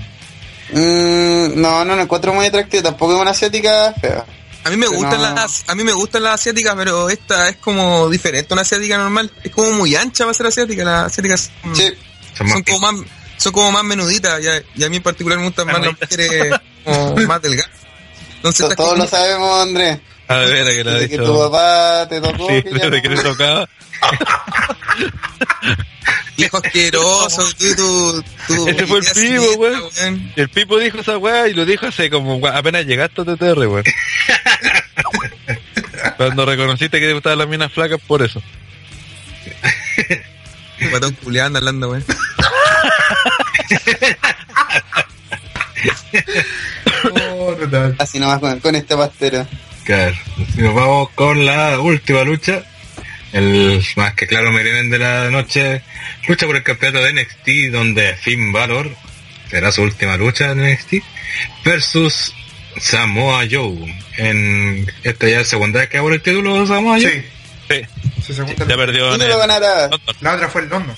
Mm, 0.70 1.60
no, 1.60 1.82
no, 1.84 1.96
no 1.96 2.02
encuentro 2.02 2.34
muy 2.34 2.46
atractiva. 2.46 2.82
Tampoco 2.82 3.14
es 3.14 3.20
una 3.22 3.30
asiática 3.30 3.94
fea. 4.00 4.24
A 4.64 4.70
mí 4.70 4.76
me 4.76 4.86
gustan 4.86 5.20
no. 5.22 5.34
las, 5.34 5.64
a 5.66 5.74
mí 5.74 5.82
me 5.82 5.92
gustan 5.92 6.22
las 6.24 6.34
asiáticas, 6.34 6.74
pero 6.76 7.08
esta 7.08 7.48
es 7.48 7.56
como 7.56 8.08
diferente 8.10 8.52
a 8.52 8.54
una 8.54 8.62
asiática 8.62 8.98
normal. 8.98 9.32
Es 9.42 9.50
como 9.50 9.70
muy 9.72 9.96
ancha 9.96 10.24
para 10.24 10.34
ser 10.34 10.46
asiática. 10.46 10.84
Las 10.84 11.04
asiáticas 11.06 11.50
son, 11.62 11.74
Sí. 11.74 11.90
son 12.36 12.62
como 12.64 12.80
más, 12.80 12.94
son 13.38 13.52
como 13.52 13.72
más 13.72 13.82
menuditas. 13.84 14.42
Y 14.42 14.48
a, 14.48 14.62
y 14.74 14.84
a 14.84 14.90
mí 14.90 14.96
en 14.96 15.02
particular 15.02 15.38
me 15.38 15.44
gustan 15.46 15.68
más 15.68 15.80
las 15.80 15.92
mujeres 15.98 16.52
como 16.84 17.16
más 17.26 17.40
delgadas. 17.40 17.70
Entonces 18.36 18.68
Todos 18.76 18.76
como- 18.90 19.02
lo 19.04 19.08
sabemos, 19.08 19.62
Andrés. 19.62 19.98
A 20.28 20.36
ver, 20.36 20.66
que 20.66 20.84
lo 20.84 20.90
ha 20.90 20.94
Desde 20.94 21.08
que 21.08 21.18
tu 21.18 21.38
papá 21.38 22.06
te 22.08 22.20
tocó. 22.20 22.48
Sí, 22.48 22.62
que 22.62 22.78
ya 22.78 22.78
desde 22.90 23.02
que 23.02 23.08
le 23.08 23.22
tocaba. 23.22 23.68
viejo 26.36 26.58
asqueroso, 26.58 27.48
tú, 27.58 27.74
tú, 27.74 28.22
tú, 28.46 28.68
Ese 28.68 28.86
fue 28.86 28.98
el 28.98 29.04
siniestras, 29.04 29.56
weón. 29.56 30.32
El 30.36 30.48
Pipo 30.48 30.78
dijo 30.78 30.98
esa 30.98 31.18
weá 31.18 31.48
y 31.48 31.54
lo 31.54 31.66
dijo 31.66 31.86
hace 31.86 32.08
como 32.10 32.46
apenas 32.46 32.86
llegaste 32.86 33.22
a 33.22 33.24
TTR, 33.24 33.66
weón. 33.66 33.82
Cuando 36.16 36.46
reconociste 36.46 37.00
que 37.00 37.06
te 37.06 37.12
gustaban 37.12 37.38
las 37.38 37.48
minas 37.48 37.72
flacas 37.72 38.00
por 38.06 38.22
eso. 38.22 38.40
Guatón 40.90 41.16
culiando 41.24 41.58
hablando, 41.58 41.90
weón. 41.90 42.04
Oh. 47.14 47.56
Así 47.98 48.18
nomás 48.18 48.38
con, 48.38 48.58
con 48.60 48.74
este 48.74 48.96
pastero. 48.96 49.46
Nos 50.56 50.74
vamos 50.74 51.10
con 51.14 51.44
la 51.44 51.78
última 51.80 52.22
lucha. 52.24 52.62
El 53.32 53.82
más 53.96 54.14
que 54.14 54.26
claro 54.26 54.52
me 54.52 54.62
de 54.62 54.98
la 54.98 55.30
noche. 55.30 55.82
Lucha 56.26 56.46
por 56.46 56.56
el 56.56 56.62
campeonato 56.62 57.04
de 57.04 57.12
NXT 57.12 57.72
donde 57.72 58.14
Finn 58.16 58.52
Balor 58.52 58.90
será 59.50 59.72
su 59.72 59.82
última 59.82 60.16
lucha 60.16 60.52
en 60.52 60.62
NXT. 60.62 60.94
Versus 61.64 62.34
Samoa 62.78 63.44
Joe. 63.50 63.94
En 64.16 64.90
esta 65.04 65.28
ya 65.28 65.40
es 65.40 65.48
segunda 65.48 65.80
vez 65.80 65.88
que 65.88 65.98
hago 65.98 66.10
el 66.10 66.20
título 66.20 66.60
de 66.60 66.66
Samoa 66.66 66.98
Joe. 67.00 67.10
Sí, 67.12 67.22
Sí, 67.68 67.82
se 68.26 68.34
segunda. 68.34 68.66
ya 68.66 68.76
perdió 68.76 69.14
en. 69.14 69.20
La 70.20 70.34
otra 70.34 70.48
fue 70.48 70.62
el 70.62 70.68
London. 70.70 70.96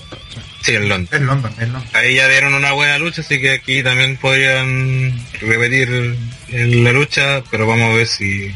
Sí, 0.61 0.75
en. 0.75 0.83
El 0.83 0.89
London, 0.89 1.11
el 1.59 1.71
London. 1.71 1.83
Ahí 1.93 2.15
ya 2.15 2.27
dieron 2.29 2.53
una 2.53 2.71
buena 2.71 2.97
lucha, 2.97 3.21
así 3.21 3.41
que 3.41 3.51
aquí 3.51 3.83
también 3.83 4.15
podrían 4.17 5.13
repetir 5.41 6.15
la 6.49 6.91
lucha, 6.93 7.43
pero 7.51 7.67
vamos 7.67 7.91
a 7.93 7.97
ver 7.97 8.07
si 8.07 8.53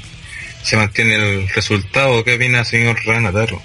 se 0.65 0.75
mantiene 0.77 1.15
el 1.15 1.47
resultado. 1.49 2.23
¿Qué 2.23 2.35
opina 2.35 2.63
señor 2.65 2.97
Ranataro? 3.05 3.61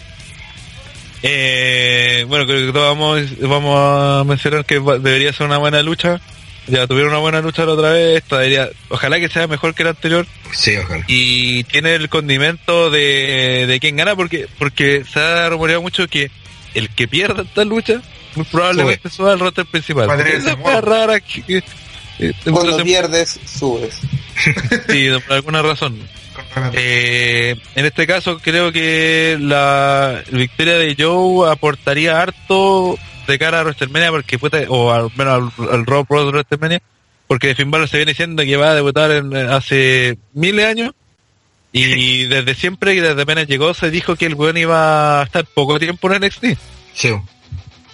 Eh, 1.22 2.24
bueno, 2.28 2.46
creo 2.46 2.66
que 2.66 2.72
todos 2.72 2.96
vamos, 2.96 3.38
vamos 3.40 3.76
a 3.78 4.24
mencionar 4.24 4.64
que 4.64 4.80
debería 4.80 5.32
ser 5.32 5.46
una 5.46 5.58
buena 5.58 5.82
lucha. 5.82 6.20
Ya 6.66 6.86
tuvieron 6.86 7.10
una 7.10 7.18
buena 7.20 7.40
lucha 7.40 7.64
la 7.64 7.72
otra 7.72 7.90
vez. 7.90 8.18
Esta 8.22 8.38
debería, 8.38 8.68
ojalá 8.88 9.18
que 9.18 9.28
sea 9.28 9.46
mejor 9.46 9.74
que 9.74 9.84
la 9.84 9.90
anterior. 9.90 10.26
Sí, 10.52 10.76
ojalá. 10.76 11.04
Y 11.08 11.64
tiene 11.64 11.94
el 11.94 12.08
condimento 12.08 12.90
de, 12.90 13.66
de 13.66 13.80
quién 13.80 13.96
gana, 13.96 14.14
porque 14.16 14.46
porque 14.58 15.04
se 15.10 15.18
ha 15.20 15.48
rumoreado 15.48 15.82
mucho 15.82 16.06
que 16.08 16.30
el 16.74 16.88
que 16.90 17.08
pierda 17.08 17.42
esta 17.42 17.64
lucha, 17.64 18.00
muy 18.36 18.44
probablemente 18.46 19.10
suba 19.10 19.32
al 19.32 19.40
roster 19.40 19.66
principal. 19.66 20.08
Esa 20.20 20.56
modo. 20.56 20.80
rara 20.80 21.20
que, 21.20 21.42
que- 21.42 21.62
eh, 22.20 22.32
Cuando 22.50 22.82
pierdes, 22.84 23.40
subes. 23.46 23.94
sí, 24.88 25.08
por 25.26 25.36
alguna 25.36 25.62
razón. 25.62 25.98
Eh, 26.72 27.56
en 27.74 27.86
este 27.86 28.06
caso 28.06 28.38
creo 28.38 28.72
que 28.72 29.36
la 29.40 30.22
victoria 30.30 30.74
de 30.74 30.96
Joe 30.98 31.50
aportaría 31.50 32.20
harto 32.20 32.98
de 33.26 33.38
cara 33.38 33.60
a 33.60 33.62
WrestleMania 33.64 34.10
porque 34.10 34.38
puta, 34.38 34.58
o 34.68 34.90
al 34.92 35.08
menos 35.16 35.52
al, 35.58 35.68
al 35.70 35.86
Raw 35.86 36.04
Pro 36.04 36.24
de 36.24 36.30
WrestleMania 36.32 36.82
porque 37.26 37.54
Finn 37.54 37.70
Balor 37.70 37.88
se 37.88 37.96
viene 37.98 38.12
diciendo 38.12 38.42
que 38.42 38.56
va 38.56 38.70
a 38.70 38.74
debutar 38.74 39.10
en- 39.12 39.34
hace 39.36 40.18
miles 40.34 40.64
de 40.64 40.70
años 40.70 40.92
y 41.72 42.24
desde 42.24 42.54
siempre 42.54 42.94
y 42.94 43.00
desde 43.00 43.22
apenas 43.22 43.46
llegó 43.46 43.72
se 43.74 43.90
dijo 43.90 44.16
que 44.16 44.26
el 44.26 44.34
weón 44.34 44.56
iba 44.56 45.20
a 45.20 45.24
estar 45.24 45.44
poco 45.44 45.78
tiempo 45.78 46.12
en 46.12 46.22
NXT 46.24 46.44
Sí. 46.94 47.14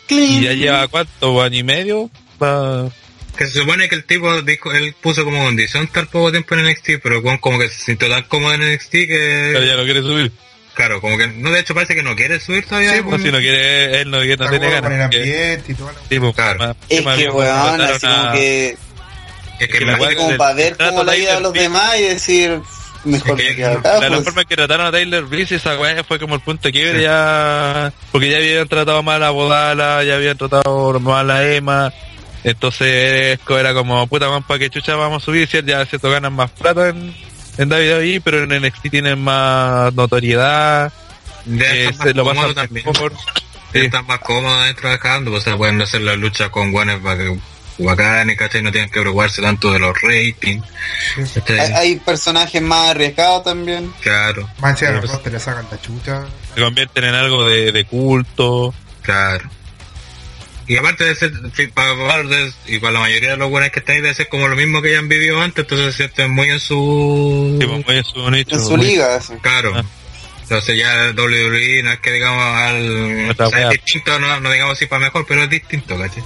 y 0.09 0.41
ya 0.43 0.53
lleva 0.55 0.89
cuánto 0.89 1.43
año 1.43 1.59
y 1.59 1.63
medio 1.63 2.11
va- 2.43 2.89
Que 3.37 3.47
se 3.47 3.59
supone 3.61 3.89
que 3.89 3.95
el 3.97 4.05
tipo 4.05 4.41
dijo, 4.43 4.73
él 4.73 4.95
puso 5.01 5.25
como 5.25 5.43
condición 5.45 5.85
estar 5.85 6.07
poco 6.09 6.31
tiempo 6.31 6.55
en 6.55 6.65
NXT, 6.67 6.91
pero 7.03 7.23
con- 7.23 7.39
como 7.39 7.59
que 7.59 7.69
se 7.69 7.81
sintió 7.85 8.09
tan 8.09 8.23
cómodo 8.25 8.55
en 8.55 8.73
NXT 8.75 8.91
que... 8.93 9.51
pero 9.53 9.65
ya 9.67 9.77
no 9.77 9.85
quiere 9.85 10.01
subir 10.01 10.33
Claro, 10.75 11.01
como 11.01 11.17
que... 11.17 11.27
No, 11.29 11.51
de 11.51 11.61
hecho 11.61 11.75
parece 11.75 11.95
que 11.95 12.03
no 12.03 12.15
quiere 12.17 12.39
subir 12.41 12.65
todavía. 12.67 12.95
Sí, 12.95 13.03
pues, 13.03 13.23
si 13.23 13.31
no 13.33 13.39
quiere 13.39 14.01
él 14.03 14.11
no, 14.11 14.19
quiere- 14.21 14.37
no 14.37 14.49
tiene 14.51 14.67
bueno 14.69 14.83
con 14.83 14.93
el 14.93 14.99
ganas 14.99 15.11
que- 15.11 15.17
ambiente 15.19 15.73
y 15.73 15.75
todo. 15.75 15.91
sí, 16.09 16.19
pues, 16.21 16.35
Claro. 16.35 16.59
más- 16.59 16.77
Es 16.89 17.05
más 17.05 17.17
que, 17.19 17.29
weón, 17.31 17.81
así 17.81 18.07
como 18.07 18.33
que. 18.33 18.69
es 19.59 19.69
que 19.69 19.79
que 19.79 20.15
como 20.17 20.37
para 20.37 20.55
ver 20.55 20.77
cómo 20.77 21.05
la 21.05 21.15
vida 21.15 21.35
de 21.37 21.41
los 21.41 21.53
demás 21.55 21.99
y 21.99 22.03
decir, 22.03 22.61
mejor 23.05 23.41
Es 23.41 23.57
que 23.57 23.63
no- 23.63 23.69
acá. 23.79 24.01
la 24.01 24.09
pues. 24.09 24.25
forma 24.25 24.43
en 24.43 24.49
que 24.49 24.57
trataron 24.57 24.87
a 24.87 24.91
Taylor 24.93 25.25
Bliss 25.27 25.53
esa 25.53 25.79
weá 25.79 26.03
fue 26.05 26.19
como 26.19 26.35
el 26.35 26.41
punto 26.43 26.69
de 26.69 26.73
quiebre 26.73 27.03
ya 27.03 27.93
porque 28.13 28.31
ya 28.31 28.37
habían 28.39 28.69
tratado 28.69 29.03
mal 29.03 29.23
a 29.23 29.31
Bodala 29.31 30.05
ya 30.05 30.15
habían 30.17 30.37
tratado 30.37 31.01
mal 31.01 31.31
a 31.31 31.55
Emma 31.55 31.93
entonces 32.51 33.39
era 33.49 33.75
como 33.75 34.07
puta 34.07 34.29
man 34.29 34.43
para 34.43 34.59
que 34.61 34.71
chucha 34.71 34.95
vamos 34.97 35.23
a 35.23 35.27
subir 35.27 35.49
si 35.49 35.61
ya 35.63 35.85
se 35.85 35.99
ganan 35.99 36.33
más 36.33 36.51
plata 36.51 36.89
en, 36.89 37.15
en 37.59 37.69
WWE 37.71 38.21
pero 38.25 38.45
en 38.45 38.63
NXT 38.63 38.91
tienen 38.91 39.19
más 39.21 39.93
notoriedad 39.95 40.93
ya 41.45 41.75
eh, 41.75 41.89
están 41.89 42.09
se 42.09 42.15
más 42.15 42.17
lo 42.17 42.25
cómodos 42.25 42.55
pasan 42.55 42.67
también. 42.67 42.87
mejor 42.87 43.13
Ya 43.13 43.81
Sí. 43.81 43.87
están 43.87 44.07
más 44.07 44.21
cómodos 44.21 44.77
trabajando, 44.77 45.31
pues 45.33 45.43
o 45.43 45.45
sea, 45.45 45.57
pueden 45.57 45.83
hacer 45.83 46.01
la 46.01 46.15
lucha 46.17 46.49
con 46.51 46.71
guanes 46.73 47.01
bacanes, 47.79 48.39
¿cachai? 48.39 48.63
No 48.63 48.71
tienen 48.73 48.89
que 48.91 49.01
preocuparse 49.01 49.43
tanto 49.43 49.71
de 49.73 49.79
los 49.81 49.95
ratings. 50.01 50.65
Hay, 51.49 51.73
hay 51.75 51.97
personajes 51.97 52.63
más 52.63 52.91
arriesgados 52.91 53.45
también. 53.45 53.93
Claro, 54.01 54.49
Sí, 54.77 54.85
los 54.87 54.99
pues. 55.01 55.11
dos 55.13 55.23
te 55.23 55.31
le 55.31 55.41
sacan 55.41 55.67
la 55.71 55.81
chucha. 55.81 56.25
se 56.55 56.61
convierten 56.63 57.05
en 57.05 57.15
algo 57.15 57.47
de, 57.49 57.73
de 57.73 57.85
culto 57.85 58.73
claro. 59.03 59.51
Y 60.69 60.77
aparte 60.77 61.05
de 61.05 61.15
ser, 61.15 61.33
para 61.75 61.93
y 62.67 62.79
para 62.79 62.93
la 62.93 63.01
mayoría 63.01 63.31
de 63.31 63.37
los 63.37 63.49
buenos 63.51 63.71
que 63.71 63.79
están 63.79 63.97
ahí, 63.97 64.03
de 64.03 64.15
ser 64.15 64.29
como 64.29 64.49
lo 64.49 64.57
mismo 64.57 64.83
que 64.83 64.93
ya 64.93 64.99
han 64.99 65.09
vivido 65.09 65.41
antes, 65.41 65.63
entonces 65.65 65.93
se 65.95 66.05
sienten 66.05 66.33
muy 66.33 66.49
en 66.51 66.59
su... 66.59 67.57
sí, 67.61 67.67
pues, 67.67 67.87
muy 67.87 67.97
en 67.97 68.05
su 68.05 68.31
nicho 68.31 68.57
En 68.57 68.63
su 68.63 68.77
muy- 68.77 68.87
liga, 68.87 69.17
así. 69.17 69.33
Claro. 69.41 69.73
Ah. 69.77 69.85
Entonces 70.43 70.79
ya 70.79 71.13
WWE 71.17 71.83
no 71.85 71.93
es 71.93 72.01
que 72.01 72.13
digamos 72.13 72.45
al... 72.45 73.31
O 73.39 73.51
sea, 73.51 73.63
es 73.71 73.71
distinto, 73.83 74.19
no, 74.19 74.41
no 74.41 74.51
digamos 74.51 74.77
así 74.77 74.87
para 74.87 75.05
mejor, 75.05 75.25
pero 75.27 75.43
es 75.45 75.51
distinto, 75.51 75.97
¿cachai? 75.99 76.23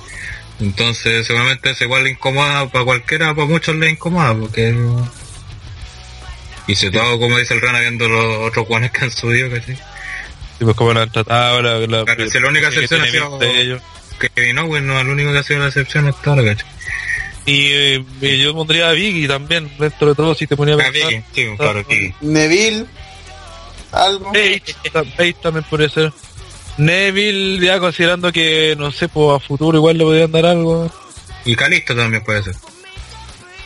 Entonces, 0.61 1.27
seguramente 1.27 1.71
es 1.71 1.81
igual 1.81 2.05
le 2.05 2.11
incomoda 2.11 2.69
para 2.69 2.85
cualquiera, 2.85 3.35
para 3.35 3.47
muchos 3.47 3.77
le 3.77 3.91
incomoda, 3.91 4.35
porque... 4.35 4.75
Y 6.67 6.75
sobre 6.75 6.93
todo, 6.99 7.19
como 7.19 7.39
dice 7.39 7.55
el 7.55 7.61
Rana, 7.61 7.81
viendo 7.81 8.09
los 8.09 8.49
otros 8.49 8.67
guanes 8.67 8.91
que 8.91 9.05
han 9.05 9.11
subido, 9.11 9.51
¿cachai? 9.51 9.77
Sí, 9.77 10.65
pues 10.65 10.77
como 10.77 10.93
la 10.93 11.03
han 11.03 11.11
tratado, 11.11 11.63
la, 11.63 11.79
la, 11.87 12.05
Claro, 12.05 12.29
si 12.31 12.39
la 12.39 12.49
única 12.49 12.69
que 12.71 12.81
excepción 12.81 13.01
ha 13.03 13.07
sido 13.11 13.39
ellos. 14.27 14.33
Que 14.47 14.53
no, 14.55 14.67
bueno, 14.67 14.99
el 15.01 15.09
único 15.09 15.33
que 15.33 15.39
ha 15.39 15.43
sido 15.43 15.61
la 15.61 15.69
excepción 15.69 16.07
hasta 16.09 16.31
ahora, 16.31 16.45
¿cachai? 16.45 16.69
Y 17.47 17.67
eh, 17.71 18.05
yo 18.39 18.55
pondría 18.55 18.91
a 18.91 18.93
Vicky 18.93 19.27
también, 19.27 19.71
dentro 19.79 20.09
de 20.11 20.15
todo, 20.15 20.35
si 20.35 20.47
te 20.47 20.57
ponía 20.57 20.75
a 20.75 20.79
Ah, 20.79 20.91
pensar. 20.93 21.09
Vicky, 21.11 21.25
sí, 21.35 21.49
claro, 21.57 21.85
Vicky. 21.89 22.15
Neville, 22.21 22.87
algo. 23.93 24.33
Page, 24.33 24.63
ta- 24.93 25.03
Page 25.05 25.37
también 25.43 25.65
podría 25.69 25.89
ser. 25.89 26.13
Neville, 26.77 27.65
ya 27.65 27.79
considerando 27.81 28.33
que, 28.33 28.75
no 28.79 28.91
sé, 28.93 29.09
pues 29.09 29.37
a 29.37 29.41
futuro 29.41 29.77
igual 29.79 29.99
le 29.99 30.05
podrían 30.05 30.31
dar 30.33 30.47
algo. 30.47 30.91
Y 31.45 31.57
Calisto 31.57 31.97
también 31.97 32.23
puede 32.23 32.43
ser. 32.43 32.55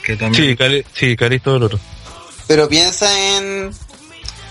Que 0.05 0.17
también... 0.17 0.43
Sí, 0.51 0.57
Cali, 0.57 0.85
sí, 0.95 1.17
Calisto 1.17 1.53
del 1.55 1.63
otro. 1.65 1.81
Pero 2.47 2.69
piensa 2.69 3.37
en 3.39 3.71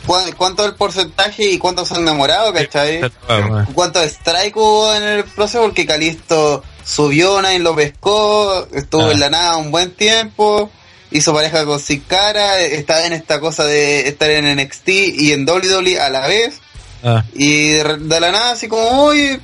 cuánto 0.06 0.64
es 0.64 0.70
el 0.70 0.76
porcentaje 0.76 1.50
y 1.52 1.58
cuántos 1.58 1.88
se 1.88 1.96
han 1.96 2.02
enamorado, 2.02 2.54
¿cachai? 2.54 3.02
Ah, 3.28 3.66
¿Cuántos 3.74 4.04
strike 4.06 4.56
hubo 4.56 4.94
en 4.94 5.04
el 5.04 5.24
proceso? 5.24 5.62
Porque 5.64 5.86
Calisto 5.86 6.64
subió, 6.86 7.42
nadie 7.42 7.60
lo 7.60 7.76
pescó, 7.76 8.68
estuvo 8.74 9.08
Ah. 9.08 9.12
en 9.12 9.20
la 9.20 9.30
nada 9.30 9.58
un 9.58 9.72
buen 9.72 9.92
tiempo, 9.92 10.70
hizo 11.12 11.34
pareja 11.34 11.66
con 11.66 11.80
Sin 11.80 12.02
Cara, 12.02 12.60
está 12.60 13.06
en 13.06 13.14
esta 13.14 13.40
cosa 13.40 13.64
de 13.66 14.08
estar 14.08 14.30
en 14.30 14.46
NXT 14.46 14.90
y 14.90 15.32
en 15.32 15.46
WWE 15.46 16.00
a 16.00 16.10
la 16.10 16.28
vez, 16.28 16.56
ah. 17.04 17.24
y 17.34 17.70
de, 17.70 18.20
la 18.20 18.32
nada 18.32 18.52
así 18.52 18.68
como, 18.68 18.84
oye, 19.06 19.40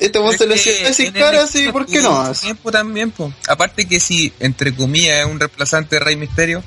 este 0.00 0.18
buen 0.18 0.36
se 0.36 0.46
lesionó 0.46 0.88
de 0.88 0.94
Sin 0.94 1.12
Cara, 1.12 1.46
sí, 1.46 1.70
¿por 1.70 1.86
qué 1.86 2.00
no? 2.00 2.32
Tiempo 2.32 2.72
también, 2.72 3.10
po. 3.10 3.32
Aparte 3.48 3.86
que 3.86 4.00
si, 4.00 4.32
entre 4.40 4.74
comillas, 4.74 5.20
es 5.20 5.26
un 5.26 5.38
reemplazante 5.38 5.96
de 5.96 6.00
Rey 6.00 6.16
Misterio, 6.16 6.62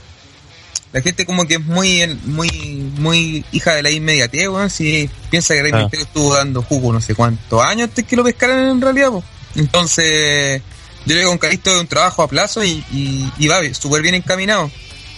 la 0.93 1.01
gente 1.01 1.25
como 1.25 1.45
que 1.45 1.55
es 1.55 1.61
muy, 1.65 2.07
muy, 2.25 2.49
muy 2.97 3.45
hija 3.51 3.73
de 3.75 3.83
la 3.83 3.91
inmediatez, 3.91 4.47
weón. 4.47 4.69
Si 4.69 5.09
piensa 5.29 5.53
que 5.53 5.63
Rey 5.63 5.71
Ah. 5.73 5.79
Misterio 5.81 6.05
estuvo 6.05 6.33
dando 6.33 6.61
jugo 6.63 6.93
no 6.93 7.01
sé 7.01 7.13
cuántos 7.15 7.61
años 7.63 7.89
antes 7.89 8.05
que 8.05 8.15
lo 8.15 8.23
pescaran 8.23 8.67
en 8.69 8.81
realidad. 8.81 9.11
Entonces, 9.55 10.61
yo 11.05 11.13
creo 11.13 11.21
que 11.21 11.27
con 11.27 11.37
Calisto 11.37 11.71
es 11.75 11.81
un 11.81 11.87
trabajo 11.87 12.23
a 12.23 12.27
plazo 12.27 12.63
y, 12.63 12.83
y, 12.91 13.29
y 13.37 13.47
va 13.47 13.57
súper 13.73 14.01
bien 14.01 14.15
encaminado. 14.15 14.71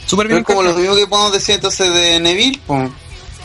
Súper 0.06 0.28
bien 0.28 0.40
es 0.40 0.46
como 0.46 0.64
lo 0.64 0.74
mismo 0.74 0.96
que 0.96 1.08
podemos 1.08 1.32
decir 1.34 1.56
entonces 1.56 1.94
de 1.94 2.20
Neville, 2.20 2.60
pues. 2.66 2.90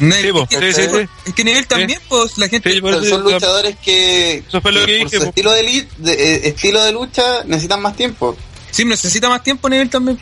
Neville, 0.00 0.26
Sí, 0.28 0.32
po, 0.32 0.42
es, 0.42 0.48
que, 0.48 0.72
sí, 0.72 1.08
es 1.26 1.34
que 1.34 1.44
Neville 1.44 1.66
también, 1.66 2.00
pues, 2.08 2.36
la 2.38 2.48
gente... 2.48 2.72
Sí, 2.72 2.80
por 2.80 3.06
Son, 3.06 3.22
luchadores 3.22 3.76
que, 3.84 4.38
Eso 4.48 4.60
fue 4.60 4.72
lo 4.72 4.84
que 4.86 4.98
por 4.98 5.04
dije, 5.10 5.16
su 5.18 5.22
po. 5.22 5.28
estilo 5.28 5.52
de, 5.52 5.86
de- 5.98 6.12
eh, 6.34 6.48
estilo 6.48 6.82
de 6.82 6.90
lucha 6.92 7.44
necesitan 7.44 7.80
más 7.80 7.94
tiempo. 7.94 8.36
Sí, 8.70 8.84
necesita 8.84 9.28
más 9.28 9.42
tiempo 9.42 9.68
Neville 9.68 9.90
también. 9.90 10.18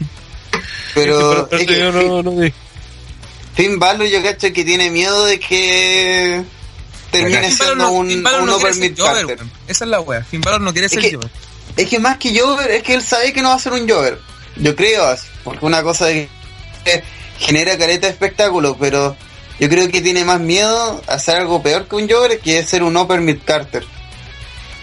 Pero 0.94 1.48
es 1.50 1.66
que 1.66 1.78
yo. 1.78 2.32
Finn 3.54 3.78
Balor 3.78 4.06
yo 4.06 4.22
cacho 4.22 4.52
que 4.52 4.64
tiene 4.64 4.90
miedo 4.90 5.26
de 5.26 5.38
que 5.38 6.42
termine 7.10 7.50
siendo 7.50 7.74
no, 7.74 7.92
un, 7.92 8.08
Finn 8.08 8.26
un 8.26 8.46
no 8.46 8.58
ser 8.58 8.76
Mid 8.76 8.98
Jover. 8.98 9.38
Esa 9.68 9.84
es 9.84 9.90
la 9.90 10.00
wea. 10.00 10.24
Finn 10.24 10.40
Balor 10.40 10.60
no 10.60 10.72
quiere 10.72 10.88
ser 10.88 11.00
que- 11.00 11.14
Jover. 11.14 11.30
Es 11.76 11.88
que 11.88 11.98
más 11.98 12.18
que 12.18 12.38
Jover, 12.38 12.70
es 12.70 12.82
que 12.82 12.94
él 12.94 13.02
sabe 13.02 13.32
que 13.32 13.42
no 13.42 13.50
va 13.50 13.54
a 13.54 13.58
ser 13.58 13.72
un 13.72 13.88
Jover. 13.88 14.18
Yo 14.56 14.76
creo, 14.76 15.04
así, 15.06 15.26
porque 15.44 15.64
una 15.64 15.82
cosa 15.82 16.06
de 16.06 16.28
que 16.84 17.02
genera 17.38 17.78
careta 17.78 18.06
de 18.06 18.12
espectáculo, 18.12 18.76
pero 18.78 19.16
yo 19.58 19.68
creo 19.68 19.88
que 19.88 20.00
tiene 20.00 20.24
más 20.24 20.40
miedo 20.40 21.02
a 21.06 21.14
hacer 21.14 21.36
algo 21.36 21.62
peor 21.62 21.86
que 21.88 21.96
un 21.96 22.08
Jover, 22.08 22.40
que 22.40 22.58
es 22.58 22.68
ser 22.68 22.82
un 22.82 22.96
Upper 22.96 23.20
Mid 23.20 23.38
Carter. 23.44 23.84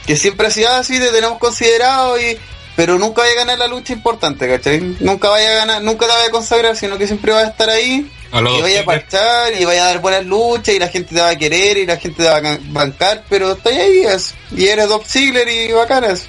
Que 0.06 0.16
siempre 0.16 0.48
ha 0.48 0.52
sido 0.52 0.70
así, 0.72 1.00
te 1.00 1.10
tenemos 1.10 1.38
considerado 1.38 2.20
y 2.20 2.38
pero 2.80 2.98
nunca 2.98 3.24
vaya 3.24 3.34
a 3.34 3.36
ganar 3.44 3.60
la 3.60 3.68
lucha 3.68 3.92
importante, 3.92 4.48
¿cachai? 4.48 4.80
Nunca 5.02 5.28
vaya 5.28 5.50
a 5.52 5.56
ganar, 5.66 5.82
nunca 5.82 6.06
te 6.06 6.14
vaya 6.14 6.28
a 6.28 6.32
consagrar, 6.32 6.78
sino 6.78 6.98
que 6.98 7.08
siempre 7.08 7.34
va 7.34 7.40
a 7.40 7.48
estar 7.48 7.70
ahí 7.70 8.10
A 8.32 8.40
y 8.40 8.62
vaya 8.62 8.80
a 8.82 8.86
parchar 8.86 9.52
y 9.60 9.66
vaya 9.66 9.84
a 9.84 9.88
dar 9.88 10.00
buenas 10.00 10.26
luchas 10.26 10.74
y 10.76 10.80
la 10.80 10.88
gente 10.88 11.14
te 11.14 11.20
va 11.20 11.28
a 11.32 11.36
querer 11.36 11.78
y 11.78 11.86
la 11.86 11.98
gente 11.98 12.24
te 12.24 12.30
va 12.30 12.38
a 12.38 12.58
bancar, 12.70 13.26
pero 13.28 13.52
estoy 13.52 13.74
ahí 13.76 14.00
es, 14.04 14.34
y 14.56 14.66
eres 14.68 14.88
Dob 14.88 15.04
Ziggler 15.06 15.46
y 15.50 15.74
bacanas. 15.74 16.28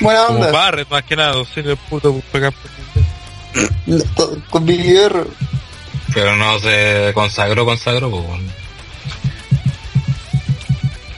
Buena 0.00 0.26
Como 0.26 0.40
onda. 0.40 0.52
Barrett 0.52 0.90
más 0.90 1.04
que 1.04 1.16
nada, 1.16 1.32
puto 1.88 2.20
pegar 2.32 2.52
Con 4.50 4.66
Big 4.66 4.82
Hierro. 4.82 5.26
Pero 6.12 6.36
no 6.36 6.58
se 6.58 7.12
consagró, 7.14 7.64
consagró, 7.64 8.10
pues, 8.10 8.24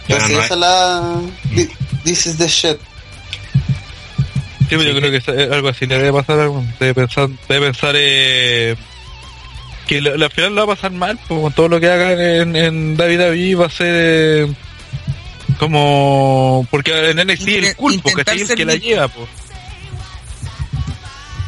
Entonces 0.07 0.31
no 0.31 0.43
esa 0.43 0.43
hay- 0.43 0.45
es 0.45 0.57
la... 0.57 1.21
thi- 1.57 1.71
This 2.05 2.27
is 2.27 2.39
the 2.39 2.47
shit. 2.47 2.79
Sí, 4.79 4.85
yo 4.85 4.95
creo 4.95 5.11
que 5.11 5.17
es- 5.19 5.29
es 5.29 5.51
algo 5.51 5.69
así 5.69 5.87
le 5.87 5.99
debe 5.99 6.13
pasar 6.13 6.39
algo. 6.41 6.65
Debe 6.79 6.95
pensar, 6.95 7.29
debe 7.49 7.67
pensar 7.67 7.95
eh, 7.99 8.77
que 9.87 10.01
la- 10.01 10.13
al 10.25 10.31
final 10.31 10.55
lo 10.55 10.67
va 10.67 10.73
a 10.73 10.77
pasar 10.77 10.93
mal, 10.93 11.19
pues, 11.29 11.41
con 11.41 11.53
todo 11.53 11.69
lo 11.69 11.81
que 11.81 11.91
haga 11.91 12.13
en, 12.13 12.55
en 12.57 12.97
David 12.97 13.19
David 13.19 13.59
va 13.59 13.67
a 13.67 13.71
ser 13.71 13.89
eh, 14.49 14.53
como 15.59 16.67
porque 16.71 17.11
en 17.11 17.19
NXT 17.19 17.49
el 17.49 17.77
culpo, 17.77 18.11
que 18.15 18.23
es 18.23 18.51
el 18.51 18.57
que 18.57 18.65
la 18.65 18.77
lleva, 18.77 19.09
pues. 19.09 19.29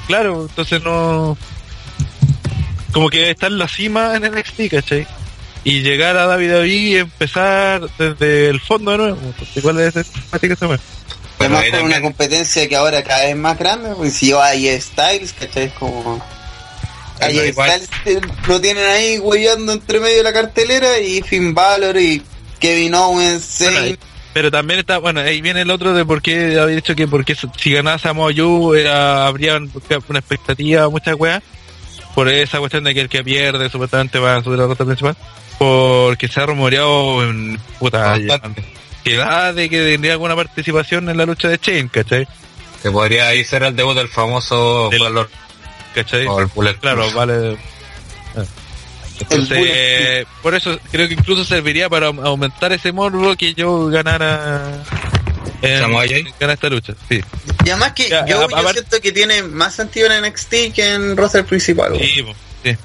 Claro, 0.07 0.47
entonces 0.49 0.83
no 0.83 1.37
como 2.93 3.09
que 3.09 3.31
está 3.31 3.47
en 3.47 3.57
la 3.59 3.69
cima 3.69 4.17
en 4.17 4.25
NXT, 4.25 4.69
¿cachai? 4.71 5.07
Y 5.65 5.81
llegar 5.83 6.17
a 6.17 6.27
David 6.27 6.51
David 6.53 6.73
y 6.89 6.97
empezar 6.97 7.89
desde 7.97 8.49
el 8.49 8.61
fondo 8.61 8.91
de 8.91 8.99
nuevo, 8.99 9.19
igual 9.55 9.79
es 9.81 9.97
así 9.97 10.49
que 10.49 10.57
se 10.57 10.67
mueve. 10.67 10.83
Pero 10.83 11.02
Además 11.43 11.63
ahí 11.63 11.71
con 11.71 11.83
una 11.85 12.01
competencia 12.01 12.69
que 12.69 12.77
ahora 12.77 13.03
cada 13.05 13.25
vez 13.27 13.37
más 13.37 13.59
grande, 13.59 13.91
pues 13.97 14.15
si 14.15 14.29
yo 14.31 14.43
hay 14.43 14.69
Styles, 14.81 15.33
¿cachai? 15.33 15.65
Es 15.65 15.73
como... 15.75 16.23
Igual- 17.31 17.71
Styles 17.83 17.89
eh, 18.07 18.21
lo 18.49 18.61
tienen 18.61 18.85
ahí 18.87 19.19
hueveando 19.19 19.73
entre 19.73 20.01
medio 20.01 20.17
de 20.19 20.23
la 20.25 20.33
cartelera 20.33 20.99
y 20.99 21.23
Finn 21.23 21.55
Balor 21.55 21.97
y 21.97 22.21
Kevin 22.59 22.95
Owens, 22.95 23.57
Bueno, 23.61 23.79
ahí- 23.79 23.99
pero 24.33 24.51
también 24.51 24.81
está, 24.81 24.99
bueno, 24.99 25.21
ahí 25.21 25.41
viene 25.41 25.61
el 25.61 25.71
otro 25.71 25.93
de 25.93 26.05
por 26.05 26.23
qué 26.23 26.59
había 26.59 26.75
dicho 26.77 26.95
que 26.97 27.07
porque 27.07 27.35
si 27.59 27.71
ganaba 27.73 27.99
Samoa 27.99 28.33
Joe 28.35 28.81
era, 28.81 29.27
habría 29.27 29.57
una 29.57 30.19
expectativa, 30.19 30.89
muchas 30.89 31.15
weas, 31.17 31.43
por 32.15 32.29
esa 32.29 32.59
cuestión 32.59 32.83
de 32.85 32.95
que 32.95 33.03
el 33.03 33.09
que 33.09 33.23
pierde 33.23 33.69
supuestamente 33.69 34.19
va 34.19 34.37
a 34.37 34.43
subir 34.43 34.59
a 34.59 34.63
la 34.63 34.69
ruta 34.69 34.85
principal, 34.85 35.17
porque 35.59 36.29
se 36.29 36.41
ha 36.41 36.47
rumoreado 36.47 37.23
en 37.29 37.59
puta 37.79 38.17
ya, 38.19 38.27
Bastante. 38.29 38.65
Que 39.05 39.17
da 39.17 39.53
de 39.53 39.69
que 39.69 39.79
tendría 39.83 40.13
alguna 40.13 40.37
participación 40.37 41.09
en 41.09 41.17
la 41.17 41.27
lucha 41.27 41.49
de 41.49 41.59
Chain, 41.59 41.89
¿cachai? 41.89 42.27
Que 42.83 42.91
podría 42.91 43.29
ahí 43.29 43.45
ser 43.45 43.63
el 43.63 43.77
debut 43.77 43.95
del 43.97 44.09
famoso 44.09 44.89
Del- 44.91 45.01
valor 45.03 45.31
¿cachai? 45.95 46.27
o 46.27 46.41
el 46.41 46.47
Bullet 46.47 46.75
Claro, 46.79 47.03
Club. 47.05 47.15
vale. 47.15 47.57
Ah. 48.37 48.45
Entonces, 49.21 49.59
bullet 49.59 50.27
por 50.43 50.55
eso 50.55 50.79
creo 50.91 51.07
que 51.07 51.15
incluso 51.15 51.45
serviría 51.45 51.89
para 51.89 52.09
au- 52.11 52.27
aumentar 52.27 52.73
ese 52.73 52.91
morbo 52.93 53.37
que 53.37 53.55
yo 53.55 53.87
ganara 53.87 54.83
en, 55.61 56.51
esta 56.51 56.69
lucha. 56.69 56.95
Sí, 57.09 57.21
Y 57.65 57.71
además 57.71 57.93
que 57.93 58.09
Ya, 58.09 58.27
yo, 58.27 58.45
a- 58.57 58.63
yo 58.63 58.69
siento 58.73 59.01
que 59.01 59.13
tiene 59.13 59.43
más 59.45 59.75
sentido 59.77 60.11
en 60.11 60.25
NXT 60.25 60.73
que 60.75 60.93
en 60.95 61.17
roster 61.17 61.45
principal. 61.45 61.97
sí, 61.99 62.25
sí. 62.65 62.77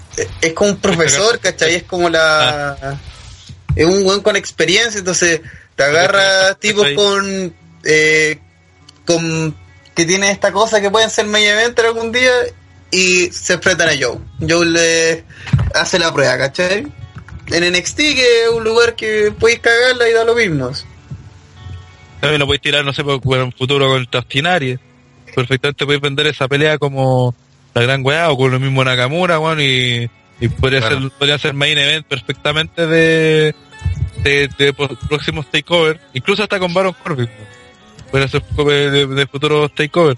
Es 0.41 0.53
como 0.53 0.71
un 0.71 0.77
profesor, 0.77 1.39
¿cachai? 1.39 1.75
Es 1.75 1.83
como 1.83 2.09
la... 2.09 2.99
Es 3.75 3.85
un 3.85 4.03
buen 4.03 4.21
con 4.21 4.35
experiencia, 4.35 4.99
entonces 4.99 5.41
te 5.77 5.83
agarra 5.83 6.55
tipos 6.55 6.87
con... 6.95 7.53
Eh, 7.85 8.39
con... 9.05 9.55
Que 9.95 10.05
tiene 10.05 10.29
esta 10.29 10.51
cosa 10.51 10.81
que 10.81 10.91
pueden 10.91 11.09
ser 11.09 11.25
media 11.25 11.53
eventer 11.53 11.85
algún 11.85 12.11
día 12.11 12.31
y 12.91 13.27
se 13.31 13.53
enfrentan 13.53 13.89
a 13.89 13.93
Joe. 13.99 14.19
Joe 14.47 14.65
le 14.65 15.23
hace 15.73 15.97
la 15.97 16.13
prueba, 16.13 16.37
¿cachai? 16.37 16.85
En 17.47 17.73
NXT, 17.73 17.97
que 17.97 18.43
es 18.43 18.49
un 18.49 18.63
lugar 18.63 18.95
que 18.95 19.31
podéis 19.39 19.59
cagarla 19.59 20.07
y 20.07 20.13
da 20.13 20.23
lo 20.23 20.35
mismo. 20.35 20.71
También 22.19 22.39
lo 22.39 22.45
podéis 22.45 22.61
tirar, 22.61 22.85
no 22.85 22.93
sé, 22.93 23.03
por, 23.03 23.19
un 23.25 23.51
futuro 23.51 23.87
con 23.89 24.05
Tastinari. 24.05 24.77
Perfectamente 25.33 25.85
podéis 25.85 26.01
vender 26.01 26.27
esa 26.27 26.47
pelea 26.47 26.77
como 26.77 27.33
la 27.73 27.81
gran 27.81 28.05
weá 28.05 28.29
o 28.29 28.37
con 28.37 28.51
lo 28.51 28.59
mismo 28.59 28.83
Nakamura, 28.83 29.39
weón, 29.39 29.61
y, 29.61 30.09
y 30.39 30.47
podría 30.49 30.81
ser 30.81 30.97
podría 31.17 31.37
ser 31.37 31.53
main 31.53 31.77
event 31.77 32.05
perfectamente 32.05 32.85
de, 32.85 33.55
de, 34.27 34.73
próximos 35.07 35.49
takeover, 35.49 35.99
incluso 36.13 36.43
hasta 36.43 36.59
con 36.59 36.73
Baron 36.73 36.93
Corbin. 37.03 37.29
ser 38.29 38.41
de, 38.43 39.07
de, 39.07 39.27
futuros 39.27 39.73
takeover. 39.73 40.15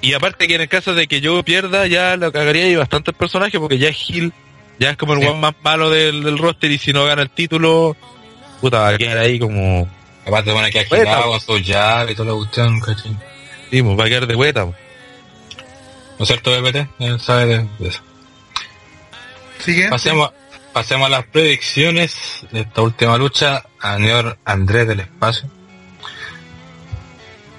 Y 0.00 0.12
aparte 0.12 0.46
que 0.46 0.54
en 0.56 0.60
el 0.62 0.68
caso 0.68 0.94
de 0.94 1.06
que 1.06 1.20
yo 1.20 1.42
pierda, 1.42 1.86
ya 1.86 2.16
lo 2.16 2.30
cagaría 2.32 2.68
y 2.68 2.76
bastantes 2.76 3.14
personajes, 3.14 3.58
porque 3.58 3.78
ya 3.78 3.88
es 3.88 4.10
Hill, 4.10 4.32
ya 4.78 4.90
es 4.90 4.96
como 4.96 5.14
el 5.14 5.20
Sí. 5.20 5.26
one 5.26 5.40
más 5.40 5.54
malo 5.62 5.88
del, 5.90 6.22
del 6.22 6.36
roster, 6.38 6.70
y 6.70 6.78
si 6.78 6.92
no 6.92 7.04
gana 7.04 7.22
el 7.22 7.30
título, 7.30 7.96
puta, 8.60 8.80
va 8.80 8.88
a 8.88 8.98
quedar 8.98 9.18
ahí 9.18 9.38
como, 9.38 9.88
Aparte 10.26 10.50
de 10.50 10.56
poner 10.56 10.72
que 10.72 10.84
Bueno. 10.88 11.10
agitado 11.10 11.30
con 11.30 11.40
sus 11.40 11.66
llaves 11.66 12.12
y 12.12 12.16
toda 12.16 12.30
la 12.32 12.36
cuestión, 12.36 12.80
¿cachai? 12.80 13.12
sí, 13.70 13.82
pues, 13.82 13.98
va 13.98 14.04
a 14.04 14.08
quedar 14.08 14.26
de 14.26 14.34
vuelta. 14.34 14.64
pues. 14.66 14.76
¿No 16.18 16.22
es 16.22 16.28
cierto, 16.28 16.50
BPT? 16.62 16.88
Él 17.00 17.20
sabe 17.20 17.46
de, 17.46 17.68
de 17.78 17.88
eso. 17.88 18.00
Siguiente. 19.58 19.90
Pasemos, 19.90 20.30
pasemos 20.74 21.06
a 21.06 21.08
las 21.10 21.24
predicciones 21.26 22.14
de 22.52 22.60
esta 22.60 22.82
última 22.82 23.16
lucha 23.16 23.64
a 23.80 23.96
señor 23.96 24.36
Andrés 24.44 24.86
del 24.88 25.00
Espacio. 25.00 25.48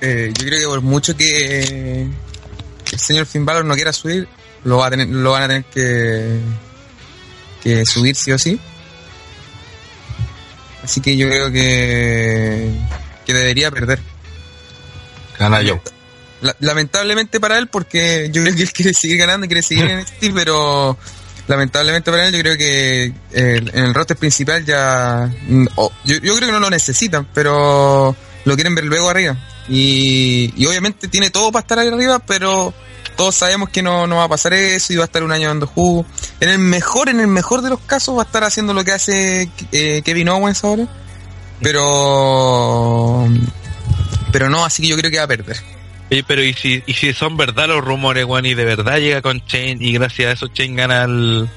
Eh, 0.01 0.31
yo 0.37 0.45
creo 0.45 0.59
que 0.59 0.65
por 0.67 0.81
mucho 0.81 1.15
que 1.17 2.01
el 2.91 2.99
señor 2.99 3.25
Finn 3.25 3.45
Balor 3.45 3.65
no 3.65 3.73
quiera 3.73 3.91
subir, 3.93 4.27
lo, 4.65 4.77
va 4.79 4.87
a 4.87 4.89
tener, 4.91 5.07
lo 5.07 5.31
van 5.31 5.43
a 5.43 5.47
tener 5.47 5.63
que, 5.65 6.39
que 7.63 7.85
subir 7.85 8.15
sí 8.15 8.31
o 8.31 8.37
sí. 8.37 8.59
Así 10.83 11.01
que 11.01 11.17
yo 11.17 11.27
creo 11.27 11.51
que, 11.51 12.69
que 13.25 13.33
debería 13.33 13.71
perder. 13.71 13.99
Gana 15.39 15.61
yo. 15.61 15.81
La- 16.41 16.55
lamentablemente 16.59 17.39
para 17.39 17.57
él, 17.57 17.67
porque 17.67 18.29
yo 18.31 18.43
creo 18.43 18.55
que 18.55 18.63
él 18.63 18.73
quiere 18.73 18.93
seguir 18.93 19.17
ganando 19.17 19.47
quiere 19.47 19.63
seguir 19.63 19.85
en 19.85 19.99
NXT, 20.01 20.25
pero 20.35 20.97
lamentablemente 21.47 22.11
para 22.11 22.27
él 22.27 22.33
yo 22.33 22.39
creo 22.39 22.57
que 22.57 23.05
eh, 23.05 23.13
en 23.73 23.85
el 23.85 23.93
roster 23.93 24.17
principal 24.17 24.65
ya... 24.65 25.31
mm, 25.47 25.67
yo 26.05 26.19
creo 26.19 26.39
que 26.39 26.51
no 26.51 26.59
lo 26.59 26.69
necesitan, 26.69 27.27
pero 27.33 28.15
lo 28.45 28.55
quieren 28.55 28.75
ver 28.75 28.85
luego 28.85 29.09
arriba. 29.09 29.37
Y, 29.67 30.53
y 30.55 30.65
obviamente 30.67 31.07
tiene 31.07 31.29
todo 31.29 31.51
para 31.51 31.61
estar 31.61 31.79
ahí 31.79 31.87
arriba, 31.87 32.19
pero 32.19 32.73
todos 33.15 33.35
sabemos 33.35 33.69
que 33.69 33.81
no, 33.81 34.07
no 34.07 34.17
va 34.17 34.25
a 34.25 34.29
pasar 34.29 34.53
eso 34.53 34.93
y 34.93 34.97
va 34.97 35.03
a 35.03 35.05
estar 35.05 35.23
un 35.23 35.31
año 35.31 35.47
dando 35.47 35.67
jugo. 35.67 36.05
En 36.39 36.49
el 36.49 36.59
mejor, 36.59 37.09
en 37.09 37.19
el 37.19 37.27
mejor 37.27 37.61
de 37.61 37.69
los 37.69 37.79
casos 37.79 38.17
va 38.17 38.23
a 38.23 38.25
estar 38.25 38.43
haciendo 38.43 38.73
lo 38.73 38.83
que 38.83 38.91
hace 38.91 39.49
eh, 39.71 40.01
Kevin 40.03 40.29
Owens 40.29 40.63
ahora. 40.63 40.87
Pero... 41.61 43.27
Pero 44.31 44.49
no, 44.49 44.65
así 44.65 44.83
que 44.83 44.89
yo 44.89 44.97
creo 44.97 45.09
que 45.09 45.17
va 45.17 45.23
a 45.23 45.27
perder. 45.27 45.74
Oye, 46.11 46.23
pero 46.27 46.43
¿y 46.43 46.53
si, 46.53 46.83
y 46.85 46.93
si 46.93 47.13
son 47.13 47.35
verdad 47.37 47.67
los 47.67 47.83
rumores, 47.83 48.25
weón, 48.25 48.45
y 48.45 48.53
de 48.53 48.63
verdad 48.65 48.97
llega 48.99 49.21
con 49.21 49.43
Chain 49.45 49.81
y 49.81 49.91
gracias 49.93 50.29
a 50.29 50.31
eso 50.33 50.47
Chain 50.49 50.75
gana 50.75 51.03
el... 51.03 51.49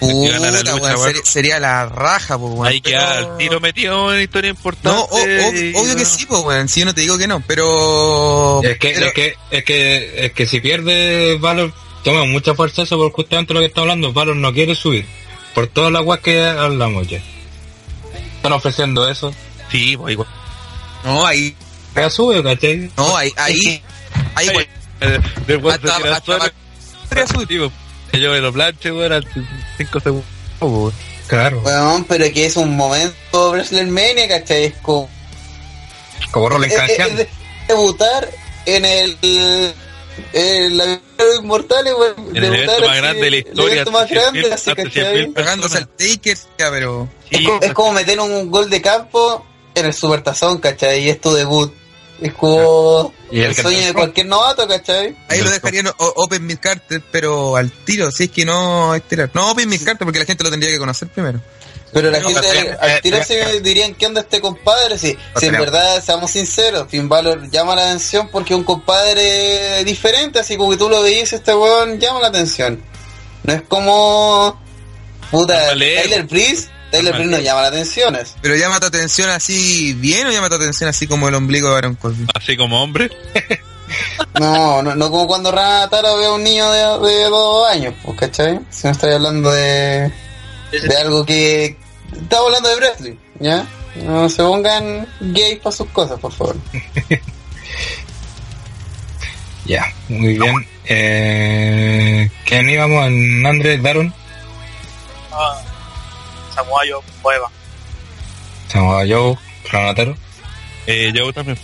Puta, 0.00 0.32
gana 0.32 0.50
la 0.50 0.58
lucha, 0.58 0.74
weón, 0.74 0.82
weón. 0.96 1.04
sería, 1.06 1.22
sería 1.24 1.60
la 1.60 1.86
raja, 1.86 2.36
pues, 2.36 2.52
weón. 2.52 2.66
Ahí 2.66 2.80
queda 2.80 3.14
Pero- 3.20 3.32
el 3.32 3.38
tiro 3.38 3.60
metido 3.60 4.12
en 4.14 4.22
historia 4.22 4.50
importante. 4.50 4.88
No, 4.88 5.04
o- 5.04 5.16
ob- 5.18 5.54
y- 5.72 5.76
obvio 5.76 5.94
que 5.94 6.04
sí, 6.04 6.26
pues, 6.26 6.40
weón. 6.42 6.68
Si 6.68 6.80
yo 6.80 6.86
no 6.86 6.94
te 6.94 7.02
digo 7.02 7.16
que 7.16 7.28
no, 7.28 7.40
pero. 7.46 8.60
Es 8.64 8.78
que, 8.78 8.90
pero- 8.94 9.06
es 9.06 9.12
que, 9.12 9.34
es 9.52 9.64
que, 9.64 10.24
es 10.26 10.32
que 10.32 10.46
si 10.46 10.60
pierde 10.60 11.36
Valor, 11.38 11.72
toma 12.02 12.24
mucha 12.24 12.54
fuerza 12.56 12.82
eso 12.82 12.96
por 12.96 13.12
justamente 13.12 13.54
lo 13.54 13.60
que 13.60 13.66
está 13.66 13.82
hablando. 13.82 14.12
Valor 14.12 14.34
no 14.34 14.52
quiere 14.52 14.74
subir. 14.74 15.06
Por 15.54 15.68
todas 15.68 15.92
las 15.92 16.02
guas 16.02 16.18
que 16.18 16.42
hablamos 16.44 17.06
ya. 17.06 17.20
Están 18.36 18.52
ofreciendo 18.52 19.08
eso. 19.08 19.32
Sí, 19.70 19.96
pues 19.96 20.14
igual. 20.14 20.28
No, 21.04 21.24
ahí. 21.24 21.54
Ya 21.94 22.10
sube, 22.10 22.42
¿cachai? 22.42 22.90
No, 22.96 23.16
ahí. 23.16 23.32
Ahí. 23.36 23.82
Ahí 24.34 24.48
del 25.46 25.58
weón 25.58 25.80
se 25.80 25.88
tira 25.88 26.20
sí, 27.26 27.58
pues, 27.58 27.70
que 28.10 28.20
yo 28.20 28.30
me 28.30 28.40
lo 28.40 28.52
planche, 28.52 28.92
weón, 28.92 29.12
al 29.12 29.26
5 29.76 30.00
segundos. 30.00 30.26
weón. 30.60 30.92
Claro. 31.26 31.60
Weón, 31.64 32.04
pero 32.04 32.24
que 32.32 32.46
es 32.46 32.56
un 32.56 32.76
momento 32.76 33.50
WrestleMania, 33.50 34.28
¿cachai? 34.28 34.64
Es 34.64 34.74
como... 34.82 35.08
Como 36.30 36.48
Roland 36.48 36.72
es 36.72 37.28
debutar 37.68 38.28
en 38.66 38.84
el... 38.84 39.18
En 40.34 40.76
la 40.76 40.84
de 40.84 41.00
los 41.18 41.36
inmortales, 41.42 41.94
weón. 41.98 42.36
En 42.36 42.44
el 42.44 42.52
debutar 42.52 42.82
evento 42.82 42.82
más 42.82 42.90
así, 42.90 43.00
grande 43.00 43.24
de 43.24 43.30
la 43.30 43.36
El 43.36 43.46
historia, 43.46 43.72
evento 43.72 43.90
más 43.92 44.10
100.000 44.10 44.14
grande, 44.14 44.52
así. 44.52 44.70
100.000 44.70 45.34
Pegándose 45.34 45.78
al 45.78 45.88
Taker, 45.88 46.38
ya, 46.58 46.70
pero. 46.70 47.08
Es, 47.30 47.38
Sí, 47.38 47.44
como, 47.44 47.60
es 47.62 47.72
como 47.72 47.92
meter 47.92 48.20
un 48.20 48.50
gol 48.50 48.68
de 48.68 48.82
campo 48.82 49.46
en 49.74 49.86
el 49.86 49.94
Supertazón, 49.94 50.58
¿cachai? 50.58 51.04
Y 51.04 51.08
es 51.08 51.20
tu 51.20 51.32
debut. 51.32 51.72
Es 52.22 52.32
como 52.34 53.12
Y 53.30 53.40
el 53.40 53.46
el 53.46 53.56
que- 53.56 53.62
sueño 53.62 53.84
de 53.86 53.94
cualquier 53.94 54.26
novato, 54.26 54.66
¿cachai? 54.68 55.16
Ahí 55.28 55.40
lo 55.40 55.50
dejarían 55.50 55.88
Open 55.98 56.46
Mid 56.46 56.58
Carter, 56.60 57.02
pero 57.10 57.56
al 57.56 57.70
tiro, 57.70 58.10
si 58.12 58.24
es 58.24 58.30
que 58.30 58.44
no 58.44 58.94
es 58.94 59.02
tirar. 59.02 59.30
No 59.34 59.50
Open 59.50 59.68
Mid 59.68 59.82
Carter 59.84 60.04
porque 60.06 60.20
la 60.20 60.24
gente 60.24 60.44
lo 60.44 60.50
tendría 60.50 60.70
que 60.70 60.78
conocer 60.78 61.08
primero. 61.08 61.40
Pero 61.92 62.10
la 62.10 62.20
No, 62.20 62.28
gente 62.28 62.40
pero- 62.42 62.80
al 62.80 62.90
eh, 62.90 63.00
tiro 63.02 63.16
eh, 63.18 63.24
se 63.24 63.60
dirían, 63.60 63.94
¿qué 63.94 64.06
onda 64.06 64.22
este 64.22 64.40
compadre? 64.40 64.96
Si, 64.98 65.16
si 65.36 65.46
en 65.46 65.52
verdad, 65.52 66.02
seamos 66.02 66.30
sinceros, 66.30 66.86
Finn 66.88 67.06
Balor 67.08 67.50
llama 67.50 67.74
la 67.74 67.82
atención 67.88 68.28
porque 68.28 68.54
es 68.54 68.58
un 68.58 68.64
compadre 68.64 69.84
diferente, 69.84 70.38
así 70.38 70.56
como 70.56 70.70
que 70.70 70.76
tú 70.78 70.88
lo 70.88 71.02
veías, 71.02 71.32
este 71.34 71.54
weón 71.54 71.98
llama 72.00 72.20
la 72.20 72.28
atención. 72.28 72.82
No 73.42 73.52
es 73.52 73.62
como... 73.62 74.58
Puta, 75.30 75.70
Tyler 75.70 76.24
Breeze, 76.24 76.68
Breeze 77.00 77.24
no 77.24 77.38
llama 77.38 77.62
la 77.62 77.68
atención. 77.68 78.14
es. 78.16 78.34
Pero 78.42 78.56
llama 78.56 78.80
tu 78.80 78.86
atención 78.86 79.30
así 79.30 79.94
bien 79.94 80.26
o 80.26 80.30
llama 80.30 80.48
tu 80.48 80.56
atención 80.56 80.88
así 80.90 81.06
como 81.06 81.28
el 81.28 81.34
ombligo 81.34 81.68
de 81.68 81.74
Baron 81.74 81.94
Corbin. 81.96 82.26
Así 82.34 82.56
como 82.56 82.82
hombre. 82.82 83.10
No, 84.40 84.80
no, 84.82 84.94
no 84.94 85.10
como 85.10 85.26
cuando 85.26 85.52
Ranataro 85.52 86.16
ve 86.16 86.24
a 86.24 86.32
un 86.32 86.42
niño 86.42 86.70
de, 86.72 87.08
de 87.10 87.24
dos 87.24 87.68
años, 87.70 87.92
pues, 88.02 88.18
¿cachai? 88.18 88.58
Si 88.70 88.86
no 88.86 88.92
estoy 88.92 89.12
hablando 89.12 89.52
de, 89.52 90.10
de 90.70 90.96
algo 90.98 91.26
que... 91.26 91.76
Estamos 92.10 92.46
hablando 92.46 92.68
de 92.70 92.76
wrestling, 92.76 93.16
¿ya? 93.40 93.66
No 93.96 94.30
se 94.30 94.42
pongan 94.42 95.06
gays 95.20 95.58
para 95.58 95.76
sus 95.76 95.88
cosas, 95.90 96.18
por 96.18 96.32
favor. 96.32 96.56
Ya, 99.64 99.92
muy 100.08 100.38
bien. 100.38 100.66
Eh, 100.86 102.28
¿Quién 102.44 102.68
íbamos? 102.68 103.06
¿En 103.06 103.46
Andrés 103.46 103.80
Daron? 103.82 104.12
Ah, 105.30 105.62
Samuayo, 106.54 107.02
Cueva. 107.22 107.50
Samoa 108.68 109.04
Joe, 109.08 109.36
Eh, 110.86 111.12
yo 111.14 111.32
también. 111.32 111.58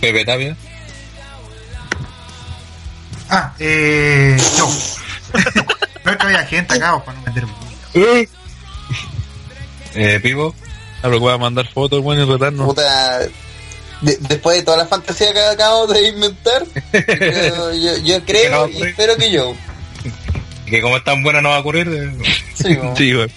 Pepe 0.00 0.24
Tapia. 0.24 0.56
Ah, 3.28 3.52
eh. 3.58 4.36
Yo. 4.56 4.68
no 6.04 6.10
es 6.12 6.16
que 6.16 6.26
había 6.26 6.46
gente 6.46 6.74
acá 6.74 7.02
para 7.04 7.18
no 7.18 7.24
meter 7.26 7.44
bulla. 7.94 8.28
Eh, 9.94 10.20
Pivo. 10.22 10.54
A 11.02 11.08
lo 11.08 11.14
que 11.14 11.18
voy 11.18 11.32
a 11.34 11.38
mandar 11.38 11.66
fotos, 11.66 12.00
weón, 12.04 12.20
y 12.20 12.24
retarnos. 12.30 12.66
Puta, 12.66 13.18
de- 14.02 14.16
después 14.20 14.58
de 14.58 14.62
toda 14.62 14.76
la 14.76 14.86
fantasía 14.86 15.32
que 15.32 15.40
acabo 15.40 15.86
de 15.88 16.08
inventar, 16.08 16.62
yo, 16.92 17.72
yo, 17.72 17.96
yo 17.98 18.24
creo 18.26 18.68
y 18.68 18.82
espero 18.82 19.16
que 19.16 19.30
yo. 19.32 19.52
Que 20.66 20.80
como 20.80 20.96
es 20.96 21.02
tan 21.02 21.20
buena 21.24 21.40
no 21.42 21.48
va 21.48 21.56
a 21.56 21.60
ocurrir. 21.60 21.88
eh, 21.88 22.12
Sí, 22.54 22.78
Sí, 22.96 23.14
weón. 23.14 23.30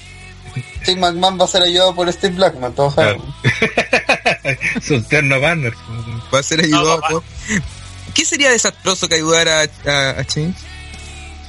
Steve 0.83 0.99
McMahon 0.99 1.39
va 1.39 1.45
a 1.45 1.47
ser 1.47 1.63
ayudado 1.63 1.95
por 1.95 2.11
Steve 2.11 2.35
Blackman, 2.35 2.73
todos 2.75 2.95
sabemos. 2.95 3.25
Sus 4.85 5.07
ternos 5.07 5.41
banners. 5.41 5.77
Va 6.33 6.39
a 6.39 6.43
ser 6.43 6.59
ayudado 6.59 7.01
por... 7.09 7.23
¿Qué 8.13 8.25
sería 8.25 8.51
desastroso 8.51 9.07
que 9.07 9.15
ayudara 9.15 9.61
a, 9.61 9.89
a, 9.89 10.09
a 10.19 10.23
Chain? 10.25 10.53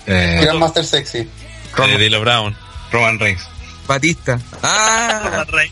Eh, 0.06 0.40
Grandmaster 0.42 0.84
Sexy. 0.84 1.18
Eh, 1.18 1.98
Dilo 1.98 2.20
Brown. 2.20 2.56
Roman 2.92 3.18
Reigns. 3.18 3.42
Batista. 3.86 4.38
Ah, 4.62 5.44
Rey. 5.50 5.70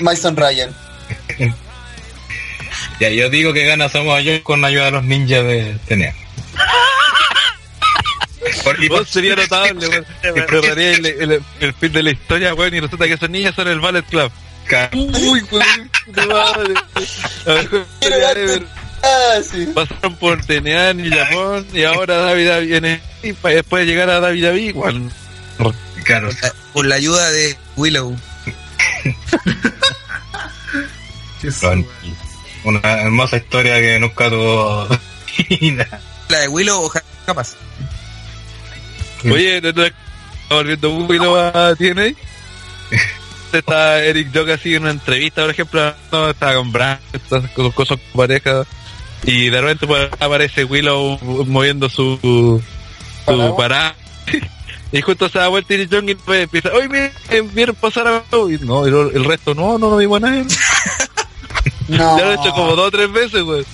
Mason 0.00 0.36
Ryan. 0.36 0.74
Ya, 2.98 3.10
yo 3.10 3.28
digo 3.28 3.52
que 3.52 3.66
gana 3.66 3.90
Samoa 3.90 4.22
Joe 4.22 4.42
con 4.42 4.64
ayuda 4.64 4.86
de 4.86 4.90
los 4.90 5.04
ninjas 5.04 5.44
de 5.44 5.78
Tenea. 5.86 6.14
Por- 8.64 8.82
y 8.82 8.88
Vos 8.88 9.08
sería 9.08 9.34
notable, 9.36 9.88
weón. 9.88 10.06
Que 10.22 10.32
cerraría 10.46 10.90
el, 10.92 11.06
el, 11.06 11.42
el 11.60 11.74
fin 11.74 11.92
de 11.92 12.02
la 12.02 12.10
historia, 12.10 12.54
weón, 12.54 12.74
y 12.74 12.80
resulta 12.80 13.06
que 13.06 13.14
esos 13.14 13.30
niños 13.30 13.54
son 13.54 13.68
el 13.68 13.80
Ballet 13.80 14.04
Club. 14.06 14.30
Uy, 14.94 15.42
weón, 15.50 15.90
de 16.06 16.26
madre. 16.26 16.74
Darte- 17.44 17.84
ever. 18.02 18.66
Ah, 19.02 19.38
sí. 19.48 19.66
Pasaron 19.74 20.16
por 20.16 20.44
Tenean 20.44 20.98
y 21.04 21.10
Japón 21.10 21.66
y 21.72 21.84
ahora 21.84 22.16
David 22.16 22.66
viene 22.66 23.00
y 23.22 23.32
después 23.32 23.86
llegar 23.86 24.10
a 24.10 24.18
David 24.20 24.44
David 24.44 24.68
igual. 24.68 25.12
Claro. 26.04 26.30
por 26.72 26.86
la 26.86 26.94
ayuda 26.96 27.30
de 27.30 27.56
Willow. 27.76 28.16
Qué 31.40 31.50
Con- 31.60 31.86
Una 32.64 32.80
hermosa 33.02 33.36
historia 33.36 33.76
que 33.80 33.98
nunca 34.00 34.28
tuvo. 34.28 34.88
La 36.28 36.38
de 36.40 36.48
Willow, 36.48 36.82
ojalá 36.84 37.04
capaz. 37.24 37.54
Oye, 39.32 39.60
¿no 39.60 39.68
estás 39.68 39.92
volviendo 40.48 40.90
muy 40.90 41.18
lo 41.18 41.36
a 41.38 41.74
TNA? 41.76 42.12
Está 43.52 44.04
Eric 44.04 44.28
Jock 44.34 44.50
así 44.50 44.74
en 44.74 44.82
una 44.82 44.90
entrevista, 44.90 45.42
por 45.42 45.50
ejemplo, 45.50 45.94
no, 46.12 46.30
estaba 46.30 46.54
con 46.56 46.72
Brand, 46.72 47.00
está 47.12 47.40
con 47.54 47.70
cosas 47.70 47.98
con 48.12 48.20
pareja, 48.20 48.64
y 49.24 49.48
de 49.48 49.60
repente 49.60 49.86
aparece 50.20 50.64
Willow 50.64 51.18
moviendo 51.46 51.88
su, 51.88 52.60
su 53.24 53.56
parada. 53.56 53.94
Y 54.92 55.02
justo 55.02 55.28
se 55.28 55.40
da 55.40 55.48
vuelta 55.48 55.74
y 55.74 55.88
John 55.90 56.08
y 56.08 56.14
pues 56.14 56.44
empieza, 56.44 56.70
oye, 56.72 56.88
miren, 56.88 57.10
eh, 57.30 57.42
vieron 57.52 57.74
pasar 57.74 58.06
a 58.06 58.22
Willow", 58.32 58.50
y 58.52 58.58
no, 58.58 58.86
y 58.86 58.90
lo- 58.90 59.10
el 59.10 59.24
resto 59.24 59.52
no, 59.52 59.76
no 59.78 59.90
lo 59.90 59.96
vimos 59.96 60.22
a 60.22 60.26
nadie. 60.30 60.44
No. 61.88 62.18
Ya 62.18 62.24
lo 62.24 62.30
he 62.32 62.34
hecho 62.34 62.50
como 62.52 62.74
dos 62.76 62.88
o 62.88 62.90
tres 62.90 63.12
veces, 63.12 63.42
güey. 63.42 63.64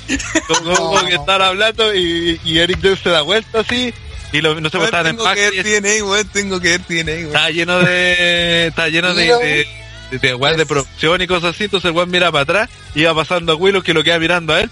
Como, 0.49 0.75
como 0.75 1.01
No. 1.01 1.07
que 1.07 1.15
están 1.15 1.41
hablando 1.41 1.95
y, 1.95 2.39
y 2.45 2.59
Eric 2.59 2.79
Jones 2.83 3.01
se 3.03 3.09
da 3.11 3.23
vuelta 3.23 3.61
así. 3.61 3.93
Y 4.33 4.41
lo, 4.41 4.59
no 4.61 4.71
sé, 4.71 4.79
pues, 4.79 4.87
estaban 4.87 5.09
en 5.09 5.17
tengo 5.17 5.33
que 5.35 5.51
ver 5.51 5.83
TNA, 5.83 6.05
weón, 6.05 6.29
tengo 6.29 6.61
que 6.61 6.79
ver 6.79 6.81
TNA, 6.81 7.13
weón. 7.13 7.27
Está 7.27 7.51
lleno 7.51 7.79
de. 7.81 8.67
Está 8.69 8.89
lleno 8.89 9.15
de. 9.15 9.25
De, 9.27 10.19
de, 10.19 10.37
de 10.37 10.57
de 10.57 10.67
producción 10.67 11.21
y 11.23 11.27
cosas 11.27 11.55
así. 11.55 11.65
Entonces 11.65 11.89
el 11.91 11.97
weón 11.97 12.11
mira 12.11 12.33
para 12.33 12.43
atrás 12.43 12.71
va 12.97 13.15
pasando 13.15 13.53
a 13.53 13.57
Willow 13.57 13.83
que 13.83 13.95
lo 13.95 14.03
queda 14.03 14.19
mirando 14.19 14.55
a 14.55 14.61
él. 14.61 14.71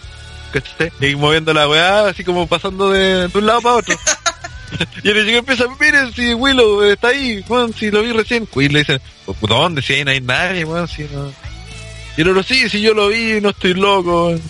¿cachai? 0.52 0.92
Y 1.00 1.14
moviendo 1.14 1.52
la 1.52 1.68
weá, 1.68 2.08
así 2.08 2.24
como 2.24 2.46
pasando 2.46 2.90
de, 2.90 3.28
de 3.28 3.38
un 3.38 3.46
lado 3.46 3.60
para 3.60 3.76
otro. 3.76 3.96
y 5.02 5.08
el 5.08 5.26
chico 5.26 5.38
empieza, 5.38 5.64
miren 5.80 6.12
si 6.12 6.34
Willow 6.34 6.82
está 6.82 7.08
ahí, 7.08 7.44
weón, 7.48 7.72
si 7.74 7.90
lo 7.90 8.02
vi 8.02 8.12
recién. 8.12 8.48
Y 8.56 8.68
le 8.68 8.80
dicen, 8.80 9.00
¿dónde? 9.40 9.82
Si 9.82 9.94
ahí 9.94 10.04
no 10.04 10.10
hay 10.10 10.20
nadie, 10.20 10.64
weón, 10.64 10.88
si 10.88 11.02
no. 11.04 11.32
Y 12.16 12.22
el 12.22 12.28
otro, 12.28 12.42
sí, 12.42 12.68
si 12.68 12.80
yo 12.80 12.94
lo 12.94 13.08
vi, 13.08 13.40
no 13.40 13.50
estoy 13.50 13.74
loco. 13.74 14.26
weón". 14.28 14.42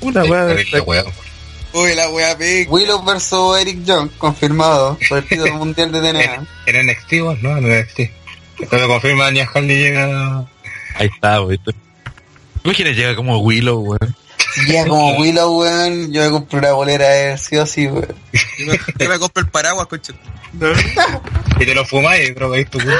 Una 0.00 0.22
weá. 0.24 1.04
Uy, 1.76 1.94
la 1.94 2.08
wea 2.08 2.38
pic. 2.38 2.72
Willow 2.72 3.04
versus 3.04 3.60
Eric 3.60 3.84
Young, 3.84 4.08
confirmado 4.16 4.98
por 5.10 5.18
el 5.18 5.24
título 5.26 5.56
mundial 5.56 5.92
de 5.92 6.00
TNA. 6.00 6.46
En 6.64 6.86
NXT, 6.86 7.12
weón, 7.12 7.38
no, 7.42 7.58
en 7.58 7.68
NXT. 7.68 8.00
Esto 8.60 8.78
lo 8.78 8.88
confirma 8.88 9.30
Nia 9.30 9.46
Harley 9.52 9.76
llega. 9.76 10.46
Ahí 10.94 11.10
está, 11.14 11.42
weón. 11.42 11.60
Imagínate 12.64 12.94
llega 12.94 13.14
como 13.14 13.40
Willow, 13.40 13.78
weón. 13.78 14.16
Ya 14.68 14.86
como 14.86 15.18
Willow, 15.18 15.60
weón, 15.60 16.10
yo 16.14 16.24
me 16.24 16.30
compré 16.30 16.58
una 16.60 16.72
bolera 16.72 17.08
de 17.08 17.32
él, 17.32 17.38
sí 17.38 17.56
o 17.58 17.66
sí, 17.66 17.88
weón. 17.88 18.08
Yo 18.58 18.66
me, 18.66 18.80
yo 18.98 19.08
me 19.10 19.18
compro 19.18 19.42
el 19.42 19.50
paraguas, 19.50 19.86
concha. 19.86 20.14
Y 21.60 21.66
te 21.66 21.74
lo 21.74 21.84
fumáis, 21.84 22.32
creo 22.32 22.52
que 22.52 22.56
ahí 22.60 22.64
tu 22.64 22.78
culo. 22.78 22.96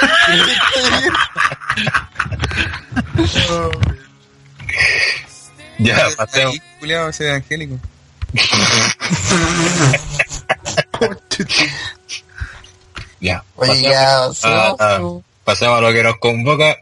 Ya, 5.78 6.08
pasemos. 6.14 6.52
Ahí, 6.52 6.60
culiao, 6.78 7.08
ese 7.08 7.30
angélico. 7.30 7.80
Ya. 13.20 13.42
Oye, 13.56 13.68
pasemos 13.68 13.82
ya, 13.82 14.24
a- 14.24 14.28
pasemos, 15.44 15.78
a- 15.78 15.80
lo 15.80 15.92
que 15.92 16.02
nos 16.02 16.18
convoca. 16.18 16.76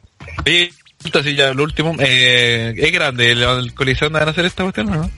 Oye, 0.46 0.72
entonces 1.04 1.36
ya 1.36 1.52
lo 1.54 1.62
último, 1.62 1.94
eh, 2.00 2.74
es 2.76 2.92
grande, 2.92 3.32
el, 3.32 3.42
el 3.42 3.74
Coliseo 3.74 4.10
van 4.10 4.28
a 4.28 4.30
hacer 4.32 4.44
esta 4.46 4.62
cuestión, 4.64 4.86
¿no? 4.90 5.10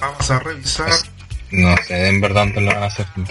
Vamos 0.00 0.30
a 0.30 0.38
revisar. 0.38 0.90
No 1.50 1.76
sé, 1.86 2.08
en 2.08 2.20
verdad 2.20 2.44
dónde 2.46 2.60
lo 2.62 2.66
van 2.68 2.82
a 2.84 2.86
hacer. 2.86 3.06
no. 3.16 3.26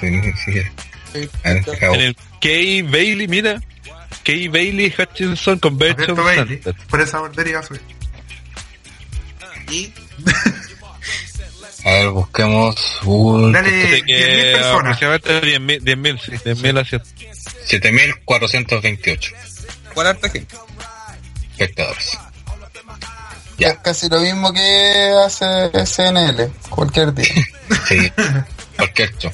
En 1.43 1.63
el 2.01 2.15
Kay 2.41 2.81
Bailey, 2.83 3.27
mira. 3.27 3.59
Kay 4.23 4.47
Bailey 4.49 4.93
Hutchinson 4.95 5.57
Convention. 5.59 6.15
Por 6.89 7.01
esa 7.01 7.19
bordería 7.19 7.61
soy. 7.63 7.79
Y 9.71 9.91
A 11.85 11.89
ver, 11.91 12.09
busquemos 12.09 12.75
Google. 13.03 13.53
Dale. 13.53 13.69
Así 13.69 14.01
10.000 14.01 14.05
que 14.05 14.51
personas. 14.55 14.97
aproximadamente 15.01 15.41
10.000, 15.41 15.81
10.000, 15.83 16.19
sí, 16.19 16.31
10.000 16.31 16.81
hacia 16.81 17.01
7428 17.65 19.31
con 19.93 20.07
harta 20.07 20.29
gente. 20.29 20.55
espectadores. 21.51 22.17
Es 23.57 23.77
casi 23.79 24.07
lo 24.09 24.19
mismo 24.21 24.53
que 24.53 25.11
hace 25.25 25.45
SNL, 25.85 26.49
cualquier 26.69 27.13
día. 27.13 27.27
Sí, 27.87 28.11
cualquier 28.75 29.17
show. 29.17 29.31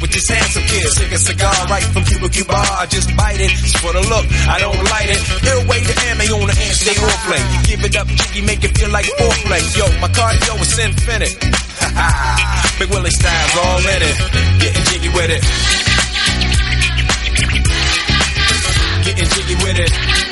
With 0.00 0.12
this 0.12 0.28
handsome 0.28 0.62
kid, 0.62 0.86
sick 0.94 1.10
a 1.10 1.18
cigar 1.18 1.54
right 1.66 1.82
from 1.82 2.04
Cuba 2.04 2.28
Cuba. 2.28 2.54
I 2.54 2.86
just 2.86 3.10
bite 3.16 3.40
it, 3.40 3.50
it's 3.50 3.74
for 3.82 3.92
the 3.92 4.00
look, 4.06 4.26
I 4.46 4.58
don't 4.62 4.78
light 4.78 5.10
it. 5.10 5.18
Ill 5.42 5.66
way 5.66 5.82
to 5.82 5.94
ammo 6.06 6.38
on 6.38 6.46
the 6.46 6.54
hand, 6.54 6.74
stay 6.74 6.94
on 6.94 7.18
play. 7.26 7.42
Give 7.66 7.82
it 7.82 7.96
up, 7.98 8.06
jiggy, 8.06 8.42
make 8.46 8.62
it 8.62 8.78
feel 8.78 8.90
like 8.90 9.06
foreplay. 9.18 9.62
Yo, 9.74 9.86
my 9.98 10.08
cardio 10.14 10.54
is 10.62 10.78
infinite. 10.78 11.34
Big 12.78 12.90
Willie 12.90 13.10
style's 13.10 13.56
all 13.58 13.82
in 13.82 14.02
it. 14.06 14.16
Getting 14.62 14.84
jiggy 14.86 15.10
with 15.10 15.30
it. 15.34 15.42
Getting 19.02 19.28
jiggy 19.34 19.56
with 19.66 19.78
it. 19.82 20.27